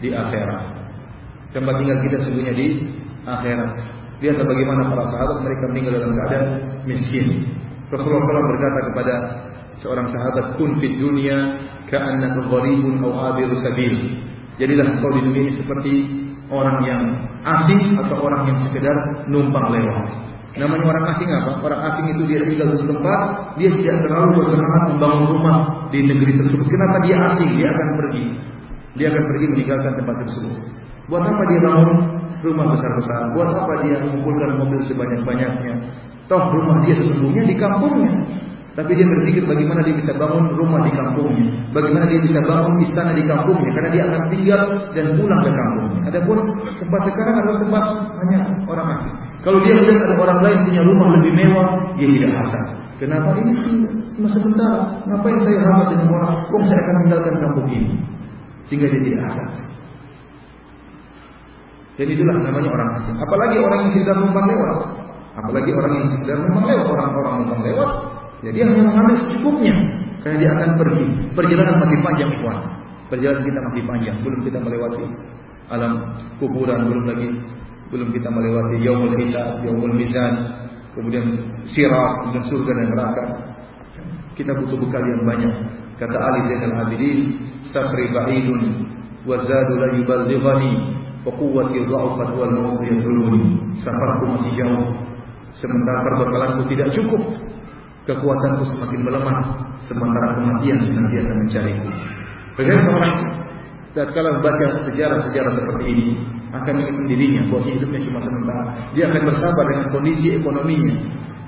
di 0.00 0.08
akhirat. 0.16 0.75
Tempat 1.54 1.74
tinggal 1.78 1.98
kita 2.06 2.16
sungguhnya 2.26 2.54
di 2.54 2.66
akhirat. 3.26 3.70
Lihat 4.22 4.36
bagaimana 4.40 4.88
para 4.88 5.04
sahabat 5.12 5.38
mereka 5.44 5.64
meninggal 5.68 5.92
dalam 6.00 6.12
keadaan 6.16 6.46
miskin. 6.88 7.26
Rasulullah 7.92 8.24
SAW 8.24 8.50
berkata 8.56 8.78
kepada 8.90 9.14
seorang 9.78 10.06
sahabat, 10.08 10.44
"Kun 10.56 10.80
fid 10.80 10.96
dunya 10.98 11.36
ka'annaka 11.92 12.48
gharibun 12.48 13.04
aw 13.04 13.34
abiru 13.34 13.54
sabil." 13.60 14.24
Jadilah 14.56 14.88
engkau 14.88 15.12
di 15.12 15.20
dunia 15.20 15.42
ini 15.46 15.52
seperti 15.52 15.92
orang 16.48 16.78
yang 16.88 17.02
asing 17.44 18.00
atau 18.00 18.16
orang 18.24 18.48
yang 18.48 18.58
sekedar 18.64 18.96
numpang 19.28 19.68
lewat. 19.68 20.26
Namanya 20.56 20.88
orang 20.88 21.04
asing 21.12 21.28
apa? 21.28 21.60
Orang 21.60 21.80
asing 21.84 22.16
itu 22.16 22.22
dia 22.24 22.40
tinggal 22.40 22.72
di 22.72 22.88
tempat, 22.88 23.20
dia 23.60 23.68
tidak 23.76 23.96
terlalu 24.08 24.40
bersemangat 24.40 24.82
membangun 24.96 25.26
rumah 25.36 25.56
di 25.92 26.00
negeri 26.00 26.32
tersebut. 26.40 26.64
Kenapa 26.72 26.96
dia 27.04 27.16
asing? 27.28 27.50
Dia 27.60 27.68
akan 27.68 27.88
pergi. 28.00 28.24
Dia 28.96 29.06
akan 29.12 29.24
pergi 29.28 29.46
meninggalkan 29.52 29.92
tempat 30.00 30.14
tersebut. 30.24 30.54
Buat 31.06 31.22
apa 31.22 31.42
dia 31.46 31.60
bangun 31.62 31.90
rumah 32.42 32.66
besar-besar? 32.74 33.20
Buat 33.38 33.50
apa 33.54 33.72
dia 33.86 33.96
mengumpulkan 34.02 34.58
mobil 34.58 34.80
sebanyak-banyaknya? 34.86 35.74
Toh 36.26 36.42
rumah 36.50 36.82
dia 36.82 36.98
sesungguhnya 36.98 37.46
di 37.46 37.54
kampungnya. 37.54 38.12
Tapi 38.76 38.92
dia 38.92 39.08
berpikir 39.08 39.48
bagaimana 39.48 39.80
dia 39.88 39.96
bisa 39.96 40.12
bangun 40.20 40.52
rumah 40.52 40.84
di 40.84 40.92
kampungnya, 40.92 41.48
bagaimana 41.72 42.12
dia 42.12 42.20
bisa 42.20 42.44
bangun 42.44 42.76
istana 42.84 43.16
di 43.16 43.24
kampungnya, 43.24 43.72
karena 43.72 43.88
dia 43.88 44.02
akan 44.04 44.22
tinggal 44.28 44.62
dan 44.92 45.16
pulang 45.16 45.40
ke 45.40 45.50
kampungnya. 45.56 46.00
Adapun 46.12 46.36
tempat 46.76 47.00
sekarang 47.08 47.34
adalah 47.40 47.58
tempat 47.64 47.84
hanya 48.20 48.38
orang 48.68 48.88
asing. 49.00 49.16
Kalau 49.40 49.58
dia 49.64 49.80
melihat 49.80 50.12
ada 50.12 50.16
orang 50.20 50.40
lain 50.44 50.58
punya 50.68 50.82
rumah 50.84 51.08
lebih 51.16 51.32
mewah, 51.40 51.68
dia 51.96 52.08
tidak 52.20 52.32
hasad. 52.36 52.66
Kenapa 53.00 53.28
ini 53.40 53.52
cuma 54.12 54.28
sebentar? 54.28 54.76
Ngapain 55.08 55.38
saya 55.40 55.56
hasad 55.72 55.86
dengan 55.96 56.08
orang? 56.12 56.34
Kok 56.52 56.62
saya 56.68 56.80
akan 56.84 56.94
tinggalkan 57.00 57.34
kampung 57.40 57.66
ini? 57.72 57.90
Sehingga 58.68 58.86
dia 58.92 59.00
tidak 59.08 59.20
hasad. 59.24 59.50
Jadi 61.96 62.10
itulah 62.12 62.36
namanya 62.40 62.68
orang 62.70 62.90
asing. 63.00 63.16
Apalagi 63.16 63.56
orang 63.56 63.80
yang 63.88 63.92
sedang 63.96 64.18
numpang 64.20 64.46
lewat. 64.46 64.78
Apalagi 65.36 65.70
orang 65.72 65.92
yang 65.96 66.08
sedang 66.12 66.38
numpang 66.44 66.64
lewat, 66.68 66.86
orang-orang 66.92 67.34
numpang 67.40 67.62
lewat, 67.64 67.90
Ya 68.44 68.50
dia 68.52 68.68
hanya 68.68 68.84
mengambil 68.84 69.16
secukupnya 69.16 69.74
karena 70.20 70.36
dia 70.36 70.50
akan 70.52 70.70
pergi. 70.76 71.06
Perjalanan 71.32 71.76
masih 71.80 71.98
panjang, 72.04 72.30
ikhwan. 72.36 72.58
Perjalanan 73.08 73.42
kita 73.48 73.60
masih 73.64 73.82
panjang, 73.86 74.16
belum 74.20 74.40
kita 74.44 74.58
melewati 74.60 75.04
alam 75.72 75.92
kuburan, 76.38 76.80
belum 76.90 77.04
lagi 77.08 77.28
belum 77.86 78.10
kita 78.10 78.28
melewati 78.28 78.82
yaumul 78.82 79.14
hisab, 79.14 79.62
yaumul 79.62 79.94
mizan, 79.94 80.34
kemudian 80.90 81.22
sirat, 81.70 82.12
kemudian 82.22 82.44
surga 82.50 82.72
dan 82.74 82.86
neraka. 82.92 83.24
Kita 84.34 84.52
butuh 84.58 84.76
bekal 84.78 85.06
yang 85.06 85.22
banyak. 85.22 85.54
Kata 85.96 86.18
Ali 86.18 86.40
Zainal 86.50 86.82
Abidin, 86.82 87.18
"Safri 87.72 88.10
ba'idun 88.10 88.62
wa 89.24 89.38
zadu 89.42 89.74
la 89.80 89.88
wa 91.26 91.32
quwwati 91.34 91.82
dha'fat 91.82 92.30
wal 92.38 92.52
mautu 92.54 92.86
yaduluni." 92.86 93.42
Safarku 93.82 94.24
masih 94.38 94.52
jauh. 94.54 94.86
Sementara 95.50 95.98
perbekalanku 96.06 96.62
tidak 96.70 96.88
cukup 96.94 97.22
kekuatanku 98.06 98.62
semakin 98.76 99.00
melemah 99.02 99.40
sementara 99.84 100.38
kematian 100.38 100.78
senantiasa 100.78 101.32
mencariku. 101.34 101.88
Bagaimana 102.56 102.82
seorang 102.86 103.14
tatkala 103.92 104.28
membaca 104.38 104.66
sejarah-sejarah 104.86 105.52
seperti 105.56 105.84
ini 105.92 106.08
akan 106.54 106.72
mengingat 106.78 107.06
dirinya 107.10 107.42
bahwa 107.50 107.62
hidupnya 107.66 108.00
cuma 108.06 108.20
sementara. 108.22 108.64
Dia 108.94 109.04
akan 109.10 109.22
bersabar 109.28 109.64
dengan 109.66 109.86
kondisi 109.90 110.28
ekonominya. 110.36 110.94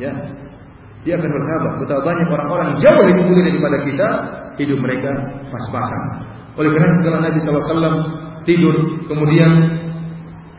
Ya, 0.03 0.13
dia 1.07 1.15
akan 1.17 1.31
bersabar. 1.31 1.73
Betapa 1.81 2.03
banyak 2.05 2.29
orang-orang 2.29 2.69
jauh 2.83 3.03
lebih 3.07 3.23
mulia 3.31 3.45
daripada 3.49 3.79
kita, 3.87 4.09
hidup 4.59 4.79
mereka 4.83 5.11
pas-pasan. 5.49 6.03
Oleh 6.59 6.71
karena 6.75 6.91
itu 6.99 7.09
Nabi 7.09 7.39
SAW 7.39 8.03
tidur, 8.45 9.07
kemudian 9.07 9.51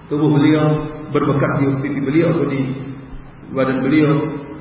tubuh 0.10 0.31
beliau 0.34 0.65
berbekas 1.14 1.51
di 1.61 1.65
pipi 1.85 1.99
beliau 2.01 2.34
atau 2.34 2.45
di 2.49 2.60
badan 3.53 3.80
beliau, 3.81 4.14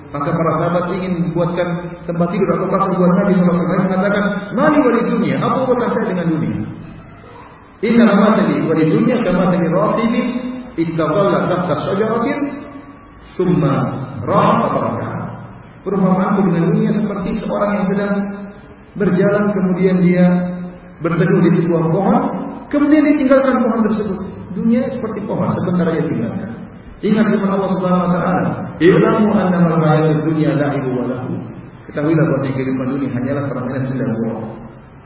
maka 0.08 0.32
para 0.32 0.52
sahabat 0.56 0.84
ingin 0.96 1.12
membuatkan 1.28 1.68
tempat 2.08 2.28
tidur 2.32 2.48
atau 2.56 2.66
kasur 2.72 2.94
buat 2.96 3.12
Nabi 3.20 3.32
SAW. 3.36 3.84
Mengatakan, 3.84 4.24
Mali 4.56 4.78
wali 4.80 5.02
dunia, 5.04 5.36
apa 5.36 5.68
urusan 5.68 5.90
saya 5.92 6.06
dengan 6.08 6.26
dunia? 6.32 6.60
Inna 7.78 8.04
amatani 8.10 8.66
wali 8.66 8.84
dunia 8.90 9.22
kama 9.22 9.54
tani 9.54 9.68
ratibi 9.70 10.22
istadalla 10.82 11.46
tahta 11.46 11.74
syajaratin 11.86 12.38
summa 13.38 13.74
rahat 14.26 14.58
baraka. 14.72 15.10
Perumpamaanku 15.86 16.40
dengan 16.50 16.64
dunia 16.74 16.90
seperti 16.90 17.38
seorang 17.38 17.70
yang 17.78 17.86
sedang 17.86 18.14
berjalan 18.98 19.44
kemudian 19.54 19.96
dia 20.02 20.26
berteduh 20.98 21.40
di 21.46 21.50
sebuah 21.62 21.84
pohon, 21.94 22.22
kemudian 22.68 23.02
dia 23.04 23.16
tinggalkan 23.20 23.54
pohon 23.60 23.80
tersebut. 23.90 24.18
Dunia 24.56 24.80
seperti 24.88 25.20
pohon, 25.28 25.48
sebentar 25.62 25.86
dia 25.92 26.04
tinggalkan. 26.04 26.50
Ingat 26.98 27.24
firman 27.30 27.50
Allah 27.54 27.70
Subhanahu 27.78 28.04
wa 28.04 28.10
taala, 28.10 28.50
"Ilamu 28.82 29.30
annamal 29.30 29.78
hayatud 29.78 30.26
dunya 30.26 30.50
la'ibu 30.58 30.90
wa 30.98 31.04
lahu." 31.06 31.30
Ketahuilah 31.86 32.24
bahwa 32.26 32.40
kehidupan 32.42 32.86
dunia 32.90 33.10
hanyalah 33.14 33.44
permainan 33.48 33.84
sendagura. 33.86 34.36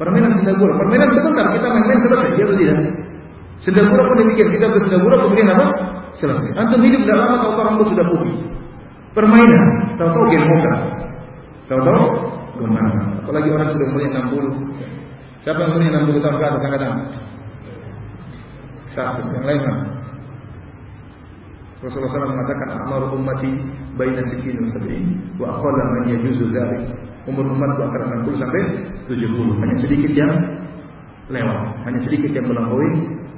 Permainan 0.00 0.32
sendagura, 0.40 0.72
permainan 0.82 1.08
sebentar 1.14 1.46
kita 1.52 1.66
main-main 1.68 2.00
selesai, 2.00 2.30
ya 2.34 2.44
tidak? 2.48 2.78
Sendagura 3.62 4.02
pun 4.02 4.16
demikian, 4.18 4.48
kita 4.50 4.66
bersendagura 4.66 5.16
kemudian 5.22 5.48
apa? 5.54 5.66
Selesai. 6.18 6.50
Antum 6.58 6.82
hidup 6.82 7.00
tidak 7.06 7.18
lama 7.22 7.36
tahu-tahu 7.38 7.84
sudah 7.92 8.06
putih. 8.10 8.34
Permainan, 9.12 9.62
tahu-tahu 10.00 10.24
game 10.32 10.46
poker. 10.48 10.74
Tahu-tahu 11.70 12.02
gimana? 12.58 12.90
Apalagi 13.22 13.48
orang 13.52 13.68
sudah 13.70 13.86
umurnya 13.92 14.10
60. 14.26 15.44
Siapa 15.44 15.58
yang 15.60 15.70
umurnya 15.76 15.90
60 16.02 16.24
tahun 16.24 16.36
ke 16.40 16.44
atas 16.44 16.62
angkat 16.66 16.82
Satu, 18.92 19.24
yang 19.24 19.44
lain? 19.48 19.60
Rasulullah 21.82 22.14
SAW 22.14 22.30
mengatakan 22.30 22.68
amar 22.78 23.02
ummati 23.10 23.50
baina 23.98 24.22
sikin 24.30 24.54
dan 24.54 24.66
sab'in 24.70 25.04
wa 25.34 25.50
aqalla 25.50 25.82
man 25.98 26.04
yajuzu 26.14 26.54
dzalik. 26.54 26.82
Umur 27.26 27.42
umatku 27.50 27.82
akan 27.82 28.22
60 28.22 28.38
sampai 28.38 28.62
70. 29.10 29.58
Hanya 29.58 29.76
sedikit 29.82 30.12
yang 30.14 30.32
lewat, 31.26 31.58
hanya 31.90 32.00
sedikit 32.06 32.30
yang 32.38 32.46
melampaui 32.46 32.90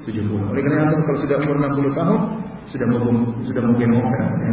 70. 0.05 0.53
Oleh 0.53 0.61
karena 0.61 0.93
itu 0.93 1.03
kalau 1.09 1.19
sudah 1.25 1.37
umur 1.41 1.57
60 1.57 1.97
tahun 1.97 2.21
sudah 2.69 2.87
mau 2.89 3.09
sudah 3.49 3.63
mau 3.65 3.75
genokan 3.81 4.29
ya. 4.29 4.53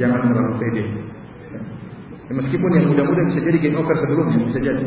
Jangan 0.00 0.20
terlalu 0.24 0.52
pede. 0.56 0.84
Ya, 1.52 2.32
meskipun 2.32 2.70
yang 2.72 2.86
muda-muda 2.88 3.20
bisa 3.28 3.40
jadi 3.44 3.58
game 3.60 3.76
over 3.76 3.96
sebelumnya 4.00 4.48
bisa 4.48 4.60
jadi. 4.64 4.86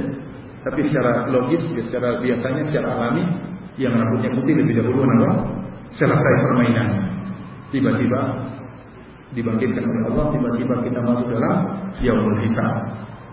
Tapi 0.65 0.81
secara 0.89 1.29
logis, 1.29 1.61
secara 1.61 2.17
biasanya, 2.17 2.61
secara 2.65 2.87
alami, 2.97 3.23
yang 3.77 3.93
rambutnya 3.93 4.33
putih 4.33 4.55
lebih 4.57 4.81
dahulu 4.81 5.05
apa? 5.05 5.29
selesai 5.93 6.33
permainan. 6.43 6.87
Tiba-tiba 7.71 8.19
dibangkitkan 9.35 9.83
oleh 9.83 10.01
Allah, 10.11 10.25
tiba-tiba 10.35 10.73
kita 10.89 10.99
masuk 11.05 11.27
dalam 11.31 11.55
yaumul 12.01 12.39
hisab. 12.43 12.71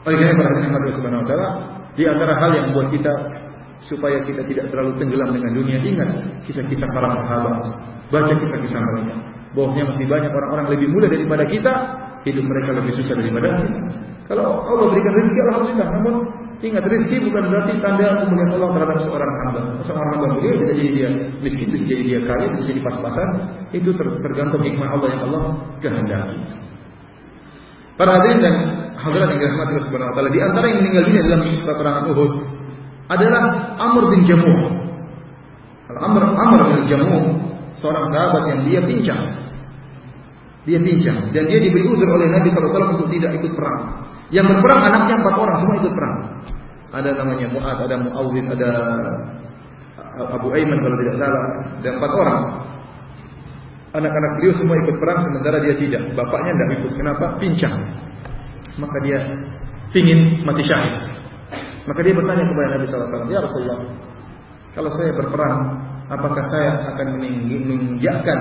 Oleh 0.02 0.16
karena 0.18 0.34
para 0.34 0.60
nikmat 0.60 0.82
Subhanahu 0.98 1.24
wa 1.24 1.50
di 1.94 2.02
antara 2.08 2.32
hal 2.38 2.50
yang 2.58 2.64
membuat 2.70 2.88
kita 2.90 3.12
supaya 3.86 4.18
kita 4.22 4.42
tidak 4.46 4.70
terlalu 4.70 4.98
tenggelam 4.98 5.30
dengan 5.34 5.50
dunia, 5.54 5.78
ingat 5.82 6.10
kisah-kisah 6.46 6.88
para 6.90 7.08
sahabat. 7.10 7.56
Baca 8.10 8.32
kisah-kisah 8.34 8.80
mereka. 8.80 9.14
Bahwasanya 9.52 9.84
masih 9.92 10.06
banyak 10.08 10.32
orang-orang 10.32 10.66
lebih 10.74 10.88
mulia 10.90 11.08
daripada 11.12 11.44
kita, 11.44 11.72
hidup 12.24 12.44
mereka 12.44 12.70
lebih 12.82 12.92
susah 12.96 13.14
daripada 13.18 13.48
kita. 13.62 13.80
Kalau 14.30 14.64
Allah 14.64 14.86
berikan 14.94 15.12
rezeki 15.18 15.40
alhamdulillah, 15.44 15.88
namun 15.98 16.14
Ingat 16.62 16.86
rezeki 16.86 17.26
bukan 17.26 17.44
berarti 17.50 17.74
tanda 17.82 18.22
kemuliaan 18.22 18.54
Allah 18.54 18.70
terhadap 18.70 18.98
seorang 19.02 19.32
hamba. 19.42 19.60
Seorang 19.82 20.08
hamba 20.14 20.26
mulia 20.38 20.54
bisa 20.62 20.72
jadi 20.78 20.90
dia 20.94 21.08
miskin, 21.42 21.74
bisa 21.74 21.84
jadi 21.90 22.02
dia 22.06 22.20
kaya, 22.22 22.46
bisa 22.54 22.62
jadi 22.70 22.80
pas-pasan. 22.86 23.28
Itu 23.74 23.90
tergantung 23.98 24.62
hikmah 24.62 24.88
Allah 24.94 25.08
yang 25.10 25.22
Allah 25.26 25.44
kehendaki. 25.82 26.38
Para 27.98 28.10
hadirin 28.14 28.38
dan 28.46 28.54
hadirat 28.94 29.28
yang 29.34 29.40
dirahmati 29.42 29.70
Allah 29.74 29.84
Subhanahu 29.90 30.10
wa 30.10 30.14
taala, 30.14 30.30
di 30.30 30.40
antara 30.40 30.64
yang 30.70 30.78
meninggal 30.86 31.02
dunia 31.10 31.22
dalam 31.26 31.40
peperangan 31.66 32.04
Uhud 32.14 32.32
adalah 33.10 33.42
Amr 33.82 34.02
bin 34.14 34.20
Jamuh. 34.30 34.58
Amr 35.98 36.22
Amr 36.30 36.60
bin 36.78 36.82
Jamuh 36.86 37.22
seorang 37.74 38.06
sahabat 38.06 38.42
yang 38.54 38.60
dia 38.70 38.80
pincang. 38.86 39.41
Dia 40.62 40.78
pincang 40.78 41.34
dan 41.34 41.42
dia 41.50 41.58
diberi 41.58 41.82
uzur 41.82 42.06
oleh 42.06 42.30
Nabi 42.30 42.54
SAW 42.54 42.94
untuk 42.94 43.10
tidak 43.10 43.34
ikut 43.34 43.52
perang. 43.58 44.06
Yang 44.30 44.54
berperang 44.54 44.80
anaknya 44.94 45.14
empat 45.18 45.34
orang 45.34 45.56
semua 45.58 45.74
ikut 45.82 45.92
perang. 45.92 46.16
Ada 46.92 47.10
namanya 47.18 47.46
Mu'ad, 47.50 47.78
ada 47.82 47.96
Mu'awid, 47.98 48.46
ada 48.52 48.70
Abu 50.38 50.48
Aiman 50.54 50.78
kalau 50.78 50.96
tidak 51.02 51.16
salah, 51.18 51.44
ada 51.82 51.88
empat 51.98 52.12
orang. 52.14 52.40
Anak-anak 53.92 54.30
beliau 54.40 54.54
semua 54.56 54.76
ikut 54.86 54.96
perang 54.96 55.18
sementara 55.20 55.56
dia 55.60 55.74
tidak. 55.76 56.02
Bapaknya 56.16 56.52
tidak 56.56 56.68
ikut. 56.80 56.92
Kenapa? 56.96 57.24
Pincang. 57.36 57.76
Maka 58.80 58.96
dia 59.04 59.18
ingin 59.92 60.40
mati 60.48 60.64
syahid. 60.64 61.12
Maka 61.84 62.00
dia 62.00 62.14
bertanya 62.14 62.44
kepada 62.46 62.68
Nabi 62.78 62.84
SAW, 62.88 63.28
Ya 63.28 63.40
Rasulullah, 63.42 63.80
kalau 64.72 64.90
saya 64.96 65.10
berperang, 65.12 65.58
apakah 66.08 66.44
saya 66.48 66.70
akan 66.94 67.06
menginjakkan 67.20 68.38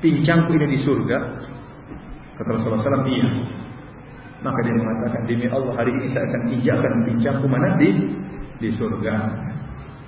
pincangku 0.00 0.50
ini 0.56 0.66
di 0.76 0.78
surga? 0.84 1.18
Kata 2.36 2.48
Rasulullah 2.52 2.84
SAW, 2.84 3.08
iya. 3.08 3.28
Maka 4.44 4.58
dia 4.62 4.74
mengatakan 4.76 5.20
demi 5.24 5.46
Allah 5.48 5.72
hari 5.74 5.90
ini 5.96 6.06
saya 6.12 6.28
akan 6.28 6.42
injakkan 6.52 6.92
pincangku 7.08 7.46
mana 7.48 7.74
di 7.80 7.88
di 8.60 8.68
surga. 8.70 9.14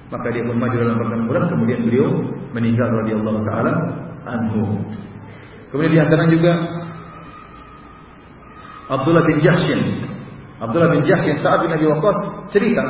Maka 0.09 0.28
dia 0.32 0.44
pun 0.44 0.56
maju 0.56 0.77
dalam 0.77 0.97
pertempuran 1.01 1.44
kemudian 1.48 1.81
beliau 1.85 2.09
meninggal 2.52 2.89
radhiyallahu 3.05 3.40
taala 3.44 3.73
anhu. 4.24 4.85
Kemudian 5.73 5.93
di 5.93 6.01
antara 6.01 6.24
juga 6.28 6.52
Abdullah 8.89 9.24
bin 9.24 9.39
Jahsyin. 9.44 9.81
Abdullah 10.65 10.90
bin 10.97 11.02
Jahsyin 11.05 11.36
saat 11.44 11.60
bin 11.60 11.73
Abi 11.73 11.86
Waqqas 11.89 12.19
cerita 12.52 12.85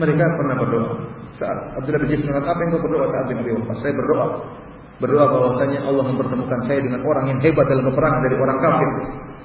mereka 0.00 0.24
pernah 0.24 0.56
berdoa. 0.60 0.92
Saat 1.36 1.58
Abdullah 1.76 2.00
bin 2.04 2.08
Jahsyin 2.14 2.28
mengatakan 2.32 2.52
apa 2.56 2.60
yang 2.60 2.70
kau 2.72 2.82
berdoa 2.88 3.06
saat 3.12 3.24
bin 3.28 3.36
Abi 3.44 3.50
Waqqas? 3.52 3.78
Saya 3.84 3.92
berdoa 3.96 4.26
berdoa 4.98 5.26
bahwasanya 5.30 5.86
Allah 5.86 6.04
mempertemukan 6.10 6.60
saya 6.66 6.82
dengan 6.82 7.00
orang 7.06 7.24
yang 7.34 7.38
hebat 7.42 7.66
dalam 7.70 7.84
peperangan 7.86 8.20
dari 8.26 8.36
orang 8.38 8.58
kafir. 8.62 8.90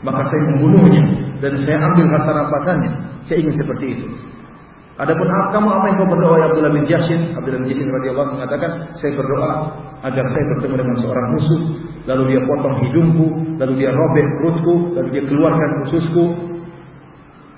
Maka 0.03 0.21
saya 0.27 0.41
membunuhnya 0.51 1.03
dan 1.39 1.53
saya 1.63 1.77
ambil 1.79 2.05
harta 2.11 2.31
rampasannya. 2.35 2.91
Saya 3.23 3.37
ingin 3.39 3.55
seperti 3.55 3.85
itu. 3.95 4.07
Adapun 4.93 5.25
kamu 5.25 5.69
apa 5.73 5.85
yang 5.89 5.97
kau 5.97 6.09
berdoa 6.11 6.35
ya 6.37 6.45
Abdullah 6.53 6.73
bin 6.75 6.85
Jahsyin? 6.85 7.21
Abdullah 7.33 7.59
bin 7.65 7.67
Jahsyin 7.73 7.89
radhiyallahu 7.89 8.29
mengatakan, 8.37 8.71
saya 8.93 9.11
berdoa 9.17 9.49
agar 10.05 10.25
saya 10.29 10.43
bertemu 10.53 10.75
dengan 10.85 10.95
seorang 11.01 11.27
musuh, 11.33 11.61
lalu 12.05 12.23
dia 12.29 12.41
potong 12.45 12.75
hidungku, 12.83 13.25
lalu 13.57 13.73
dia 13.81 13.89
robek 13.89 14.27
perutku, 14.37 14.75
lalu 14.93 15.07
dia 15.17 15.23
keluarkan 15.25 15.69
ususku. 15.89 16.25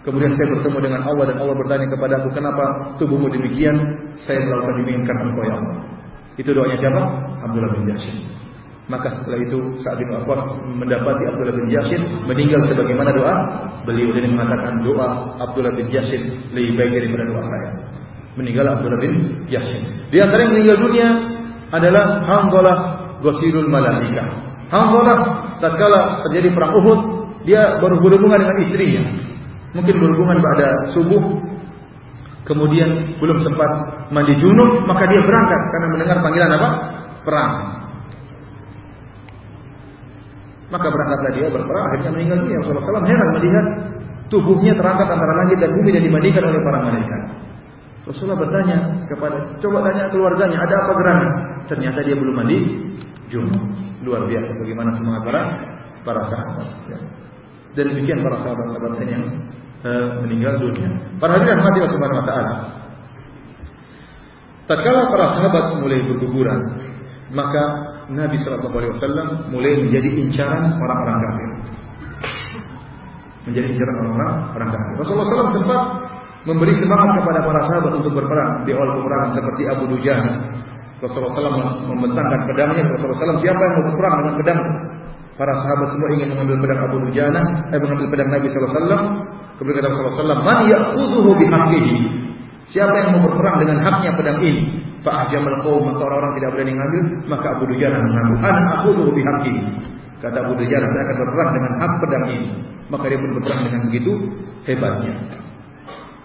Kemudian 0.08 0.32
saya 0.38 0.48
bertemu 0.54 0.78
dengan 0.80 1.02
Allah 1.02 1.26
dan 1.34 1.38
Allah 1.42 1.56
bertanya 1.60 1.88
kepada 1.92 2.14
aku, 2.24 2.30
kenapa 2.32 2.64
tubuhmu 3.04 3.28
demikian? 3.28 3.76
Saya 4.22 4.40
melakukan 4.46 4.86
demikian 4.86 5.02
engkau 5.04 5.44
ya 5.44 5.54
Allah. 5.60 5.76
Itu 6.36 6.52
doanya 6.52 6.76
siapa? 6.80 7.02
Abdullah 7.46 7.72
bin 7.76 7.88
Jahsyin. 7.92 8.46
Maka 8.86 9.18
setelah 9.18 9.42
itu 9.42 9.82
saat 9.82 9.98
bin 9.98 10.14
Waqqas 10.14 10.62
mendapati 10.70 11.24
Abdullah 11.26 11.58
bin 11.58 11.74
Yashin 11.74 12.02
meninggal 12.30 12.62
sebagaimana 12.70 13.18
doa 13.18 13.34
beliau 13.82 14.14
dan 14.14 14.30
mengatakan 14.30 14.78
doa 14.86 15.42
Abdullah 15.42 15.74
bin 15.74 15.90
Yashin 15.90 16.38
lebih 16.54 16.78
baik 16.78 16.94
daripada 16.94 17.24
doa 17.34 17.44
saya. 17.50 17.70
Meninggal 18.38 18.78
Abdullah 18.78 19.02
bin 19.02 19.42
Yashin. 19.50 20.06
Di 20.14 20.22
antara 20.22 20.46
yang 20.46 20.54
meninggal 20.54 20.78
dunia 20.86 21.08
adalah 21.74 22.06
Hanzalah 22.30 22.78
Gosirul 23.26 23.74
Malaika. 23.74 24.54
Hanzalah 24.70 25.18
tatkala 25.58 26.22
terjadi 26.30 26.54
perang 26.54 26.78
Uhud, 26.78 27.00
dia 27.50 27.82
berhubungan 27.82 28.38
dengan 28.38 28.58
istrinya. 28.70 29.04
Mungkin 29.74 29.96
berhubungan 29.98 30.38
pada 30.46 30.68
subuh, 30.94 31.24
kemudian 32.46 33.18
belum 33.18 33.42
sempat 33.42 33.70
mandi 34.14 34.38
junub, 34.38 34.86
maka 34.86 35.10
dia 35.10 35.22
berangkat 35.22 35.62
karena 35.74 35.88
mendengar 35.92 36.18
panggilan 36.22 36.52
apa? 36.56 36.70
Perang. 37.26 37.54
Maka 40.70 40.88
berangkatlah 40.90 41.32
dia 41.34 41.48
berperang, 41.50 41.86
akhirnya 41.94 42.12
meninggal 42.14 42.38
dunia. 42.42 42.58
Rasulullah 42.62 42.86
SAW 42.86 43.06
heran 43.06 43.30
melihat 43.38 43.66
tubuhnya 44.30 44.74
terangkat 44.78 45.08
antara 45.10 45.34
langit 45.46 45.58
dan 45.62 45.70
bumi 45.74 45.90
dan 45.94 46.04
dimandikan 46.06 46.44
oleh 46.46 46.62
para 46.62 46.80
malaikat. 46.86 47.22
Rasulullah 48.06 48.38
bertanya 48.38 48.78
kepada, 49.10 49.38
coba 49.62 49.78
tanya 49.90 50.04
keluarganya, 50.14 50.58
ada 50.62 50.76
apa 50.78 50.92
gerangan? 50.94 51.30
Ternyata 51.66 52.00
dia 52.06 52.16
belum 52.18 52.36
mandi 52.38 52.58
junub. 53.34 53.64
Luar 54.06 54.30
biasa 54.30 54.54
bagaimana 54.62 54.94
semangat 54.94 55.22
para 55.26 55.42
para 56.06 56.22
sahabat. 56.30 56.70
Ya. 56.86 57.00
Dan 57.74 57.86
demikian 57.92 58.22
para 58.22 58.38
sahabat-sahabat 58.46 59.02
yang 59.10 59.26
uh, 59.84 60.08
meninggal 60.24 60.56
dunia. 60.62 60.88
Para 61.20 61.36
hadirin 61.36 61.60
mati 61.60 61.84
Allah 61.84 61.94
Subhanahu 61.98 62.22
wa 62.22 62.28
taala. 62.30 62.54
Tatkala 64.66 65.02
para 65.14 65.26
sahabat 65.38 65.66
mulai 65.78 66.02
berguguran, 66.10 66.60
maka 67.34 67.64
Nabi 68.10 68.38
Shallallahu 68.42 68.78
Alaihi 68.78 68.94
Wasallam 68.98 69.28
mulai 69.54 69.78
menjadi 69.82 70.10
incaran 70.14 70.74
orang-orang 70.78 71.18
kafir. 71.22 71.50
Menjadi 73.46 73.68
incaran 73.78 73.96
orang-orang 74.02 74.34
orang 74.58 74.70
kafir. 74.74 74.94
Rasulullah 75.06 75.26
SAW 75.30 75.58
sempat 75.58 75.82
memberi 76.50 76.74
semangat 76.78 77.22
kepada 77.22 77.40
para 77.46 77.62
sahabat 77.70 77.94
untuk 77.98 78.14
berperang 78.14 78.66
di 78.66 78.72
awal 78.74 78.90
peperangan 79.02 79.30
seperti 79.38 79.62
Abu 79.70 79.84
Dujana. 79.90 80.34
Rasulullah 81.02 81.34
SAW 81.34 81.86
membentangkan 81.86 82.40
pedangnya. 82.50 82.84
Rasulullah 82.90 83.18
SAW 83.22 83.42
siapa 83.42 83.62
yang 83.62 83.74
mau 83.78 83.86
berperang 83.94 84.14
dengan 84.18 84.36
pedang? 84.42 84.62
Para 85.36 85.52
sahabat 85.52 85.92
semua 85.92 86.10
ingin 86.16 86.32
mengambil 86.32 86.64
pedang 86.64 86.82
Abu 86.88 86.98
Dujana, 87.08 87.42
eh 87.76 87.80
mengambil 87.84 88.08
pedang 88.08 88.30
Nabi 88.32 88.48
SAW. 88.48 89.04
Kemudian 89.60 89.84
kata 89.84 89.88
Rasulullah 89.92 90.40
SAW, 90.40 90.48
"Man 90.48 90.60
ya'khudhuhu 90.72 91.30
bihaqqihi?" 91.36 91.96
Siapa 92.66 92.94
yang 92.98 93.20
mau 93.20 93.30
berperang 93.30 93.62
dengan 93.62 93.78
haknya 93.84 94.16
pedang 94.18 94.42
ini? 94.42 94.82
Fa'ahjamal 95.06 95.62
qaum 95.62 95.86
maka 95.86 96.02
orang-orang 96.02 96.34
tidak 96.42 96.50
berani 96.58 96.72
mengambil, 96.74 97.04
maka 97.30 97.46
Abu 97.54 97.64
Dujana 97.70 97.98
mengambil. 98.02 98.36
An 98.42 98.56
akhudhu 98.80 99.14
bihaqqi. 99.14 99.56
Kata 100.18 100.38
Abu 100.42 100.54
Dujana, 100.58 100.88
saya 100.90 101.02
akan 101.06 101.16
berperang 101.22 101.52
dengan 101.54 101.72
hak 101.78 101.94
pedang 102.02 102.26
ini. 102.34 102.48
Maka 102.90 103.04
dia 103.06 103.20
pun 103.22 103.30
berperang 103.38 103.62
dengan 103.70 103.82
begitu 103.86 104.12
hebatnya. 104.66 105.14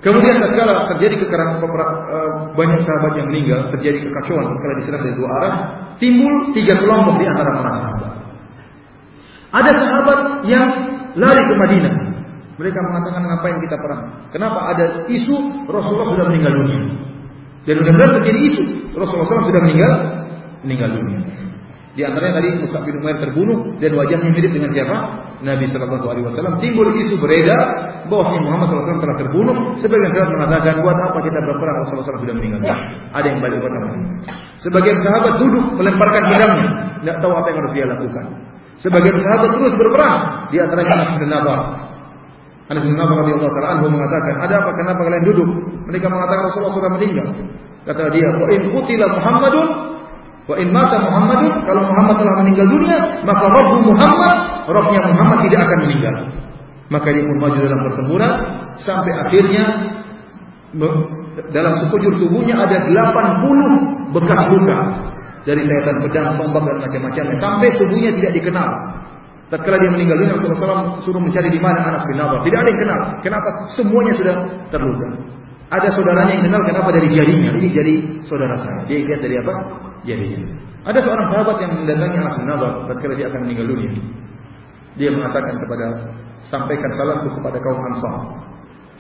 Kemudian 0.01 0.41
tatkala 0.41 0.89
terjadi 0.97 1.15
kekerasan 1.21 1.61
eh, 1.61 2.31
banyak 2.57 2.81
sahabat 2.89 3.13
yang 3.21 3.27
meninggal, 3.29 3.69
terjadi 3.77 4.09
kekacauan 4.09 4.49
tatkala 4.49 4.75
diserang 4.81 5.03
dari 5.05 5.17
dua 5.21 5.29
arah, 5.29 5.55
timbul 6.01 6.35
tiga 6.57 6.81
kelompok 6.81 7.21
di 7.21 7.27
antara 7.29 7.51
para 7.61 7.73
sahabat. 7.77 8.10
Ada 9.51 9.71
sahabat 9.75 10.19
yang 10.47 10.67
lari 11.19 11.43
ke 11.43 11.55
Madinah. 11.59 11.95
Mereka 12.61 12.79
mengatakan 12.85 13.23
ngapain 13.25 13.57
kita 13.65 13.77
perang? 13.81 14.03
Kenapa 14.31 14.77
ada 14.77 15.09
isu 15.09 15.65
Rasulullah 15.65 16.13
sudah 16.13 16.27
meninggal 16.29 16.53
dunia? 16.61 16.81
Dan 17.65 17.75
benar-benar 17.81 18.21
terjadi 18.21 18.41
itu. 18.53 18.63
Rasulullah 18.93 19.29
SAW 19.29 19.49
sudah 19.49 19.63
meninggal, 19.65 19.93
meninggal 20.65 20.89
dunia. 20.93 21.21
Di 21.91 22.07
antaranya 22.07 22.39
tadi 22.39 22.49
Mus'ab 22.63 22.87
bin 22.87 23.03
Umair 23.03 23.19
terbunuh 23.19 23.77
dan 23.83 23.91
wajahnya 23.99 24.31
mirip 24.31 24.55
dengan 24.55 24.71
siapa? 24.71 24.97
Nabi 25.43 25.67
Shallallahu 25.73 26.07
Alaihi 26.07 26.25
Wasallam. 26.29 26.55
Timbul 26.63 26.87
isu 27.03 27.19
beredar 27.19 27.61
bahwasanya 28.07 28.41
Muhammad 28.47 28.67
SAW 28.71 29.03
telah 29.03 29.17
terbunuh. 29.19 29.57
Sebagian 29.83 30.11
sahabat 30.15 30.31
mengatakan 30.39 30.75
buat 30.87 30.97
apa 31.01 31.19
kita 31.19 31.39
berperang 31.43 31.77
Rasulullah 31.83 32.07
SAW 32.07 32.23
sudah 32.23 32.37
meninggal. 32.39 32.61
Ada 33.11 33.27
yang 33.27 33.41
balik 33.43 33.59
kota 33.59 33.79
Sebagian 34.63 34.97
sahabat 35.03 35.33
duduk 35.43 35.65
melemparkan 35.81 36.23
pedangnya, 36.31 36.69
tidak 37.03 37.17
tahu 37.25 37.33
apa 37.35 37.47
yang 37.51 37.59
harus 37.59 37.73
dia 37.75 37.87
lakukan. 37.89 38.25
Sebagian 38.81 39.17
sahabat 39.21 39.51
terus 39.53 39.77
berperang. 39.77 40.49
Di 40.49 40.57
antaranya 40.57 40.93
Anas 40.97 41.09
bin 41.21 41.29
Nabar. 41.29 41.61
Anas 42.73 42.83
bin 42.85 42.97
Nabar 42.97 43.17
radhiyallahu 43.27 43.53
taala 43.53 43.85
mengatakan, 43.85 44.35
"Ada 44.41 44.55
apa? 44.65 44.71
Kenapa 44.73 45.01
kalian 45.05 45.25
duduk?" 45.29 45.49
Mereka 45.93 46.07
mengatakan 46.09 46.43
Rasulullah 46.49 46.77
sudah 46.81 46.91
meninggal. 46.97 47.29
Kata 47.85 48.09
dia, 48.09 48.29
"Wa 48.33 48.47
in 48.49 48.63
qutila 48.73 49.07
Muhammadun 49.13 49.69
wa 50.49 50.55
in 50.57 50.69
mata 50.73 50.97
Muhammadun, 50.97 51.53
kalau 51.69 51.83
Muhammad 51.85 52.17
telah 52.19 52.35
meninggal 52.41 52.67
dunia, 52.73 52.99
maka 53.29 53.45
Rabbu 53.53 53.77
Muhammad, 53.85 54.37
Rabbnya 54.65 55.01
Muhammad 55.13 55.39
tidak 55.45 55.61
akan 55.69 55.79
meninggal." 55.85 56.15
Maka 56.91 57.07
dia 57.15 57.23
pun 57.23 57.37
maju 57.39 57.59
dalam 57.61 57.81
pertempuran 57.87 58.33
sampai 58.83 59.13
akhirnya 59.29 59.65
dalam 61.55 61.75
sekujur 61.87 62.13
tubuhnya 62.19 62.55
ada 62.67 62.83
80 62.83 64.11
bekas 64.15 64.43
luka 64.51 64.79
dari 65.49 65.63
sayatan 65.65 65.97
pedang, 66.05 66.37
tombak 66.37 66.63
dan 66.69 66.77
macam-macamnya 66.85 67.37
sampai 67.41 67.69
tubuhnya 67.81 68.11
tidak 68.17 68.33
dikenal. 68.37 68.71
Tatkala 69.51 69.83
dia 69.83 69.91
meninggal 69.91 70.17
dunia 70.23 70.35
Rasulullah 70.39 70.63
SAW 70.63 71.03
suruh 71.03 71.19
mencari 71.19 71.51
di 71.51 71.59
mana 71.59 71.83
Anas 71.83 72.07
bin 72.07 72.23
Nabar. 72.23 72.39
Tidak 72.47 72.55
ada 72.55 72.69
yang 72.71 72.81
kenal. 72.87 73.01
Kenapa? 73.19 73.49
Semuanya 73.75 74.15
sudah 74.15 74.37
terluka. 74.71 75.09
Ada 75.75 75.91
saudaranya 75.91 76.39
yang 76.39 76.45
kenal 76.47 76.63
kenapa 76.63 76.95
dari 76.95 77.09
jarinya. 77.11 77.51
Ini 77.59 77.69
jadi 77.75 77.95
saudara 78.31 78.63
saya. 78.63 78.87
Dia 78.87 79.03
lihat 79.11 79.21
dari 79.27 79.35
apa? 79.43 79.55
Jarinya. 80.07 80.39
Ada 80.87 80.99
seorang 81.03 81.27
sahabat 81.35 81.57
yang 81.67 81.73
mendatangi 81.83 82.17
Anas 82.23 82.35
bin 82.39 82.47
Nabar 82.47 82.73
tatkala 82.87 83.15
dia 83.19 83.27
akan 83.27 83.41
meninggal 83.43 83.67
dunia. 83.75 83.91
Dia 84.95 85.11
mengatakan 85.19 85.55
kepada 85.67 85.87
sampaikan 86.47 86.91
salamku 86.95 87.29
kepada 87.35 87.59
kaum 87.59 87.81
Ansar 87.91 88.17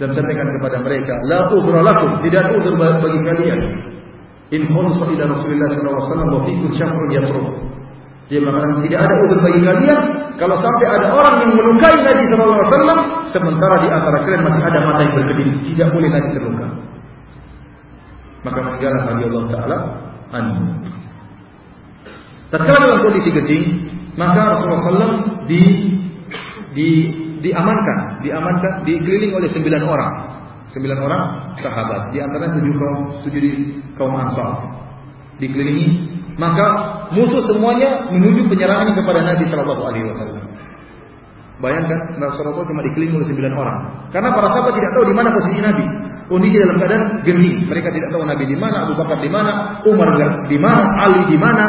dan 0.02 0.08
sampaikan 0.16 0.48
kepada 0.56 0.80
mereka, 0.80 1.14
la 1.28 1.52
udhra 1.52 1.80
lakum, 1.84 2.24
tidak 2.24 2.48
ada 2.48 2.50
udhur 2.56 2.74
bagi 2.80 3.20
kalian. 3.20 3.60
In 4.50 4.66
khulsa 4.66 5.06
ila 5.14 5.24
Rasulullah 5.30 5.70
wasallam 5.70 6.28
wa 6.34 6.40
fikum 6.42 6.70
syahrun 6.74 7.08
yatruf. 7.14 7.48
Dia 8.30 8.38
mengatakan 8.42 8.78
tidak 8.86 9.00
ada 9.10 9.14
udur 9.26 9.38
bagi 9.42 9.60
kalian 9.62 10.00
kalau 10.38 10.56
sampai 10.56 10.86
ada 10.86 11.06
orang 11.12 11.34
yang 11.42 11.52
melukai 11.58 11.98
Nabi 11.98 12.24
Wasallam 12.30 12.98
sementara 13.34 13.76
di 13.82 13.88
antara 13.90 14.16
kalian 14.22 14.42
masih 14.46 14.62
ada 14.62 14.78
mata 14.86 15.00
yang 15.02 15.14
berkedip, 15.18 15.48
tidak 15.66 15.88
boleh 15.90 16.08
Nabi 16.14 16.28
terluka. 16.30 16.66
Maka 18.40 18.58
meninggallah 18.62 19.02
Nabi 19.04 19.22
Allah 19.26 19.44
Taala 19.50 19.76
anhu. 20.32 20.62
Tatkala 22.50 22.78
dalam 22.82 23.00
kondisi 23.06 23.30
genting, 23.30 23.64
maka 24.18 24.42
Rasulullah 24.42 24.82
SAW 24.82 25.46
di, 25.46 25.62
di, 26.74 26.88
diamankan, 27.44 28.24
diamankan, 28.26 28.72
dikeliling 28.82 29.32
oleh 29.38 29.48
sembilan 29.54 29.82
orang, 29.86 30.12
sembilan 30.70 30.98
orang 31.02 31.22
sahabat, 31.58 32.14
di 32.14 32.18
antara 32.22 32.54
tujuh 32.54 32.74
kaum 32.74 32.98
tujuh 33.26 33.42
kaum 33.98 34.14
Ansar, 34.14 34.50
dikelilingi 35.42 36.10
maka 36.40 36.66
musuh 37.12 37.44
semuanya 37.44 38.08
menuju 38.08 38.48
penyerangan 38.48 38.96
kepada 38.96 39.20
Nabi 39.20 39.44
Shallallahu 39.44 39.82
Alaihi 39.84 40.06
Wasallam. 40.08 40.44
Bayangkan 41.60 42.16
Rasulullah 42.16 42.64
cuma 42.64 42.80
dikelilingi 42.88 43.16
oleh 43.20 43.28
sembilan 43.28 43.52
orang. 43.52 43.78
Karena 44.08 44.32
para 44.32 44.48
sahabat 44.48 44.72
tidak 44.72 44.90
tahu 44.96 45.04
di 45.04 45.14
mana 45.14 45.28
posisi 45.28 45.60
Nabi. 45.60 45.86
Kondisi 46.32 46.56
dalam 46.56 46.76
keadaan 46.80 47.04
genting. 47.26 47.68
Mereka 47.68 47.88
tidak 47.92 48.08
tahu 48.14 48.22
Nabi 48.24 48.44
di 48.48 48.56
mana, 48.56 48.88
Abu 48.88 48.94
Bakar 48.96 49.18
di 49.20 49.28
mana, 49.28 49.82
Umar 49.84 50.08
di 50.48 50.56
mana, 50.56 50.84
Ali 51.04 51.20
di 51.28 51.36
mana. 51.36 51.64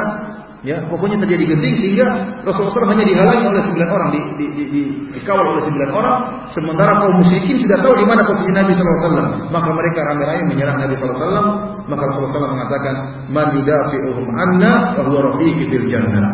Ya, 0.61 0.77
pokoknya 0.85 1.17
terjadi 1.25 1.57
genting 1.57 1.73
sehingga 1.73 2.05
Rasulullah 2.45 2.93
hanya 2.93 3.01
dihalangi 3.01 3.49
oleh 3.49 3.65
sembilan 3.65 3.89
orang, 3.97 4.09
di, 4.13 4.19
di, 4.21 4.45
di, 4.53 4.63
di, 4.69 4.81
dikawal 5.17 5.57
oleh 5.57 5.65
sembilan 5.65 5.89
orang, 5.89 6.17
sementara 6.53 7.01
kaum 7.01 7.17
musyrikin 7.17 7.65
sudah 7.65 7.81
tahu 7.81 7.97
di 7.97 8.05
mana 8.05 8.21
posisi 8.21 8.53
Nabi 8.53 8.69
SAW. 8.77 9.49
Maka 9.49 9.69
mereka 9.73 9.99
ramai-ramai 10.05 10.45
menyerang 10.53 10.77
Nabi 10.77 10.93
SAW. 11.01 11.89
Maka 11.89 12.01
Rasulullah 12.13 12.53
mengatakan, 12.53 12.93
"Man 13.33 13.57
yudafi'uhum 13.57 14.25
anna 14.37 15.01
wa 15.01 15.03
huwa 15.09 15.19
rafiqi 15.33 15.65
fil 15.65 15.89
jannah." 15.89 16.29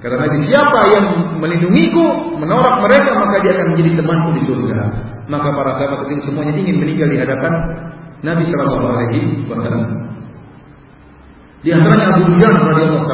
Kata 0.00 0.24
Nabi, 0.24 0.36
siapa 0.48 0.80
yang 0.96 1.06
melindungiku, 1.36 2.32
menolak 2.40 2.80
mereka, 2.80 3.12
maka 3.12 3.44
dia 3.44 3.60
akan 3.60 3.76
menjadi 3.76 3.90
temanku 4.00 4.28
di 4.40 4.42
surga. 4.48 4.80
Maka 5.28 5.52
para 5.52 5.76
sahabat 5.76 6.08
itu 6.16 6.24
semuanya 6.24 6.56
ingin 6.56 6.80
meninggal 6.80 7.12
di 7.12 7.20
hadapan 7.20 7.52
Nabi 8.24 8.42
Shallallahu 8.48 8.86
Alaihi 8.88 9.20
Wasallam. 9.52 9.84
Di 11.60 11.74
antaranya 11.76 12.14
Abu 12.14 12.22
Dujan 12.30 12.52
radhiyallahu 12.56 13.04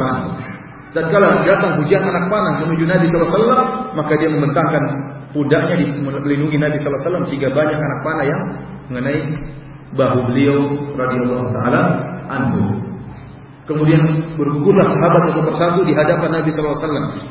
taala 0.93 1.09
Tatkala 1.09 1.29
datang 1.49 1.73
hujan 1.81 2.03
anak 2.05 2.25
panah 2.29 2.53
menuju 2.65 2.85
Nabi 2.85 3.09
SAW, 3.09 3.97
maka 3.97 4.13
dia 4.21 4.29
membentangkan 4.29 4.85
kudanya 5.33 5.75
di 5.81 5.89
melindungi 6.05 6.61
Nabi 6.61 6.77
SAW 6.81 7.25
sehingga 7.29 7.49
banyak 7.49 7.79
anak 7.81 8.01
panah 8.05 8.25
yang 8.29 8.41
mengenai 8.93 9.21
bahu 9.97 10.19
beliau 10.29 10.61
radhiyallahu 10.93 11.49
taala 11.57 11.81
anhu. 12.29 12.61
Kemudian 13.63 14.03
bergugurlah 14.37 14.91
sahabat 14.91 15.33
satu 15.33 15.41
persatu 15.49 15.81
di 15.87 15.97
hadapan 15.97 16.43
Nabi 16.43 16.51
SAW. 16.53 16.77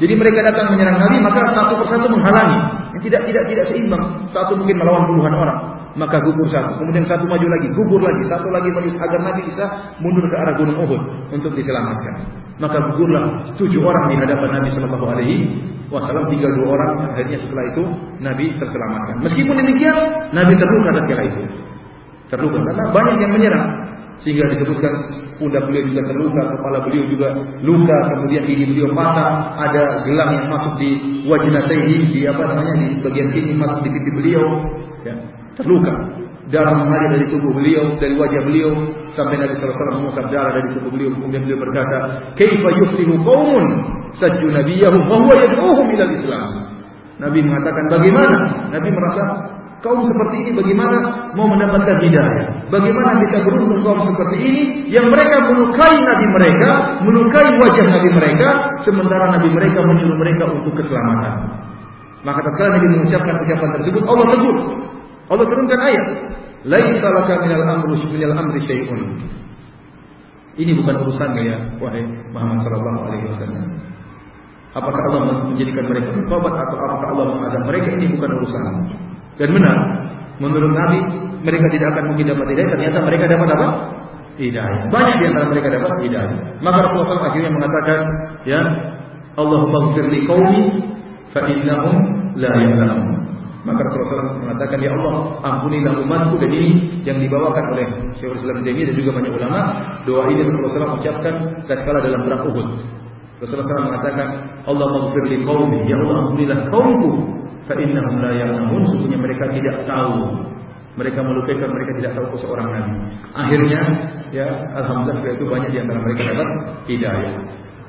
Jadi 0.02 0.14
mereka 0.18 0.42
datang 0.42 0.74
menyerang 0.74 0.98
Nabi, 0.98 1.22
maka 1.22 1.42
satu 1.54 1.78
persatu 1.78 2.08
menghalangi. 2.10 2.60
Tidak 3.02 3.22
tidak 3.30 3.44
tidak 3.50 3.66
seimbang. 3.70 4.26
Satu 4.30 4.54
mungkin 4.58 4.78
melawan 4.78 5.06
puluhan 5.06 5.34
orang 5.34 5.81
maka 5.96 6.24
gugur 6.24 6.48
satu. 6.48 6.80
Kemudian 6.80 7.04
satu 7.04 7.28
maju 7.28 7.48
lagi, 7.48 7.68
gugur 7.76 8.02
lagi, 8.02 8.24
satu 8.28 8.48
lagi 8.48 8.70
maju 8.72 8.90
agar 8.96 9.20
Nabi 9.20 9.42
bisa 9.48 9.66
mundur 10.00 10.24
ke 10.24 10.36
arah 10.36 10.54
Gunung 10.56 10.78
Uhud 10.88 11.02
untuk 11.36 11.52
diselamatkan. 11.56 12.16
Maka 12.62 12.78
gugurlah 12.92 13.52
tujuh 13.58 13.82
orang 13.82 14.06
di 14.14 14.16
hadapan 14.22 14.50
Nabi 14.62 14.68
Shallallahu 14.72 15.06
Alaihi 15.10 15.38
Wasallam 15.92 16.30
tinggal 16.32 16.52
dua 16.56 16.68
orang. 16.78 16.92
Akhirnya 17.12 17.38
setelah 17.42 17.64
itu 17.68 17.84
Nabi 18.24 18.46
terselamatkan. 18.56 19.16
Meskipun 19.26 19.56
demikian, 19.60 19.98
Nabi 20.32 20.54
terluka 20.56 20.90
ketika 21.04 21.24
itu. 21.28 21.42
Terluka 22.32 22.58
karena 22.64 22.84
banyak 22.96 23.16
yang 23.20 23.32
menyerang 23.36 23.68
sehingga 24.22 24.54
disebutkan 24.54 24.94
pundak 25.42 25.66
beliau 25.66 25.90
juga 25.90 26.02
terluka, 26.06 26.42
kepala 26.54 26.78
beliau 26.86 27.10
juga 27.10 27.28
luka, 27.66 27.98
kemudian 28.14 28.46
gigi 28.46 28.70
beliau 28.70 28.94
patah, 28.94 29.58
ada 29.58 30.06
gelang 30.06 30.30
yang 30.38 30.46
masuk 30.46 30.78
di 30.78 30.90
wajnatehi, 31.26 31.96
di 32.14 32.20
apa 32.30 32.54
namanya 32.54 32.86
di 32.86 33.02
sebagian 33.02 33.34
sini 33.34 33.58
masuk 33.58 33.82
di 33.82 33.90
pipi 33.90 34.12
beliau, 34.14 34.46
ya 35.02 35.31
terluka. 35.58 35.94
Darah 36.52 36.76
mengalir 36.76 37.16
dari 37.16 37.26
tubuh 37.32 37.52
beliau, 37.56 37.96
dari 37.96 38.12
wajah 38.20 38.44
beliau 38.44 38.76
sampai 39.16 39.40
Nabi 39.40 39.56
wasallam 39.56 40.04
mengusap 40.04 40.26
darah 40.36 40.52
dari 40.52 40.68
tubuh 40.76 40.92
beliau. 40.92 41.10
Kemudian 41.16 41.48
beliau 41.48 41.60
berkata, 41.64 41.98
"Kaifa 42.36 42.70
yuflihu 42.76 43.16
qaumun 43.24 43.66
sajju 44.20 44.52
nabiyahum 44.52 45.04
wa 45.08 45.18
huwa 45.24 45.36
yad'uhum 45.40 45.86
ila 45.96 46.04
Islam?" 46.12 46.50
Nabi 47.24 47.40
mengatakan, 47.40 47.84
"Bagaimana?" 47.88 48.38
Nabi 48.68 48.90
merasa 48.92 49.24
kaum 49.82 50.06
seperti 50.06 50.36
ini 50.46 50.52
bagaimana 50.54 50.98
mau 51.34 51.50
mendapatkan 51.50 51.98
hidayah? 52.04 52.70
Bagaimana 52.70 53.18
kita 53.28 53.38
beruntung 53.48 53.82
kaum 53.82 54.02
seperti 54.06 54.38
ini 54.42 54.64
yang 54.94 55.10
mereka 55.10 55.42
melukai 55.50 55.96
nabi 56.06 56.26
mereka, 56.30 56.72
melukai 57.02 57.48
wajah 57.58 57.88
nabi 57.90 58.10
mereka, 58.14 58.50
sementara 58.86 59.40
nabi 59.40 59.50
mereka 59.50 59.82
menyuruh 59.82 60.18
mereka 60.18 60.44
untuk 60.54 60.74
keselamatan. 60.84 61.34
Maka 62.22 62.38
tatkala 62.46 62.78
Nabi 62.78 62.88
mengucapkan 63.02 63.34
ucapan 63.42 63.70
tersebut, 63.82 64.04
Allah 64.06 64.26
tegur, 64.30 64.58
Allah 65.32 65.46
turunkan 65.48 65.80
ayat, 65.80 66.08
"Laisa 66.68 67.08
laka 67.08 67.48
minal 67.48 67.64
amri 67.64 68.04
minal 68.12 68.36
amri 68.36 68.60
syai'un." 68.68 69.02
Ini 70.60 70.72
bukan 70.76 70.96
urusannya 71.08 71.44
ya, 71.48 71.58
wahai 71.80 72.04
Muhammad 72.36 72.60
sallallahu 72.68 73.00
alaihi 73.08 73.26
wasallam. 73.32 73.68
Apakah 74.76 75.02
Allah 75.08 75.48
menjadikan 75.48 75.88
mereka 75.88 76.12
bertobat 76.12 76.54
atau 76.56 76.76
apakah 76.76 77.08
Allah 77.16 77.26
mengadab 77.36 77.64
mereka 77.68 77.90
ini 77.96 78.06
bukan 78.12 78.30
urusan. 78.40 78.64
Dan 79.40 79.50
benar, 79.56 79.78
menurut 80.44 80.72
Nabi 80.76 81.00
mereka 81.44 81.66
tidak 81.72 81.88
akan 81.96 82.04
mungkin 82.12 82.26
dapat 82.36 82.46
hidayah, 82.52 82.70
ternyata 82.76 82.98
mereka 83.04 83.24
dapat 83.32 83.48
apa? 83.56 83.68
Hidayah. 84.40 84.80
Banyak 84.92 85.16
di 85.16 85.26
antara 85.28 85.46
mereka 85.52 85.68
dapat 85.72 85.92
hidayah. 86.08 86.36
Maka 86.64 86.78
Rasulullah 86.88 87.08
SAW 87.16 87.30
akhirnya 87.32 87.52
mengatakan, 87.52 88.00
ya, 88.48 88.62
Allahumma 89.40 89.80
ghfir 89.92 90.06
li 90.08 90.20
qaumi 90.28 90.62
fa 91.32 91.42
innahum 91.48 91.96
la 92.36 92.52
ya'lamun. 92.52 93.21
Maka 93.62 93.86
Rasulullah 93.86 94.10
SAW 94.34 94.42
mengatakan, 94.42 94.78
Ya 94.82 94.92
Allah, 94.98 95.38
ampunilah 95.46 95.94
umatku 96.02 96.36
dan 96.42 96.50
ini 96.50 96.72
yang 97.06 97.22
dibawakan 97.22 97.66
oleh 97.78 97.86
Syekhul 98.18 98.42
Islam 98.42 98.66
Taimiyah 98.66 98.90
dan 98.90 98.96
juga 98.98 99.12
banyak 99.22 99.34
ulama. 99.38 99.60
Doa 100.10 100.24
ini 100.34 100.42
Rasulullah 100.50 100.74
SAW 100.82 100.98
ucapkan 100.98 101.34
tatkala 101.70 102.00
dalam 102.02 102.26
perang 102.26 102.42
Uhud. 102.50 102.68
Rasulullah 103.38 103.68
SAW 103.70 103.90
mengatakan, 103.94 104.28
Allah 104.66 104.88
maghfir 104.90 105.24
li 105.30 105.38
qaumi, 105.46 105.80
ya 105.86 105.96
Allah 106.02 106.16
ampunilah 106.26 106.60
kaumku, 106.74 107.10
fa 107.70 107.74
innahum 107.78 108.16
la 108.18 108.32
ya'lamun, 108.34 108.82
sesungguhnya 108.90 109.20
mereka 109.22 109.46
tidak 109.54 109.76
tahu. 109.86 110.18
Mereka 110.92 111.20
melupakan 111.24 111.70
mereka 111.72 111.92
tidak 112.02 112.12
tahu 112.18 112.36
seorang 112.42 112.68
nabi. 112.68 112.94
Akhirnya, 113.32 113.82
ya 114.34 114.48
alhamdulillah 114.76 115.22
setelah 115.22 115.38
itu 115.38 115.46
banyak 115.48 115.70
di 115.72 115.80
antara 115.80 116.00
mereka 116.04 116.22
dapat 116.34 116.50
hidayah. 116.90 117.34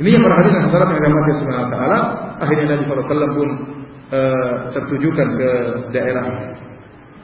Ini 0.01 0.09
yang 0.09 0.23
para 0.24 0.35
hadirin 0.40 0.57
yang 0.57 0.70
yang 0.73 0.89
dirahmati 0.89 1.32
Subhanahu 1.36 1.69
wa. 1.69 2.01
Akhirnya 2.40 2.66
Nabi 2.73 2.82
sallallahu 2.86 3.05
alaihi 3.05 3.12
wasallam 3.12 3.32
pun 3.36 3.49
uh, 4.12 4.70
tertujukan 4.76 5.28
ke 5.40 5.51
daerah 5.97 6.26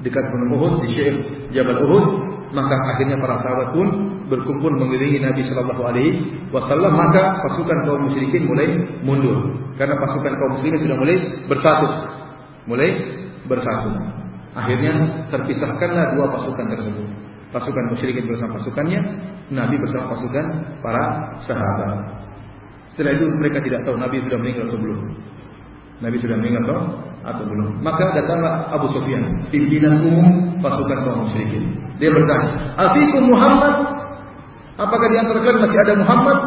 dekat 0.01 0.25
Gunung 0.33 0.51
Uhud 0.57 0.75
di 0.87 0.89
Syekh 0.97 1.17
Jabal 1.53 1.85
Uhud. 1.85 2.07
Maka 2.49 2.81
akhirnya 2.97 3.21
para 3.21 3.45
sahabat 3.45 3.77
pun 3.77 3.89
berkumpul 4.25 4.73
mengelilingi 4.73 5.21
Nabi 5.21 5.45
Shallallahu 5.45 5.83
Alaihi 5.85 6.49
Wasallam. 6.49 6.97
Maka 6.97 7.45
pasukan 7.45 7.85
kaum 7.85 8.09
musyrikin 8.09 8.49
mulai 8.49 8.73
mundur. 9.05 9.53
Karena 9.77 10.01
pasukan 10.01 10.33
kaum 10.33 10.57
muslimin 10.57 10.81
sudah 10.81 10.97
mulai 10.97 11.17
bersatu. 11.45 11.89
Mulai 12.65 12.91
bersatu. 13.45 13.93
Akhirnya 14.57 14.93
terpisahkanlah 15.29 16.17
dua 16.17 16.27
pasukan 16.33 16.67
tersebut. 16.73 17.09
Pasukan 17.53 17.85
musyrikin 17.93 18.25
bersama 18.29 18.57
pasukannya 18.57 19.01
Nabi 19.53 19.77
bersama 19.77 20.17
pasukan 20.17 20.47
para 20.81 21.05
sahabat. 21.45 21.97
Setelah 22.93 23.13
itu 23.13 23.25
mereka 23.37 23.61
tidak 23.61 23.85
tahu 23.85 23.97
Nabi 24.01 24.25
sudah 24.25 24.39
meninggal 24.41 24.73
sebelum 24.73 24.99
Nabi 25.99 26.17
sudah 26.23 26.37
meninggal 26.39 26.63
atau, 26.63 26.79
atau 27.27 27.45
belum? 27.45 27.83
Maka 27.83 28.15
datanglah 28.15 28.71
Abu 28.71 28.87
Sufyan, 28.95 29.27
pimpinan 29.51 29.99
umum 29.99 30.59
pasukan 30.63 30.99
kaum 31.03 31.27
musyrikin. 31.27 31.75
Dia 31.99 32.15
bertanya, 32.15 32.79
"Afikum 32.79 33.27
Muhammad? 33.27 33.75
Apakah 34.79 35.07
di 35.11 35.17
antara 35.19 35.43
kalian 35.43 35.59
masih 35.67 35.79
ada 35.83 35.95
Muhammad?" 35.99 36.39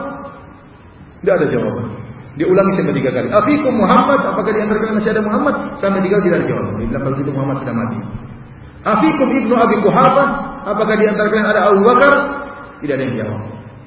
Tidak 1.21 1.33
ada 1.35 1.45
jawaban. 1.51 1.85
Dia 2.39 2.47
ulangi 2.47 2.71
sampai 2.79 2.95
tiga 2.95 3.11
kali. 3.11 3.27
Afikum 3.27 3.73
Muhammad? 3.75 4.19
Apakah 4.31 4.51
di 4.55 4.59
antara 4.63 4.77
kalian 4.79 4.95
masih 5.03 5.11
ada 5.11 5.21
Muhammad? 5.27 5.55
Sampai 5.83 5.99
tiga 5.99 6.15
kali 6.15 6.25
tidak 6.31 6.37
ada 6.39 6.47
jawaban. 6.47 6.71
Dia 6.71 6.87
bilang 6.87 7.03
kalau 7.03 7.17
itu 7.19 7.31
Muhammad 7.35 7.55
sudah 7.59 7.75
mati. 7.75 7.99
Afikum 8.81 9.27
ibnu 9.35 9.53
Abi 9.59 9.77
Kuhafa? 9.83 10.23
Apakah 10.63 10.95
di 10.95 11.05
antara 11.11 11.27
kalian 11.27 11.47
ada 11.51 11.61
Abu 11.69 11.79
Bakar? 11.83 12.13
Tidak 12.79 12.93
ada 12.95 13.03
yang 13.03 13.15
jawab. 13.19 13.41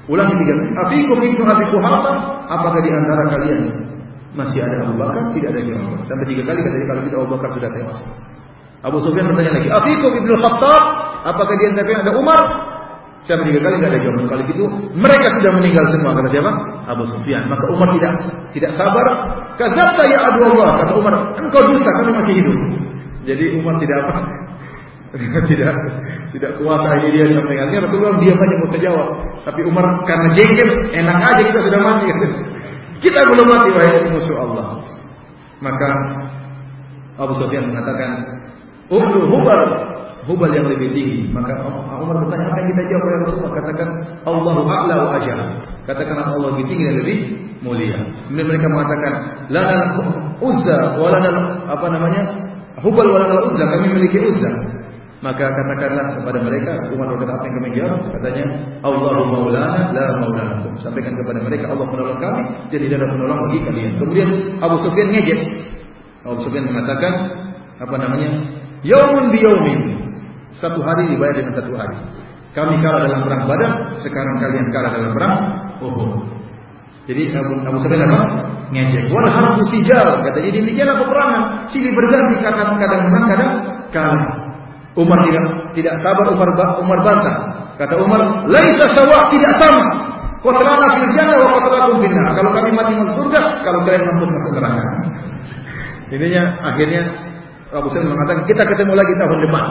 Ulangi 0.05 0.33
tiga 0.37 0.53
kali. 0.53 0.69
Afikum 0.85 1.17
ibnu 1.25 1.43
Abi 1.43 1.65
Kuhafa? 1.73 2.11
Apakah 2.53 2.79
di 2.85 2.89
antara 2.93 3.23
kalian 3.33 3.59
masih 4.35 4.59
ada 4.61 4.75
Abu 4.85 4.95
Bakar, 4.99 5.23
tidak 5.33 5.49
ada 5.55 5.61
jawaban. 5.63 5.99
Sampai 6.03 6.25
tiga 6.27 6.43
kali 6.43 6.59
kata 6.59 6.77
kalau 6.85 7.01
kita 7.07 7.15
Abu 7.17 7.29
Bakar 7.33 7.49
sudah 7.55 7.71
tewas. 7.71 7.99
Abu 8.85 8.97
Sufyan 9.01 9.25
bertanya 9.33 9.51
lagi, 9.57 9.69
Afikum 9.73 10.11
ibnu 10.13 10.33
Khattab, 10.37 10.81
apakah 11.25 11.55
di 11.57 11.65
antara 11.73 12.05
ada 12.05 12.11
Umar? 12.13 12.39
Sampai 13.25 13.49
tiga 13.49 13.59
kali 13.65 13.81
tidak 13.81 13.89
ada 13.89 13.99
jawaban. 14.05 14.25
Kali 14.29 14.43
itu 14.53 14.65
mereka 14.93 15.27
sudah 15.41 15.51
meninggal 15.57 15.85
semua. 15.89 16.11
Kata 16.13 16.29
siapa? 16.29 16.51
Abu 16.85 17.03
Sufyan. 17.09 17.49
Maka 17.49 17.65
Umar 17.73 17.89
tidak 17.97 18.13
tidak 18.53 18.71
sabar. 18.77 19.07
Kazabta 19.57 20.03
ya 20.05 20.19
Abu 20.29 20.41
Allah. 20.53 20.69
Kata 20.85 20.93
Umar, 20.93 21.13
engkau 21.33 21.61
dusta, 21.65 21.89
kami 22.03 22.11
masih 22.13 22.33
hidup. 22.37 22.57
Jadi 23.25 23.45
Umar 23.57 23.81
tidak 23.81 23.97
apa? 24.05 24.21
tidak 25.49 25.73
tidak 26.35 26.51
kuasa 26.59 26.89
ini 26.99 27.09
dia 27.15 27.25
sampaikannya 27.39 27.79
Rasulullah 27.87 28.19
dia 28.19 28.33
banyak 28.35 28.57
mau 28.59 28.69
jawab 28.75 29.09
tapi 29.47 29.61
Umar 29.63 29.85
karena 30.03 30.27
jengkel 30.35 30.69
enak 30.91 31.17
aja 31.23 31.41
kita 31.47 31.59
sudah 31.63 31.79
mati 31.79 32.05
kita 33.03 33.19
belum 33.31 33.47
mati 33.47 33.69
wahai 33.73 34.07
musuh 34.11 34.37
Allah. 34.39 34.67
Maka 35.63 35.89
Abu 37.15 37.33
Sufyan 37.39 37.71
mengatakan, 37.71 38.19
"Ulu 38.91 39.19
Hubal, 39.31 39.61
Hubal 40.27 40.51
yang 40.51 40.67
lebih 40.67 40.91
tinggi." 40.91 41.31
Maka 41.31 41.63
Umar 41.95 42.27
bertanya, 42.27 42.51
"Apa 42.51 42.57
yang 42.59 42.69
kita 42.75 42.83
jawab 42.91 43.07
ya 43.07 43.17
Rasulullah?" 43.23 43.53
Katakan, 43.63 43.89
"Allahu 44.27 44.61
a'la 44.67 44.95
wa 44.99 45.09
ajal." 45.15 45.39
Katakan 45.87 46.17
Allah 46.17 46.47
lebih 46.55 46.65
tinggi 46.67 46.83
dan 46.83 46.95
lebih 46.99 47.17
mulia. 47.63 47.97
Kemudian 48.27 48.47
mereka 48.51 48.67
mengatakan, 48.67 49.13
"Lana 49.47 49.79
Uzza 50.43 50.79
wa 50.99 51.07
lana 51.13 51.31
apa 51.71 51.87
namanya? 51.87 52.21
Hubal 52.83 53.07
wa 53.07 53.19
lana 53.21 53.35
Uzza." 53.47 53.63
Kami 53.63 53.85
memiliki 53.95 54.19
Uzza. 54.27 54.74
Maka 55.23 55.47
katakanlah 55.47 56.05
kepada 56.19 56.39
mereka, 56.43 56.71
Umar 56.91 57.07
berkata 57.15 57.39
apa 57.39 57.43
yang 57.47 57.55
kami 57.55 57.69
jawab? 57.71 57.99
Katanya, 58.19 58.45
Allahu 58.83 59.23
maulana 59.31 59.95
la 59.95 60.05
maulanakum. 60.19 60.75
Sampaikan 60.83 61.15
kepada 61.15 61.39
mereka 61.39 61.71
Allah 61.71 61.87
penolong 61.87 62.19
kami 62.19 62.41
dan 62.67 62.79
tidak 62.83 62.97
ada 62.99 63.07
penolong 63.15 63.39
bagi 63.47 63.59
kalian. 63.63 63.91
Kemudian 63.95 64.29
Abu 64.59 64.75
Sufyan 64.83 65.07
ngejek. 65.15 65.41
Abu 66.27 66.37
Sufyan 66.43 66.67
mengatakan 66.67 67.13
apa 67.79 67.95
namanya? 67.95 68.29
Yaumun 68.83 69.31
bi 69.31 69.39
yaumin. 69.39 69.79
Satu 70.59 70.83
hari 70.83 71.15
dibayar 71.15 71.35
dengan 71.39 71.53
satu 71.55 71.71
hari. 71.79 71.95
Kami 72.55 72.79
kalah 72.79 73.03
dalam 73.07 73.27
perang 73.27 73.43
Badar, 73.47 73.71
sekarang 73.99 74.35
kalian 74.39 74.67
kalah 74.71 74.91
dalam 74.95 75.11
perang 75.11 75.35
Uhud. 75.83 76.11
Jadi 77.05 77.29
Abu, 77.37 77.53
Abu 77.71 77.77
Sufyan 77.85 78.03
apa? 78.03 78.19
Ngejek. 78.73 79.13
Wal 79.13 79.29
harbu 79.29 79.61
sijal. 79.69 80.25
Katanya 80.27 80.51
demikianlah 80.59 80.97
peperangan. 80.99 81.41
Silih 81.71 81.93
berganti 81.93 82.35
kadang 82.41 82.75
kadang 82.81 83.01
menang 83.07 83.25
kadang 83.31 83.51
kalah. 83.93 84.25
Umar 84.95 85.19
tidak 85.27 85.43
tidak 85.75 85.95
sabar 85.99 86.25
Umar 86.31 86.49
Umar 86.79 86.99
bantah. 87.03 87.35
Kata 87.75 87.99
Umar, 87.99 88.47
"Laisa 88.47 88.85
sawa 88.95 89.27
tidak 89.27 89.51
sama. 89.59 89.83
Qatlana 90.39 90.87
fil 90.95 91.09
jannah 91.17 91.35
wa 91.41 91.47
qatlakum 91.57 91.99
fil 91.99 92.13
Kalau 92.15 92.51
kami 92.53 92.69
mati 92.71 92.93
masuk 92.95 93.15
surga, 93.27 93.41
kalau 93.65 93.79
kalian 93.83 94.03
mampu 94.07 94.23
masuk 94.29 94.51
neraka. 94.55 94.83
Ininya 96.13 96.43
akhirnya 96.63 97.01
Abu 97.73 97.89
Sufyan 97.91 98.13
mengatakan, 98.13 98.45
"Kita 98.47 98.63
ketemu 98.63 98.93
lagi 98.93 99.13
tahun 99.19 99.39
depan." 99.49 99.65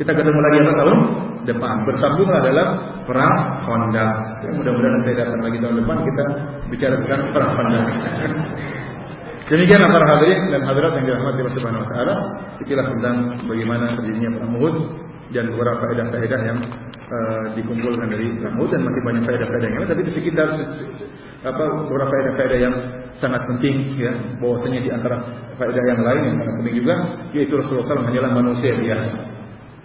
Kita 0.00 0.16
ketemu 0.16 0.40
lagi 0.40 0.56
apa 0.64 0.72
tahun 0.80 0.98
depan. 1.44 1.74
Bersambung 1.84 2.30
adalah 2.32 2.66
perang 3.04 3.36
Honda. 3.68 4.08
Ya, 4.40 4.50
mudah-mudahan 4.56 4.92
nanti 4.96 5.12
datang 5.12 5.40
lagi 5.44 5.58
tahun 5.60 5.76
depan 5.84 5.96
kita 6.08 6.24
bicara 6.72 6.94
tentang 7.04 7.28
perang 7.36 7.52
Honda. 7.52 7.80
Demikian 9.50 9.82
para 9.82 10.06
hadirin 10.14 10.46
dan 10.54 10.62
hadirat 10.62 10.92
yang 11.02 11.04
dirahmati 11.10 11.38
Allah 11.42 11.54
Subhanahu 11.58 11.82
wa 11.82 11.88
taala, 11.90 12.14
sekilas 12.62 12.86
tentang 12.86 13.16
bagaimana 13.50 13.98
terjadinya 13.98 14.30
perang 14.38 14.52
Uhud 14.62 14.76
dan 15.34 15.44
beberapa 15.50 15.82
faedah-faedah 15.90 16.40
yang 16.46 16.58
uh, 17.10 17.44
dikumpulkan 17.58 18.06
dari 18.14 18.30
perang 18.38 18.56
Uhud 18.62 18.70
dan 18.70 18.80
masih 18.86 19.02
banyak 19.02 19.22
faedah-faedah 19.26 19.66
yang 19.66 19.78
lain 19.82 19.90
tapi 19.90 20.00
itu 20.06 20.12
sekitar 20.22 20.48
apa 21.42 21.64
beberapa 21.82 22.10
faedah-faedah 22.14 22.58
yang 22.62 22.74
sangat 23.18 23.42
penting 23.50 23.98
ya 23.98 24.14
bahwasanya 24.38 24.86
di 24.86 24.90
antara 24.94 25.18
faedah 25.58 25.82
yang 25.82 25.98
lain 25.98 26.22
yang 26.30 26.36
sangat 26.38 26.54
penting 26.62 26.74
juga 26.86 26.94
yaitu 27.34 27.52
Rasulullah 27.58 27.86
SAW 27.90 28.06
hanyalah 28.06 28.30
manusia 28.30 28.78
biasa 28.78 29.40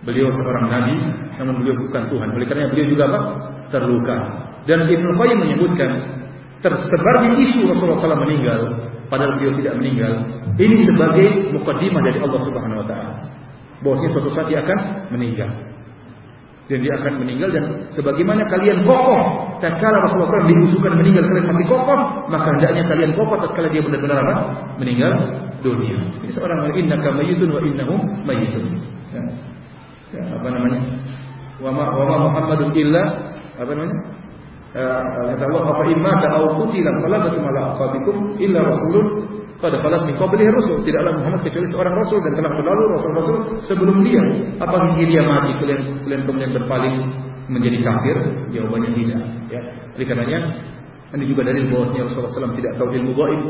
Beliau 0.06 0.30
seorang 0.38 0.70
nabi, 0.70 0.94
namun 1.42 1.66
beliau 1.66 1.82
bukan 1.82 2.06
Tuhan. 2.14 2.30
Oleh 2.30 2.46
karena 2.46 2.70
beliau 2.70 2.88
juga 2.94 3.04
apa? 3.10 3.20
Terluka. 3.74 4.18
Dan 4.70 4.86
Ibnu 4.86 5.18
Qayyim 5.18 5.40
menyebutkan 5.42 5.92
tersebarnya 6.62 7.34
isu 7.42 7.66
Rasulullah 7.74 7.98
SAW 7.98 8.22
meninggal, 8.22 8.85
padahal 9.12 9.38
beliau 9.38 9.54
tidak 9.62 9.76
meninggal. 9.80 10.14
Ini 10.56 10.76
sebagai 10.88 11.28
mukadimah 11.52 12.02
dari 12.06 12.20
Allah 12.24 12.42
Subhanahu 12.44 12.82
Wa 12.84 12.88
Taala. 12.88 13.14
Bahwasanya 13.84 14.12
suatu 14.16 14.30
saat 14.32 14.48
dia 14.48 14.64
akan 14.64 14.80
meninggal. 15.12 15.52
Dan 16.66 16.82
dia 16.82 16.98
akan 16.98 17.22
meninggal 17.22 17.54
dan 17.54 17.66
sebagaimana 17.94 18.42
kalian 18.50 18.90
kokoh 18.90 19.22
tatkala 19.62 20.02
Rasulullah 20.02 20.34
SAW 20.34 20.50
diusulkan 20.50 20.98
meninggal 20.98 21.24
kalian 21.30 21.46
masih 21.46 21.66
kokoh, 21.70 22.00
maka 22.26 22.48
hendaknya 22.58 22.84
kalian 22.90 23.12
kokoh 23.14 23.38
tatkala 23.38 23.70
dia 23.70 23.86
benar-benar 23.86 24.18
apa? 24.18 24.36
Meninggal 24.82 25.14
dunia. 25.62 25.98
Ini 26.26 26.34
seorang 26.34 26.66
innaka 26.74 27.14
mayyitun 27.14 27.54
wa 27.54 27.62
innahum 27.62 28.02
mayyitun. 28.26 28.82
Ya 29.14 29.24
ya, 30.16 30.24
apa 30.40 30.48
namanya 30.48 30.80
wa 31.60 31.72
ma 31.72 31.86
wa 31.92 32.04
ma 32.08 32.16
Muhammadun 32.30 32.72
illa 32.76 33.04
apa 33.56 33.72
namanya 33.72 33.98
kata 34.76 35.44
Allah 35.48 35.64
apa 35.72 35.84
imma 35.88 36.12
ta'au 36.20 36.46
qutila 36.60 36.92
falatu 37.00 37.38
mala 37.40 37.62
aqabikum 37.72 38.36
illa 38.44 38.60
rasulun 38.60 39.08
qad 39.64 39.72
khalas 39.80 40.04
min 40.04 40.20
qablihi 40.20 40.52
rasul 40.52 40.84
tidaklah 40.84 41.16
Muhammad 41.16 41.40
kecuali 41.48 41.68
seorang 41.72 41.96
rasul 41.96 42.20
dan 42.28 42.34
telah 42.36 42.52
berlalu 42.60 42.84
rasul-rasul 42.92 43.38
sebelum 43.64 44.04
dia 44.04 44.24
apakah 44.60 45.00
dia 45.00 45.24
mati 45.24 45.56
kalian 45.64 45.82
kalian 46.04 46.22
kemudian 46.28 46.52
berpaling 46.60 46.96
menjadi 47.48 47.78
kafir 47.88 48.18
jawabannya 48.52 48.92
tidak 49.00 49.22
ya 49.48 49.62
oleh 49.96 50.06
karenanya 50.12 50.40
ini 51.16 51.24
juga 51.32 51.48
dalil 51.48 51.72
bahwasanya 51.72 52.04
Rasulullah 52.12 52.34
SAW 52.36 52.58
tidak 52.60 52.72
tahu 52.76 52.90
ilmu 52.92 53.12
gaib 53.16 53.42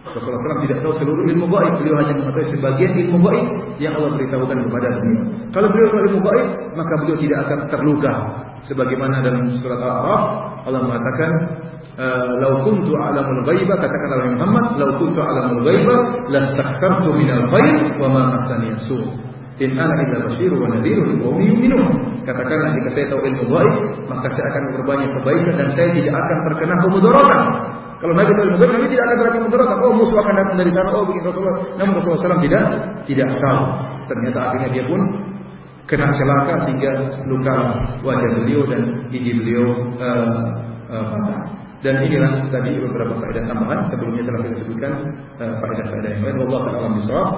Rasulullah 0.00 0.40
SAW 0.40 0.64
tidak 0.64 0.78
tahu 0.80 0.92
seluruh 0.96 1.24
ilmu 1.28 1.46
gaib. 1.52 1.72
Beliau 1.76 1.96
hanya 2.00 2.14
mengetahui 2.16 2.56
sebagian 2.56 2.92
ilmu 3.04 3.20
gaib 3.20 3.46
yang 3.76 3.92
Allah 4.00 4.16
beritahukan 4.16 4.58
kepada 4.64 4.88
beliau. 4.96 5.24
Kalau 5.52 5.68
beliau 5.68 5.88
tahu 5.92 6.02
ilmu 6.08 6.20
gaib, 6.24 6.48
maka 6.72 6.92
beliau 7.04 7.16
tidak 7.20 7.38
akan 7.44 7.58
terluka. 7.68 8.14
Sebagaimana 8.68 9.24
dalam 9.24 9.56
surat 9.60 9.80
Al-A'raf, 9.80 10.22
Allah 10.68 10.80
mengatakan, 10.84 11.30
eh, 11.96 12.30
"Lau 12.44 12.64
kuntu 12.64 12.92
a'lamul 12.92 13.42
ghaiba," 13.48 13.74
katakanlah 13.76 14.28
Muhammad, 14.36 14.66
"Lau 14.76 14.90
kuntu 15.00 15.20
a'lamul 15.20 15.62
ghaiba, 15.64 15.96
lastaghfartu 16.28 17.08
minal 17.16 17.48
khair 17.48 17.76
wa 17.96 18.08
ma 18.12 18.22
masani 18.36 18.76
su." 18.84 19.00
In 19.60 19.76
ana 19.76 19.92
illa 19.92 20.24
basyiru 20.24 20.56
wa 20.56 20.72
nadhiru 20.72 21.04
liqaumin 21.04 21.52
yu'minun. 21.52 21.84
Katakanlah 22.24 22.72
jika 22.80 22.88
saya 22.96 23.06
tahu 23.12 23.20
ilmu 23.28 23.44
gaib, 23.52 23.74
maka 24.08 24.32
saya 24.32 24.46
akan 24.56 24.62
berbanyak 24.80 25.10
kebaikan 25.20 25.54
dan 25.56 25.68
saya 25.76 25.88
tidak 25.92 26.16
akan 26.16 26.38
terkena 26.48 26.74
kemudaratan 26.80 27.44
kalau 28.00 28.16
Nabi 28.16 28.32
tahu 28.32 28.44
ilmu 28.48 28.64
Nabi 28.64 28.86
tidak 28.88 29.04
akan 29.04 29.16
terkena 29.20 29.44
mudarat. 29.44 29.78
Oh 29.84 29.92
musuh 29.92 30.18
akan 30.24 30.34
datang 30.40 30.56
dari 30.56 30.72
sana. 30.72 30.88
Oh 30.88 31.04
begini 31.04 31.24
Rasulullah. 31.28 31.56
Namun 31.76 31.92
Rasulullah 32.00 32.22
SAW 32.24 32.40
tidak 32.40 32.64
tidak 33.04 33.28
tahu. 33.28 33.62
Ternyata 34.08 34.38
akhirnya 34.40 34.68
dia 34.72 34.84
pun 34.88 35.00
kena 35.90 36.06
celaka 36.14 36.54
sehingga 36.64 36.92
luka 37.26 37.54
wajah 38.06 38.30
beliau 38.38 38.62
dan 38.70 39.10
gigi 39.10 39.42
beliau 39.42 39.90
uh, 39.98 40.46
uh, 40.86 41.34
Dan 41.80 42.04
inilah 42.04 42.44
tadi 42.52 42.76
beberapa 42.76 43.16
faedah 43.24 43.40
tambahan 43.48 43.88
sebelumnya 43.88 44.28
telah 44.28 44.40
kita 44.44 44.56
sebutkan 44.68 44.92
uh, 45.40 45.54
faedah-faedah 45.58 46.10
yang 46.12 46.22
lain. 46.28 46.36
Wallahu 46.44 46.66
a'lam 46.76 46.92
bishawab. 47.00 47.28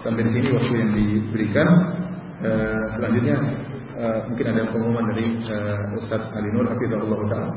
Sampai 0.00 0.24
di 0.24 0.40
sini 0.40 0.48
waktu 0.56 0.72
yang 0.72 0.90
diberikan. 0.96 1.68
Uh, 2.40 2.80
selanjutnya 2.96 3.36
uh, 4.00 4.24
mungkin 4.24 4.46
ada 4.56 4.72
pengumuman 4.72 5.04
dari 5.12 5.36
uh, 5.52 6.00
Ustaz 6.00 6.32
Ali 6.32 6.48
Nur 6.48 6.64
Hafizahullah 6.64 7.20
Ta'ala. 7.28 7.52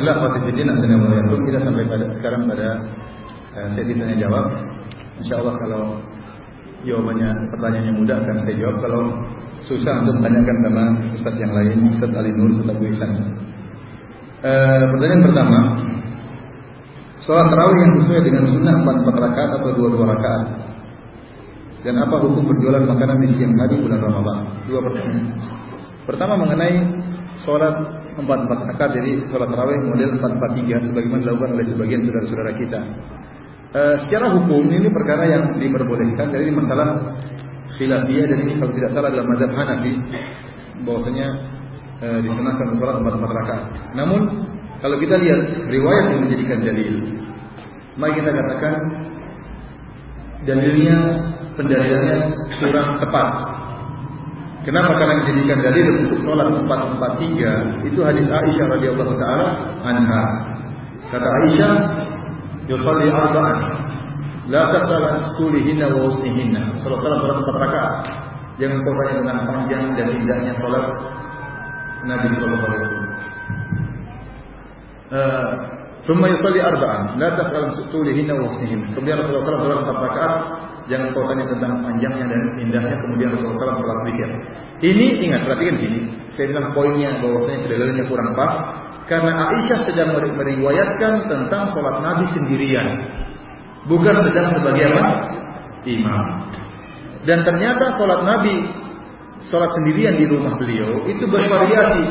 Ikhwanifillah 0.00 0.32
Fatihidin 0.32 0.68
Assalamualaikum 0.72 1.38
Kita 1.44 1.58
sampai 1.60 1.84
pada 1.84 2.06
sekarang 2.16 2.48
pada 2.48 2.68
uh, 3.52 3.68
sesi 3.76 3.92
tanya 3.92 4.16
jawab 4.16 4.48
Insya 5.20 5.44
Allah 5.44 5.54
kalau 5.60 5.82
jawabannya 6.88 7.28
pertanyaannya 7.52 7.94
mudah 8.00 8.16
akan 8.24 8.36
saya 8.40 8.56
jawab 8.56 8.80
Kalau 8.80 9.02
susah 9.68 10.00
untuk 10.00 10.16
tanyakan 10.24 10.56
sama 10.64 10.84
Ustaz 11.20 11.36
yang 11.36 11.52
lain 11.52 11.78
Ustaz 11.92 12.16
Ali 12.16 12.32
Nur, 12.32 12.48
Ustaz 12.56 12.72
Abu 12.72 12.84
Ihsan 12.88 13.10
uh, 13.12 14.84
Pertanyaan 14.96 15.22
pertama 15.28 15.58
Sholat 17.20 17.46
terawih 17.52 17.78
yang 17.84 17.92
sesuai 18.00 18.22
dengan 18.24 18.44
sunnah 18.48 18.74
4 18.80 19.04
rakaat 19.04 19.50
atau 19.60 19.70
2 19.76 20.00
2 20.00 20.12
rakaat 20.16 20.44
dan 21.80 21.96
apa 21.96 22.12
hukum 22.20 22.44
berjualan 22.44 22.84
makanan 22.84 23.24
di 23.24 23.40
siang 23.40 23.56
hari 23.56 23.80
bulan 23.80 24.04
Ramadan? 24.04 24.52
Dua 24.68 24.84
pertanyaan. 24.84 25.32
Pertama 26.04 26.36
mengenai 26.36 26.76
sholat 27.40 27.99
empat 28.20 28.38
empat 28.46 28.58
rakaat 28.74 28.90
jadi 29.00 29.10
sholat 29.32 29.48
tarawih 29.48 29.80
model 29.88 30.10
empat 30.20 30.30
empat 30.36 30.50
tiga 30.60 30.76
sebagaimana 30.84 31.20
dilakukan 31.24 31.50
oleh 31.56 31.66
sebagian 31.66 32.00
saudara-saudara 32.04 32.52
kita. 32.60 32.80
E, 33.70 33.82
secara 34.04 34.26
hukum 34.36 34.62
ini 34.68 34.88
perkara 34.92 35.24
yang 35.30 35.44
diperbolehkan 35.56 36.26
jadi 36.28 36.42
ini 36.48 36.54
masalah 36.54 36.88
khilafiyah 37.80 38.26
dan 38.28 38.38
ini 38.44 38.52
kalau 38.60 38.72
tidak 38.76 38.90
salah 38.92 39.08
dalam 39.08 39.26
mazhab 39.30 39.50
Hanafi 39.56 39.92
bahwasanya 40.84 41.26
e, 42.04 42.06
dikenakan 42.24 42.66
sholat 42.76 42.96
empat 43.00 43.14
empat 43.16 43.30
rakaat. 43.44 43.64
Namun 43.96 44.20
kalau 44.80 44.96
kita 44.96 45.16
lihat 45.20 45.40
riwayat 45.68 46.04
yang 46.12 46.20
menjadikan 46.24 46.58
dalil, 46.64 46.94
mari 48.00 48.12
kita 48.16 48.30
katakan 48.32 48.74
dalilnya 50.48 50.96
pendalilannya 51.60 52.18
kurang 52.56 52.96
tepat 52.96 53.49
Kenapa? 54.65 54.97
Karena 54.97 55.21
dijadikan 55.21 55.61
dalil 55.61 55.85
untuk 56.09 56.25
sholat 56.25 56.49
443 56.49 57.85
itu 57.85 57.99
hadis 58.01 58.25
Aisyah 58.25 58.65
radhiyallahu 58.73 59.13
taala 59.13 59.47
anha. 59.85 60.23
Kata 61.13 61.27
Aisyah, 61.45 61.73
"Yusalli 62.65 63.13
arba'an 63.13 63.57
la 64.49 64.73
tasal 64.73 65.03
tulihinna 65.37 65.93
wa 65.93 66.09
usnihinna." 66.09 66.81
Salat 66.81 66.97
salat 66.97 67.17
salat 67.21 67.37
empat 67.45 67.57
rakaat. 67.61 67.93
Jangan 68.57 68.77
kau 68.81 68.93
tanya 69.05 69.13
tentang 69.21 69.39
panjang 69.45 69.85
dan 69.93 70.07
indahnya 70.17 70.53
salat 70.57 70.85
Nabi 72.09 72.27
sallallahu 72.33 72.65
alaihi 72.65 72.83
wasallam. 72.89 73.13
ثم 76.05 76.21
يصلي 76.25 76.61
أربعا 76.61 77.17
لا 77.17 77.29
تسأل 77.33 77.89
طولهن 77.89 78.29
وحسنهن 78.29 78.81
kemudian 78.93 79.17
Rasulullah 79.21 79.45
SAW 79.45 79.65
dalam 79.65 79.79
empat 79.85 79.97
rakaat 80.05 80.35
Kau 80.90 81.22
tanya 81.22 81.46
tentang 81.46 81.86
panjangnya 81.86 82.26
dan 82.26 82.42
indahnya 82.58 82.96
kemudian 82.98 83.30
Rasulullah 83.30 83.78
SAW 83.78 84.06
pikir. 84.10 84.28
Ini 84.82 85.06
ingat 85.22 85.46
perhatikan 85.46 85.76
sini. 85.78 86.00
Saya 86.34 86.50
bilang 86.50 86.74
poinnya 86.74 87.14
bahwasanya 87.22 87.58
kedalamannya 87.62 88.04
kurang 88.10 88.30
pas 88.34 88.52
karena 89.06 89.32
Aisyah 89.38 89.80
sedang 89.86 90.14
meriwayatkan 90.14 91.12
tentang 91.26 91.62
sholat 91.74 91.98
Nabi 91.98 92.30
sendirian, 92.30 92.88
bukan 93.90 94.22
sedang 94.22 94.54
sebagai 94.54 94.86
apa? 94.86 95.06
Imam. 95.86 96.26
Dan 97.26 97.42
ternyata 97.42 97.98
sholat 97.98 98.22
Nabi 98.26 98.70
sholat 99.50 99.70
sendirian 99.74 100.14
di 100.18 100.26
rumah 100.26 100.54
beliau 100.58 101.06
itu 101.06 101.26
bervariasi, 101.26 102.06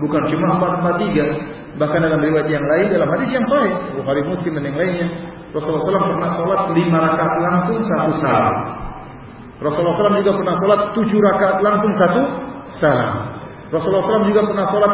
bukan 0.00 0.22
cuma 0.32 0.46
empat 0.60 0.72
empat 0.80 0.94
tiga. 1.04 1.26
Bahkan 1.72 2.00
dalam 2.04 2.20
riwayat 2.20 2.48
yang 2.52 2.64
lain 2.68 2.86
dalam 2.92 3.08
hadis 3.16 3.32
yang 3.32 3.48
sahih 3.48 3.72
Bukhari 3.96 4.20
Muslim 4.28 4.60
dan 4.60 4.64
yang 4.68 4.76
lainnya 4.76 5.08
Rasulullah 5.52 5.84
SAW 5.84 6.16
pernah 6.16 6.32
sholat 6.32 6.60
lima 6.72 6.98
rakaat 6.98 7.34
langsung 7.44 7.78
satu 7.84 8.10
salam. 8.24 8.56
Rasulullah 9.60 9.94
SAW 10.00 10.20
juga 10.24 10.34
pernah 10.40 10.54
sholat 10.58 10.80
tujuh 10.96 11.18
rakaat 11.20 11.58
langsung 11.60 11.92
satu 11.94 12.22
salam. 12.80 13.12
Rasulullah 13.72 14.04
SAW 14.04 14.28
juga 14.28 14.42
pernah 14.48 14.66
sholat 14.68 14.90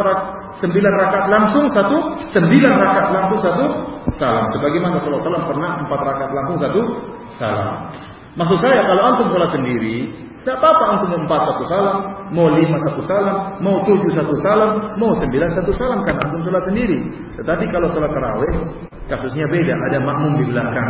sembilan 0.58 0.92
rakaat 0.98 1.26
langsung 1.30 1.64
satu, 1.70 1.96
sembilan 2.34 2.72
rakaat 2.74 3.08
langsung 3.14 3.40
satu 3.42 3.64
salam. 4.18 4.44
Sebagaimana 4.58 4.98
Rasulullah 4.98 5.22
SAW 5.22 5.50
pernah 5.50 5.70
empat 5.86 6.00
rakaat 6.02 6.32
langsung 6.34 6.58
satu 6.58 6.80
salam. 7.38 7.74
Maksud 8.36 8.58
saya 8.60 8.84
kalau 8.84 9.02
antum 9.08 9.26
sholat 9.32 9.50
sendiri, 9.54 10.10
tidak 10.42 10.64
apa-apa 10.64 10.84
antum 10.96 11.10
empat 11.24 11.40
satu 11.44 11.64
salam, 11.68 11.96
mau 12.32 12.48
lima 12.48 12.76
satu 12.88 13.02
salam, 13.04 13.36
mau 13.60 13.84
tujuh 13.84 14.10
satu 14.16 14.34
salam, 14.44 14.70
mau 15.00 15.12
sembilan 15.16 15.50
satu 15.52 15.72
salam 15.76 16.04
kan 16.04 16.16
antum 16.24 16.40
sholat 16.44 16.64
sendiri. 16.68 16.98
Tetapi 17.40 17.64
kalau 17.72 17.88
sholat 17.92 18.10
tarawih 18.12 18.54
kasusnya 19.08 19.44
beda, 19.48 19.74
ada 19.76 19.98
makmum 20.00 20.40
di 20.40 20.44
belakang. 20.48 20.88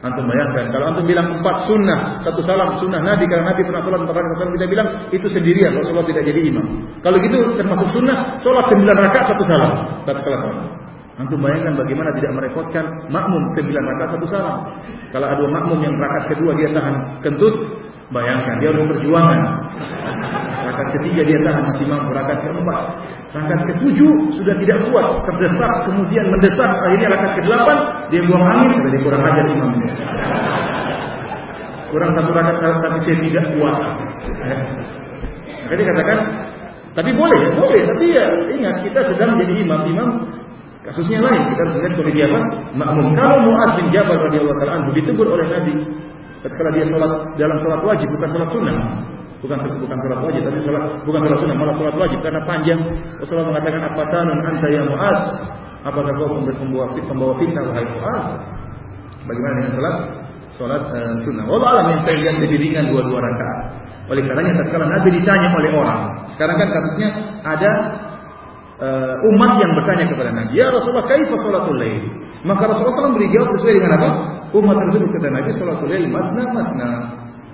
Antum 0.00 0.24
bayangkan, 0.24 0.72
kalau 0.72 0.96
antum 0.96 1.04
bilang 1.04 1.28
empat 1.28 1.68
sunnah, 1.68 2.24
satu 2.24 2.40
salam 2.40 2.80
sunnah 2.80 3.04
Nabi, 3.04 3.28
karena 3.28 3.52
Nabi 3.52 3.62
pernah 3.68 3.82
sholat 3.84 4.00
empat 4.00 4.16
rakaat, 4.16 4.48
kita 4.56 4.66
bilang 4.72 4.88
itu 5.12 5.26
sendirian, 5.28 5.76
Rasulullah 5.76 6.08
tidak 6.08 6.24
jadi 6.24 6.40
imam. 6.48 6.66
Kalau 7.04 7.20
gitu 7.20 7.36
termasuk 7.52 7.88
sunnah, 7.92 8.40
sholat 8.40 8.64
sembilan 8.66 8.96
rakaat 8.96 9.26
satu 9.28 9.42
salam, 9.44 9.72
tatkala 10.08 10.36
Antum 11.18 11.42
bayangkan 11.42 11.74
bagaimana 11.74 12.14
tidak 12.14 12.32
merepotkan 12.38 12.84
makmum 13.10 13.42
sembilan 13.58 13.82
rakaat 13.82 14.10
satu 14.14 14.26
salam. 14.30 14.58
Kalau 15.10 15.26
ada 15.26 15.44
makmum 15.50 15.78
yang 15.82 15.94
rakaat 15.98 16.24
kedua 16.32 16.54
dia 16.54 16.70
tahan 16.70 17.18
kentut, 17.20 17.54
bayangkan 18.14 18.54
dia 18.62 18.70
harus 18.70 18.86
perjuangan. 18.86 19.40
Rakaat 20.70 20.88
ketiga 21.00 21.20
dia 21.26 21.38
tahan 21.42 21.62
masih 21.66 21.84
mampu, 21.90 22.08
rakaat 22.14 22.40
keempat, 22.46 22.84
rakaat 23.34 23.62
ketujuh 23.74 24.12
sudah 24.38 24.54
tidak 24.62 24.78
kuat, 24.88 25.06
terdesak, 25.26 25.74
kemudian 25.90 26.24
mendesak, 26.30 26.70
akhirnya 26.88 27.08
rakaat 27.10 27.32
ke 27.34 27.42
delapan 27.42 27.78
dia 28.08 28.20
buang 28.24 28.44
angin, 28.46 28.70
jadi 28.86 28.98
kurang 29.02 29.22
ajar 29.26 29.44
imam 29.50 29.70
ini. 29.76 29.88
Kurang 31.90 32.10
satu 32.14 32.30
rakaat 32.30 32.76
tapi 32.86 32.98
saya 33.02 33.16
tidak 33.18 33.44
kuat. 33.58 33.78
Jadi 35.50 35.82
katakan, 35.84 36.18
tapi 36.94 37.10
boleh, 37.14 37.42
boleh, 37.54 37.80
tapi 37.86 38.04
ya 38.14 38.24
ingat 38.50 38.82
kita 38.82 39.00
sedang 39.10 39.38
jadi 39.42 39.62
imam, 39.62 39.80
imam 39.86 40.10
Kasusnya 40.80 41.20
lain, 41.20 41.42
kita 41.52 41.60
harus 41.60 41.74
lihat 41.76 41.92
kondisi 41.92 42.20
apa? 42.24 42.38
Makmum. 42.72 43.12
Kalau 43.12 43.38
Muaz 43.44 43.70
bin 43.76 43.86
Jabal 43.92 44.16
radhiyallahu 44.16 44.56
taala 44.64 44.72
anhu 44.80 44.90
ditegur 44.96 45.28
oleh 45.28 45.46
Nabi 45.52 45.74
ketika 46.40 46.70
dia 46.72 46.86
sholat 46.88 47.12
dalam 47.36 47.56
sholat 47.60 47.80
wajib 47.84 48.08
bukan 48.16 48.28
sholat 48.32 48.48
sunnah. 48.48 48.76
Bukan 49.44 49.56
bukan 49.60 49.98
sholat 50.04 50.20
wajib 50.24 50.40
tapi 50.44 50.58
sholat 50.64 50.84
bukan 51.04 51.20
sholat 51.28 51.38
sunnah 51.44 51.56
malah 51.60 51.74
sholat 51.76 51.94
wajib 52.00 52.18
karena 52.24 52.40
panjang. 52.48 52.80
Rasulullah 53.20 53.48
mengatakan 53.52 53.82
apa 53.92 54.02
tanun 54.08 54.38
anta 54.40 54.68
ya 54.72 54.82
Muaz? 54.88 55.20
Apakah 55.84 56.12
kau 56.16 56.28
pembawa 56.32 56.86
pembawa 56.96 57.32
fitnah 57.36 57.64
wahai 57.68 57.84
Muaz? 57.84 58.24
Bagaimana 59.28 59.52
dengan 59.60 59.72
sholat? 59.76 59.96
Sholat 60.56 60.82
uh, 60.96 61.14
sunnah. 61.28 61.44
Allah 61.44 61.68
alam 61.76 61.86
yang 61.92 62.00
saya 62.08 62.16
lihat 62.24 62.36
lebih 62.40 62.56
ringan 62.56 62.88
dua-dua 62.88 63.20
rakaat. 63.20 63.58
Oleh 64.10 64.24
karenanya 64.26 64.64
tatkala 64.64 64.90
Nabi 64.90 65.08
ditanya 65.22 65.54
oleh 65.54 65.70
orang, 65.70 66.26
sekarang 66.34 66.58
kan 66.58 66.68
kasusnya 66.74 67.08
ada 67.46 67.72
uh, 68.80 69.14
umat 69.30 69.60
yang 69.60 69.72
bertanya 69.76 70.04
kepada 70.08 70.30
Nabi, 70.32 70.52
"Ya 70.56 70.72
Rasulullah, 70.72 71.06
kaifa 71.06 71.36
salatul 71.44 71.78
lail?" 71.78 72.02
Maka 72.40 72.72
Rasulullah 72.72 73.12
SAW 73.12 73.16
beri 73.20 73.28
jawab 73.36 73.52
sesuai 73.60 73.74
dengan 73.76 73.92
apa? 74.00 74.10
Umat 74.56 74.76
tersebut 74.80 75.08
kata 75.12 75.28
Nabi, 75.28 75.50
"Salatul 75.60 75.88
lail 75.92 76.04
masna 76.08 76.44
masna." 76.56 76.90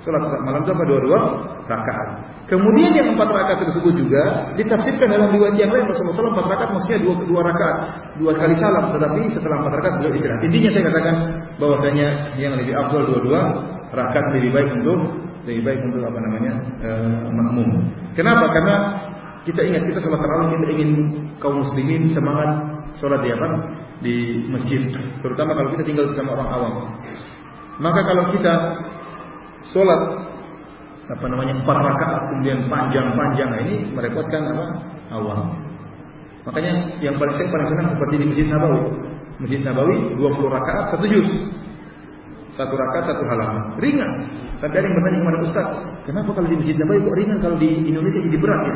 Salat 0.07 0.23
malam 0.47 0.63
itu 0.63 0.71
apa 0.71 0.85
dua-dua 0.87 1.21
rakaat. 1.67 2.09
Kemudian 2.47 2.95
yang 2.95 3.19
empat 3.19 3.27
rakaat 3.27 3.59
tersebut 3.67 3.91
juga 3.99 4.55
ditafsirkan 4.55 5.11
dalam 5.11 5.35
riwayat 5.35 5.59
yang 5.59 5.75
lain 5.75 5.83
Rasulullah 5.91 6.15
SAW 6.15 6.31
empat 6.31 6.47
rakaat 6.47 6.71
maksudnya 6.79 6.99
dua 7.03 7.15
dua 7.27 7.41
rakaat 7.43 7.77
dua 8.23 8.33
kali 8.39 8.55
salam 8.55 8.95
tetapi 8.95 9.27
setelah 9.35 9.67
empat 9.67 9.73
rakaat 9.83 9.95
beliau 9.99 10.15
istirahat. 10.15 10.41
Intinya 10.47 10.71
saya 10.71 10.85
katakan 10.87 11.17
bahwasanya 11.59 12.09
yang 12.39 12.55
lebih 12.55 12.75
afdal 12.79 13.03
dua-dua 13.03 13.41
rakaat 13.91 14.27
lebih 14.39 14.51
baik 14.55 14.71
untuk 14.79 14.99
lebih 15.43 15.63
baik 15.67 15.81
untuk 15.91 16.03
apa 16.07 16.19
namanya 16.23 16.53
uh, 16.87 17.27
makmum. 17.35 17.71
Kenapa? 18.15 18.47
Karena 18.55 18.75
kita 19.47 19.63
ingat 19.63 19.83
kita 19.87 20.03
sholat 20.03 20.19
tarawih 20.19 20.59
kita 20.59 20.67
ingin 20.75 20.91
kaum 21.39 21.63
muslimin 21.63 22.11
semangat 22.11 22.67
sholat 22.99 23.23
di 23.23 23.31
apa? 23.31 23.49
Di 24.03 24.15
masjid. 24.51 24.83
Terutama 25.23 25.55
kalau 25.55 25.69
kita 25.79 25.83
tinggal 25.87 26.11
bersama 26.11 26.35
orang 26.35 26.49
awam. 26.51 26.75
Maka 27.79 28.01
kalau 28.03 28.25
kita 28.35 28.55
sholat 29.71 30.03
apa 31.07 31.25
namanya 31.31 31.63
empat 31.63 31.79
rakaat 31.79 32.21
kemudian 32.35 32.67
panjang-panjang 32.67 33.49
nah, 33.55 33.61
ini 33.63 33.75
merepotkan 33.95 34.43
apa? 34.51 34.65
Awam. 35.15 35.41
Makanya 36.51 36.99
yang 36.99 37.15
paling 37.15 37.35
saya 37.39 37.47
paling 37.47 37.69
senang 37.71 37.87
seperti 37.95 38.15
di 38.19 38.25
Masjid 38.27 38.47
Nabawi. 38.51 38.83
Masjid 39.39 39.61
Nabawi 39.63 39.97
20 40.19 40.57
rakaat 40.59 40.85
satu 40.91 41.07
juz. 41.07 41.29
Satu 42.51 42.75
rakaat 42.75 43.15
satu 43.15 43.23
halaman. 43.23 43.79
Ringan. 43.79 44.13
Sampai 44.57 44.81
ada 44.81 44.87
yang 44.89 44.97
bertanya 44.97 45.19
kepada 45.21 45.39
Ustaz, 45.45 45.69
kenapa 46.09 46.31
kalau 46.33 46.49
di 46.49 46.57
Masjid 46.57 46.77
Nabawi 46.81 47.05
kok 47.05 47.17
ringan 47.21 47.39
kalau 47.45 47.57
di 47.61 47.71
Indonesia 47.85 48.21
jadi 48.25 48.39
berat 48.41 48.63
ya? 48.65 48.75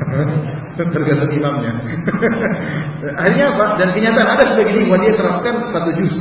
tergantung 0.96 1.32
imamnya. 1.32 1.72
Akhirnya 3.20 3.46
apa? 3.52 3.66
Dan 3.80 3.88
kenyataan 3.96 4.28
ada 4.36 4.42
sebegini 4.52 4.88
bahwa 4.88 5.00
dia 5.04 5.12
terapkan 5.16 5.54
satu 5.72 5.90
juz. 5.96 6.16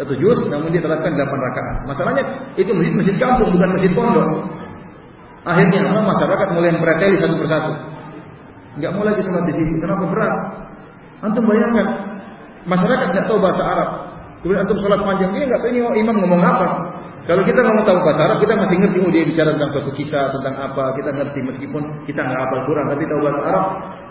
Satu 0.00 0.16
juz, 0.16 0.40
namun 0.48 0.72
dia 0.72 0.80
terapkan 0.80 1.12
delapan 1.12 1.38
rakaat. 1.44 1.76
Masalahnya 1.84 2.24
itu 2.56 2.72
masjid 2.72 2.92
masjid 2.96 3.16
kampung 3.20 3.52
bukan 3.52 3.68
masjid 3.76 3.92
pondok. 3.92 4.28
Akhirnya 5.44 5.80
apa? 5.88 6.00
Masyarakat 6.08 6.48
mulai 6.56 6.70
mempreteli 6.72 7.16
satu 7.20 7.34
persatu. 7.36 7.72
Enggak 8.80 8.90
mau 8.96 9.04
lagi 9.04 9.20
sholat 9.24 9.44
di 9.44 9.54
sini. 9.56 9.72
Kenapa 9.80 10.04
berat? 10.08 10.34
Antum 11.20 11.44
bayangkan, 11.44 11.86
masyarakat 12.64 13.06
nggak 13.12 13.24
tahu 13.28 13.38
bahasa 13.44 13.60
Arab. 13.60 13.90
Kemudian 14.40 14.64
antum 14.64 14.78
sholat 14.80 15.00
panjang 15.04 15.36
ini 15.36 15.44
nggak 15.44 15.60
tahu 15.60 15.70
ini 15.72 15.80
imam 16.00 16.16
ngomong 16.16 16.40
apa. 16.40 16.68
Kalau 17.28 17.42
kita 17.44 17.60
ngomong 17.60 17.84
tahu 17.84 17.98
bahasa 18.00 18.22
Arab, 18.26 18.38
kita 18.40 18.54
masih 18.56 18.76
ngerti 18.80 18.98
oh 19.04 19.10
dia 19.12 19.22
bicara 19.28 19.50
tentang 19.52 19.70
suatu 19.76 19.92
kisah, 19.92 20.32
tentang 20.32 20.54
apa, 20.56 20.84
kita 20.96 21.10
ngerti 21.14 21.38
meskipun 21.44 21.82
kita 22.08 22.20
nggak 22.24 22.40
hafal 22.40 22.60
Quran, 22.64 22.86
tapi 22.88 23.02
tahu 23.04 23.20
bahasa 23.20 23.40
Arab, 23.44 23.64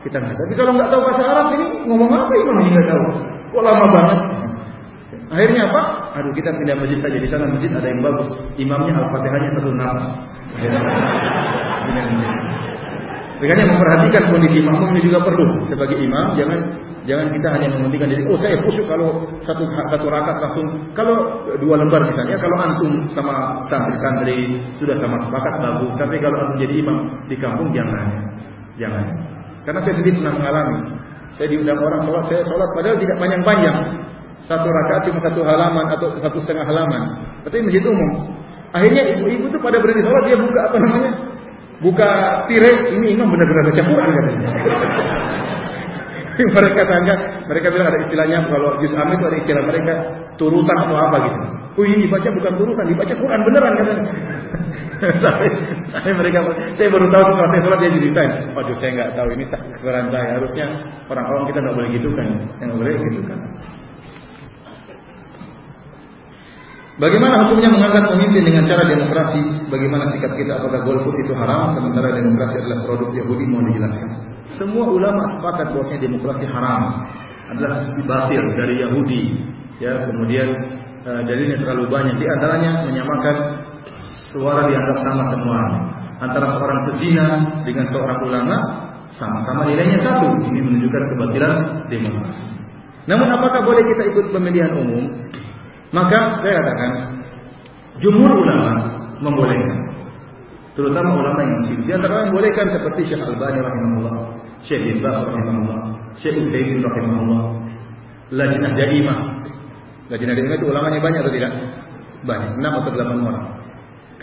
kita 0.05 0.17
nggak. 0.21 0.35
Tapi 0.37 0.53
kalau 0.55 0.71
nggak 0.77 0.89
tahu 0.93 1.01
bahasa 1.03 1.23
Arab 1.25 1.45
ini 1.57 1.65
ngomong 1.89 2.09
apa 2.13 2.33
imam 2.37 2.57
ini 2.61 2.69
nggak 2.69 2.87
tahu. 2.87 3.05
Kok 3.49 3.63
lama 3.65 3.85
banget? 3.89 4.19
Akhirnya 5.29 5.61
apa? 5.69 5.81
Aduh 6.21 6.33
kita 6.33 6.49
pindah 6.53 6.75
masjid 6.77 6.99
saja 7.01 7.17
di 7.21 7.29
sana 7.29 7.45
masjid 7.49 7.69
ada 7.69 7.87
yang 7.89 8.01
bagus. 8.01 8.29
Imamnya 8.57 8.93
al-fatihahnya 8.97 9.49
satu 9.57 9.69
nafas. 9.73 10.05
Makanya 13.39 13.65
memperhatikan 13.71 14.23
kondisi 14.35 14.57
makmum 14.65 14.89
ini 14.97 15.01
juga 15.05 15.19
perlu 15.23 15.45
sebagai 15.69 15.97
imam. 16.01 16.33
Jangan 16.35 16.59
Jangan 17.07 17.31
kita 17.31 17.47
hanya 17.55 17.67
mementingkan 17.71 18.11
diri. 18.11 18.23
Oh 18.27 18.35
saya 18.35 18.59
khusyuk 18.59 18.83
kalau 18.89 19.23
satu 19.39 19.63
satu 19.93 20.05
rakaat 20.11 20.37
langsung. 20.43 20.67
Kalau 20.91 21.15
dua 21.63 21.79
lembar 21.79 22.03
misalnya, 22.03 22.35
kalau 22.35 22.57
antum 22.59 23.07
sama 23.15 23.63
santri-santri 23.71 24.59
sudah 24.75 24.95
sama 24.99 25.15
sepakat 25.23 25.53
bagus. 25.63 25.93
Tapi 25.95 26.15
kalau 26.19 26.37
antum 26.43 26.57
jadi 26.59 26.75
imam 26.75 26.97
di 27.31 27.35
kampung 27.39 27.71
jangan, 27.71 28.07
jangan. 28.75 29.05
Karena 29.63 29.79
saya 29.85 29.95
sendiri 29.95 30.19
pernah 30.19 30.35
mengalami. 30.35 30.79
Saya 31.37 31.47
diundang 31.55 31.79
orang 31.79 32.01
sholat, 32.03 32.23
saya 32.25 32.41
sholat 32.43 32.69
padahal 32.73 32.97
tidak 32.99 33.15
panjang-panjang. 33.21 33.77
Satu 34.49 34.67
rakaat 34.67 35.01
cuma 35.07 35.19
satu 35.21 35.41
halaman 35.45 35.85
atau 35.93 36.07
satu 36.19 36.37
setengah 36.41 36.65
halaman. 36.67 37.01
Tapi 37.47 37.63
masjid 37.63 37.85
umum. 37.85 38.33
Akhirnya 38.75 39.17
ibu-ibu 39.17 39.49
itu 39.49 39.57
pada 39.61 39.77
berhenti 39.79 40.03
sholat 40.03 40.23
dia 40.27 40.37
buka 40.37 40.59
apa 40.67 40.77
namanya? 40.83 41.11
Buka 41.79 42.11
tirai. 42.51 42.75
Ini 42.97 43.07
imam 43.15 43.29
benar-benar 43.31 43.63
baca 43.71 43.81
Quran 43.87 44.09
katanya. 44.11 44.49
Mereka 46.47 46.81
tanya, 46.87 47.15
mereka 47.47 47.67
bilang 47.73 47.87
ada 47.91 47.99
istilahnya 48.07 48.37
kalau 48.47 48.79
juz 48.79 48.93
am 48.95 49.11
itu 49.11 49.23
ada 49.27 49.37
istilah 49.43 49.63
mereka 49.67 49.93
turutan 50.39 50.77
atau 50.87 50.95
apa 50.95 51.17
gitu. 51.27 51.39
Oh 51.79 51.85
ini 51.87 52.05
baca 52.07 52.27
bukan 52.27 52.53
turutan, 52.59 52.85
dibaca 52.87 53.13
Quran 53.15 53.39
beneran 53.43 53.73
kan? 53.75 53.99
tapi 55.95 56.09
mereka, 56.11 56.39
saya 56.75 56.87
baru 56.91 57.07
tahu 57.07 57.23
setelah 57.23 57.49
saya 57.55 57.61
sholat 57.63 57.79
dia 57.79 57.91
ceritain. 57.95 58.31
Waduh 58.51 58.75
saya 58.79 58.91
nggak 58.99 59.09
tahu 59.15 59.27
ini 59.31 59.43
kesalahan 59.47 60.07
saya. 60.11 60.27
Harusnya 60.39 60.65
orang 61.07 61.25
awam 61.27 61.43
kita 61.47 61.59
nggak 61.63 61.75
boleh 61.75 61.89
gitu 61.95 62.09
kan, 62.15 62.27
yang 62.59 62.71
boleh 62.75 62.93
gitu 62.99 63.21
kan. 63.27 63.39
Bagaimana 66.99 67.47
hukumnya 67.47 67.71
mengangkat 67.71 68.11
pemimpin 68.11 68.43
dengan 68.43 68.67
cara 68.67 68.83
demokrasi? 68.83 69.71
Bagaimana 69.71 70.11
sikap 70.11 70.35
kita? 70.35 70.59
Apakah 70.59 70.83
golput 70.83 71.15
itu 71.15 71.31
haram? 71.31 71.79
Sementara 71.79 72.11
demokrasi 72.11 72.59
adalah 72.59 72.83
produk 72.83 73.09
Yahudi 73.15 73.47
mau 73.47 73.63
dijelaskan. 73.63 74.09
Semua 74.57 74.85
ulama 74.89 75.37
sepakat 75.37 75.77
bahwa 75.77 75.93
demokrasi 75.93 76.45
haram 76.49 76.83
adalah 77.53 77.85
batil 77.85 78.43
dari 78.57 78.75
Yahudi. 78.81 79.23
Ya, 79.77 80.09
kemudian 80.09 80.49
e, 81.05 81.11
dalilnya 81.25 81.57
terlalu 81.61 81.85
banyak. 81.89 82.15
Di 82.17 82.27
antaranya 82.37 82.71
menyamakan 82.89 83.35
suara 84.33 84.65
dianggap 84.69 84.97
sama 85.05 85.23
semua. 85.33 85.61
Antara 86.19 86.47
seorang 86.51 86.79
pezina 86.91 87.27
dengan 87.63 87.85
seorang 87.93 88.19
ulama 88.25 88.55
sama-sama 89.15 89.69
nilainya 89.69 90.01
satu. 90.03 90.27
Ini 90.51 90.59
menunjukkan 90.59 91.03
kebatilan 91.15 91.53
demokrasi. 91.87 92.45
Namun 93.09 93.27
apakah 93.31 93.65
boleh 93.65 93.83
kita 93.87 94.03
ikut 94.13 94.25
pemilihan 94.35 94.73
umum? 94.75 95.09
Maka 95.89 96.45
saya 96.45 96.53
katakan 96.61 96.91
jumhur 98.03 98.29
ulama 98.29 98.73
membolehkan. 99.17 99.88
Terutama 100.79 101.11
ulama 101.11 101.39
yang 101.43 101.59
masih 101.59 101.75
di 101.83 101.91
antara 101.91 102.23
yang 102.23 102.31
bolehkan 102.31 102.71
seperti 102.71 103.11
Syekh 103.11 103.19
Al-Bani 103.19 103.59
rahimahullah, 103.59 104.15
Syekh 104.63 104.81
Bin 104.87 104.97
Baz 105.03 105.27
rahimahullah, 105.27 105.79
Syekh 106.15 106.39
Utsaimin 106.39 106.79
rahimahullah. 106.79 107.43
Lajnah 108.31 108.71
Daimah. 108.79 109.19
Lajnah 110.07 110.33
Daimah 110.39 110.55
itu 110.55 110.67
ulamanya 110.71 110.99
banyak 111.03 111.19
atau 111.19 111.33
tidak? 111.35 111.51
Banyak, 112.23 112.63
6 112.63 112.63
atau 112.63 112.91
8 112.95 113.27
orang. 113.27 113.45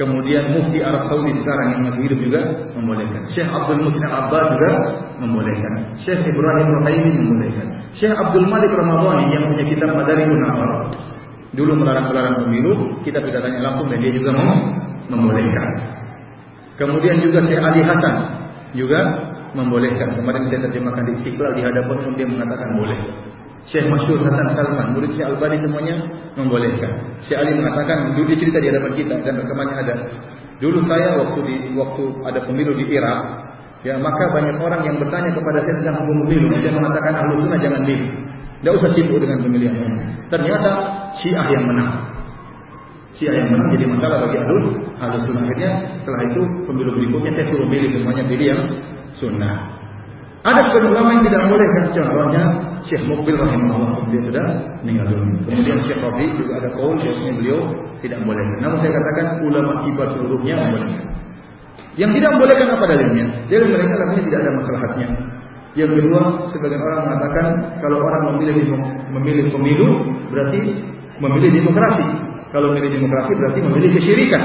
Kemudian 0.00 0.56
Mufti 0.56 0.80
Arab 0.80 1.04
Saudi 1.12 1.36
sekarang 1.36 1.76
yang 1.76 1.92
masih 1.92 2.08
hidup 2.08 2.20
juga 2.24 2.40
membolehkan. 2.72 3.20
Syekh 3.36 3.48
Abdul 3.52 3.80
Musin 3.84 4.04
Abbas 4.08 4.46
juga 4.56 4.72
membolehkan. 5.20 5.72
Syekh 6.08 6.24
Ibrahim 6.24 6.68
Ruhaimi 6.72 7.12
membolehkan. 7.20 7.66
Syekh 7.92 8.16
Abdul 8.16 8.48
Malik 8.48 8.72
Ramadhani 8.72 9.28
yang 9.28 9.44
punya 9.52 9.64
kitab 9.68 9.92
Madari 9.92 10.24
Munawar 10.24 10.88
dulu 11.52 11.72
melarang-larang 11.84 12.48
pemilu, 12.48 13.00
kita 13.04 13.20
tidak 13.20 13.44
tanya 13.44 13.60
langsung 13.60 13.88
dan 13.88 14.00
dia 14.00 14.12
juga 14.12 14.36
mau 14.36 14.56
membolehkan. 15.08 15.95
Kemudian 16.76 17.24
juga 17.24 17.40
Syekh 17.48 17.60
Ali 17.60 17.80
Hasan 17.80 18.14
juga 18.76 19.00
membolehkan. 19.56 20.12
Kemarin 20.12 20.44
saya 20.48 20.68
terjemahkan 20.68 21.02
di 21.08 21.12
Istiqlal 21.20 21.56
di 21.56 21.62
hadapan 21.64 21.96
umum 22.04 22.14
dia 22.14 22.28
mengatakan 22.28 22.68
boleh. 22.76 22.98
Syekh 23.66 23.88
Masyur 23.88 24.22
Hasan 24.22 24.46
Salman, 24.54 24.94
murid 24.94 25.10
Syekh 25.16 25.26
Al-Bani 25.26 25.56
semuanya 25.58 25.96
membolehkan. 26.38 27.18
Syekh 27.24 27.40
Ali 27.40 27.56
mengatakan, 27.56 28.14
dulu 28.14 28.30
cerita 28.36 28.62
di 28.62 28.68
hadapan 28.70 28.92
kita 28.94 29.14
dan 29.24 29.34
rekamannya 29.42 29.76
ada. 29.82 29.94
Dulu 30.62 30.78
saya 30.86 31.18
waktu 31.18 31.38
di 31.42 31.54
waktu 31.74 32.04
ada 32.24 32.40
pemilu 32.46 32.72
di 32.78 32.84
Irak, 32.94 33.20
ya 33.82 33.98
maka 33.98 34.24
banyak 34.32 34.56
orang 34.60 34.80
yang 34.86 34.96
bertanya 35.02 35.34
kepada 35.34 35.58
saya 35.66 35.74
tentang 35.82 35.96
hukum 35.98 36.16
pemilu. 36.28 36.46
Saya 36.62 36.72
mengatakan 36.76 37.12
ahlu 37.18 37.32
sunnah 37.42 37.60
jangan 37.60 37.82
milih. 37.82 38.10
Tidak 38.56 38.72
usah 38.72 38.90
sibuk 38.96 39.18
dengan 39.20 39.38
pemilihan 39.44 39.74
umum. 39.82 40.00
Ternyata 40.32 40.70
Syiah 41.20 41.46
yang 41.52 41.64
menang. 41.68 42.15
Syiah 43.16 43.34
yang 43.40 43.48
menang 43.48 43.68
jadi 43.80 43.86
masalah 43.88 44.16
bagi 44.28 44.36
ahlu 44.44 44.76
ahlu 45.00 45.16
sunnah. 45.24 45.42
Akhirnya 45.48 45.70
setelah 45.88 46.20
itu 46.28 46.40
pemilu 46.68 46.90
berikutnya 47.00 47.32
saya 47.32 47.46
suruh 47.48 47.64
pilih 47.64 47.88
semuanya 47.88 48.22
pilih 48.28 48.46
yang 48.52 48.62
sunnah. 49.16 49.56
Ada 50.44 50.60
sebagian 50.70 50.94
ulama 50.94 51.10
yang 51.16 51.24
tidak 51.26 51.42
boleh 51.48 51.66
kan 51.66 51.84
contohnya 51.90 52.42
Syekh 52.86 53.02
Mukbil 53.08 53.34
rahimahullah 53.34 53.98
dia 54.12 54.20
sudah 54.20 54.46
meninggal 54.84 55.06
dunia. 55.10 55.42
Kemudian 55.48 55.78
Syekh 55.88 55.98
Rabi 56.04 56.24
juga 56.38 56.52
ada 56.60 56.68
kaul 56.76 56.94
bahwasanya 56.94 57.32
beliau 57.40 57.60
tidak 58.04 58.20
boleh. 58.22 58.46
Namun 58.62 58.76
saya 58.78 58.92
katakan 58.94 59.26
ulama 59.42 59.72
kibar 59.82 60.08
seluruhnya 60.12 60.54
membolehkan. 60.60 61.04
Yang 61.96 62.10
tidak 62.20 62.30
membolehkan 62.36 62.68
apa 62.76 62.84
dalilnya? 62.84 63.24
Dalil 63.48 63.68
mereka 63.72 63.94
katanya 63.96 64.22
tidak 64.28 64.38
ada 64.44 64.50
masalahnya. 64.52 65.08
Yang 65.76 65.90
kedua, 65.92 66.20
sebagian 66.52 66.80
orang 66.80 67.00
mengatakan 67.04 67.46
kalau 67.80 67.98
orang 68.00 68.22
memilih 68.32 68.56
memilih 69.12 69.44
pemilu 69.52 69.88
berarti 70.28 70.60
memilih 71.20 71.50
demokrasi. 71.64 72.06
Kalau 72.54 72.72
memilih 72.72 73.00
demokrasi 73.00 73.32
berarti 73.34 73.58
memilih 73.62 73.90
kesyirikan. 73.98 74.42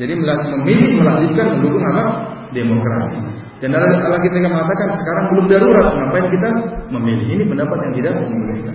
Jadi 0.00 0.12
memilih 0.16 0.90
melanjutkan 1.04 1.46
mendukung 1.60 1.84
apa? 1.92 2.04
Demokrasi. 2.52 3.20
Dan 3.62 3.70
lagi 3.78 4.26
mereka 4.26 4.48
mengatakan 4.50 4.88
sekarang 4.90 5.24
belum 5.30 5.46
darurat, 5.46 5.86
ngapain 5.94 6.26
kita 6.34 6.48
memilih? 6.90 7.26
Ini 7.38 7.44
pendapat 7.46 7.78
yang 7.78 7.94
tidak 7.94 8.12
membolehkan. 8.18 8.74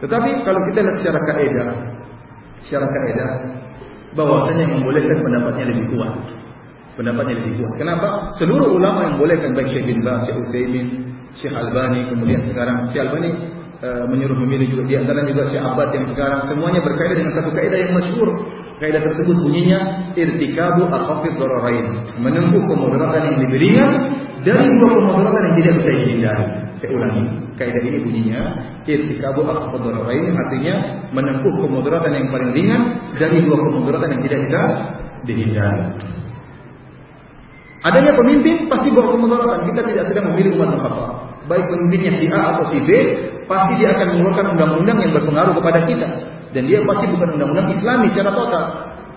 Tetapi 0.00 0.30
kalau 0.48 0.60
kita 0.64 0.78
lihat 0.80 0.96
secara 1.02 1.20
kaidah, 1.28 1.70
secara 2.64 2.86
kaidah 2.88 3.30
bahwasanya 4.16 4.64
yang 4.64 4.72
membolehkan 4.80 5.18
pendapatnya 5.20 5.64
lebih 5.68 5.84
kuat. 5.92 6.14
Pendapatnya 6.96 7.34
lebih 7.36 7.52
kuat. 7.60 7.72
Kenapa? 7.76 8.08
Seluruh 8.40 8.72
ulama 8.72 9.04
yang 9.04 9.12
membolehkan 9.20 9.52
baik 9.52 9.68
Syekh 9.76 9.84
bin 9.92 9.98
Baz, 10.00 10.24
Syekh 10.24 10.38
Utsaimin, 10.40 10.86
Syekh 11.36 11.52
Albani, 11.52 12.00
kemudian 12.08 12.40
sekarang 12.48 12.88
Syekh 12.88 13.12
Albani 13.12 13.30
e, 13.82 13.88
menyuruh 14.08 14.38
memilih 14.38 14.74
juga 14.74 14.84
di 14.86 14.94
antara 14.98 15.26
juga 15.26 15.48
Syekh 15.50 15.64
Abbad 15.64 15.88
yang 15.94 16.06
sekarang 16.12 16.40
semuanya 16.46 16.80
berkaidah 16.82 17.16
dengan 17.18 17.32
satu 17.34 17.50
kaidah 17.54 17.78
yang 17.78 17.92
masyhur 17.94 18.30
Kaidah 18.78 19.02
tersebut 19.02 19.42
bunyinya 19.42 19.80
irtikabu 20.14 20.86
akhafid 20.86 21.34
dararain, 21.34 21.98
menempuh 22.14 22.62
kemudaratan 22.62 23.26
yang 23.26 23.36
lebih 23.42 23.58
ringan 23.58 23.90
dari 24.46 24.70
dua 24.70 24.90
kemudaratan 25.02 25.42
yang 25.42 25.54
tidak 25.58 25.72
bisa 25.82 25.90
dihindari. 25.98 26.46
Saya 26.78 26.90
ulangi, 26.94 27.22
kaidah 27.58 27.82
ini 27.82 27.98
bunyinya 28.06 28.42
irtikabu 28.86 29.50
akhafid 29.50 29.82
dararain 29.82 30.30
artinya 30.30 30.74
menempuh 31.10 31.54
kemudaratan 31.58 32.12
yang 32.22 32.26
paling 32.30 32.50
ringan 32.54 32.82
dari 33.18 33.38
dua 33.42 33.58
kemudaratan 33.66 34.08
yang 34.14 34.22
tidak 34.30 34.38
bisa 34.46 34.60
dihindari. 35.26 35.84
Adanya 37.82 38.12
pemimpin 38.14 38.70
pasti 38.70 38.94
bawa 38.94 39.10
kemudaratan. 39.18 39.58
Kita 39.74 39.80
tidak 39.90 40.04
sedang 40.06 40.34
memilih 40.34 40.54
umat 40.54 40.70
Khattab. 40.86 41.10
Baik 41.50 41.66
pemimpinnya 41.66 42.12
si 42.14 42.26
A 42.30 42.40
atau 42.54 42.64
si 42.70 42.78
B, 42.84 42.90
pasti 43.48 43.72
dia 43.80 43.88
akan 43.96 44.06
mengeluarkan 44.14 44.46
undang-undang 44.54 44.98
yang 45.00 45.12
berpengaruh 45.16 45.54
kepada 45.56 45.80
kita. 45.88 46.08
Dan 46.52 46.62
dia 46.64 46.78
pasti 46.84 47.04
bukan 47.12 47.28
undang-undang 47.36 47.68
Islami 47.72 48.06
secara 48.12 48.30
total. 48.32 48.64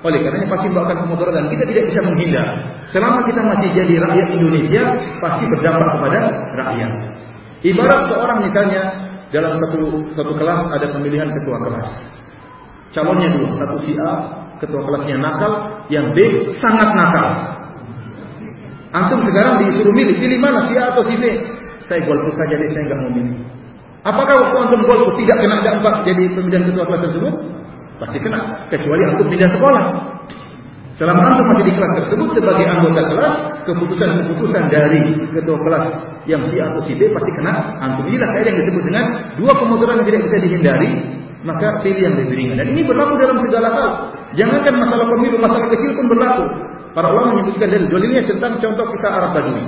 Oleh 0.02 0.20
karenanya 0.26 0.50
pasti 0.50 0.66
membawakan 0.72 0.98
kemudaratan. 1.06 1.44
Kita 1.54 1.64
tidak 1.70 1.84
bisa 1.94 2.00
menghindar. 2.02 2.48
Selama 2.90 3.20
kita 3.30 3.42
masih 3.46 3.70
jadi 3.76 3.94
rakyat 4.02 4.28
Indonesia, 4.34 4.84
pasti 5.22 5.44
berdampak 5.46 5.90
kepada 6.00 6.20
rakyat. 6.58 6.92
Ibarat 7.62 8.02
seorang 8.10 8.40
misalnya 8.42 8.82
dalam 9.30 9.54
satu 9.62 9.82
satu 10.18 10.34
kelas 10.34 10.60
ada 10.74 10.88
pemilihan 10.90 11.30
ketua 11.30 11.58
kelas. 11.62 11.88
Calonnya 12.92 13.30
dua, 13.38 13.54
satu 13.56 13.78
si 13.86 13.94
A, 13.96 14.14
ketua 14.60 14.82
kelasnya 14.84 15.16
nakal, 15.22 15.54
yang 15.88 16.12
B 16.12 16.50
sangat 16.60 16.90
nakal. 16.98 17.28
Antum 18.92 19.24
sekarang 19.24 19.64
disuruh 19.64 19.96
milih, 19.96 20.20
pilih 20.20 20.40
mana 20.42 20.68
si 20.68 20.76
A 20.76 20.92
atau 20.92 21.06
si 21.08 21.16
B? 21.16 21.24
Saya 21.88 22.04
golput 22.04 22.36
saja 22.36 22.60
deh, 22.60 22.70
saya 22.74 22.84
nggak 22.92 23.00
mau 23.08 23.12
milih. 23.16 23.61
Apakah 24.02 24.34
waktu 24.34 24.56
antum 24.66 24.82
golput 24.90 25.14
tidak 25.22 25.38
kena 25.46 25.62
dampak 25.62 25.96
jadi 26.10 26.24
pemilihan 26.34 26.64
ketua 26.74 26.90
kelas 26.90 27.02
tersebut? 27.06 27.34
Pasti 28.02 28.18
kena, 28.18 28.66
kecuali 28.74 29.02
antum 29.06 29.30
pindah 29.30 29.50
sekolah. 29.54 29.86
Selama 30.98 31.22
antum 31.34 31.46
masih 31.54 31.70
di 31.70 31.74
kelas 31.78 31.94
tersebut 32.02 32.30
sebagai 32.34 32.66
anggota 32.66 33.02
kelas, 33.06 33.36
keputusan-keputusan 33.70 34.64
dari 34.74 35.02
ketua 35.30 35.58
kelas 35.62 35.86
yang 36.26 36.42
si 36.50 36.58
atau 36.58 36.82
si 36.82 36.98
B 36.98 37.14
pasti 37.14 37.32
kena 37.38 37.78
antum. 37.78 38.10
Inilah 38.10 38.30
kaidah 38.34 38.50
yang 38.50 38.60
disebut 38.66 38.84
dengan 38.90 39.06
dua 39.38 39.54
kemudaratan 39.54 40.02
yang 40.02 40.08
tidak 40.10 40.22
bisa 40.26 40.38
dihindari, 40.50 40.92
maka 41.46 41.68
pilih 41.86 42.02
yang 42.02 42.16
lebih 42.18 42.36
ringan. 42.42 42.58
Dan 42.58 42.68
ini 42.74 42.82
berlaku 42.82 43.14
dalam 43.22 43.38
segala 43.46 43.68
hal. 43.70 43.90
Jangankan 44.34 44.74
masalah 44.82 45.06
pemilu, 45.14 45.38
masalah 45.38 45.68
kecil 45.78 45.92
pun 45.94 46.06
berlaku. 46.10 46.44
Para 46.92 47.08
ulama 47.08 47.38
menyebutkan 47.38 47.70
dalil 47.70 47.88
dalilnya 47.88 48.22
tentang 48.26 48.52
contoh 48.58 48.86
kisah 48.98 49.12
Arab 49.14 49.32
Badui. 49.38 49.64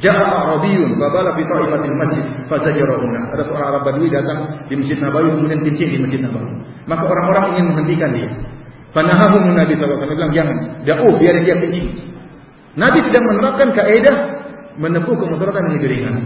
Ja'a 0.00 0.24
Arabiyun 0.48 0.96
babala 0.96 1.36
fi 1.36 1.44
ta'ifatil 1.44 1.96
masjid 2.00 2.24
fazajarahu. 2.48 3.04
Ada 3.36 3.42
seorang 3.44 3.68
Arab 3.68 3.82
Badui 3.84 4.08
datang 4.08 4.64
di 4.72 4.74
Masjid 4.80 4.96
Nabawi 4.96 5.28
kemudian 5.36 5.60
kencing 5.60 5.90
di 5.92 5.98
Masjid 6.00 6.20
Nabawi. 6.24 6.52
Maka 6.88 7.04
orang-orang 7.04 7.44
ingin 7.52 7.64
menghentikan 7.68 8.10
dia. 8.16 8.28
Fanahahu 8.96 9.54
Nabi 9.54 9.76
wasallam 9.76 10.02
bilang 10.02 10.32
jangan, 10.34 10.56
da'u 10.88 11.08
biar 11.20 11.36
dia 11.44 11.54
kencing. 11.60 11.88
Nabi 12.80 12.98
sedang 13.04 13.28
menerapkan 13.28 13.68
kaidah 13.76 14.16
menempuh 14.80 15.14
kemudaratan 15.14 15.68
yang 15.76 15.84
ringan. 15.84 16.16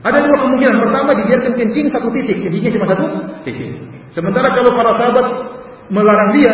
Ada 0.00 0.18
dua 0.24 0.36
kemungkinan. 0.42 0.76
Pertama 0.80 1.10
dibiarkan 1.12 1.52
kencing 1.54 1.86
satu 1.92 2.08
titik, 2.10 2.40
kencingnya 2.40 2.70
cuma 2.76 2.86
satu 2.90 3.04
titik. 3.46 3.78
Sementara 4.10 4.50
kalau 4.58 4.74
para 4.74 4.92
sahabat 4.98 5.26
melarang 5.92 6.30
dia, 6.34 6.52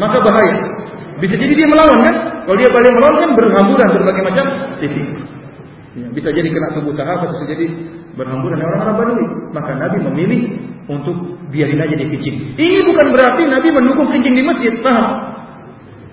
maka 0.00 0.18
bahaya. 0.18 0.75
Bisa 1.16 1.34
jadi 1.34 1.52
dia 1.52 1.68
melawan 1.68 1.98
kan? 2.04 2.14
Kalau 2.44 2.56
dia 2.60 2.68
balik 2.68 2.92
melawan 2.92 3.16
kan 3.24 3.30
berhamburan 3.34 3.88
berbagai 3.96 4.22
macam 4.22 4.44
titik. 4.84 5.06
Ya, 5.96 6.06
bisa 6.12 6.28
jadi 6.28 6.48
kena 6.52 6.76
tubuh 6.76 6.92
sahabat, 6.92 7.32
bisa 7.32 7.44
jadi 7.56 7.66
berhamburan 8.20 8.60
orang-orang 8.60 8.96
Badui. 9.00 9.26
Maka 9.56 9.70
Nabi 9.80 9.98
memilih 10.04 10.40
untuk 10.92 11.16
biarin 11.48 11.80
aja 11.80 11.94
dia 11.96 12.08
kencing. 12.12 12.36
Ini 12.52 12.84
bukan 12.84 13.06
berarti 13.16 13.42
Nabi 13.48 13.68
mendukung 13.72 14.12
kencing 14.12 14.34
di 14.36 14.44
masjid, 14.44 14.72
paham? 14.84 15.06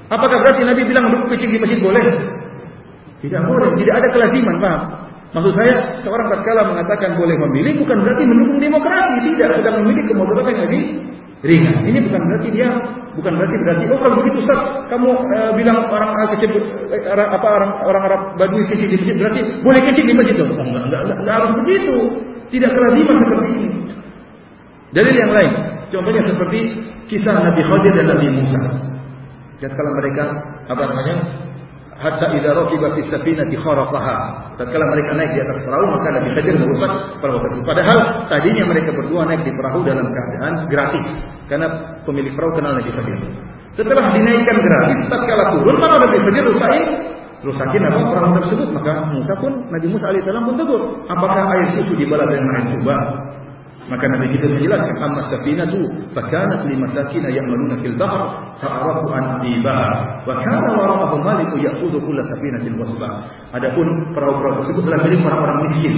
Apakah 0.08 0.38
berarti 0.40 0.62
Nabi 0.64 0.82
bilang 0.88 1.04
mendukung 1.12 1.36
kencing 1.36 1.52
di 1.52 1.60
masjid 1.60 1.80
boleh? 1.84 2.06
Tidak 3.20 3.42
boleh, 3.44 3.70
tidak 3.76 3.96
ada 4.00 4.08
kelaziman, 4.16 4.56
paham? 4.64 4.82
Maksud 5.34 5.52
saya, 5.58 5.74
seorang 6.00 6.30
tatkala 6.30 6.62
mengatakan 6.70 7.18
boleh 7.18 7.36
memilih 7.50 7.82
bukan 7.82 8.06
berarti 8.06 8.24
mendukung 8.24 8.60
demokrasi, 8.62 9.18
tidak, 9.34 9.50
sedang 9.58 9.82
memilih 9.82 10.04
kemudaratan 10.08 10.52
yang 10.54 10.64
lebih 10.70 10.82
ringan. 11.44 11.76
Ini 11.84 12.00
bukan 12.08 12.22
berarti 12.24 12.50
dia 12.54 12.70
bukan 13.18 13.32
berarti 13.38 13.56
berarti 13.62 13.84
oh 13.94 14.00
kalau 14.02 14.16
begitu 14.22 14.38
Ustaz, 14.42 14.60
kamu 14.90 15.10
e, 15.14 15.38
bilang 15.60 15.78
orang 15.90 16.12
kecil 16.38 16.52
e, 16.90 16.98
apa 17.14 17.48
orang 17.48 17.72
orang 17.86 18.04
Arab 18.10 18.22
Badui 18.38 18.66
kecil 18.70 18.88
di 18.90 18.98
masjid 18.98 19.16
berarti 19.22 19.42
boleh 19.62 19.82
kecil 19.92 20.06
di 20.10 20.14
masjid 20.18 20.36
dong. 20.42 20.50
Enggak, 20.54 20.84
enggak, 20.90 21.02
enggak, 21.06 21.18
enggak 21.22 21.36
harus 21.38 21.52
begitu. 21.62 21.96
Tidak 22.54 22.70
kelaziman 22.70 23.16
seperti 23.18 23.48
ini. 23.50 23.68
Dalil 24.94 25.16
yang 25.18 25.32
lain, 25.34 25.52
contohnya 25.90 26.22
seperti 26.38 26.60
kisah 27.10 27.34
Nabi 27.34 27.62
Khadir 27.66 27.94
dan 27.98 28.06
Nabi 28.14 28.28
Musa. 28.30 28.62
kalau 29.64 29.92
mereka 29.98 30.24
apa 30.70 30.84
namanya? 30.86 31.43
Hatta 32.04 32.36
idza 32.36 32.52
raqiba 32.52 32.88
fi 33.00 33.02
safinati 33.08 33.56
kharaqaha. 33.56 34.16
Tatkala 34.60 34.86
mereka 34.92 35.12
naik 35.16 35.32
di 35.32 35.40
atas 35.40 35.58
perahu 35.64 35.86
maka 35.88 36.08
Nabi 36.20 36.30
Khidir 36.36 36.56
merusak 36.60 36.92
perahu 37.24 37.40
tersebut. 37.40 37.64
Padahal 37.64 38.00
tadinya 38.28 38.64
mereka 38.68 38.92
berdua 38.92 39.24
naik 39.24 39.42
di 39.48 39.52
perahu 39.56 39.80
dalam 39.88 40.06
keadaan 40.12 40.54
gratis 40.68 41.06
karena 41.48 41.68
pemilik 42.04 42.36
perahu 42.36 42.52
kenal 42.60 42.76
Nabi 42.76 42.92
Khidir. 42.92 43.20
Setelah 43.74 44.14
dinaikkan 44.14 44.58
gratis, 44.60 45.00
tatkala 45.08 45.44
turun 45.56 45.76
mana 45.80 45.96
Nabi 46.04 46.18
Khidir 46.20 46.44
rusakin 46.52 46.84
rusakin 47.44 47.84
apa 47.84 48.00
perahu 48.16 48.32
tersebut 48.40 48.68
maka 48.72 48.92
Musa 49.12 49.34
pun 49.36 49.52
Nabi 49.68 49.88
Musa 49.92 50.06
alaihissalam 50.08 50.44
pun 50.48 50.56
tegur 50.56 50.82
apakah 51.12 51.44
air 51.52 51.76
susu 51.76 51.94
dibalas 52.00 52.28
dengan 52.32 52.56
air 52.56 52.66
tuba 52.72 52.98
maka 53.84 54.06
Nabi 54.08 54.32
kita 54.40 54.48
menjelaskan 54.48 54.96
amma 54.96 55.22
safinatu 55.28 55.80
fakanat 56.16 56.64
limasakin 56.72 57.28
ya'maluna 57.28 57.76
fil 57.84 58.00
bahr 58.00 58.56
fa'arafu 58.64 59.08
an 59.12 59.44
ibaha 59.44 60.24
wa 60.24 60.34
kana 60.40 60.70
wara'ahu 60.80 61.20
maliku 61.20 61.56
ya'khudhu 61.60 62.00
kull 62.00 62.16
safinatin 62.16 62.80
wasba. 62.80 63.28
Adapun 63.52 63.84
perahu-perahu 64.16 64.64
tersebut 64.64 64.84
adalah 64.88 65.02
milik 65.04 65.20
orang-orang 65.28 65.58
miskin. 65.68 65.94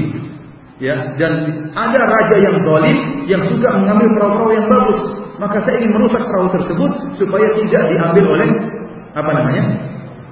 Ya, 0.75 1.15
dan 1.15 1.33
ada 1.71 2.01
raja 2.03 2.35
yang 2.41 2.55
zalim 2.59 2.97
yang 3.29 3.41
suka 3.47 3.69
mengambil 3.77 4.07
perahu-perahu 4.17 4.51
yang 4.51 4.67
bagus. 4.67 4.99
Maka 5.37 5.57
saya 5.61 5.75
ingin 5.83 5.93
merusak 5.93 6.23
perahu 6.25 6.47
tersebut 6.57 6.91
supaya 7.21 7.47
tidak 7.61 7.83
diambil 7.93 8.25
oleh 8.33 8.49
apa 9.13 9.31
namanya? 9.31 9.63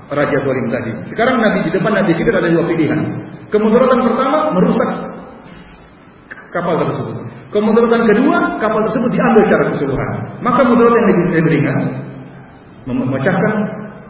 raja 0.10 0.38
zalim 0.42 0.68
tadi. 0.74 0.92
Sekarang 1.14 1.38
Nabi 1.38 1.70
di 1.70 1.72
depan 1.74 1.94
Nabi 1.94 2.12
Khidir 2.18 2.34
ada 2.34 2.50
dua 2.50 2.66
pilihan. 2.66 3.00
Kemudaratan 3.54 4.00
pertama 4.10 4.38
merusak 4.58 4.90
kapal 6.54 6.76
tersebut. 6.82 7.43
Kemudaratan 7.54 8.02
kedua, 8.10 8.38
kapal 8.58 8.82
tersebut 8.90 9.10
diambil 9.14 9.42
secara 9.46 9.64
keseluruhan. 9.70 10.12
Maka 10.42 10.62
mudarat 10.66 10.94
yang 10.98 11.06
lebih 11.06 11.46
ringan 11.54 11.80
memecahkan 12.90 13.54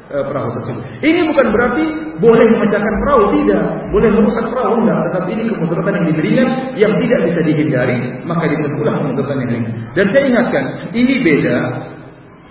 e, 0.07 0.18
perahu 0.24 0.49
tersebut. 0.56 0.84
Ini 1.03 1.22
bukan 1.28 1.48
berarti 1.52 1.84
boleh 2.24 2.45
memecahkan 2.56 2.94
perahu, 3.03 3.24
tidak. 3.36 3.64
Boleh 3.91 4.10
merusak 4.15 4.48
perahu, 4.48 4.80
enggak. 4.80 4.98
Tetapi 5.11 5.30
ini 5.36 5.44
kemudaratan 5.52 5.94
yang 5.99 6.06
ringan 6.24 6.49
yang 6.80 6.94
tidak 7.03 7.20
bisa 7.28 7.40
dihindari, 7.44 7.98
maka 8.24 8.44
ditempuhlah 8.48 8.94
kemudaratan 9.03 9.38
yang 9.44 9.52
ringan. 9.52 9.74
Dan 9.91 10.06
saya 10.15 10.24
ingatkan, 10.32 10.64
ini 10.95 11.14
beda 11.20 11.57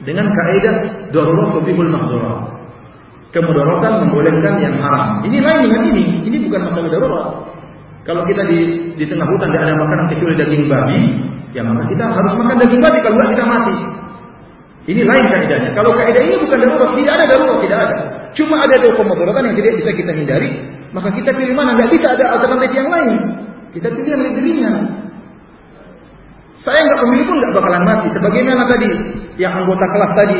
dengan 0.04 0.26
kaidah 0.28 0.76
darurat 1.08 1.48
tubihul 1.56 1.88
mahdurat. 1.88 2.52
Kemudaratan 3.32 3.92
membolehkan 4.04 4.60
yang 4.60 4.76
haram. 4.76 5.24
Ini 5.24 5.40
lain 5.40 5.60
dengan 5.64 5.82
ini. 5.88 6.04
Ini 6.28 6.36
bukan 6.44 6.68
masalah 6.68 6.88
darurat. 6.92 7.28
Kalau 8.02 8.22
kita 8.26 8.42
di 8.50 8.58
di 8.98 9.04
tengah 9.06 9.26
hutan 9.30 9.54
tidak 9.54 9.62
ada 9.70 9.78
makanan 9.78 10.06
kecuali 10.10 10.34
daging 10.34 10.66
babi, 10.66 11.00
ya 11.54 11.62
maka 11.62 11.86
kita 11.86 12.04
harus 12.10 12.34
makan 12.34 12.56
daging 12.58 12.82
babi 12.82 12.98
kalau 12.98 13.16
kita 13.30 13.44
mati. 13.46 13.74
Ini 14.82 15.02
lain 15.06 15.24
kaidahnya. 15.30 15.70
Kalau 15.78 15.94
kaidah 15.94 16.22
ini 16.26 16.42
bukan 16.42 16.58
darurat, 16.58 16.90
tidak 16.98 17.12
ada 17.14 17.24
darurat, 17.30 17.58
tidak 17.62 17.78
ada. 17.78 17.96
Cuma 18.34 18.56
ada 18.66 18.74
dua 18.82 18.92
kemudaratan 18.98 19.42
yang 19.46 19.56
tidak 19.62 19.72
bisa 19.78 19.90
kita 19.94 20.10
hindari, 20.10 20.50
maka 20.90 21.14
kita 21.14 21.30
pilih 21.30 21.54
mana? 21.54 21.78
Nggak 21.78 21.90
bisa 21.94 22.06
ada 22.10 22.24
alternatif 22.34 22.70
yang 22.74 22.88
lain. 22.90 23.12
Kita 23.70 23.88
pilih 23.94 24.10
yang 24.10 24.22
lebih 24.26 24.42
ringan. 24.42 24.74
Saya 26.58 26.78
nggak 26.82 26.98
pemilih 26.98 27.24
pun 27.30 27.36
nggak 27.38 27.54
bakalan 27.54 27.82
mati. 27.86 28.06
Sebagaimana 28.10 28.62
tadi 28.66 28.90
yang 29.38 29.52
anggota 29.62 29.84
kelas 29.86 30.12
tadi 30.18 30.38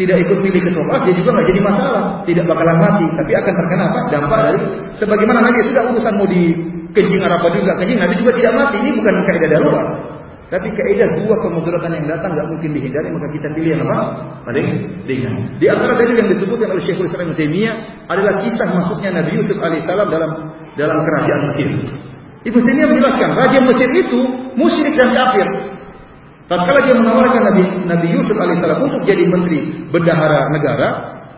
tidak 0.00 0.16
ikut 0.24 0.38
pilih 0.40 0.62
ketua 0.64 0.96
dia 1.04 1.12
juga 1.12 1.28
nggak 1.36 1.46
jadi 1.52 1.60
masalah, 1.60 2.02
tidak 2.24 2.44
bakalan 2.48 2.76
mati, 2.80 3.04
tapi 3.20 3.32
akan 3.36 3.52
terkena 3.52 3.84
apa? 3.92 4.00
Dampak 4.08 4.38
dari 4.48 4.60
sebagaimana 4.96 5.38
Nabi 5.44 5.58
sudah 5.68 5.82
urusan 5.92 6.14
mau 6.16 6.24
di 6.24 6.42
kencing 6.96 7.20
apa 7.20 7.46
juga 7.52 7.72
kencing, 7.76 8.00
Nabi 8.00 8.14
juga 8.16 8.32
tidak 8.40 8.52
mati. 8.56 8.76
Ini 8.80 8.90
bukan 8.96 9.14
kaidah 9.28 9.50
darurat. 9.52 9.88
Tapi 10.50 10.66
kaidah 10.66 11.08
dua 11.20 11.36
kemudaratan 11.46 11.90
yang 11.94 12.06
datang 12.10 12.32
nggak 12.32 12.48
mungkin 12.48 12.70
dihindari, 12.74 13.08
maka 13.12 13.28
kita 13.30 13.48
pilih 13.54 13.70
yang 13.76 13.82
apa? 13.86 13.98
Paling 14.48 14.68
ringan. 15.04 15.34
Di 15.60 15.66
antara 15.68 15.92
dalil 15.94 16.16
yang 16.16 16.28
disebutkan 16.32 16.68
oleh 16.72 16.82
Syekhul 16.82 17.06
Islam 17.06 17.36
Taimiyah 17.36 17.74
adalah 18.08 18.34
kisah 18.42 18.68
masuknya 18.72 19.20
Nabi 19.20 19.30
Yusuf 19.36 19.60
alaihissalam 19.60 20.08
dalam 20.08 20.30
dalam 20.80 20.98
kerajaan 21.04 21.40
Mesir. 21.52 21.68
Ibnu 22.40 22.60
Taimiyah 22.64 22.88
menjelaskan, 22.88 23.30
raja 23.36 23.58
Mesir 23.68 23.88
itu 23.94 24.20
musyrik 24.56 24.96
dan 24.96 25.12
kafir. 25.12 25.69
Tatkala 26.50 26.82
dia 26.82 26.98
menawarkan 26.98 27.42
Nabi 27.46 27.62
Nabi 27.86 28.06
Yusuf 28.10 28.34
alaihissalam 28.34 28.82
untuk 28.82 29.06
jadi 29.06 29.22
menteri 29.30 29.86
bendahara 29.86 30.50
negara, 30.50 30.88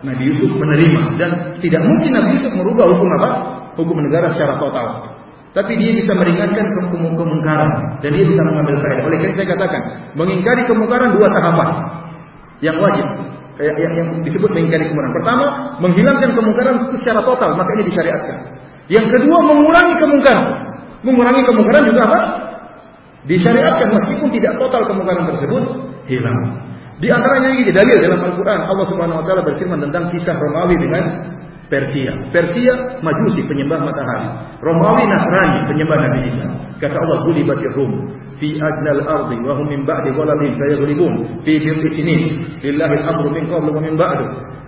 Nabi 0.01 0.25
Yusuf 0.25 0.57
menerima 0.57 1.21
dan 1.21 1.61
tidak 1.61 1.85
mungkin 1.85 2.17
Nabi 2.17 2.41
Yusuf 2.41 2.53
merubah 2.57 2.89
hukum 2.89 3.13
apa? 3.21 3.31
Hukum 3.77 4.01
negara 4.01 4.33
secara 4.33 4.57
total. 4.57 5.13
Tapi 5.53 5.77
dia 5.77 5.93
bisa 6.01 6.17
meringankan 6.17 6.65
ke 6.65 6.81
kemungkaran 6.97 8.01
dan 8.01 8.09
dia 8.09 8.25
bisa 8.25 8.41
mengambil 8.41 8.81
faedah. 8.81 9.05
Oleh 9.05 9.19
karena 9.21 9.37
saya 9.37 9.49
katakan, 9.53 9.83
mengingkari 10.17 10.65
kemungkaran 10.65 11.13
dua 11.13 11.29
tahapan 11.29 11.69
yang 12.65 12.81
wajib. 12.81 13.05
Yang, 13.61 13.77
yang, 13.85 13.93
yang 14.01 14.09
disebut 14.25 14.49
mengingkari 14.49 14.89
kemungkaran. 14.89 15.13
Pertama, 15.13 15.45
menghilangkan 15.85 16.31
kemungkaran 16.33 16.77
secara 16.97 17.21
total, 17.21 17.53
maka 17.53 17.69
ini 17.77 17.85
disyariatkan. 17.85 18.37
Yang 18.89 19.13
kedua, 19.13 19.39
mengurangi 19.45 19.95
kemungkaran. 20.01 20.47
Mengurangi 21.05 21.43
kemungkaran 21.45 21.85
juga 21.93 22.01
apa? 22.09 22.21
Disyariatkan 23.23 23.89
meskipun 23.95 24.29
tidak 24.35 24.59
total 24.59 24.83
kemungkaran 24.91 25.25
tersebut 25.31 25.63
hilang. 26.11 26.39
Di 26.99 27.11
antaranya 27.11 27.51
ini 27.55 27.71
dalil 27.71 27.99
dalam 27.99 28.21
Al-Quran 28.23 28.61
Allah 28.63 28.87
Subhanahu 28.91 29.19
Wa 29.23 29.25
Taala 29.27 29.43
berfirman 29.43 29.79
tentang 29.91 30.11
kisah 30.11 30.35
Romawi 30.39 30.79
dengan 30.79 31.05
Persia. 31.67 32.13
Persia 32.31 32.75
majusi 33.01 33.43
penyembah 33.47 33.83
matahari. 33.83 34.29
Romawi 34.63 35.09
Nasrani 35.09 35.67
penyembah 35.73 35.99
Nabi 35.99 36.19
Isa. 36.31 36.47
Kata 36.79 36.99
Allah 36.99 37.27
gulibatir 37.27 37.73
Rum 37.79 38.11
fi 38.37 38.59
adnal 38.59 39.03
ardi 39.07 39.39
wa 39.41 39.55
hum 39.55 39.67
min 39.71 39.87
ba'di 39.87 40.11
ghalabihim 40.13 40.53
sayaghlibun 40.59 41.13
fi 41.47 41.63
bid'i 41.63 41.89
sinin 41.95 42.23
lillahi 42.59 42.95
al-amru 43.07 43.31
min 43.31 43.47
qablu 43.47 43.71
wa 43.71 43.81
min 43.81 43.95
ba'du 43.95 44.27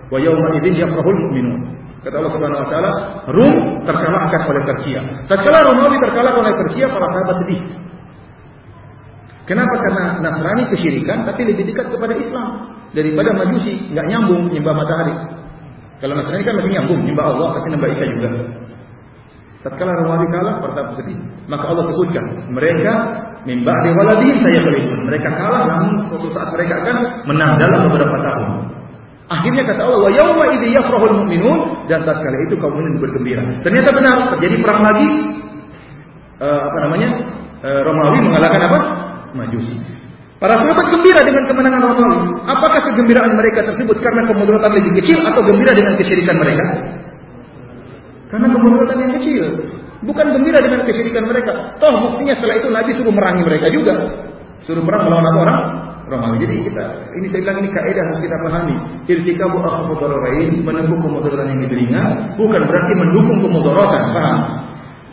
wa 0.09 0.17
yawma 0.17 0.55
idzin 0.59 0.79
yafrahul 0.79 1.19
mu'minun. 1.27 1.75
Kata 2.01 2.21
Allah 2.21 2.33
Subhanahu 2.37 2.61
wa 2.61 2.69
taala, 2.69 2.91
Rum 3.33 3.53
terkalahkan 3.81 4.41
oleh 4.45 4.61
Persia. 4.61 5.01
Tatkala 5.25 5.65
Romawi 5.73 5.97
terkalahkan 5.97 6.41
oleh 6.41 6.55
Persia, 6.61 6.85
para 6.85 7.05
sahabat 7.09 7.35
sedih. 7.41 7.61
Kenapa? 9.45 9.75
Karena 9.77 10.03
Nasrani 10.25 10.63
kesyirikan 10.73 11.21
tapi 11.29 11.45
lebih 11.45 11.69
dekat 11.69 11.93
kepada 11.93 12.17
Islam 12.17 12.47
daripada 12.97 13.29
Majusi, 13.37 13.93
nggak 13.93 14.05
nyambung 14.09 14.49
nyembah 14.49 14.73
matahari. 14.73 15.15
Kalau 16.01 16.13
Nasrani 16.17 16.43
kan 16.43 16.53
masih 16.57 16.71
nyambung 16.73 16.99
nyembah 17.05 17.25
Allah 17.29 17.47
tapi 17.61 17.67
nyembah 17.69 17.89
Isa 17.93 18.05
juga. 18.09 18.29
Tatkala 19.65 19.97
Romawi 19.97 20.29
kalah, 20.29 20.55
pertama 20.61 20.89
sedih. 20.93 21.17
Maka 21.49 21.65
Allah 21.73 21.89
sebutkan, 21.89 22.25
mereka 22.53 22.93
mimba 23.49 23.73
di 23.81 23.89
waladihim 23.97 24.37
saya 24.45 24.61
berikut. 24.61 24.99
Mereka 25.09 25.29
kalah 25.29 25.63
namun 25.65 26.05
suatu 26.05 26.29
saat 26.29 26.53
mereka 26.53 26.85
akan 26.85 26.97
menang 27.25 27.57
dalam 27.57 27.89
beberapa 27.89 28.13
tahun. 28.13 28.49
Akhirnya 29.25 29.65
kata 29.65 29.81
Allah, 29.89 30.05
wa 30.05 30.11
yauma 30.13 30.45
idzi 30.53 30.69
yafrahul 30.69 31.17
mu'minun 31.17 31.89
dan 31.89 32.05
tatkala 32.05 32.37
itu 32.45 32.61
kaum 32.61 32.77
mukmin 32.77 32.93
bergembira. 33.01 33.41
Ternyata 33.65 33.89
benar, 33.89 34.15
terjadi 34.37 34.55
perang 34.61 34.81
lagi 34.85 35.07
uh, 36.45 36.61
apa 36.61 36.77
namanya? 36.85 37.09
Uh, 37.65 37.81
Romawi 37.89 38.19
mengalahkan 38.21 38.61
apa? 38.69 38.79
Majusi. 39.35 39.75
Para 40.35 40.59
sahabat 40.59 40.87
gembira 40.91 41.23
dengan 41.23 41.43
kemenangan 41.47 41.79
Romawi. 41.79 42.19
Apakah 42.43 42.91
kegembiraan 42.91 43.33
mereka 43.39 43.63
tersebut 43.71 43.97
karena 44.03 44.27
kemudaratan 44.27 44.71
lebih 44.75 44.91
kecil 44.99 45.23
atau 45.23 45.41
gembira 45.43 45.71
dengan 45.71 45.95
kesyirikan 45.95 46.35
mereka? 46.35 46.65
Karena 48.31 48.47
kemudaratan 48.51 48.97
yang 48.99 49.13
kecil. 49.19 49.43
Bukan 50.03 50.25
gembira 50.35 50.59
dengan 50.59 50.83
kesyirikan 50.83 51.23
mereka. 51.23 51.79
Toh 51.79 51.93
buktinya 52.03 52.35
setelah 52.35 52.55
itu 52.59 52.67
Nabi 52.67 52.91
suruh 52.99 53.13
merangi 53.15 53.43
mereka 53.47 53.67
juga. 53.71 53.93
Suruh 54.67 54.83
perang 54.83 55.07
melawan 55.07 55.35
orang? 55.39 55.59
Romawi. 56.05 56.37
Jadi 56.43 56.55
kita 56.67 56.85
ini 57.15 57.25
saya 57.31 57.41
bilang 57.47 57.57
ini 57.63 57.69
kaidah 57.71 58.03
harus 58.03 58.19
kita 58.21 58.37
pahami. 58.43 58.75
Irtikabu 59.07 59.57
menempuh 60.67 60.97
kemudaratan 60.99 61.45
yang 61.47 61.59
lebih 61.63 61.77
ringan 61.79 62.35
bukan 62.35 62.61
berarti 62.67 62.93
mendukung 62.93 63.39
kemudaratan. 63.39 64.01
Paham? 64.11 64.39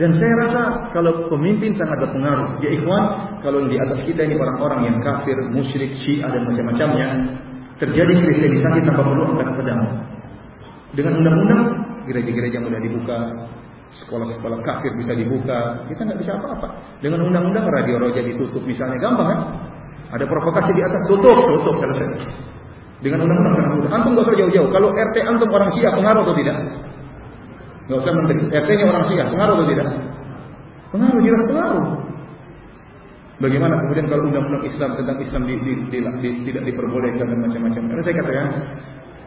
Dan 0.01 0.11
saya 0.17 0.33
rasa 0.41 0.63
kalau 0.97 1.29
pemimpin 1.29 1.77
sangat 1.77 2.09
berpengaruh. 2.09 2.57
Ya 2.65 2.73
ikhwan, 2.73 3.37
kalau 3.45 3.69
di 3.69 3.77
atas 3.77 4.01
kita 4.09 4.25
ini 4.25 4.41
orang-orang 4.41 4.89
yang 4.89 4.97
kafir, 5.05 5.37
musyrik, 5.53 5.93
syiah 6.01 6.33
dan 6.33 6.49
macam-macamnya, 6.49 7.09
terjadi 7.77 8.13
kristenisasi 8.25 8.79
tanpa 8.89 9.05
perlu 9.05 9.37
angkat 9.37 9.53
pedang. 9.53 9.83
Dengan 10.97 11.13
undang-undang, 11.21 11.63
gereja-gereja 12.09 12.59
mudah 12.65 12.81
dibuka, 12.81 13.19
sekolah-sekolah 14.01 14.59
kafir 14.65 14.97
bisa 14.97 15.13
dibuka, 15.13 15.85
kita 15.85 16.01
nggak 16.09 16.21
bisa 16.25 16.41
apa-apa. 16.41 16.69
Dengan 17.05 17.29
undang-undang 17.29 17.69
radio 17.69 18.01
roja 18.01 18.25
ditutup 18.25 18.65
misalnya, 18.65 18.97
gampang 18.97 19.29
kan? 19.29 19.41
Ada 20.13 20.25
provokasi 20.25 20.73
di 20.73 20.83
atas, 20.85 21.03
tutup, 21.09 21.37
tutup, 21.37 21.77
selesai. 21.81 22.09
Dengan 23.05 23.29
undang-undang 23.29 23.55
sangat 23.61 23.73
mudah. 23.77 23.91
Antum 23.93 24.11
nggak 24.17 24.25
usah 24.25 24.37
jauh-jauh. 24.41 24.69
Kalau 24.73 24.89
RT 24.95 25.17
antum 25.27 25.51
orang 25.53 25.71
Syiah 25.77 25.93
pengaruh 25.93 26.23
atau 26.23 26.37
tidak? 26.39 26.57
Gak 27.91 27.99
usah 27.99 28.13
menteri. 28.15 28.39
RT-nya 28.51 28.85
orang 28.87 29.05
Syiah, 29.11 29.27
pengaruh 29.31 29.55
atau 29.59 29.67
tidak? 29.67 29.89
Pengaruh, 30.93 31.21
jelas 31.25 31.45
pengaruh. 31.51 31.87
Bagaimana 33.43 33.75
kemudian 33.75 34.07
kalau 34.07 34.23
undang-undang 34.31 34.63
Islam 34.63 34.91
tentang 34.95 35.19
Islam 35.19 35.43
di, 35.51 35.55
di, 35.59 35.73
di, 35.91 35.99
di, 35.99 36.29
tidak 36.47 36.63
diperbolehkan 36.63 37.27
dan 37.27 37.39
macam-macam? 37.43 37.83
Karena 37.91 38.03
saya 38.07 38.15
katakan, 38.23 38.47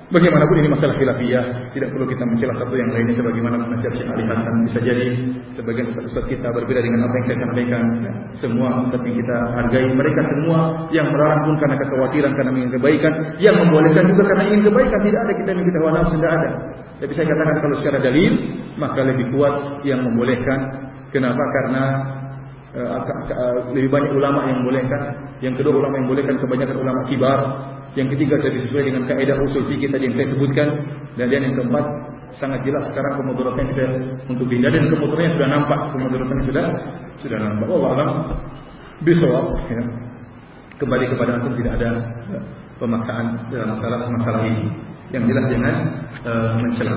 bagaimanapun 0.08 0.56
ini 0.64 0.70
masalah 0.72 0.96
khilafiyah, 0.96 1.46
tidak 1.76 1.90
perlu 1.92 2.06
kita 2.08 2.24
mencela 2.24 2.54
satu 2.56 2.80
yang 2.80 2.96
lainnya 2.96 3.12
sebagaimana 3.12 3.60
penasihat 3.60 3.94
Syekh 3.98 4.10
Ali 4.16 4.24
Hasan 4.32 4.54
bisa 4.64 4.80
jadi 4.88 5.08
sebagian 5.52 5.86
ustaz-ustaz 5.92 6.26
kita 6.32 6.48
berbeda 6.48 6.80
dengan 6.80 7.12
apa 7.12 7.14
yang 7.20 7.26
saya 7.28 7.40
sampaikan. 7.44 7.82
Semua 8.40 8.70
ustaz 8.88 9.04
kita 9.04 9.38
hargai, 9.52 9.86
mereka 9.92 10.22
semua 10.32 10.60
yang 10.96 11.12
melarang 11.12 11.42
pun 11.52 11.56
karena 11.60 11.76
kekhawatiran, 11.76 12.32
karena 12.40 12.52
ingin 12.56 12.72
kebaikan, 12.72 13.14
yang 13.44 13.56
membolehkan 13.60 14.04
juga 14.16 14.24
karena 14.32 14.44
ingin 14.48 14.62
kebaikan. 14.72 15.00
Tidak 15.04 15.22
ada 15.28 15.34
kita 15.36 15.50
yang 15.52 15.66
kita 15.68 15.78
hawa 15.84 15.92
nafsu, 16.00 16.16
tidak 16.16 16.34
ada. 16.40 16.50
Tapi 16.96 17.12
saya 17.12 17.28
katakan 17.28 17.56
kalau 17.60 17.76
secara 17.84 18.00
dalil 18.00 18.32
maka 18.80 19.00
lebih 19.04 19.32
kuat 19.36 19.84
yang 19.84 20.04
membolehkan. 20.04 20.60
Kenapa? 21.12 21.40
Karena 21.40 21.84
uh, 22.76 23.00
uh, 23.04 23.56
lebih 23.72 23.92
banyak 23.92 24.12
ulama 24.16 24.48
yang 24.48 24.64
membolehkan. 24.64 25.02
Yang 25.44 25.64
kedua 25.64 25.84
ulama 25.84 25.94
yang 26.00 26.06
membolehkan 26.08 26.36
kebanyakan 26.40 26.78
ulama 26.80 27.02
kibar. 27.12 27.40
Yang 27.96 28.08
ketiga 28.20 28.36
tadi 28.44 28.58
sesuai 28.68 28.84
dengan 28.92 29.04
kaidah 29.08 29.38
usul 29.40 29.64
fikih 29.72 29.88
tadi 29.92 30.04
yang 30.12 30.16
saya 30.16 30.28
sebutkan. 30.36 30.68
Dan 31.16 31.28
yang 31.32 31.56
keempat 31.56 31.86
sangat 32.36 32.60
jelas 32.68 32.84
sekarang 32.92 33.14
kemudaratan 33.24 33.68
saya 33.72 33.90
untuk 34.28 34.48
dihindari 34.52 34.84
dan 34.84 34.92
kemudaratnya 34.92 35.32
sudah 35.40 35.48
nampak 35.48 35.80
kemudaratan 35.96 36.38
sudah 36.44 36.66
sudah 37.24 37.38
nampak. 37.40 37.68
Allah 37.72 37.92
alam 37.96 38.10
bisawab 39.04 39.46
ya. 39.72 39.84
Kembali 40.76 41.06
kepada 41.08 41.40
antum 41.40 41.56
tidak 41.56 41.80
ada 41.80 41.90
pemaksaan 42.76 43.48
dalam 43.48 43.68
masalah 43.80 44.00
masalah 44.12 44.42
ini. 44.44 44.68
Yang 45.14 45.24
jelas 45.30 45.46
jangan 45.52 45.76
uh, 46.26 46.52
mencela. 46.58 46.96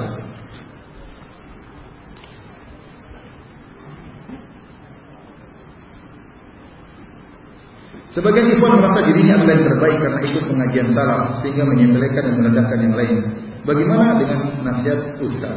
Sebagian 8.18 8.50
ikhwan 8.50 8.82
merasa 8.82 9.06
dirinya 9.06 9.38
adalah 9.38 9.54
yang 9.54 9.66
terbaik 9.68 9.96
karena 10.02 10.20
ikut 10.26 10.44
pengajian 10.50 10.88
salaf 10.90 11.38
sehingga 11.38 11.62
menyepelekan 11.68 12.22
dan 12.26 12.34
merendahkan 12.40 12.78
yang 12.82 12.94
lain. 12.98 13.16
Bagaimana 13.62 14.18
dengan 14.18 14.38
nasihat 14.64 15.22
ustaz? 15.22 15.54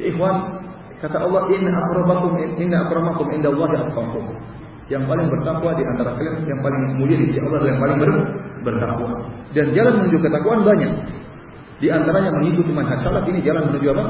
Ikhwan, 0.00 0.64
kata 0.98 1.22
Allah, 1.22 1.46
"Inna 1.54 1.70
akramakum 1.70 2.40
inna 2.58 2.88
akramakum 2.88 3.30
indallahi 3.36 3.76
atqakum." 3.84 4.26
Yang 4.90 5.06
paling 5.06 5.28
bertakwa 5.30 5.70
di 5.78 5.84
antara 5.86 6.10
kalian, 6.18 6.50
yang 6.50 6.60
paling 6.64 6.82
mulia 6.98 7.16
di 7.20 7.26
sisi 7.30 7.38
Allah 7.46 7.62
yang 7.62 7.78
paling 7.78 7.96
ber, 8.02 8.10
bertakwa. 8.66 9.10
Dan 9.54 9.66
jalan 9.70 9.92
menuju 10.02 10.18
ketakwaan 10.18 10.60
banyak. 10.66 10.92
Di 11.80 11.88
antaranya 11.88 12.30
mengikuti 12.36 12.70
manhaj 12.76 13.00
salaf 13.00 13.24
ini 13.26 13.40
jalan 13.40 13.72
menuju 13.72 13.88
apa? 13.96 14.04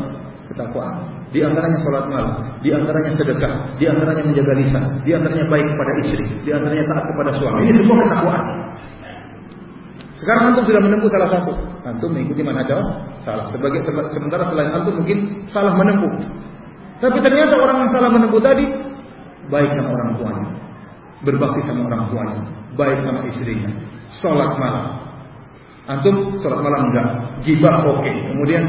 Ketakwaan. 0.50 0.94
Di 1.30 1.38
antaranya 1.46 1.78
sholat 1.78 2.10
malam, 2.10 2.58
di 2.58 2.74
antaranya 2.74 3.14
sedekah, 3.14 3.54
di 3.78 3.86
antaranya 3.86 4.26
menjaga 4.26 4.52
lisan, 4.58 4.84
di 5.06 5.10
antaranya 5.14 5.46
baik 5.46 5.66
kepada 5.70 5.92
istri, 6.02 6.24
di 6.42 6.50
antaranya 6.50 6.84
taat 6.90 7.04
kepada 7.06 7.30
suami. 7.38 7.62
Ini 7.70 7.78
semua 7.86 7.98
ketakwaan. 8.02 8.44
Sekarang 10.18 10.42
antum 10.52 10.64
sudah 10.66 10.82
menempuh 10.84 11.08
salah 11.08 11.28
satu. 11.32 11.52
Antum 11.86 12.10
mengikuti 12.12 12.42
manhaj 12.42 12.68
salah. 13.22 13.46
Sebagai 13.54 13.80
sementara 13.86 14.50
selain 14.50 14.74
antum 14.74 14.98
mungkin 14.98 15.46
salah 15.48 15.72
menempuh. 15.78 16.12
Tapi 17.00 17.18
ternyata 17.24 17.54
orang 17.56 17.86
yang 17.86 17.90
salah 17.94 18.10
menempuh 18.12 18.42
tadi 18.42 18.66
baik 19.48 19.70
sama 19.72 19.88
orang 19.88 20.10
tuanya, 20.20 20.50
berbakti 21.24 21.60
sama 21.64 21.80
orang 21.88 22.02
tuanya, 22.12 22.42
baik 22.76 22.98
sama 23.00 23.20
istrinya, 23.24 23.70
sholat 24.20 24.52
malam. 24.60 24.86
Antum 25.90 26.38
sholat 26.38 26.62
malam 26.62 26.94
enggak, 26.94 27.08
gibah 27.42 27.82
oke. 27.82 27.98
Okay. 27.98 28.14
Kemudian 28.30 28.62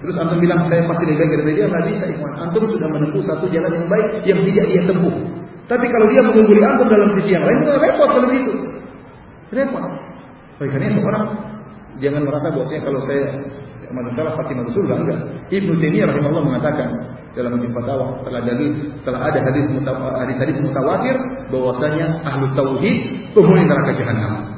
terus 0.00 0.16
antum 0.20 0.36
bilang 0.36 0.68
saya 0.68 0.84
pasti 0.84 1.04
baik 1.08 1.28
dari 1.32 1.52
dia 1.56 1.64
nggak 1.64 1.84
bisa 1.88 2.04
ikhwan. 2.12 2.32
Antum 2.44 2.68
sudah 2.68 2.88
menempuh 2.92 3.22
satu 3.24 3.48
jalan 3.48 3.72
yang 3.72 3.88
baik 3.88 4.08
yang 4.28 4.40
tidak 4.44 4.64
dia 4.68 4.82
tempuh. 4.84 5.14
Tapi 5.64 5.86
kalau 5.88 6.06
dia 6.12 6.20
mengungguli 6.28 6.60
antum 6.60 6.92
dalam 6.92 7.08
sisi 7.16 7.32
yang 7.32 7.44
lain, 7.48 7.64
repot 7.64 8.08
kalau 8.12 8.28
itu. 8.36 8.52
Repot. 9.48 9.84
Oleh 10.60 10.90
seorang 10.92 11.24
jangan 12.04 12.22
merasa 12.28 12.46
bahwasanya 12.52 12.82
kalau 12.84 13.00
saya 13.08 13.22
masalah 13.88 14.32
Fatimah 14.36 14.68
surga 14.76 14.94
enggak. 15.00 15.18
Ibnu 15.48 15.72
Taimiyah 15.80 16.06
rahimahullah 16.12 16.44
mengatakan 16.46 16.88
dalam 17.32 17.56
hadis 17.56 17.70
fatwa 17.70 18.18
telah 18.26 18.42
ada 18.42 18.54
telah 19.06 19.20
ada 19.22 19.38
hadis 19.38 19.66
hadis 20.20 20.36
hadis 20.42 20.56
mutawatir 20.60 21.16
bahwasanya 21.48 22.06
ahlu 22.26 22.50
tauhid 22.58 22.98
penghuni 23.32 23.64
neraka 23.64 23.94
jahanam. 23.94 24.49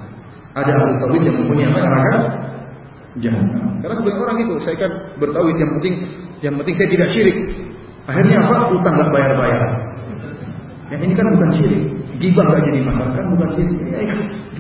Ada 0.52 0.70
ahlu 0.76 0.92
tauhid 1.00 1.22
yang 1.24 1.36
penghuni 1.40 1.64
neraka 1.64 2.14
jahanam. 3.20 3.80
Karena 3.80 3.94
sebagian 3.96 4.20
orang 4.20 4.38
itu 4.44 4.54
saya 4.60 4.76
kan 4.76 4.92
bertauhid 5.16 5.56
yang 5.56 5.70
penting 5.80 5.94
yang 6.44 6.54
penting 6.60 6.74
saya 6.76 6.88
tidak 6.92 7.08
syirik. 7.12 7.36
Akhirnya 8.04 8.36
apa? 8.44 8.56
Utang 8.76 8.94
nggak 9.00 9.10
bayar-bayar. 9.14 9.62
Yang 10.92 11.00
ini 11.08 11.14
kan 11.16 11.26
bukan 11.32 11.50
syirik. 11.56 11.82
Gibah 12.20 12.44
nggak 12.44 12.62
jadi 12.68 12.80
masalah 12.84 13.12
kan 13.16 13.24
bukan 13.32 13.48
syirik. 13.56 13.76
Ya, 13.88 14.00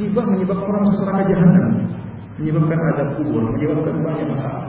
gibah 0.00 0.24
menyebabkan 0.24 0.66
orang 0.72 0.82
masuk 0.88 1.02
neraka 1.04 1.22
jahanam. 1.28 1.66
Menyebabkan 2.40 2.78
ada 2.96 3.04
kubur, 3.20 3.42
menyebabkan 3.52 3.94
banyak 4.00 4.26
masalah. 4.32 4.64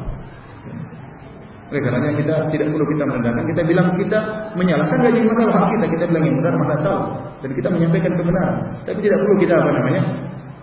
Oleh 1.72 1.82
karenanya 1.82 2.14
kita 2.22 2.34
tidak 2.54 2.68
perlu 2.70 2.86
kita 2.86 3.04
merendahkan, 3.08 3.44
kita 3.50 3.62
bilang 3.66 3.88
kita 3.98 4.20
menyalahkan 4.54 4.98
gaji 5.10 5.22
masalah 5.26 5.66
kita, 5.74 5.86
kita 5.90 6.04
bilang 6.12 6.24
yang 6.30 6.36
benar 6.38 6.54
maka 6.60 6.76
salah 6.86 7.06
dan 7.42 7.50
kita 7.50 7.68
menyampaikan 7.72 8.14
kebenaran. 8.14 8.56
Tapi 8.86 9.00
tidak 9.02 9.18
perlu 9.24 9.36
kita 9.42 9.54
apa 9.58 9.70
namanya 9.74 10.02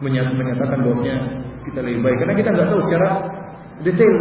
menyatakan 0.00 0.78
bahwasanya 0.80 1.18
kita 1.68 1.78
lebih 1.84 2.00
baik 2.04 2.16
karena 2.24 2.34
kita 2.36 2.48
nggak 2.56 2.68
tahu 2.72 2.80
secara 2.88 3.10
detail. 3.84 4.16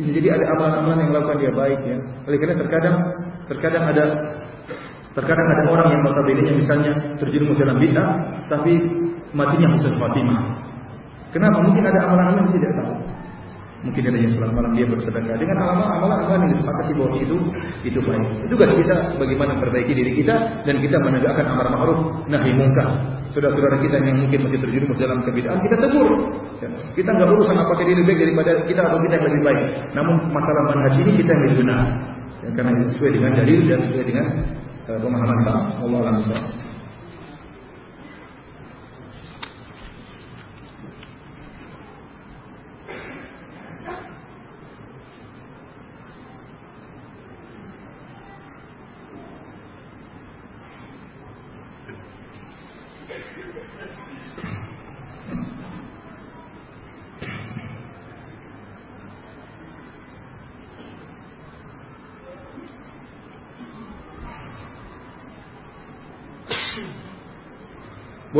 Bisa 0.00 0.10
jadi 0.16 0.28
ada 0.40 0.44
amalan-amalan 0.56 0.98
yang 1.04 1.10
lakukan 1.12 1.38
dia 1.44 1.52
baik 1.52 1.80
ya. 1.84 1.98
Oleh 2.24 2.38
karena 2.40 2.56
terkadang 2.56 2.96
terkadang 3.52 3.84
ada 3.84 4.04
terkadang 5.12 5.46
ada 5.46 5.62
orang 5.68 5.88
yang 5.92 6.02
notabene 6.06 6.52
misalnya 6.56 6.92
terjerumus 7.20 7.58
dalam 7.58 7.76
bid'ah 7.76 8.08
tapi 8.48 8.78
matinya 9.36 9.68
husnul 9.76 9.98
Fatimah. 10.00 10.40
Kenapa? 11.30 11.58
Mungkin 11.62 11.84
ada 11.84 12.00
amalan-amalan 12.10 12.48
yang 12.48 12.54
tidak 12.58 12.72
tahu. 12.80 12.94
Mungkin 13.80 14.12
ada 14.12 14.18
yang 14.20 14.32
sholat 14.36 14.52
malam 14.52 14.76
dia 14.76 14.84
bersedekah 14.84 15.40
dengan 15.40 15.56
amalan-amalan 15.56 16.40
yang 16.44 16.52
disepakati 16.52 16.92
bahwa 16.92 17.16
itu 17.16 17.36
itu 17.80 17.98
baik. 18.04 18.28
Tugas 18.52 18.70
kita 18.76 18.96
bagaimana 19.16 19.56
memperbaiki 19.56 19.92
diri 19.96 20.12
kita 20.20 20.36
dan 20.68 20.76
kita 20.84 20.96
menegakkan 21.00 21.48
amar 21.48 21.72
ma'ruf 21.72 21.98
nahi 22.28 22.52
munkar. 22.52 22.88
Saudara-saudara 23.32 23.80
kita 23.80 23.96
yang 24.04 24.20
mungkin 24.20 24.40
masih 24.44 24.58
terjerumus 24.60 24.98
dalam 25.00 25.24
kebidaan 25.24 25.64
kita 25.64 25.76
tegur. 25.80 26.10
Kita 26.92 27.08
nggak 27.08 27.28
urusan 27.32 27.56
apakah 27.56 27.84
dia 27.88 27.96
lebih 27.96 28.08
baik 28.12 28.20
daripada 28.20 28.52
kita 28.68 28.80
atau 28.84 28.98
kita 29.00 29.14
yang 29.16 29.26
lebih 29.32 29.42
baik. 29.48 29.66
Namun 29.96 30.14
masalah 30.28 30.62
manhaj 30.68 30.94
ini 31.00 31.12
kita 31.24 31.30
yang 31.32 31.42
lebih 31.48 31.58
benar. 31.64 31.80
Karena 32.40 32.72
sesuai 32.92 33.10
dengan 33.16 33.32
dalil 33.32 33.60
dan 33.64 33.78
sesuai 33.88 34.04
dengan 34.04 34.26
uh, 34.92 34.98
pemahaman 35.00 35.38
salaf. 35.40 35.64
Allah 35.80 36.00
a'lam 36.04 36.69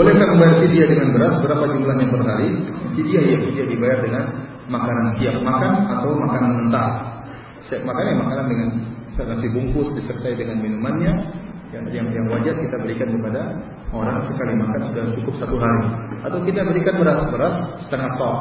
Bolehkah 0.00 0.32
membayar 0.32 0.64
fidyah 0.64 0.88
dengan 0.88 1.12
beras? 1.12 1.36
Berapa 1.44 1.76
jumlahnya 1.76 2.08
per 2.08 2.24
hari? 2.24 2.48
Fidyah 2.96 3.20
ya 3.20 3.36
fidyah 3.36 3.66
dibayar 3.68 3.98
dengan 4.00 4.24
makanan 4.72 5.12
siap 5.20 5.36
makan 5.44 5.72
atau 5.92 6.10
makanan 6.16 6.50
mentah. 6.56 6.90
Siap 7.68 7.84
makan 7.84 8.04
ya 8.08 8.14
makanan 8.16 8.46
dengan 8.48 8.68
nasi 9.20 9.52
bungkus 9.52 9.92
disertai 10.00 10.40
dengan 10.40 10.64
minumannya 10.64 11.12
yang, 11.76 11.84
yang 11.92 12.08
yang 12.08 12.26
wajar 12.32 12.56
kita 12.56 12.76
berikan 12.80 13.12
kepada 13.12 13.60
orang 13.92 14.24
sekali 14.24 14.56
makan 14.56 14.80
sudah 14.88 15.04
cukup 15.20 15.34
satu 15.36 15.56
hari. 15.60 15.84
Atau 16.24 16.48
kita 16.48 16.64
berikan 16.64 16.96
beras 16.96 17.20
beras 17.28 17.56
setengah 17.84 18.08
sok, 18.16 18.36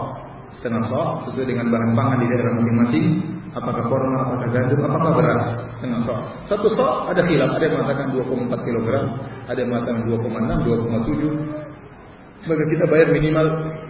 setengah 0.58 0.84
sok 0.90 1.10
sesuai 1.30 1.46
dengan 1.46 1.70
bahan 1.70 1.92
pangan 1.94 2.18
di 2.24 2.28
daerah 2.34 2.52
masing-masing 2.58 3.06
apakah 3.54 3.84
korma, 3.90 4.18
apakah 4.30 4.48
gandum, 4.54 4.80
apakah 4.86 5.12
beras 5.18 5.44
setengah 5.78 6.00
sok. 6.06 6.20
Satu 6.46 6.68
sok 6.74 6.92
ada 7.14 7.22
khilaf, 7.26 7.52
ada 7.54 7.64
yang 7.66 7.76
mengatakan 7.82 8.08
2,4 8.14 8.66
kg, 8.66 8.88
ada 9.50 9.58
yang 9.58 9.70
mengatakan 9.70 10.02
2,6, 10.06 10.66
2,7. 10.66 11.60
Maka 12.40 12.64
kita 12.72 12.86
bayar 12.88 13.08
minimal 13.12 13.46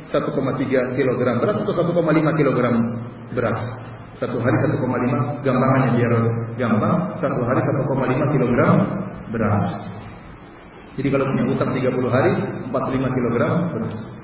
1,3 0.10 0.98
kg 0.98 1.20
beras 1.38 1.56
atau 1.62 1.74
1,5 1.86 2.40
kg 2.40 2.60
beras. 3.38 3.60
Satu 4.18 4.36
hari 4.42 4.58
1,5 4.68 4.84
gampangannya 5.46 5.90
biar 5.96 6.14
gampang. 6.60 6.96
Satu 7.22 7.40
hari 7.46 7.62
1,5 7.62 8.34
kg 8.36 8.52
beras. 9.32 9.64
Jadi 10.98 11.08
kalau 11.14 11.26
punya 11.32 11.46
utang 11.48 11.72
30 11.72 12.10
hari 12.12 12.32
45 12.74 13.16
kg 13.16 13.36
beras. 13.72 14.19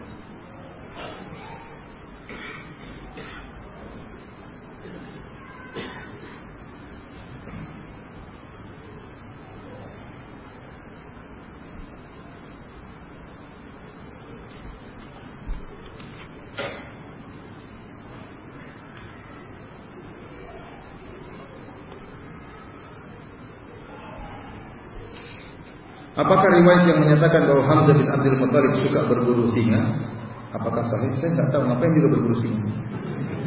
Apakah 26.16 26.48
riwayat 26.48 26.88
yang 26.88 27.04
menyatakan 27.04 27.44
bahwa 27.44 27.64
Hamzah 27.68 27.96
bin 28.00 28.08
Abdul 28.08 28.40
Muttalib 28.40 28.74
suka 28.88 29.04
berburu 29.04 29.52
singa? 29.52 29.84
Apakah 30.56 30.88
sahih? 30.88 31.12
Saya 31.20 31.36
nggak 31.36 31.52
tahu. 31.52 31.68
Ngapain 31.68 31.92
dia 31.92 32.08
berburu 32.08 32.36
singa? 32.40 32.64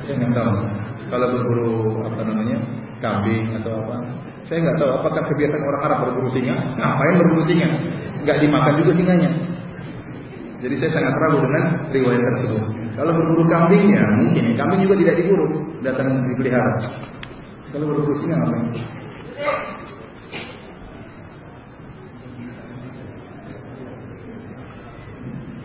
Saya 0.05 0.15
nggak 0.21 0.33
tahu. 0.37 0.53
Kalau 1.09 1.27
berburu 1.33 1.73
apa 2.05 2.21
namanya 2.29 2.61
kambing 3.01 3.57
atau 3.57 3.73
apa? 3.73 3.97
Saya 4.45 4.69
nggak 4.69 4.85
tahu. 4.85 4.91
Apakah 5.01 5.23
kebiasaan 5.33 5.63
orang 5.65 5.83
Arab 5.89 5.99
berburu 6.05 6.29
singa? 6.29 6.57
Ngapain 6.77 7.15
berburu 7.17 7.43
singa? 7.49 7.69
Nggak 8.29 8.37
dimakan 8.45 8.73
juga 8.85 8.93
singanya. 9.01 9.31
Jadi 10.61 10.75
saya 10.77 10.91
sangat 10.93 11.13
ragu 11.17 11.39
dengan 11.41 11.65
riwayat 11.89 12.21
tersebut. 12.21 12.63
Kalau 13.01 13.13
berburu 13.17 13.43
kambing 13.49 13.85
ya 13.97 14.05
mungkin. 14.21 14.45
Kambing 14.53 14.81
juga 14.85 14.95
tidak 15.01 15.15
diburu, 15.25 15.47
datang 15.81 16.21
dipelihara. 16.21 16.77
Kalau 17.73 17.85
berburu 17.97 18.13
singa 18.21 18.37
ngapain? 18.45 18.65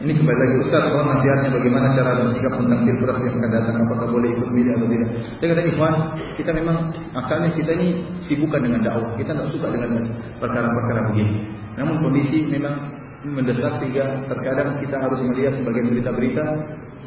Ini 0.04 0.20
kembali 0.20 0.36
lagi 0.36 0.56
Ustaz, 0.68 0.84
mohon 0.92 1.16
nasihatnya 1.16 1.48
bagaimana 1.56 1.96
cara 1.96 2.20
dan 2.20 2.28
sikap 2.36 2.60
tentang 2.60 2.84
pilpres 2.84 3.24
yang 3.24 3.40
akan 3.40 3.52
datang, 3.56 3.76
apakah 3.88 4.08
boleh 4.12 4.36
ikut 4.36 4.50
milih 4.52 4.76
atau 4.76 4.88
tidak. 4.92 5.10
Saya 5.40 5.48
kata 5.56 5.62
Ikhwan, 5.64 5.96
kita 6.36 6.52
memang 6.52 6.78
asalnya 7.16 7.56
kita 7.56 7.72
ini 7.80 8.04
sibukkan 8.20 8.68
dengan 8.68 8.84
dakwah, 8.84 9.16
kita 9.16 9.32
nggak 9.32 9.48
suka 9.56 9.72
dengan 9.72 10.04
perkara-perkara 10.44 11.02
begini. 11.08 11.56
Namun 11.80 12.04
kondisi 12.04 12.52
memang 12.52 12.76
mendesak 13.24 13.80
sehingga 13.80 14.28
terkadang 14.28 14.76
kita 14.84 15.00
harus 15.00 15.24
melihat 15.24 15.56
sebagian 15.64 15.88
berita-berita 15.96 16.46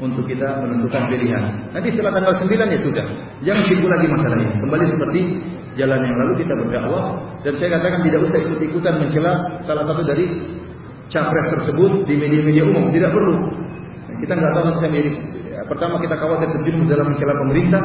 untuk 0.01 0.25
kita 0.25 0.65
menentukan 0.65 1.13
pilihan. 1.13 1.45
Nanti 1.77 1.93
setelah 1.93 2.17
tanggal 2.17 2.33
9 2.33 2.49
ya 2.49 2.81
sudah. 2.81 3.07
Jangan 3.45 3.63
sibuk 3.69 3.93
lagi 3.93 4.07
masalahnya. 4.09 4.57
Kembali 4.57 4.85
seperti 4.89 5.21
jalan 5.77 6.01
yang 6.01 6.17
lalu 6.17 6.33
kita 6.41 6.53
berdakwah 6.65 7.05
dan 7.45 7.53
saya 7.61 7.77
katakan 7.77 8.01
tidak 8.09 8.21
usah 8.25 8.39
ikut-ikutan 8.41 8.95
mencela 9.05 9.33
salah 9.69 9.85
satu 9.85 10.03
dari 10.09 10.25
capres 11.11 11.49
tersebut 11.53 12.07
di 12.07 12.15
media-media 12.19 12.65
umum. 12.67 12.91
Tidak 12.91 13.11
perlu. 13.11 13.35
Kita 14.23 14.33
nggak 14.33 14.53
tahu 14.57 14.67
saya 14.81 14.91
menjadi 14.91 15.11
pertama 15.67 15.95
kita 16.01 16.15
khawatir 16.17 16.49
terjerumus 16.57 16.89
dalam 16.89 17.07
mencela 17.13 17.35
pemerintah 17.37 17.83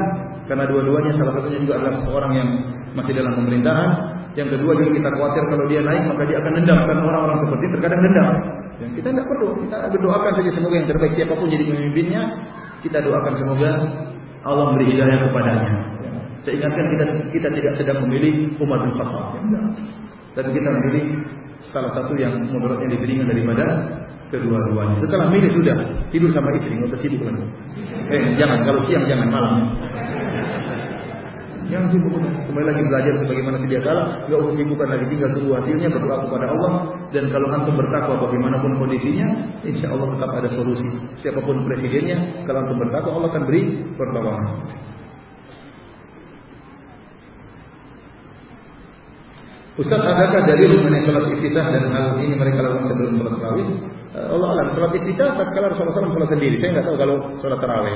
karena 0.48 0.64
dua-duanya 0.70 1.12
salah 1.18 1.34
satunya 1.40 1.60
juga 1.64 1.74
adalah 1.82 1.94
seorang 2.04 2.32
yang 2.36 2.50
masih 2.96 3.14
dalam 3.16 3.34
pemerintahan. 3.36 3.90
Yang 4.32 4.48
kedua 4.56 4.72
juga 4.80 4.90
kita 4.96 5.10
khawatir 5.12 5.44
kalau 5.52 5.66
dia 5.68 5.82
naik 5.84 6.04
maka 6.08 6.24
dia 6.24 6.38
akan 6.40 6.52
dendam 6.56 6.80
karena 6.88 7.04
orang-orang 7.04 7.38
seperti 7.44 7.66
terkadang 7.76 8.02
dendam. 8.04 8.30
Dan 8.80 8.90
kita 8.96 9.08
tidak 9.12 9.28
perlu. 9.28 9.50
Kita 9.60 9.78
berdoakan 9.92 10.32
saja 10.40 10.50
semoga 10.56 10.76
yang 10.80 10.88
terbaik 10.88 11.14
siapa 11.20 11.34
pun 11.36 11.48
jadi 11.52 11.64
pemimpinnya. 11.68 12.24
Kita 12.82 12.98
doakan 13.04 13.34
semoga 13.38 13.70
Allah 14.42 14.66
beri 14.74 14.86
hidayah 14.96 15.18
kepadanya. 15.30 15.72
Saya 16.42 16.54
ingatkan 16.58 16.86
kita 16.90 17.06
kita 17.30 17.48
tidak 17.54 17.74
sedang 17.78 17.98
memilih 18.10 18.58
bin 18.58 18.92
Khattab. 18.98 19.38
Tapi 20.32 20.50
kita 20.56 20.70
memilih 20.72 21.06
salah 21.70 21.92
satu 21.92 22.16
yang 22.16 22.34
mudaratnya 22.50 22.96
lebih 22.96 23.08
ringan 23.08 23.28
daripada 23.28 23.66
kedua-duanya. 24.32 24.98
Setelah 25.04 25.28
milih 25.28 25.52
sudah 25.52 25.76
tidur 26.10 26.32
sama 26.32 26.56
istri, 26.56 26.72
nggak 26.74 26.90
usah 26.96 27.00
sibuk 27.04 27.22
lagi. 27.28 27.46
Eh 28.16 28.24
jangan 28.40 28.64
kalau 28.64 28.80
siang 28.88 29.04
jangan 29.04 29.28
malam. 29.28 29.56
Yang 31.68 31.96
sibuk 31.96 32.20
kembali 32.20 32.66
lagi 32.68 32.82
belajar 32.84 33.14
sebagaimana 33.24 33.58
sedia 33.60 33.80
kala, 33.84 34.04
nggak 34.28 34.40
usah 34.40 34.56
sibukkan 34.56 34.88
lagi 34.88 35.06
tinggal 35.08 35.30
tunggu 35.36 35.52
hasilnya 35.60 35.88
berdoa 35.92 36.18
kepada 36.28 36.46
Allah 36.52 36.74
dan 37.12 37.24
kalau 37.32 37.48
antum 37.52 37.76
bertakwa 37.76 38.16
bagaimanapun 38.28 38.72
kondisinya, 38.80 39.28
insya 39.68 39.92
Allah 39.92 40.08
tetap 40.16 40.32
ada 40.32 40.50
solusi. 40.56 40.90
Siapa 41.20 41.40
pun 41.44 41.64
presidennya, 41.68 42.44
kalau 42.48 42.64
antum 42.64 42.80
bertakwa 42.80 43.12
Allah 43.20 43.30
akan 43.36 43.44
beri 43.48 43.64
pertolongan. 44.00 44.48
Ustaz, 49.82 49.98
adakah 49.98 50.46
dalil 50.46 50.78
mengenai 50.78 51.02
sholat 51.10 51.26
iftitah 51.34 51.66
dan 51.74 51.90
hal 51.90 52.14
ini 52.22 52.38
mereka 52.38 52.62
lakukan 52.62 52.94
sebelum 52.94 53.12
sholat 53.18 53.34
tarawih? 53.42 53.68
Eh, 54.14 54.28
Allah 54.30 54.50
alam, 54.54 54.68
sholat 54.78 54.92
iftitah 54.94 55.34
tatkala 55.34 55.74
Rasulullah 55.74 55.96
SAW 55.98 56.14
sholat 56.14 56.30
sendiri. 56.30 56.56
Saya 56.62 56.70
nggak 56.78 56.86
tahu 56.86 56.98
kalau 57.02 57.16
sholat 57.42 57.58
tarawih 57.58 57.96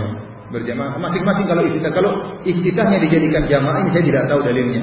berjamaah. 0.50 0.98
Masing-masing 0.98 1.46
kalau 1.46 1.62
iftitah, 1.62 1.92
kalau 1.94 2.12
iftitahnya 2.42 2.98
dijadikan 3.06 3.44
jamaah 3.46 3.78
ini 3.86 3.90
saya 3.94 4.04
tidak 4.10 4.24
tahu 4.26 4.42
dalilnya. 4.42 4.82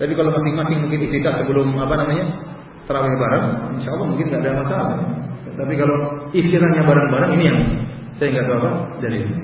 Tapi 0.00 0.12
kalau 0.16 0.30
masing-masing 0.32 0.78
mungkin 0.88 1.00
iftitah 1.04 1.34
sebelum 1.44 1.68
apa 1.76 1.94
namanya 2.00 2.24
tarawih 2.88 3.12
bareng, 3.20 3.46
insya 3.76 3.90
Allah 3.92 4.06
mungkin 4.08 4.26
nggak 4.32 4.40
ada 4.40 4.52
masalah. 4.56 4.88
Tapi 5.52 5.74
kalau 5.76 5.96
iftitahnya 6.32 6.82
bareng-bareng 6.88 7.30
ini 7.36 7.44
yang 7.44 7.58
saya 8.16 8.28
nggak 8.32 8.46
tahu 8.48 8.56
apa 8.56 8.70
dalilnya. 9.04 9.36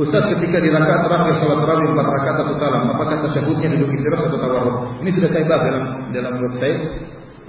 Ustaz 0.00 0.32
ketika 0.32 0.64
di 0.64 0.72
rakaat 0.72 1.04
terakhir 1.04 1.34
salat 1.44 1.60
tarawih 1.60 1.92
empat 1.92 2.06
rakaat 2.08 2.36
atau 2.40 2.54
salam, 2.56 2.88
apakah 2.88 3.20
tasyahudnya 3.20 3.68
duduk 3.76 3.92
istirahat 4.00 4.32
atau 4.32 4.40
tawarruk? 4.40 4.76
Ini 5.04 5.10
sudah 5.12 5.28
saya 5.28 5.44
bahas 5.44 5.62
dalam 5.68 5.84
dalam 6.08 6.34
website 6.40 6.80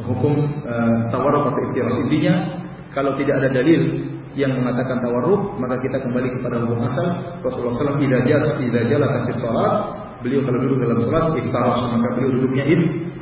hukum 0.03 0.36
uh, 0.68 0.99
tawarruk 1.15 1.48
atau 1.48 1.61
istirahat. 1.72 1.95
Intinya 2.03 2.34
kalau 2.91 3.15
tidak 3.15 3.40
ada 3.40 3.56
dalil 3.56 4.03
yang 4.36 4.52
mengatakan 4.60 4.99
tawarruk, 4.99 5.56
maka 5.64 5.80
kita 5.80 6.03
kembali 6.03 6.28
kepada 6.44 6.56
hukum 6.68 6.80
asal. 6.91 7.07
Rasulullah 7.40 7.95
SAW 7.95 8.03
tidak 8.03 8.22
jala 8.28 8.48
tidak 8.60 8.84
jala 8.91 9.06
fi 9.07 9.32
salat, 9.40 9.73
beliau 10.19 10.41
kalau 10.44 10.60
duduk 10.60 10.78
dalam 10.84 10.98
salat 11.07 11.26
iftirash, 11.40 11.82
maka 11.88 12.07
beliau 12.19 12.32
duduknya 12.36 12.64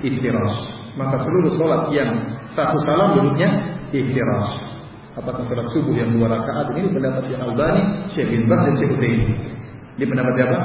iftirash. 0.02 0.58
Maka 0.98 1.16
seluruh 1.22 1.54
salat 1.54 1.84
yang 1.94 2.10
satu 2.58 2.82
salam 2.82 3.14
duduknya 3.14 3.78
iftirash 3.94 4.79
apakah 5.18 5.42
sholat 5.50 5.68
subuh 5.74 5.94
yang 5.96 6.14
dua 6.14 6.30
rakaat 6.30 6.76
ini 6.78 6.90
pendapat 6.94 7.22
Syekh 7.26 7.42
Albani, 7.42 7.82
Syekh 8.14 8.28
bin 8.30 8.44
Baz 8.46 8.62
dan 8.68 8.74
Syekh 8.78 8.92
Utsaimin. 8.94 9.30
Ini 10.00 10.06
pendapat 10.06 10.34
siapa? 10.38 10.58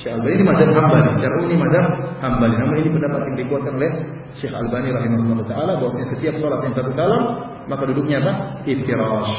Syekh 0.00 0.12
Albani 0.16 0.32
ini 0.34 0.44
mazhab 0.48 0.68
Hambali, 0.72 1.10
Syekh 1.20 1.34
ini 1.46 1.56
mazhab 1.60 1.86
Hambali. 2.18 2.54
Namun 2.58 2.76
ini 2.82 2.90
pendapat 2.90 3.20
yang 3.28 3.36
dikuatkan 3.38 3.72
oleh 3.78 3.92
Syekh 4.40 4.54
Albani 4.56 4.88
rahimahullah 4.90 5.46
taala 5.46 5.72
bahwa 5.76 6.02
setiap 6.08 6.34
sholat 6.40 6.60
yang 6.64 6.74
satu 6.74 6.90
salam 6.96 7.22
maka 7.68 7.82
duduknya 7.86 8.16
apa? 8.24 8.32
Iftirash. 8.66 9.32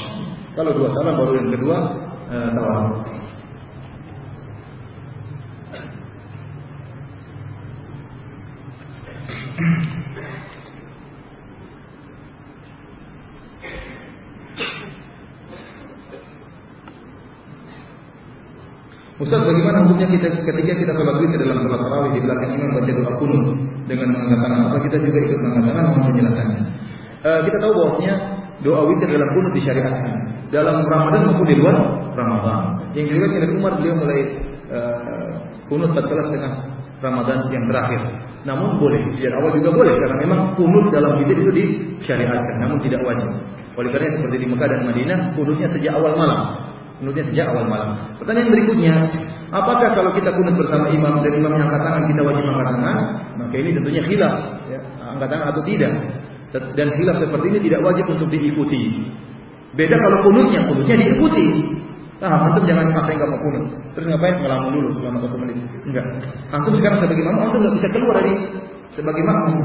Kalau 0.53 0.72
dua 0.77 0.90
salam 0.94 1.18
baru 1.18 1.34
yang 1.41 1.49
kedua 1.49 1.77
uh, 2.30 2.49
tawaf. 2.53 2.88
Ustaz 19.24 19.40
bagaimana 19.48 19.88
hukumnya 19.88 20.08
kita 20.12 20.28
ketika 20.36 20.74
kita 20.84 20.91
sholat 21.00 21.16
witir 21.16 21.40
dalam 21.48 21.64
sholat 21.64 21.80
tarawih 21.80 22.12
di 22.12 22.20
belakang 22.28 22.50
imam 22.60 22.70
baca 22.76 22.91
doa 22.91 23.14
kunut 23.16 23.44
dengan 23.88 24.08
mengatakan 24.12 24.60
apa 24.68 24.78
kita 24.84 24.98
juga 25.00 25.18
ikut 25.24 25.40
mengatakan 25.40 25.84
mohon 25.88 26.04
penjelasannya. 26.12 26.60
Uh, 27.24 27.40
kita 27.48 27.58
tahu 27.64 27.72
bahwasanya 27.72 28.14
doa 28.68 28.82
witir 28.84 29.08
dalam 29.08 29.30
kunut 29.32 29.52
disyariatkan 29.56 30.14
dalam 30.52 30.76
Ramadan 30.84 31.22
maupun 31.32 31.48
di 31.48 31.56
luar 31.56 31.76
Ramadan. 32.20 32.60
Yang 32.91 33.06
diriwayatkan 33.16 33.40
dari 33.48 33.54
Umar 33.56 33.72
beliau 33.80 33.95
mulai 33.95 34.20
uh, 34.76 35.32
kunut 35.72 35.90
tatkala 35.95 36.22
setengah 36.28 36.54
Ramadan 37.00 37.38
yang 37.48 37.64
terakhir. 37.72 38.02
Namun 38.44 38.76
boleh 38.76 39.08
sejak 39.16 39.40
awal 39.40 39.56
juga 39.56 39.72
boleh 39.72 39.95
karena 40.04 40.16
memang 40.20 40.40
kunut 40.60 40.91
dalam 40.91 41.16
witir 41.24 41.40
itu 41.40 41.52
disyariatkan 41.56 42.56
namun 42.60 42.76
tidak 42.84 43.00
wajib. 43.08 43.32
Oleh 43.80 43.88
karena 43.88 44.20
seperti 44.20 44.36
di 44.44 44.48
Mekah 44.52 44.68
dan 44.68 44.84
Madinah 44.84 45.20
kunutnya 45.32 45.72
sejak 45.72 45.95
awal 45.95 46.12
malam 46.20 46.73
Kunutnya 47.02 47.24
sejak 47.26 47.45
awal 47.52 47.65
malam. 47.65 47.90
Pertanyaan 48.22 48.49
berikutnya, 48.53 48.94
apakah 49.49 49.90
kalau 49.98 50.11
kita 50.14 50.30
kunut 50.34 50.56
bersama 50.56 50.88
imam 50.94 51.20
dan 51.26 51.32
imam 51.36 51.53
yang 51.57 51.70
tangan 51.74 52.03
kita 52.07 52.22
wajib 52.22 52.44
angkat 52.48 52.68
tangan? 52.70 52.98
Maka 53.40 53.56
ini 53.57 53.70
tentunya 53.74 54.02
khilaf, 54.06 54.36
ya, 54.70 54.80
angkat 55.02 55.28
tangan 55.28 55.48
atau 55.52 55.64
tidak. 55.65 55.91
Dan 56.53 56.88
khilaf 56.94 57.18
seperti 57.18 57.45
ini 57.49 57.60
tidak 57.65 57.82
wajib 57.82 58.06
untuk 58.14 58.30
diikuti. 58.30 59.10
Beda 59.74 59.98
kalau 59.98 60.22
kunutnya, 60.22 60.70
kunutnya 60.70 60.95
diikuti. 61.02 61.45
Nah, 62.22 62.45
antum 62.45 62.64
jangan 62.64 62.88
ngapain 62.94 63.18
nggak 63.20 63.32
mau 63.36 63.41
kunut. 63.41 63.65
Terus 63.98 64.06
ngapain 64.14 64.36
ngelamun 64.40 64.72
dulu 64.72 64.90
selama 64.95 65.18
satu 65.28 65.36
menit? 65.44 65.57
Enggak. 65.84 66.06
Antum 66.56 66.74
sekarang 66.78 67.03
sebagai 67.03 67.24
imam, 67.26 67.36
antum 67.41 67.60
nggak 67.60 67.76
bisa 67.82 67.88
keluar 67.91 68.15
dari 68.22 68.34
sebagai 68.94 69.24
makmum. 69.26 69.60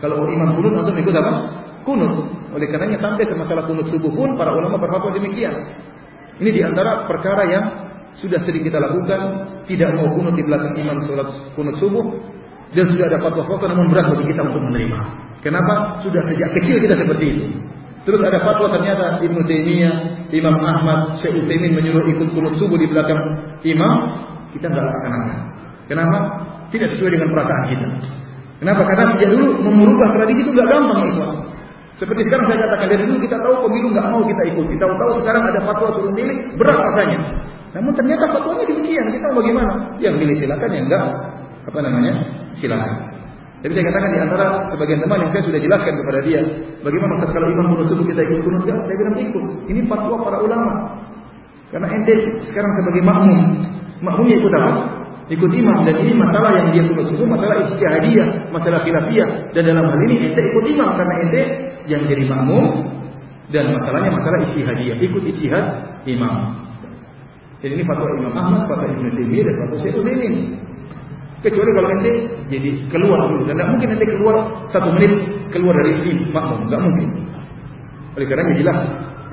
Kalau 0.00 0.26
imam 0.26 0.48
kunut, 0.58 0.72
antum 0.80 0.96
ikut 0.96 1.14
apa? 1.14 1.32
Kunut. 1.86 2.12
Oleh 2.50 2.66
karenanya 2.66 2.98
sampai 2.98 3.30
masalah 3.36 3.62
kunut 3.68 3.86
subuh 3.92 4.10
pun 4.10 4.34
para 4.34 4.50
ulama 4.50 4.80
berfatwa 4.80 5.14
demikian. 5.14 5.54
Ini 6.40 6.50
di 6.56 6.62
antara 6.64 7.04
perkara 7.04 7.44
yang 7.44 7.64
sudah 8.16 8.40
sering 8.42 8.64
kita 8.64 8.80
lakukan, 8.80 9.20
tidak 9.68 9.92
mau 9.94 10.08
kunut 10.16 10.34
di 10.34 10.42
belakang 10.42 10.72
imam 10.74 11.04
sholat 11.04 11.28
kunut 11.52 11.76
subuh, 11.76 12.04
dan 12.72 12.88
sudah 12.88 13.06
ada 13.12 13.18
fatwa-fatwa 13.20 13.66
namun 13.76 13.86
berat 13.92 14.08
bagi 14.08 14.32
kita 14.32 14.40
untuk 14.48 14.62
menerima. 14.64 14.98
Kenapa? 15.44 16.00
Sudah 16.00 16.24
sejak 16.24 16.50
kecil 16.56 16.80
kita 16.80 16.96
seperti 16.96 17.24
itu. 17.28 17.46
Terus 18.08 18.20
ada 18.24 18.40
fatwa 18.40 18.72
ternyata 18.72 19.20
Ibnu 19.20 19.44
Taimiyah, 19.44 19.94
Imam 20.32 20.56
Ahmad, 20.64 21.20
Syekh 21.20 21.36
Utsaimin 21.36 21.76
menyuruh 21.76 22.08
ikut 22.08 22.32
kunut 22.32 22.56
subuh 22.56 22.80
di 22.80 22.88
belakang 22.88 23.20
imam, 23.60 23.94
kita 24.56 24.72
nggak 24.72 24.84
laksanakan. 24.88 25.38
Kenapa? 25.84 26.18
Tidak 26.72 26.88
sesuai 26.96 27.20
dengan 27.20 27.28
perasaan 27.34 27.64
kita. 27.68 27.86
Kenapa? 28.64 28.82
Karena 28.88 29.04
sejak 29.16 29.30
dulu 29.36 29.44
merubah 29.68 30.08
tradisi 30.16 30.40
itu 30.44 30.50
nggak 30.56 30.68
gampang, 30.68 31.00
ikhwan. 31.12 31.30
Seperti 32.00 32.24
sekarang 32.32 32.48
saya 32.48 32.58
katakan 32.64 32.88
dari 32.96 33.04
dulu 33.04 33.18
kita 33.20 33.36
tahu 33.44 33.54
pemilu 33.68 33.92
nggak 33.92 34.06
mau 34.08 34.24
kita 34.24 34.42
ikuti. 34.56 34.72
Kita 34.72 34.88
tahu 34.88 35.12
sekarang 35.20 35.42
ada 35.52 35.60
fatwa 35.68 35.88
suruh 35.92 36.12
milih 36.16 36.56
berat 36.56 36.80
rasanya. 36.80 37.20
Namun 37.76 37.92
ternyata 37.92 38.24
fatwanya 38.24 38.64
demikian. 38.64 39.04
Kita 39.12 39.26
mau 39.28 39.44
bagaimana? 39.44 39.72
Yang 40.00 40.14
milih 40.24 40.36
silakan, 40.40 40.70
yang 40.72 40.84
enggak 40.88 41.04
apa 41.68 41.78
namanya 41.84 42.12
silakan. 42.56 42.92
Jadi 43.60 43.72
saya 43.76 43.84
katakan 43.92 44.10
di 44.16 44.20
antara 44.24 44.46
sebagian 44.72 45.00
teman 45.04 45.18
yang 45.20 45.30
saya 45.36 45.44
sudah 45.44 45.60
jelaskan 45.60 45.92
kepada 46.00 46.20
dia, 46.24 46.40
bagaimana 46.80 47.12
saat 47.20 47.30
kalau 47.36 47.48
imam 47.52 47.68
subuh 47.84 48.04
kita 48.08 48.20
ikut 48.24 48.40
kunut 48.48 48.64
saya 48.64 48.96
bilang 48.96 49.16
ikut. 49.20 49.44
Ini 49.68 49.80
fatwa 49.84 50.16
para 50.24 50.38
ulama. 50.40 50.72
Karena 51.68 51.86
ente 51.92 52.16
sekarang 52.48 52.72
sebagai 52.80 53.02
makmum, 53.04 53.40
makmumnya 54.00 54.40
ikut 54.40 54.52
apa? 54.56 54.72
Ikut 55.30 55.50
imam 55.54 55.86
dan 55.86 55.94
ini 55.94 56.18
masalah 56.18 56.58
yang 56.58 56.74
dia 56.74 56.82
kunut 56.90 57.06
subuh, 57.06 57.22
masalah 57.22 57.62
ijtihadiyah, 57.62 58.50
masalah 58.50 58.82
khilafiyah 58.82 59.54
dan 59.54 59.62
dalam 59.62 59.86
hal 59.86 60.00
ini 60.10 60.26
ente 60.26 60.42
ikut 60.42 60.64
imam 60.74 60.90
karena 60.98 61.14
ente 61.22 61.42
yang 61.86 62.02
jadi 62.10 62.26
makmum 62.26 62.90
dan 63.54 63.70
masalahnya 63.70 64.10
masalah 64.10 64.38
istihadiyah, 64.50 64.98
ikut 64.98 65.22
istihad 65.30 65.64
imam. 66.10 66.66
Jadi 67.60 67.72
ini 67.76 67.84
fatwa 67.84 68.08
Imam 68.16 68.34
Ahmad, 68.34 68.62
fatwa 68.66 68.88
Ibnu 68.88 69.06
Taimiyah 69.12 69.44
dan 69.46 69.54
fatwa 69.60 69.76
Syekh 69.78 69.94
Utsaimin. 70.00 70.34
Kecuali 71.40 71.70
kalau 71.72 71.88
nanti 71.88 72.12
jadi 72.52 72.70
keluar 72.92 73.20
dulu 73.24 73.42
dan 73.48 73.54
tidak 73.56 73.68
mungkin 73.72 73.88
nanti 73.96 74.06
keluar 74.12 74.36
satu 74.68 74.88
menit 74.92 75.12
keluar 75.54 75.74
dari 75.78 75.92
ini 76.04 76.26
makmum, 76.32 76.68
nggak 76.68 76.80
mungkin. 76.82 77.08
Oleh 78.18 78.26
karena 78.26 78.52
jelas 78.58 78.78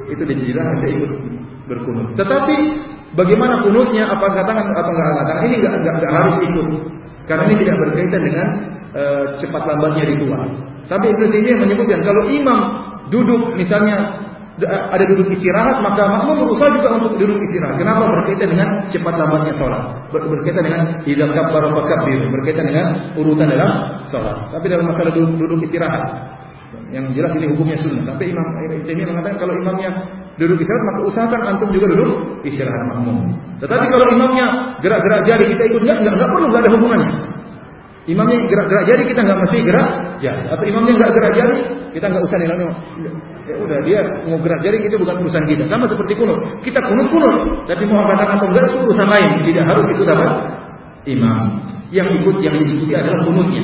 itu 0.07 0.23
jelas 0.23 0.65
nanti 0.65 0.87
ikut 0.93 1.11
berkunut. 1.67 2.07
Tetapi 2.15 2.57
bagaimana 3.15 3.63
kunutnya, 3.63 4.09
apa 4.09 4.25
katakan 4.35 4.65
atau 4.75 4.91
nggak 4.91 5.07
katakan 5.23 5.43
ini 5.47 5.55
nggak 5.63 5.73
nggak 5.79 6.13
harus 6.13 6.35
ikut. 6.43 6.67
Karena 7.27 7.43
ini 7.51 7.55
tidak 7.59 7.75
berkaitan 7.83 8.21
dengan 8.23 8.47
e, 8.95 9.03
cepat 9.43 9.63
lambatnya 9.67 10.03
ritual. 10.15 10.47
Sampai 10.87 11.11
Ibnu 11.11 11.27
Taimiyah 11.27 11.59
menyebutkan 11.59 11.99
kalau 12.07 12.23
imam 12.31 12.59
duduk 13.11 13.59
misalnya 13.59 14.23
ada 14.65 15.05
duduk 15.13 15.29
istirahat 15.29 15.85
maka 15.85 16.09
makmum 16.09 16.49
berusaha 16.49 16.71
juga 16.79 16.89
untuk 16.97 17.11
duduk 17.19 17.37
istirahat. 17.45 17.77
Kenapa? 17.77 18.09
Berkaitan 18.09 18.47
dengan 18.55 18.69
cepat 18.89 19.13
lambatnya 19.19 19.53
sholat. 19.59 19.83
Ber 20.09 20.23
berkaitan 20.25 20.63
dengan 20.65 20.81
idza 21.05 21.25
kabbara 21.29 21.67
berkaitan 22.31 22.65
dengan 22.65 22.85
urutan 23.19 23.47
dalam 23.51 24.01
sholat. 24.07 24.49
Tapi 24.49 24.65
dalam 24.71 24.87
masalah 24.87 25.11
duduk, 25.13 25.35
duduk 25.35 25.59
istirahat 25.67 26.03
yang 26.91 27.11
jelas 27.11 27.31
ini 27.35 27.45
hukumnya 27.51 27.77
sunnah. 27.79 28.03
Tapi 28.15 28.31
Imam 28.31 28.47
Taimiyah 28.87 29.07
mengatakan 29.11 29.37
kalau 29.43 29.53
imamnya 29.59 29.89
duduk 30.39 30.61
istirahat 30.61 30.85
maka 30.93 30.99
usahakan 31.09 31.41
antum 31.55 31.69
juga 31.75 31.85
duduk 31.91 32.11
istirahat 32.47 32.83
makmum. 32.93 33.35
Tetapi 33.59 33.85
kalau 33.91 34.05
imamnya 34.13 34.45
gerak-gerak 34.79 35.21
jari 35.27 35.45
kita 35.51 35.63
ikut 35.73 35.81
enggak 35.83 35.97
enggak, 36.05 36.13
enggak 36.15 36.29
perlu 36.31 36.45
enggak 36.47 36.61
ada 36.63 36.71
hubungannya. 36.77 37.11
Imamnya 38.07 38.37
gerak-gerak 38.47 38.85
jari 38.87 39.03
kita 39.03 39.19
nggak 39.19 39.39
mesti 39.43 39.57
gerak 39.67 39.89
jari. 40.23 40.43
Atau 40.47 40.63
imamnya 40.63 40.93
nggak 40.95 41.11
gerak 41.11 41.33
jari 41.35 41.57
kita 41.91 42.05
nggak 42.07 42.23
usah 42.23 42.37
nilainya. 42.39 42.67
Ya 43.47 43.55
udah 43.63 43.79
dia 43.83 43.99
mau 44.27 44.39
gerak 44.39 44.59
jari 44.63 44.77
itu 44.79 44.95
bukan 44.95 45.15
urusan 45.27 45.43
kita. 45.43 45.63
Sama 45.67 45.85
seperti 45.91 46.13
kunut. 46.15 46.39
Kita 46.63 46.79
kunut 46.87 47.07
kunut, 47.11 47.35
tapi 47.67 47.83
mau 47.83 48.07
katakan 48.07 48.39
atau 48.39 48.47
enggak 48.47 48.63
itu 48.71 48.77
urusan 48.87 49.07
lain. 49.11 49.31
Tidak 49.43 49.63
harus 49.67 49.85
itu 49.91 50.03
dapat 50.07 50.31
imam. 51.03 51.43
Yang 51.91 52.07
ikut 52.19 52.35
yang 52.43 52.55
diikuti 52.55 52.93
adalah 52.95 53.19
kunutnya. 53.27 53.63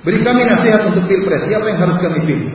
Beri 0.00 0.24
kami 0.24 0.48
nasihat 0.48 0.88
untuk 0.88 1.04
pilpres. 1.04 1.44
Siapa 1.44 1.66
yang 1.68 1.78
harus 1.84 1.98
kami 2.00 2.18
pilih? 2.24 2.48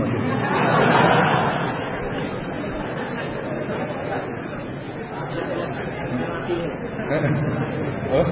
oh? 8.09 8.25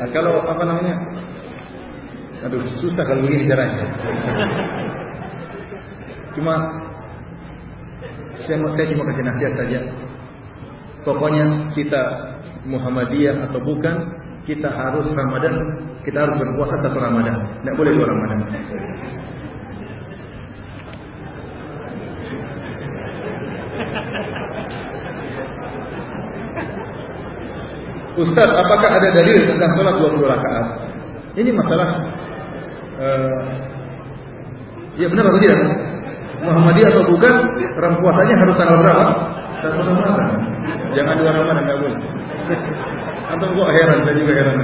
Nah, 0.00 0.08
kalau 0.16 0.40
apa 0.48 0.62
namanya? 0.64 0.96
Aduh, 2.48 2.64
susah 2.80 3.04
kalau 3.04 3.20
begini 3.22 3.44
caranya. 3.44 3.86
Cuma 6.32 6.54
saya 8.48 8.58
saya 8.72 8.86
cuma 8.96 9.04
kasih 9.12 9.24
nasihat 9.28 9.54
saja. 9.60 9.80
Pokoknya 11.04 11.70
kita 11.76 12.02
Muhammadiyah 12.64 13.50
atau 13.50 13.60
bukan, 13.60 14.21
kita 14.42 14.66
harus 14.66 15.06
Ramadan, 15.14 15.54
kita 16.02 16.18
harus 16.26 16.36
berpuasa 16.38 16.74
satu 16.82 16.98
Ramadan. 16.98 17.46
Tidak 17.62 17.74
boleh 17.78 17.92
dua 17.94 18.06
Ramadan. 18.10 18.38
Ustaz, 28.12 28.50
apakah 28.52 28.90
ada 28.92 29.08
dalil 29.08 29.48
tentang 29.48 29.72
sholat 29.72 29.94
20 29.96 30.20
rakaat? 30.20 30.66
Ini 31.32 31.48
masalah 31.48 31.88
uh, 33.00 33.40
Ya 35.00 35.08
benar 35.08 35.24
atau 35.32 35.40
tidak? 35.40 35.56
Muhammadiyah 36.44 36.92
atau 36.92 37.08
bukan 37.08 37.34
puasanya 38.04 38.34
harus 38.36 38.56
tanggal 38.60 38.76
berapa? 38.84 39.06
Satu 39.64 39.80
Ramadan 39.80 40.28
Jangan 40.92 41.14
dua 41.16 41.30
Ramadan, 41.32 41.64
nggak 41.64 41.78
boleh 41.80 41.98
Atau 43.32 43.46
kok 43.48 43.70
heran, 43.72 43.98
saya 44.04 44.16
juga 44.20 44.32
heran 44.36 44.56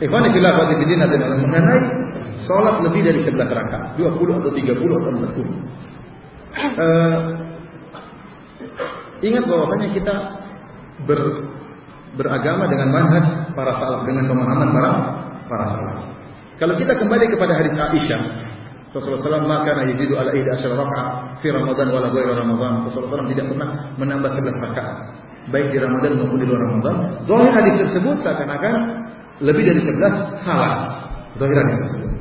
Ikhwan 0.00 0.32
fillah 0.32 0.52
wa 0.56 0.64
bidin 0.64 1.04
adalah 1.04 1.36
mengenai 1.36 1.80
sholat 2.48 2.80
lebih 2.80 3.04
dari 3.04 3.20
11 3.20 3.36
rakaat, 3.36 4.00
20 4.00 4.16
atau 4.40 4.48
30 4.48 4.80
atau 4.80 5.10
40. 5.12 5.44
Uh, 6.80 7.18
Ingat 9.20 9.44
bahwasanya 9.44 9.88
kita 9.92 10.14
ber, 11.04 11.20
beragama 12.16 12.64
dengan 12.72 12.88
manhaj 12.88 13.52
para 13.52 13.76
salaf 13.76 14.08
dengan 14.08 14.32
pemahaman 14.32 14.68
para 14.72 14.90
para 15.44 15.64
salaf. 15.68 15.98
Kalau 16.56 16.74
kita 16.80 16.96
kembali 16.96 17.28
kepada 17.28 17.52
hadis 17.60 17.76
Aisyah, 17.76 18.20
Rasulullah 18.90 19.22
SAW 19.22 19.46
maka 19.46 19.70
yazidu 19.86 20.18
ala 20.18 20.34
ida 20.34 20.50
asyara 20.58 20.74
rakaat 20.82 21.38
fi 21.38 21.54
Ramadan 21.54 21.94
wala 21.94 22.10
ghairi 22.10 22.34
Ramadan. 22.34 22.72
Rasulullah 22.90 23.22
SAW 23.22 23.30
tidak 23.30 23.46
pernah 23.54 23.68
menambah 23.94 24.30
11 24.34 24.66
rakaat 24.66 24.96
baik 25.48 25.72
di 25.72 25.78
Ramadan 25.80 26.20
maupun 26.20 26.38
di 26.38 26.46
luar 26.46 26.60
Ramadan. 26.60 26.94
Zahir 27.26 27.52
hadis 27.52 27.74
tersebut 27.80 28.16
seakan-akan 28.20 28.74
lebih 29.40 29.62
dari 29.66 29.80
11 29.80 30.44
salah. 30.44 30.74
Zahir 31.40 31.56
hadis 31.64 31.76
tersebut. 31.86 32.12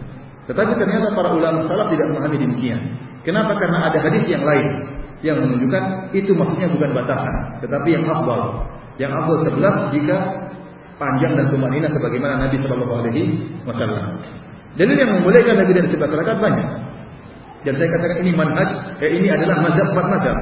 Tetapi 0.49 0.71
ternyata 0.79 1.07
para 1.13 1.29
ulama 1.35 1.61
salaf 1.69 1.93
tidak 1.93 2.09
memahami 2.09 2.37
demikian. 2.41 2.79
Kenapa? 3.21 3.53
Karena 3.59 3.91
ada 3.91 3.99
hadis 4.01 4.25
yang 4.25 4.41
lain 4.41 4.67
yang 5.19 5.37
menunjukkan 5.43 6.15
itu 6.15 6.31
maksudnya 6.31 6.71
bukan 6.71 6.89
batasan, 6.95 7.35
tetapi 7.59 7.91
yang 7.91 8.07
afdal. 8.07 8.65
Yang 8.95 9.11
afdal 9.19 9.37
sebelah 9.45 9.73
jika 9.91 10.17
panjang 10.95 11.35
dan 11.35 11.45
tumanina 11.51 11.87
sebagaimana 11.91 12.47
Nabi 12.47 12.57
Shallallahu 12.63 12.93
Alaihi 13.03 13.23
Wasallam. 13.67 14.19
Jadi 14.77 14.91
yang 14.93 15.09
membolehkan 15.17 15.57
Nabi 15.57 15.71
dari 15.73 15.87
sebelah 15.89 16.13
rakaat 16.13 16.39
banyak. 16.43 16.67
Dan 17.59 17.73
saya 17.75 17.89
katakan 17.91 18.17
ini 18.23 18.31
manhaj, 18.31 18.69
eh, 19.03 19.11
ini 19.19 19.27
adalah 19.27 19.59
mazhab 19.59 19.87
empat 19.91 20.05
mazhab. 20.15 20.37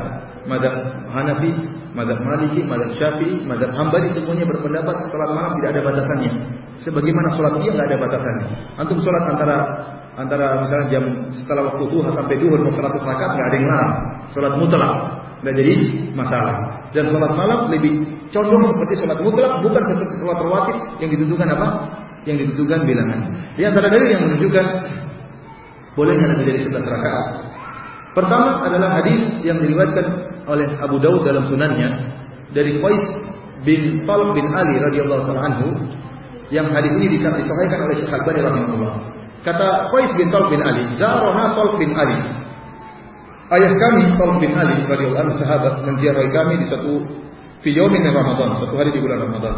Mazhab 0.48 0.74
Hanafi, 1.12 1.52
mazhab 1.98 2.20
Maliki, 2.22 2.62
mazhab 2.62 2.92
Syafi'i, 2.94 3.42
mazhab 3.44 3.74
Hambali 3.74 4.08
semuanya 4.14 4.46
berpendapat 4.46 4.96
salat 5.10 5.30
malam 5.34 5.52
tidak 5.60 5.70
ada 5.74 5.82
batasannya. 5.92 6.32
Sebagaimana 6.78 7.34
salat 7.34 7.58
dia 7.58 7.74
nggak 7.74 7.88
ada 7.90 7.98
batasannya. 7.98 8.48
Antum 8.78 8.98
salat 9.02 9.24
antara 9.34 9.58
antara 10.18 10.46
misalnya 10.62 10.88
jam 10.94 11.04
setelah 11.34 11.74
waktu 11.74 11.84
duha 11.90 12.10
sampai 12.14 12.36
duhur 12.38 12.60
mau 12.62 12.74
100 12.74 13.02
rakaat 13.02 13.32
nggak 13.34 13.48
ada 13.50 13.56
yang 13.58 13.68
larang. 13.74 13.94
Salat 14.30 14.54
mutlak 14.62 14.94
nggak 15.42 15.56
jadi 15.58 15.74
masalah. 16.14 16.56
Dan 16.94 17.10
salat 17.10 17.34
malam 17.34 17.74
lebih 17.74 18.06
condong 18.30 18.62
seperti 18.70 18.94
salat 19.02 19.20
mutlak 19.26 19.54
bukan 19.66 19.84
seperti 19.90 20.14
salat 20.22 20.38
rawatib 20.38 20.78
yang 21.02 21.10
ditentukan 21.10 21.50
apa? 21.50 21.68
Yang 22.26 22.38
ditentukan 22.48 22.80
bilangan. 22.88 23.20
Di 23.54 23.64
antara 23.68 23.88
dalil 23.92 24.10
yang 24.10 24.24
menunjukkan 24.26 24.66
bolehnya 25.98 26.28
lebih 26.38 26.46
dari 26.54 26.60
11 26.66 26.86
rakaat. 26.86 27.26
Pertama 28.14 28.66
adalah 28.66 29.02
hadis 29.02 29.30
yang 29.46 29.62
diriwayatkan 29.62 30.06
oleh 30.50 30.68
Abu 30.82 30.98
Daud 30.98 31.22
dalam 31.26 31.50
sunannya 31.50 31.90
dari 32.56 32.80
Qais 32.82 33.06
bin 33.62 34.06
Talq 34.06 34.38
bin 34.38 34.46
Ali 34.54 34.78
radhiyallahu 34.80 35.34
anhu 35.38 35.68
yang 36.54 36.72
hadis 36.72 36.96
ini 36.96 37.20
disahihkan 37.20 37.80
oleh 37.84 37.96
Syekh 38.00 38.08
Al-Albani 38.08 38.40
rahimahullah. 38.46 38.94
Kata 39.44 39.92
Qais 39.92 40.12
bin 40.16 40.32
Talq 40.32 40.50
bin 40.50 40.62
Ali, 40.64 40.86
Zarona 40.96 41.54
Talq 41.54 41.76
bin 41.78 41.92
Ali. 41.94 42.18
Ayah 43.54 43.72
kami 43.76 44.04
Talq 44.16 44.38
bin 44.40 44.52
Ali 44.56 44.82
radhiyallahu 44.88 45.24
anhu 45.28 45.36
sahabat 45.38 45.84
menziarahi 45.84 46.30
kami 46.32 46.54
di 46.64 46.66
satu 46.72 46.94
fi 47.62 47.70
yaumin 47.76 48.06
Ramadan, 48.08 48.58
satu 48.64 48.74
hari 48.80 48.96
di 48.96 49.00
bulan 49.04 49.28
Ramadan. 49.28 49.56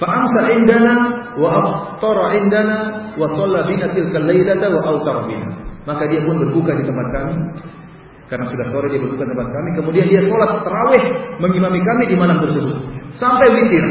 Fa'amsa 0.00 0.40
indana 0.56 0.94
wa 1.36 1.48
aftara 1.60 2.40
indana 2.40 2.76
wa 3.20 3.26
shalla 3.28 3.68
bina 3.68 3.86
tilkal 3.92 4.24
lailata 4.24 4.66
wa 4.72 4.80
awtara 4.96 5.28
bina. 5.28 5.48
Maka 5.84 6.08
dia 6.08 6.24
pun 6.24 6.40
berbuka 6.40 6.72
di 6.72 6.84
tempat 6.88 7.06
kami 7.12 7.34
karena 8.32 8.46
sudah 8.48 8.66
sore 8.72 8.86
dia 8.88 9.00
berbuka 9.04 9.28
di 9.28 9.30
tempat 9.36 9.48
kami. 9.52 9.68
Kemudian 9.76 10.06
dia 10.08 10.20
sholat 10.24 10.50
terawih 10.64 11.04
mengimami 11.36 11.80
kami 11.84 12.02
di 12.08 12.16
malam 12.16 12.40
tersebut 12.40 12.76
sampai 13.20 13.46
witir. 13.52 13.84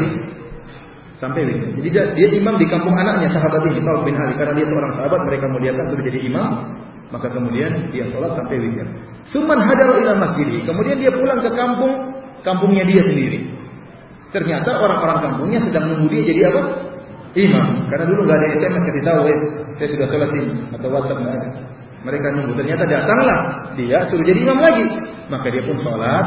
Sampai 1.14 1.46
witir. 1.46 1.78
Jadi 1.78 1.88
dia, 1.94 2.04
dia 2.18 2.28
imam 2.34 2.58
di 2.58 2.66
kampung 2.66 2.96
anaknya 2.98 3.30
sahabat 3.30 3.62
ini 3.70 3.78
Talib 3.78 4.02
bin 4.02 4.18
Ali 4.18 4.34
karena 4.34 4.54
dia 4.58 4.66
seorang 4.66 4.92
sahabat 4.98 5.20
mereka 5.30 5.46
muliakan 5.46 5.82
untuk 5.94 5.98
menjadi 6.02 6.20
imam. 6.26 6.50
Maka 7.10 7.26
kemudian 7.30 7.70
dia 7.94 8.10
sholat 8.10 8.34
sampai 8.34 8.58
witir. 8.58 8.86
Suman 9.30 9.62
hadar 9.62 9.94
ila 9.94 10.26
masjid. 10.26 10.58
Kemudian 10.66 10.98
dia 10.98 11.14
pulang 11.14 11.38
ke 11.38 11.50
kampung 11.54 11.92
kampungnya 12.42 12.82
dia 12.82 13.06
sendiri. 13.06 13.59
Ternyata 14.30 14.70
orang-orang 14.70 15.18
kampungnya 15.26 15.60
sedang 15.62 15.90
menunggu 15.90 16.14
dia 16.14 16.22
jadi 16.30 16.40
apa? 16.54 16.62
Imam. 17.34 17.66
Karena 17.90 18.04
dulu 18.10 18.20
nggak 18.26 18.38
ada 18.38 18.48
SMS 18.58 18.82
kasih 18.90 19.04
tahu, 19.06 19.20
eh, 19.26 19.38
saya 19.78 19.88
sudah 19.94 20.06
sholat 20.10 20.30
ini 20.34 20.52
atau 20.74 20.88
WhatsApp 20.90 21.18
nggak 21.22 21.34
ada. 21.34 21.48
Mereka 22.00 22.26
nunggu. 22.32 22.52
Ternyata 22.58 22.84
datanglah 22.88 23.38
dia 23.76 23.98
suruh 24.08 24.24
jadi 24.24 24.38
imam 24.42 24.58
lagi. 24.58 24.84
Maka 25.30 25.46
dia 25.52 25.62
pun 25.62 25.76
sholat 25.78 26.26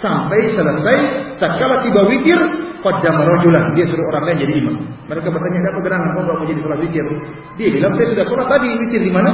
sampai 0.00 0.40
selesai. 0.52 0.96
Tak 1.40 1.60
kalah 1.60 1.80
tiba 1.84 2.00
witir, 2.08 2.40
qaddama 2.80 3.22
rajulan, 3.24 3.64
dia 3.76 3.86
suruh 3.88 4.04
orang 4.12 4.32
lain 4.32 4.38
jadi 4.44 4.54
imam. 4.60 4.76
Mereka 5.06 5.28
bertanya, 5.30 5.58
"Apa 5.72 5.78
gerangan 5.84 6.08
enggak 6.12 6.24
mau 6.26 6.46
jadi 6.48 6.60
salat 6.60 6.80
witir?" 6.82 7.06
Dia 7.56 7.68
bilang, 7.72 7.92
"Saya 7.94 8.06
sudah 8.12 8.24
salat 8.26 8.48
tadi 8.50 8.68
witir 8.76 9.00
di 9.04 9.12
mana?" 9.12 9.30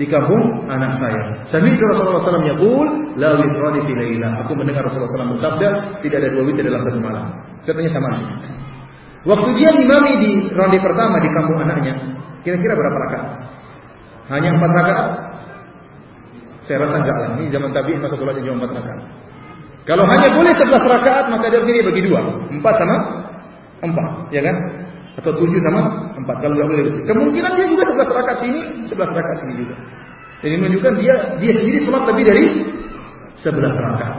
Di 0.00 0.08
kampung 0.08 0.64
anak 0.72 0.96
saya. 0.96 1.44
Sami 1.52 1.76
Rasulullah 1.76 2.24
SAW 2.24 2.40
yaqul, 2.40 2.88
"La 3.20 3.36
witrani 3.36 3.84
fi 3.84 3.92
laila." 3.92 4.48
Aku 4.48 4.56
mendengar 4.56 4.88
Rasulullah 4.88 5.12
SAW 5.12 5.36
bersabda, 5.36 5.68
tidak 6.00 6.16
ada 6.24 6.28
dua 6.32 6.42
witir 6.48 6.64
dalam 6.64 6.80
satu 6.88 7.04
malam. 7.04 7.28
Saya 7.60 7.76
tanya 7.76 7.92
sama 7.92 8.08
dia. 8.16 8.32
Waktu 9.28 9.48
dia 9.60 9.70
imami 9.76 10.12
di 10.24 10.30
ronde 10.56 10.80
pertama 10.80 11.20
di 11.20 11.28
kampung 11.28 11.60
anaknya, 11.60 12.16
kira-kira 12.40 12.72
berapa 12.72 12.96
rakaat? 13.04 13.28
Hanya 14.32 14.56
empat 14.56 14.70
rakaat? 14.72 15.08
Saya 16.64 16.76
rasa 16.80 16.94
enggak 17.04 17.16
lah. 17.20 17.30
Ini 17.36 17.52
zaman 17.52 17.68
tabi'in 17.76 18.00
masa 18.00 18.16
sholatnya 18.16 18.42
cuma 18.48 18.56
empat 18.64 18.72
rakaat. 18.80 19.00
Kalau 19.84 20.04
hanya 20.08 20.28
boleh 20.32 20.52
11 20.56 20.80
rakaat 20.96 21.24
maka 21.28 21.44
dia 21.52 21.60
begini 21.60 21.80
bagi 21.84 22.02
dua. 22.08 22.20
Empat 22.48 22.74
sama 22.80 22.96
empat, 23.84 24.32
ya 24.32 24.40
kan? 24.48 24.56
Atau 25.20 25.36
tujuh 25.36 25.60
sama 25.68 26.10
empat 26.16 26.36
kalau 26.40 26.56
nggak 26.56 26.68
boleh 26.72 26.82
bersih. 26.88 27.04
Kemungkinan 27.04 27.50
dia 27.52 27.66
juga 27.68 27.84
sebelas 27.92 28.08
rakaat 28.08 28.38
sini, 28.40 28.60
sebelas 28.88 29.10
rakaat 29.12 29.38
sini 29.44 29.54
juga. 29.60 29.74
Jadi 30.40 30.54
menunjukkan 30.56 30.92
dia 30.96 31.14
dia 31.36 31.52
sendiri 31.52 31.78
sholat 31.84 32.02
lebih 32.08 32.24
dari 32.24 32.44
sebelas 33.36 33.76
rakaat. 33.76 34.16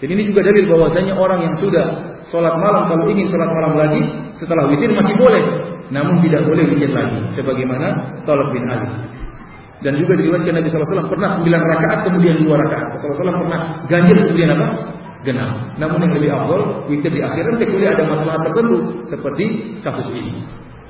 Jadi 0.00 0.10
ini 0.18 0.24
juga 0.32 0.40
dalil 0.42 0.64
bahwasanya 0.66 1.14
orang 1.14 1.40
yang 1.44 1.54
sudah 1.60 1.86
sholat 2.32 2.54
malam 2.58 2.88
kalau 2.88 3.04
ingin 3.12 3.28
sholat 3.28 3.52
malam 3.52 3.76
lagi 3.76 4.02
setelah 4.40 4.66
witir 4.72 4.90
masih 4.96 5.14
boleh, 5.20 5.44
namun 5.92 6.18
tidak 6.24 6.42
boleh 6.48 6.64
witir 6.64 6.90
lagi. 6.90 7.28
Sebagaimana 7.36 7.86
Talib 8.24 8.48
bin 8.56 8.64
Ali. 8.72 8.88
Dan 9.82 9.98
juga 9.98 10.14
diriwayatkan 10.14 10.54
Nabi 10.62 10.70
SAW 10.70 11.10
pernah 11.10 11.42
9 11.42 11.42
rakaat 11.44 11.98
kemudian 12.06 12.38
2 12.38 12.48
rakaat. 12.48 12.86
Rasulullah 12.96 13.34
SAW 13.34 13.44
pernah 13.44 13.60
ganjil 13.90 14.16
kemudian 14.30 14.50
apa? 14.54 14.66
Genap. 15.22 15.78
Namun 15.78 16.02
yang 16.02 16.14
lebih 16.18 16.30
afdol 16.34 16.90
witir 16.90 17.14
di 17.14 17.22
akhiran 17.22 17.54
kecuali 17.54 17.86
ada 17.86 18.02
masalah 18.10 18.42
tertentu 18.42 19.06
seperti 19.06 19.44
kasus 19.86 20.10
ini. 20.10 20.42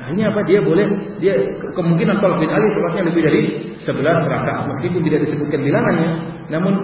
Akhirnya 0.02 0.32
apa? 0.32 0.40
Dia 0.48 0.60
boleh 0.64 0.86
dia 1.20 1.34
kemungkinan 1.76 2.16
kalau 2.18 2.40
bin 2.40 2.50
Ali 2.50 2.72
sholatnya 2.74 3.12
lebih 3.12 3.22
dari 3.22 3.42
11 3.76 4.02
rakaat 4.02 4.64
meskipun 4.72 5.00
tidak 5.04 5.20
disebutkan 5.28 5.60
bilangannya. 5.62 6.10
Namun 6.48 6.74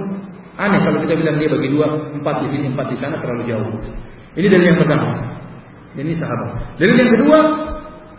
aneh 0.60 0.80
kalau 0.84 0.98
kita 1.08 1.14
bilang 1.18 1.36
dia 1.40 1.48
bagi 1.50 1.68
dua, 1.72 1.86
empat 2.14 2.36
di 2.46 2.48
sini, 2.52 2.66
empat 2.70 2.86
di 2.92 2.96
sana 3.00 3.16
terlalu 3.18 3.42
jauh. 3.48 3.74
Ini 4.38 4.46
dari 4.46 4.64
yang 4.70 4.78
pertama. 4.78 5.08
Ini 5.98 6.14
sahabat. 6.14 6.78
Dari 6.78 6.94
yang 6.94 7.10
kedua, 7.10 7.38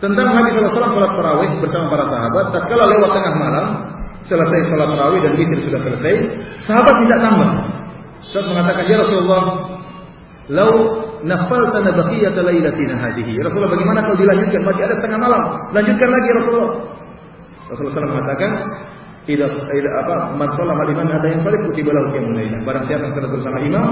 tentang 0.04 0.26
Nabi 0.36 0.48
SAW 0.52 0.92
sholat 0.92 1.12
tarawih 1.16 1.50
bersama 1.64 1.86
para 1.88 2.04
sahabat. 2.04 2.44
Tatkala 2.52 2.84
lewat 2.92 3.10
tengah 3.14 3.34
malam, 3.40 3.66
selesai 4.28 4.68
sholat 4.68 4.88
tarawih 4.90 5.20
dan 5.24 5.32
witir 5.32 5.58
sudah 5.64 5.80
selesai, 5.86 6.14
sahabat 6.68 6.94
tidak 7.08 7.18
tambah. 7.24 7.50
Saat 8.30 8.46
mengatakan 8.46 8.84
ya 8.86 8.96
Rasulullah, 9.02 9.42
lau 10.50 10.72
nafal 11.26 11.62
tanah 11.74 11.92
baqiyat 11.98 12.36
lailatina 12.38 12.94
hadihi. 12.98 13.36
Ya 13.38 13.42
Rasulullah 13.46 13.74
bagaimana 13.74 14.06
kalau 14.06 14.16
dilanjutkan 14.18 14.62
masih 14.66 14.82
ada 14.86 14.96
tengah 15.02 15.18
malam? 15.18 15.42
Lanjutkan 15.74 16.08
lagi 16.08 16.28
Rasulullah. 16.38 16.72
Rasulullah 17.70 17.94
SAW 18.02 18.10
mengatakan, 18.10 18.50
tidak 19.28 19.52
tidak 19.52 19.94
apa 20.02 20.32
man 20.34 20.48
sholat 20.56 20.74
imam 20.90 21.06
ada 21.06 21.28
yang 21.28 21.40
sholat 21.44 21.60
kutiba 21.68 21.92
lahu 21.92 22.16
qiyamul 22.16 22.34
lail. 22.34 22.56
Barang 22.64 22.84
siapa 22.88 23.04
yang 23.04 23.14
sholat 23.14 23.30
bersama 23.30 23.58
imam 23.62 23.86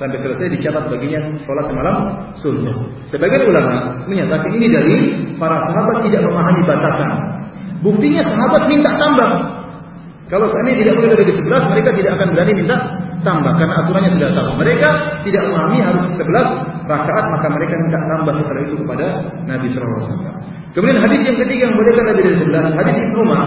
sampai 0.00 0.18
selesai 0.18 0.46
dicatat 0.56 0.84
baginya 0.88 1.20
sholat 1.44 1.66
malam 1.70 1.96
sunnah. 2.40 2.76
Sebagian 3.06 3.44
ulama 3.44 4.02
menyatakan 4.08 4.50
ini 4.56 4.66
dari 4.72 4.96
para 5.36 5.60
sahabat 5.68 5.96
tidak 6.08 6.24
memahami 6.26 6.62
batasan. 6.64 7.12
Buktinya 7.84 8.22
sahabat 8.24 8.62
minta 8.66 8.90
tambah. 8.96 9.59
Kalau 10.30 10.46
seandainya 10.54 10.78
tidak 10.86 10.94
boleh 11.02 11.16
dari 11.18 11.32
sebelas, 11.34 11.62
mereka 11.66 11.90
tidak 11.98 12.12
akan 12.14 12.28
berani 12.30 12.52
minta 12.54 12.76
tambah 13.26 13.52
karena 13.58 13.74
aturannya 13.82 14.10
sudah 14.14 14.30
tahu. 14.30 14.50
Mereka 14.62 14.88
tidak 15.26 15.42
memahami 15.50 15.78
harus 15.82 16.04
sebelas 16.14 16.48
rakaat 16.86 17.24
maka 17.34 17.46
mereka 17.50 17.74
minta 17.82 17.98
tambah 17.98 18.34
setelah 18.38 18.62
itu 18.62 18.74
kepada 18.78 19.06
Nabi 19.44 19.66
Sallallahu 19.74 19.98
Alaihi 19.98 20.14
Wasallam. 20.14 20.36
Kemudian 20.70 20.98
hadis 21.02 21.20
yang 21.26 21.36
ketiga 21.36 21.62
yang 21.66 21.74
bolehkan 21.74 22.04
Nabi 22.06 22.20
dari 22.22 22.38
sebelas, 22.38 22.66
hadis 22.78 22.94
Ibnu 23.10 23.18
Umar 23.26 23.42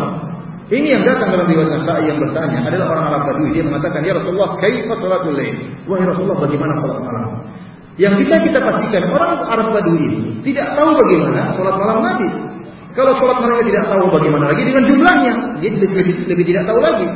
ini 0.71 0.87
yang 0.95 1.03
datang 1.03 1.29
dalam 1.31 1.47
riwayat 1.47 1.69
Nasai 1.75 2.03
yang 2.07 2.17
bertanya 2.23 2.59
adalah 2.63 2.87
orang 2.95 3.05
Arab 3.11 3.21
Badui. 3.27 3.49
Dia 3.51 3.63
mengatakan, 3.67 3.99
"Ya 4.07 4.13
Rasulullah, 4.15 4.49
kaifa 4.63 4.93
salatul 4.95 5.35
lail?" 5.35 5.55
Wahai 5.85 6.05
Rasulullah, 6.07 6.39
bagaimana 6.39 6.73
salat 6.79 6.99
malam? 7.03 7.23
Yang 7.99 8.13
bisa 8.25 8.35
kita 8.41 8.59
pastikan 8.63 9.03
orang 9.11 9.31
Arab 9.53 9.67
Badui 9.75 10.01
ini 10.07 10.19
tidak 10.41 10.67
tahu 10.73 10.89
bagaimana 10.97 11.51
salat 11.53 11.75
malam 11.75 11.97
Nabi. 12.03 12.27
Kalau 12.93 13.11
salat 13.17 13.37
malamnya 13.41 13.65
tidak 13.65 13.83
tahu 13.89 14.05
bagaimana 14.13 14.45
lagi 14.53 14.63
dengan 14.69 14.83
jumlahnya, 14.85 15.33
dia 15.61 15.69
lebih, 15.73 16.29
lebih 16.29 16.45
tidak 16.45 16.63
tahu 16.69 16.79
lagi. 16.79 17.07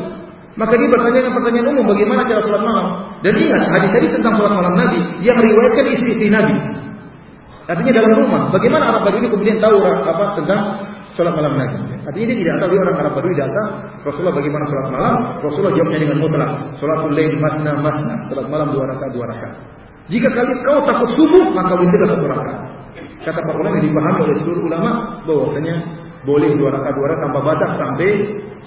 Maka 0.57 0.73
dia 0.73 0.89
bertanya 0.89 1.21
dengan 1.21 1.33
pertanyaan 1.37 1.67
umum, 1.69 1.85
bagaimana 1.85 2.21
cara 2.25 2.41
salat 2.41 2.63
malam? 2.65 2.87
Dan 3.21 3.33
ingat, 3.37 3.61
hadis 3.69 3.89
tadi 3.93 4.07
tentang 4.09 4.33
salat 4.41 4.53
malam 4.57 4.73
Nabi 4.73 4.99
yang 5.21 5.37
riwayatkan 5.37 5.85
istri-istri 5.93 6.33
Nabi. 6.33 6.77
Artinya 7.67 7.99
dalam 7.99 8.11
rumah. 8.23 8.41
Bagaimana 8.47 8.83
Arab 8.95 9.11
ini 9.19 9.27
kemudian 9.27 9.59
tahu 9.59 9.75
apa 9.83 10.39
tentang 10.39 10.87
sholat 11.19 11.35
malam 11.35 11.59
Nabi. 11.59 11.99
Artinya 12.07 12.25
dia 12.31 12.37
tidak 12.39 12.55
tahu 12.63 12.69
dia 12.71 12.79
orang 12.79 12.97
Arab 13.03 13.13
Badui 13.19 13.35
datang 13.35 13.69
Rasulullah 14.07 14.35
bagaimana 14.39 14.63
sholat 14.71 14.87
malam. 14.95 15.15
Rasulullah 15.43 15.73
jawabnya 15.75 15.99
dengan 15.99 16.17
mutlak. 16.23 16.51
Sholatul 16.79 17.11
lail 17.11 17.35
matna 17.43 17.71
matna. 17.83 18.15
Sholat 18.31 18.47
malam 18.47 18.71
dua 18.71 18.87
rakaat 18.87 19.11
dua 19.11 19.25
rakaat. 19.27 19.55
Jika 20.07 20.27
kalian 20.31 20.57
kau 20.63 20.79
takut 20.87 21.09
subuh 21.19 21.45
maka 21.51 21.73
witir 21.75 21.99
satu 22.07 22.25
rakaat. 22.31 22.59
Kata 23.27 23.43
para 23.43 23.59
ulama 23.59 23.75
yang 23.83 23.91
dipahami 23.91 24.19
oleh 24.23 24.35
seluruh 24.39 24.63
ulama 24.71 24.89
bahwasanya 25.27 25.75
boleh 26.23 26.47
dua 26.55 26.79
rakaat 26.79 26.95
dua 26.95 27.07
rakaat 27.11 27.23
tanpa 27.27 27.39
batas 27.43 27.71
sampai 27.75 28.09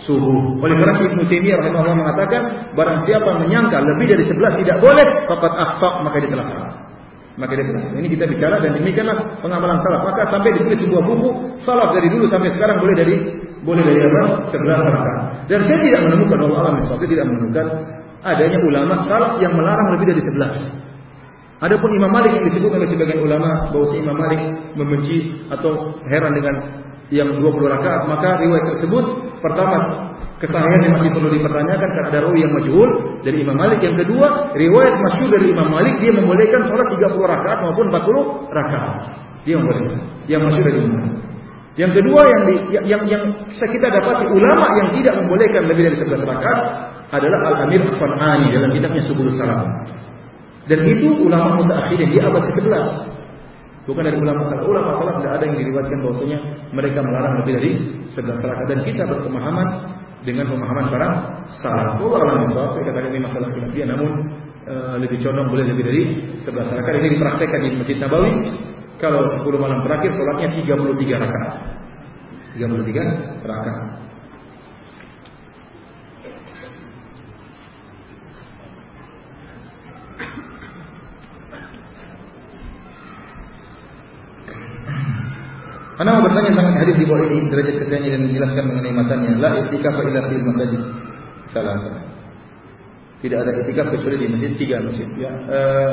subuh. 0.04 0.60
Oleh 0.60 0.76
karena 0.76 1.00
Ibnu 1.00 1.22
Taimiyah 1.24 1.58
rahimahullah 1.64 1.96
mengatakan 1.96 2.42
barang 2.76 2.98
siapa 3.08 3.30
menyangka 3.40 3.80
lebih 3.80 4.06
dari 4.12 4.24
sebelas 4.28 4.60
tidak 4.60 4.76
boleh, 4.84 5.06
fakat 5.24 5.52
akhfaq 5.56 5.94
maka 6.04 6.16
dia 6.20 6.28
telah 6.28 6.46
salah. 6.52 6.70
Maka 7.40 7.56
dia 7.56 7.64
benar. 7.64 7.88
Ini 7.96 8.08
kita 8.12 8.24
bicara 8.28 8.60
dan 8.60 8.76
demikianlah 8.76 9.16
pengamalan 9.40 9.80
salaf. 9.80 10.00
Maka 10.12 10.28
sampai 10.28 10.50
ditulis 10.60 10.78
sebuah 10.84 11.02
buku 11.08 11.28
salaf 11.64 11.96
dari 11.96 12.08
dulu 12.12 12.24
sampai 12.28 12.52
sekarang 12.52 12.76
boleh 12.84 12.94
dari 13.00 13.16
boleh 13.64 13.80
dari 13.80 14.00
apa? 14.04 14.44
Sebelah 14.52 14.76
rakaat. 14.76 15.20
Dan 15.48 15.60
saya 15.64 15.78
tidak 15.80 16.00
menemukan 16.04 16.38
Allah 16.44 16.58
alam 16.68 16.74
saya 16.84 17.08
tidak 17.08 17.26
menemukan 17.32 17.66
adanya 18.20 18.58
ulama 18.60 18.94
salaf 19.08 19.40
yang 19.40 19.56
melarang 19.56 19.88
lebih 19.96 20.12
dari 20.12 20.20
sebelas. 20.20 20.54
Adapun 21.60 21.92
Imam 21.92 22.08
Malik 22.08 22.32
yang 22.32 22.48
disebut 22.48 22.72
oleh 22.72 22.88
sebagian 22.88 23.20
ulama 23.20 23.68
bahwa 23.68 23.92
Imam 23.92 24.16
Malik 24.16 24.40
membenci 24.80 25.44
atau 25.52 25.92
heran 26.08 26.32
dengan 26.32 26.54
yang 27.12 27.36
20 27.36 27.44
rakaat, 27.68 28.08
maka 28.08 28.40
riwayat 28.40 28.64
tersebut 28.72 29.04
pertama 29.44 30.08
kesahihannya 30.40 30.96
masih 30.96 31.10
perlu 31.12 31.28
dipertanyakan 31.36 31.88
karena 31.92 32.08
ada 32.08 32.18
rawi 32.24 32.40
yang 32.40 32.52
majhul 32.56 32.90
dari 33.20 33.44
Imam 33.44 33.60
Malik. 33.60 33.84
Yang 33.84 34.08
kedua, 34.08 34.56
riwayat 34.56 34.94
masyhur 35.04 35.28
dari 35.28 35.46
Imam 35.52 35.68
Malik 35.68 35.94
dia 36.00 36.12
membolehkan 36.16 36.60
sholat 36.64 36.86
30 36.88 37.12
rakaat 37.28 37.58
maupun 37.60 37.84
40 37.92 38.56
rakaat. 38.56 38.92
Dia 39.44 39.54
membolehkan. 39.60 40.00
Yang 40.32 40.40
masyhur 40.48 40.64
dari 40.64 40.80
Imam. 40.80 41.04
Yang 41.76 41.92
kedua 42.02 42.22
yang 42.24 42.42
di, 42.48 42.54
yang, 42.72 42.84
yang 42.88 43.02
yang 43.06 43.24
kita 43.52 43.86
dapati 43.88 44.26
ulama 44.26 44.66
yang 44.80 44.88
tidak 44.96 45.14
membolehkan 45.20 45.62
lebih 45.68 45.92
dari 45.92 45.96
11 46.00 46.24
rakaat 46.24 46.58
adalah 47.10 47.38
Al-Amir 47.52 47.84
As-San'ani 47.84 48.48
dalam 48.48 48.70
kitabnya 48.72 49.02
Subul 49.04 49.28
Salam. 49.36 49.66
Dan 50.70 50.86
itu 50.86 51.26
ulama 51.26 51.58
mutaakhirin 51.58 52.14
di 52.14 52.18
abad 52.22 52.46
ke-11. 52.46 52.86
Bukan 53.90 54.06
dari 54.06 54.22
ulama 54.22 54.46
salaf. 54.46 54.64
Ulama 54.70 54.90
salaf 55.02 55.14
tidak 55.18 55.32
ada 55.34 55.44
yang 55.50 55.56
diriwayatkan 55.58 55.98
bahwasanya 55.98 56.38
mereka 56.70 56.98
melarang 57.02 57.34
lebih 57.42 57.52
dari 57.58 57.70
11 58.06 58.38
rakaat 58.38 58.66
dan 58.70 58.80
kita 58.86 59.02
berpemahaman 59.02 59.68
dengan 60.22 60.46
pemahaman 60.46 60.86
para 60.94 61.08
salaf. 61.58 61.98
Allah 61.98 62.20
alam 62.22 62.46
saya 62.54 62.86
katakan 62.86 63.10
ini 63.10 63.20
masalah 63.26 63.50
khilafiyah 63.50 63.88
namun 63.90 64.10
e, 64.62 64.74
lebih 65.02 65.18
condong 65.26 65.50
boleh 65.50 65.64
lebih 65.74 65.84
dari 65.90 66.02
11 66.38 66.54
rakaat 66.54 66.94
ini 67.02 67.08
dipraktekkan 67.18 67.60
di 67.66 67.68
Masjid 67.74 67.98
Nabawi. 67.98 68.32
Kalau 69.02 69.20
10 69.42 69.48
malam 69.58 69.82
terakhir 69.82 70.12
sholatnya 70.14 70.48
33 70.54 71.24
rakaat. 71.24 71.52
33 72.54 73.42
rakaat. 73.42 74.09
Anda 86.00 86.16
mau 86.16 86.24
bertanya 86.24 86.56
tentang 86.56 86.80
hadis 86.80 86.96
di 86.96 87.04
bawah 87.04 87.28
ini 87.28 87.52
derajat 87.52 87.76
kesayangan 87.84 88.08
dan 88.08 88.20
menjelaskan 88.24 88.64
mengenai 88.72 88.94
matanya. 88.96 89.30
La 89.36 89.50
itikaf 89.68 90.00
illa 90.00 90.20
fil 90.32 90.44
masjid. 90.48 90.80
Salah. 91.52 91.76
Tidak 93.20 93.36
ada 93.36 93.50
itikaf 93.60 93.92
kecuali 93.92 94.16
di 94.16 94.26
masjid 94.32 94.50
tiga 94.56 94.80
masjid. 94.80 95.04
Ya. 95.20 95.28
Uh, 95.28 95.92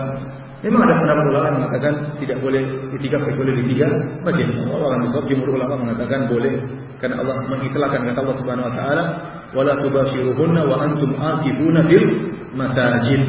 memang 0.64 0.88
ada 0.88 0.96
pendapat 0.96 1.26
ulama 1.28 1.48
mengatakan 1.60 1.94
tidak 2.24 2.40
boleh 2.40 2.64
itikaf 2.96 3.20
kecuali 3.20 3.52
di 3.60 3.64
tiga 3.76 3.88
masjid. 4.24 4.48
Allah 4.48 4.90
yang 4.96 5.28
jumhur 5.28 5.50
ulama 5.60 5.76
mengatakan 5.76 6.32
boleh 6.32 6.56
karena 7.04 7.16
Allah 7.20 7.36
mengikhlaskan 7.52 8.02
kata 8.08 8.20
Allah 8.24 8.38
Subhanahu 8.40 8.68
wa 8.72 8.74
taala 8.80 9.04
wala 9.52 9.74
tubashiruhunna 9.76 10.62
wa 10.72 10.88
antum 10.88 11.20
aqifuna 11.20 11.84
fil 11.84 12.08
masajid 12.56 13.22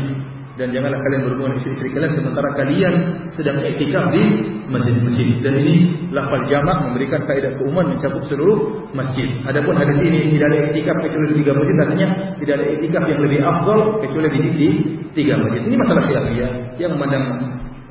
dan 0.54 0.70
janganlah 0.70 0.98
kalian 1.02 1.20
berhubungan 1.26 1.58
istri-istri 1.58 1.90
kalian 1.90 2.14
sementara 2.14 2.54
kalian 2.54 2.94
sedang 3.34 3.58
iktikaf 3.66 4.14
di 4.14 4.24
masjid-masjid. 4.68 5.40
Dan 5.40 5.54
ini 5.64 5.74
lafal 6.12 6.44
jamak 6.48 6.88
memberikan 6.88 7.24
kaidah 7.24 7.56
keumuman 7.56 7.96
mencakup 7.96 8.22
seluruh 8.28 8.88
masjid. 8.92 9.28
Adapun 9.48 9.74
hadis 9.76 9.98
ini 10.04 10.36
tidak 10.36 10.46
ada 10.52 10.58
iktikaf 10.70 10.96
kecuali 11.00 11.32
tiga 11.40 11.52
masjid, 11.56 11.76
artinya 11.80 12.08
tidak 12.36 12.54
ada 12.60 12.66
iktikaf 12.76 13.04
yang 13.08 13.20
lebih 13.24 13.40
afdal 13.42 13.78
kecuali 14.04 14.28
di, 14.28 14.40
di 14.54 14.68
tiga 15.16 15.34
masjid. 15.40 15.60
Ini 15.64 15.76
masalah 15.76 16.02
khilafiyah 16.06 16.50
yang 16.76 16.90
memandang 16.96 17.24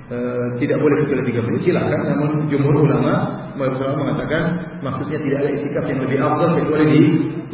e, 0.07 0.17
tidak 0.61 0.77
boleh 0.79 0.95
kecuali 1.05 1.23
tiga 1.27 1.41
masjid 1.43 1.61
silakan. 1.73 2.01
Namun 2.05 2.29
jumhur 2.47 2.75
ulama 2.85 3.13
ulama 3.57 3.93
mengatakan 3.97 4.43
maksudnya 4.85 5.17
tidak 5.17 5.37
ada 5.41 5.49
iktikaf 5.49 5.85
yang 5.89 5.99
lebih 6.05 6.17
afdal 6.21 6.49
kecuali 6.61 6.85
di 6.93 7.01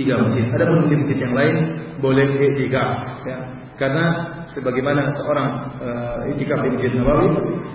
tiga 0.03 0.19
masjid. 0.19 0.43
Adapun 0.51 0.75
masjid-masjid 0.83 1.17
yang 1.23 1.33
lain 1.33 1.55
boleh 2.03 2.27
iktikaf. 2.27 2.89
Ya. 3.23 3.52
Karena 3.73 4.05
sebagaimana 4.53 5.09
seorang 5.17 5.49
uh, 5.81 6.29
itikaf 6.29 6.61
di 6.61 6.69
Masjid 6.77 6.93
Nabawi 6.93 7.29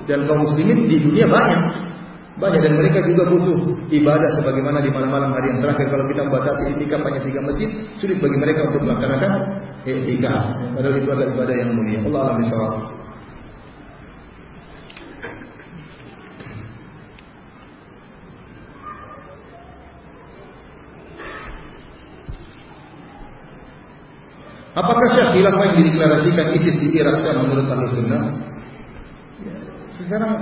dan 0.07 0.25
kaum 0.31 0.47
muslimin 0.47 0.87
di 0.87 0.97
dunia 1.03 1.27
banyak. 1.27 1.63
Banyak 2.39 2.61
dan 2.63 2.75
mereka 2.79 3.03
juga 3.03 3.27
butuh 3.35 3.59
ibadah 3.91 4.31
sebagaimana 4.39 4.79
di 4.79 4.95
malam-malam 4.95 5.35
hari 5.35 5.51
yang 5.51 5.59
terakhir. 5.59 5.91
Kalau 5.91 6.05
kita 6.07 6.21
membatasi 6.23 6.63
itikaf 6.79 7.01
hanya 7.03 7.21
tiga 7.27 7.41
masjid 7.43 7.71
sulit 7.99 8.23
bagi 8.23 8.39
mereka 8.39 8.61
untuk 8.71 8.87
melaksanakan 8.87 9.33
itikaf 9.83 10.43
padahal 10.79 10.95
itu 11.03 11.09
adalah 11.11 11.29
ibadah 11.35 11.55
yang 11.59 11.71
mulia. 11.75 11.99
Allah 12.07 12.21
alam 12.31 12.39
Apakah 24.79 25.07
syekh 25.19 25.29
khilafah 25.35 25.65
yang 25.67 25.77
dideklarasikan 25.83 26.47
ISIS 26.55 26.77
di 26.79 26.89
Irak 26.95 27.19
menurut 27.35 27.67
Ahlu 27.67 27.91
Sunnah? 27.99 28.31
Ya, 29.43 29.57
sekarang 29.99 30.39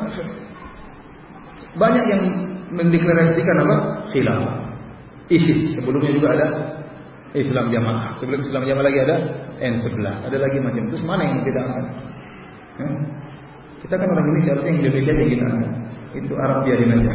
banyak 1.80 2.04
yang 2.04 2.22
mendeklarasikan 2.68 3.56
apa? 3.64 3.76
Khilafah. 4.12 4.54
ISIS 5.32 5.80
sebelumnya 5.80 6.12
juga 6.12 6.28
ada 6.36 6.46
Islam 7.32 7.72
Jamaah. 7.72 8.20
Sebelum 8.20 8.44
Islam 8.44 8.68
Jamaah 8.68 8.84
lagi 8.84 8.98
ada 9.00 9.16
N11. 9.56 10.28
Ada 10.28 10.36
lagi 10.36 10.58
macam. 10.60 10.84
Terus 10.92 11.04
mana 11.08 11.22
yang 11.24 11.40
kita 11.40 11.60
angkat? 11.64 11.86
Kita 13.88 13.94
kan 13.96 14.08
orang 14.12 14.24
Indonesia, 14.24 14.50
harusnya 14.52 14.72
Indonesia 14.84 15.12
yang 15.16 15.30
kita. 15.32 15.46
Itu 16.16 16.34
Arab 16.36 16.64
biarin 16.68 16.92
aja. 16.92 17.12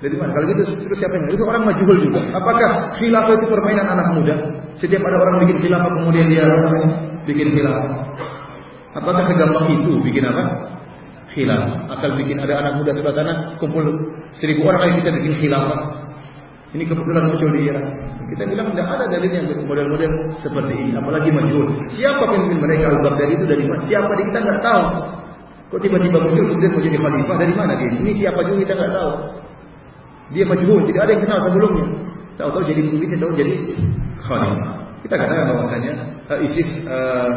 Jadi 0.00 0.14
mana? 0.16 0.32
Kalau 0.32 0.46
gitu 0.48 0.62
terus 0.64 0.96
siapa 0.96 1.12
yang 1.20 1.36
itu 1.36 1.44
orang 1.44 1.62
majhul 1.68 1.98
juga. 2.00 2.20
Apakah 2.32 2.96
khilafah 2.96 3.34
itu 3.36 3.46
permainan 3.52 3.86
anak 3.92 4.08
muda? 4.16 4.36
Setiap 4.80 5.04
ada 5.04 5.16
orang 5.20 5.44
bikin 5.44 5.56
khilafah 5.60 5.92
kemudian 5.92 6.26
dia 6.32 6.48
bikin 7.28 7.52
khilafah. 7.52 7.92
Apakah 8.96 9.22
segampang 9.28 9.66
itu 9.76 10.00
bikin 10.00 10.24
apa? 10.24 10.44
Khilafah. 11.36 11.92
Asal 11.94 12.16
bikin 12.16 12.40
ada 12.40 12.64
anak 12.64 12.80
muda 12.80 12.96
sebelah 12.96 13.14
sana 13.14 13.32
kumpul 13.60 13.84
seribu 14.40 14.64
orang 14.64 14.88
ayo 14.88 14.92
kita 15.04 15.10
bikin 15.20 15.32
khilafah. 15.36 15.80
Ini 16.72 16.86
kebetulan 16.86 17.28
muncul 17.28 17.50
di 17.54 17.68
Irak. 17.68 17.86
Kita 18.30 18.46
bilang 18.46 18.70
tidak 18.70 18.86
ada 18.94 19.04
dalil 19.10 19.26
yang 19.26 19.46
model-model 19.66 20.12
seperti 20.38 20.70
ini, 20.70 20.94
apalagi 20.94 21.34
majhul. 21.34 21.66
Siapa 21.90 22.30
pemimpin 22.30 22.62
mereka 22.62 22.94
Al-Baghdadi 22.94 23.32
itu 23.42 23.44
dari 23.50 23.64
mana? 23.66 23.82
Siapa 23.90 24.10
dia 24.14 24.26
kita 24.30 24.38
nggak 24.38 24.60
tahu. 24.62 24.84
Kok 25.74 25.80
tiba-tiba 25.82 26.18
muncul 26.22 26.44
kemudian 26.46 26.72
menjadi 26.78 26.98
khalifah 27.02 27.36
dari 27.42 27.54
mana 27.58 27.72
dia? 27.74 27.90
Ini 27.90 28.10
siapa 28.22 28.40
juga 28.46 28.58
kita 28.64 28.74
nggak 28.78 28.92
tahu. 28.94 29.12
Dia 30.30 30.44
majhul, 30.46 30.80
tidak 30.86 31.00
ada 31.02 31.10
yang 31.10 31.22
kenal 31.26 31.38
sebelumnya. 31.42 31.86
Tahu-tahu 32.40 32.64
jadi 32.64 32.80
pemimpin, 32.88 33.20
tahu 33.20 33.32
jadi 33.36 33.52
khalifah. 34.24 34.72
Kita 35.04 35.14
katakan 35.16 35.44
bahwasanya 35.52 35.92
uh, 36.32 36.38
ISIS 36.40 36.68
uh, 36.88 37.32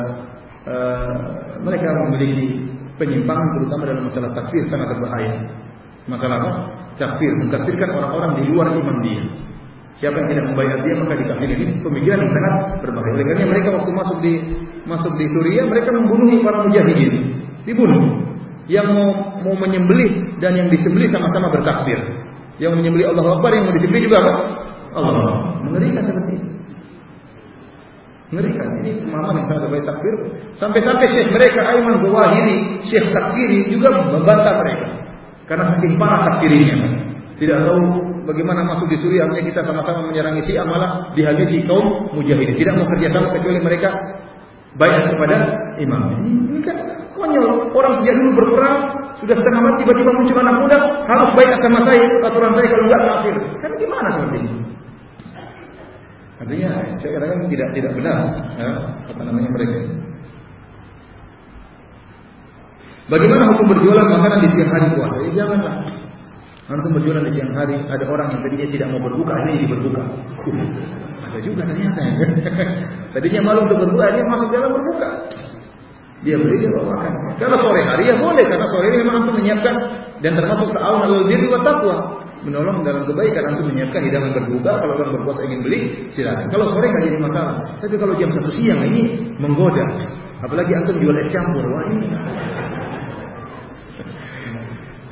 uh, 0.68 1.12
mereka 1.60 1.92
memiliki 2.08 2.72
penyimpangan 2.96 3.48
terutama 3.60 3.84
dalam 3.84 4.04
masalah 4.08 4.32
takfir 4.32 4.64
sangat 4.72 4.96
berbahaya. 4.96 5.44
Masalah 6.08 6.36
apa? 6.40 6.52
Takfir, 6.96 7.32
mengkafirkan 7.40 7.90
orang-orang 7.92 8.32
di 8.40 8.44
luar 8.52 8.72
iman 8.72 8.98
dia. 9.04 9.24
Siapa 10.00 10.16
yang 10.24 10.30
tidak 10.32 10.46
membayar 10.52 10.78
dia 10.82 10.94
maka 11.00 11.14
dikafiri. 11.20 11.54
Ini 11.54 11.74
pemikiran 11.84 12.18
yang 12.24 12.32
sangat 12.32 12.54
berbahaya. 12.82 13.12
Oleh 13.14 13.26
karena 13.28 13.46
mereka 13.46 13.70
waktu 13.76 13.92
masuk 13.92 14.18
di 14.24 14.34
masuk 14.88 15.14
di 15.20 15.26
Suriah 15.30 15.66
mereka 15.68 15.90
membunuh 15.92 16.32
para 16.42 16.64
mujahidin. 16.64 17.14
Dibunuh. 17.68 18.24
Yang 18.72 18.96
mau 18.96 19.10
mau 19.44 19.56
menyembelih 19.60 20.40
dan 20.40 20.56
yang 20.56 20.72
disembelih 20.72 21.12
sama-sama 21.12 21.52
bertakbir. 21.52 22.00
Yang 22.62 22.80
menyembelih 22.80 23.12
Allah 23.12 23.26
Akbar, 23.34 23.52
yang 23.52 23.66
mau 23.66 23.76
disembelih 23.76 24.04
juga? 24.08 24.20
Allah. 24.94 25.58
Mengerikan 25.66 26.04
seperti 26.06 26.32
ini. 26.40 26.50
Mengerikan. 28.34 28.68
Ini 28.82 28.90
yang 29.06 29.46
sangat 29.46 29.70
baik 29.70 29.86
takbir. 29.86 30.16
Sampai-sampai 30.58 31.06
syekh 31.14 31.30
mereka 31.30 31.62
Aiman 31.62 32.02
Gawahiri, 32.02 32.82
syekh 32.86 33.14
takbiri 33.14 33.70
juga 33.70 33.94
membantah 33.94 34.58
mereka. 34.58 34.88
Karena 35.46 35.64
saking 35.76 36.00
parah 36.02 36.34
takbirinya. 36.34 36.78
Tidak 37.38 37.58
tahu 37.66 37.82
bagaimana 38.30 38.62
masuk 38.64 38.88
di 38.90 38.98
Suriah 39.02 39.28
kita 39.34 39.66
sama-sama 39.66 40.08
menyerangi 40.08 40.46
si 40.46 40.56
malah 40.56 41.12
dihabisi 41.14 41.66
kaum 41.66 42.10
mujahidin. 42.16 42.56
Tidak 42.58 42.74
mau 42.78 42.88
kerjasama 42.90 43.34
kecuali 43.38 43.60
mereka 43.60 43.90
baik 44.78 45.14
kepada 45.14 45.38
imam. 45.82 46.04
Ini 46.50 46.60
kan 46.66 46.78
konyol. 47.14 47.74
Orang 47.74 47.94
sejak 48.02 48.16
dulu 48.18 48.30
berperang 48.38 48.78
sudah 49.22 49.36
setengah 49.40 49.62
mati 49.62 49.86
tiba-tiba 49.86 50.12
muncul 50.14 50.40
anak 50.42 50.56
muda 50.60 50.78
harus 51.08 51.30
baik 51.38 51.52
sama 51.62 51.80
saya 51.88 52.06
aturan 52.28 52.52
saya 52.58 52.68
kalau 52.68 52.84
enggak 52.86 53.02
kafir. 53.08 53.36
Kan 53.62 53.72
gimana 53.78 54.08
seperti 54.18 54.38
ini? 54.42 54.63
Artinya 56.44 56.70
saya 57.00 57.12
katakan 57.16 57.48
tidak 57.48 57.70
tidak 57.72 57.92
benar 57.96 58.18
ya, 58.60 58.70
apa 59.08 59.22
namanya 59.24 59.50
mereka. 59.56 59.80
Bagaimana 63.08 63.44
hukum 63.56 63.66
berjualan 63.72 64.08
makanan 64.12 64.40
di 64.44 64.50
siang 64.52 64.72
hari 64.72 64.88
puasa? 64.96 65.18
Ya, 65.24 65.32
janganlah. 65.44 65.76
Antum 66.64 66.96
berjualan 66.96 67.24
di 67.28 67.32
siang 67.36 67.52
hari, 67.56 67.76
ada 67.76 68.06
orang 68.08 68.28
yang 68.36 68.42
tadinya 68.44 68.68
tidak 68.72 68.88
mau 68.96 69.02
berbuka, 69.04 69.36
ini 69.48 69.52
jadi 69.60 69.68
berbuka. 69.72 70.04
Uh, 70.48 70.68
ada 71.28 71.40
juga 71.44 71.62
ternyata. 71.68 72.00
Ya. 72.00 72.16
tadinya 73.16 73.40
malu 73.44 73.60
untuk 73.68 73.84
berbuka, 73.84 74.16
dia 74.16 74.24
masuk 74.28 74.48
dalam 74.52 74.72
berbuka. 74.72 75.10
Dia 76.24 76.36
beli 76.40 76.56
dia 76.64 76.72
bawa 76.72 76.96
makan. 76.96 77.12
Kalau 77.36 77.58
sore 77.60 77.84
hari 77.84 78.04
ya 78.08 78.16
boleh 78.16 78.46
karena 78.48 78.66
sore 78.72 78.84
hari 78.88 78.96
memang 79.04 79.16
antum 79.20 79.36
menyiapkan 79.36 79.76
dan 80.24 80.32
termasuk 80.40 80.72
ta'awun 80.72 81.02
alal 81.04 81.24
birri 81.28 81.48
wa 81.52 81.60
taqwa. 81.68 81.98
Menolong 82.44 82.84
dalam 82.84 83.08
kebaikan 83.08 83.44
antum 83.56 83.72
menyiapkan 83.72 84.04
hidangan 84.04 84.36
berbuka 84.36 84.72
kalau 84.76 84.94
orang 85.00 85.16
berpuasa 85.16 85.42
ingin 85.48 85.64
beli 85.64 85.80
silakan. 86.12 86.52
Kalau 86.52 86.66
sore 86.76 86.92
nggak 86.92 87.04
jadi 87.08 87.20
masalah. 87.24 87.56
Tapi 87.80 87.96
kalau 87.96 88.14
jam 88.20 88.30
satu 88.36 88.52
siang 88.52 88.84
ini 88.84 89.32
menggoda. 89.40 89.86
Apalagi 90.44 90.76
antum 90.76 91.00
jual 91.00 91.16
es 91.16 91.32
campur. 91.32 91.64
Wah 91.64 91.84
ini 91.88 92.08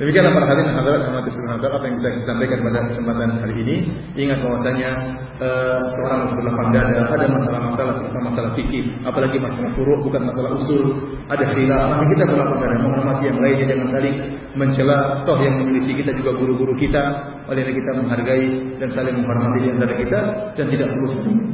Demikianlah 0.02 0.34
para 0.34 0.46
hadirin 0.50 0.74
hadirat 0.74 1.02
Muhammad 1.06 1.30
Sallallahu 1.30 1.78
apa 1.78 1.84
yang 1.86 1.94
bisa 2.02 2.08
kita 2.10 2.24
sampaikan 2.26 2.58
pada 2.66 2.78
kesempatan 2.90 3.30
hari 3.38 3.54
ini. 3.62 3.76
Ingat 4.18 4.42
bahwasanya 4.42 4.90
uh, 5.38 5.80
seorang 5.94 6.18
harus 6.26 6.34
berlapang 6.42 6.68
dada. 6.74 7.06
Ada 7.06 7.26
masalah-masalah 7.30 7.94
masalah 8.10 8.50
fikih, 8.58 8.98
apalagi 9.06 9.38
masalah 9.38 9.70
furu 9.78 10.02
bukan 10.02 10.26
masalah 10.26 10.58
usul. 10.58 11.11
Ada 11.30 11.44
khilaf, 11.54 11.82
maka 11.94 12.04
kita 12.10 12.22
dada 12.26 12.76
menghormati 12.82 13.22
yang 13.30 13.38
lainnya 13.38 13.66
jangan 13.70 13.88
saling 13.94 14.16
mencela. 14.58 15.22
Toh 15.22 15.38
yang 15.38 15.54
menyelisih 15.62 15.94
kita 16.02 16.10
juga 16.18 16.34
guru-guru 16.34 16.74
kita. 16.74 17.30
Oleh 17.42 17.66
kita 17.66 17.90
menghargai 17.98 18.78
dan 18.78 18.88
saling 18.94 19.18
menghormati 19.18 19.66
di 19.66 19.68
antara 19.74 19.94
kita 19.98 20.20
dan 20.54 20.66
tidak 20.70 20.88
perlu 20.94 21.06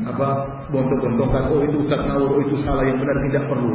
apa 0.04 0.28
bontok-bontokan. 0.72 1.42
Oh 1.48 1.60
itu 1.64 1.76
ustaz 1.84 2.00
Nawur, 2.04 2.28
oh 2.36 2.40
itu 2.44 2.56
salah 2.64 2.84
yang 2.84 3.00
benar 3.00 3.16
tidak 3.28 3.44
perlu. 3.48 3.72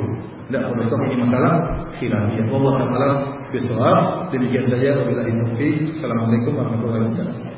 Tidak 0.49 0.63
perlu. 0.69 0.81
Toh 0.89 0.99
ini 1.09 1.15
masalah 1.21 1.53
khilafiyah. 1.97 2.45
Allah 2.49 2.73
taala 2.73 3.09
bisawab. 3.53 3.99
Demikian 4.33 4.65
saja 4.69 4.97
wabillahi 5.01 5.31
taufiq. 5.33 5.77
Assalamualaikum 5.97 6.51
warahmatullahi 6.57 7.01
wabarakatuh. 7.05 7.52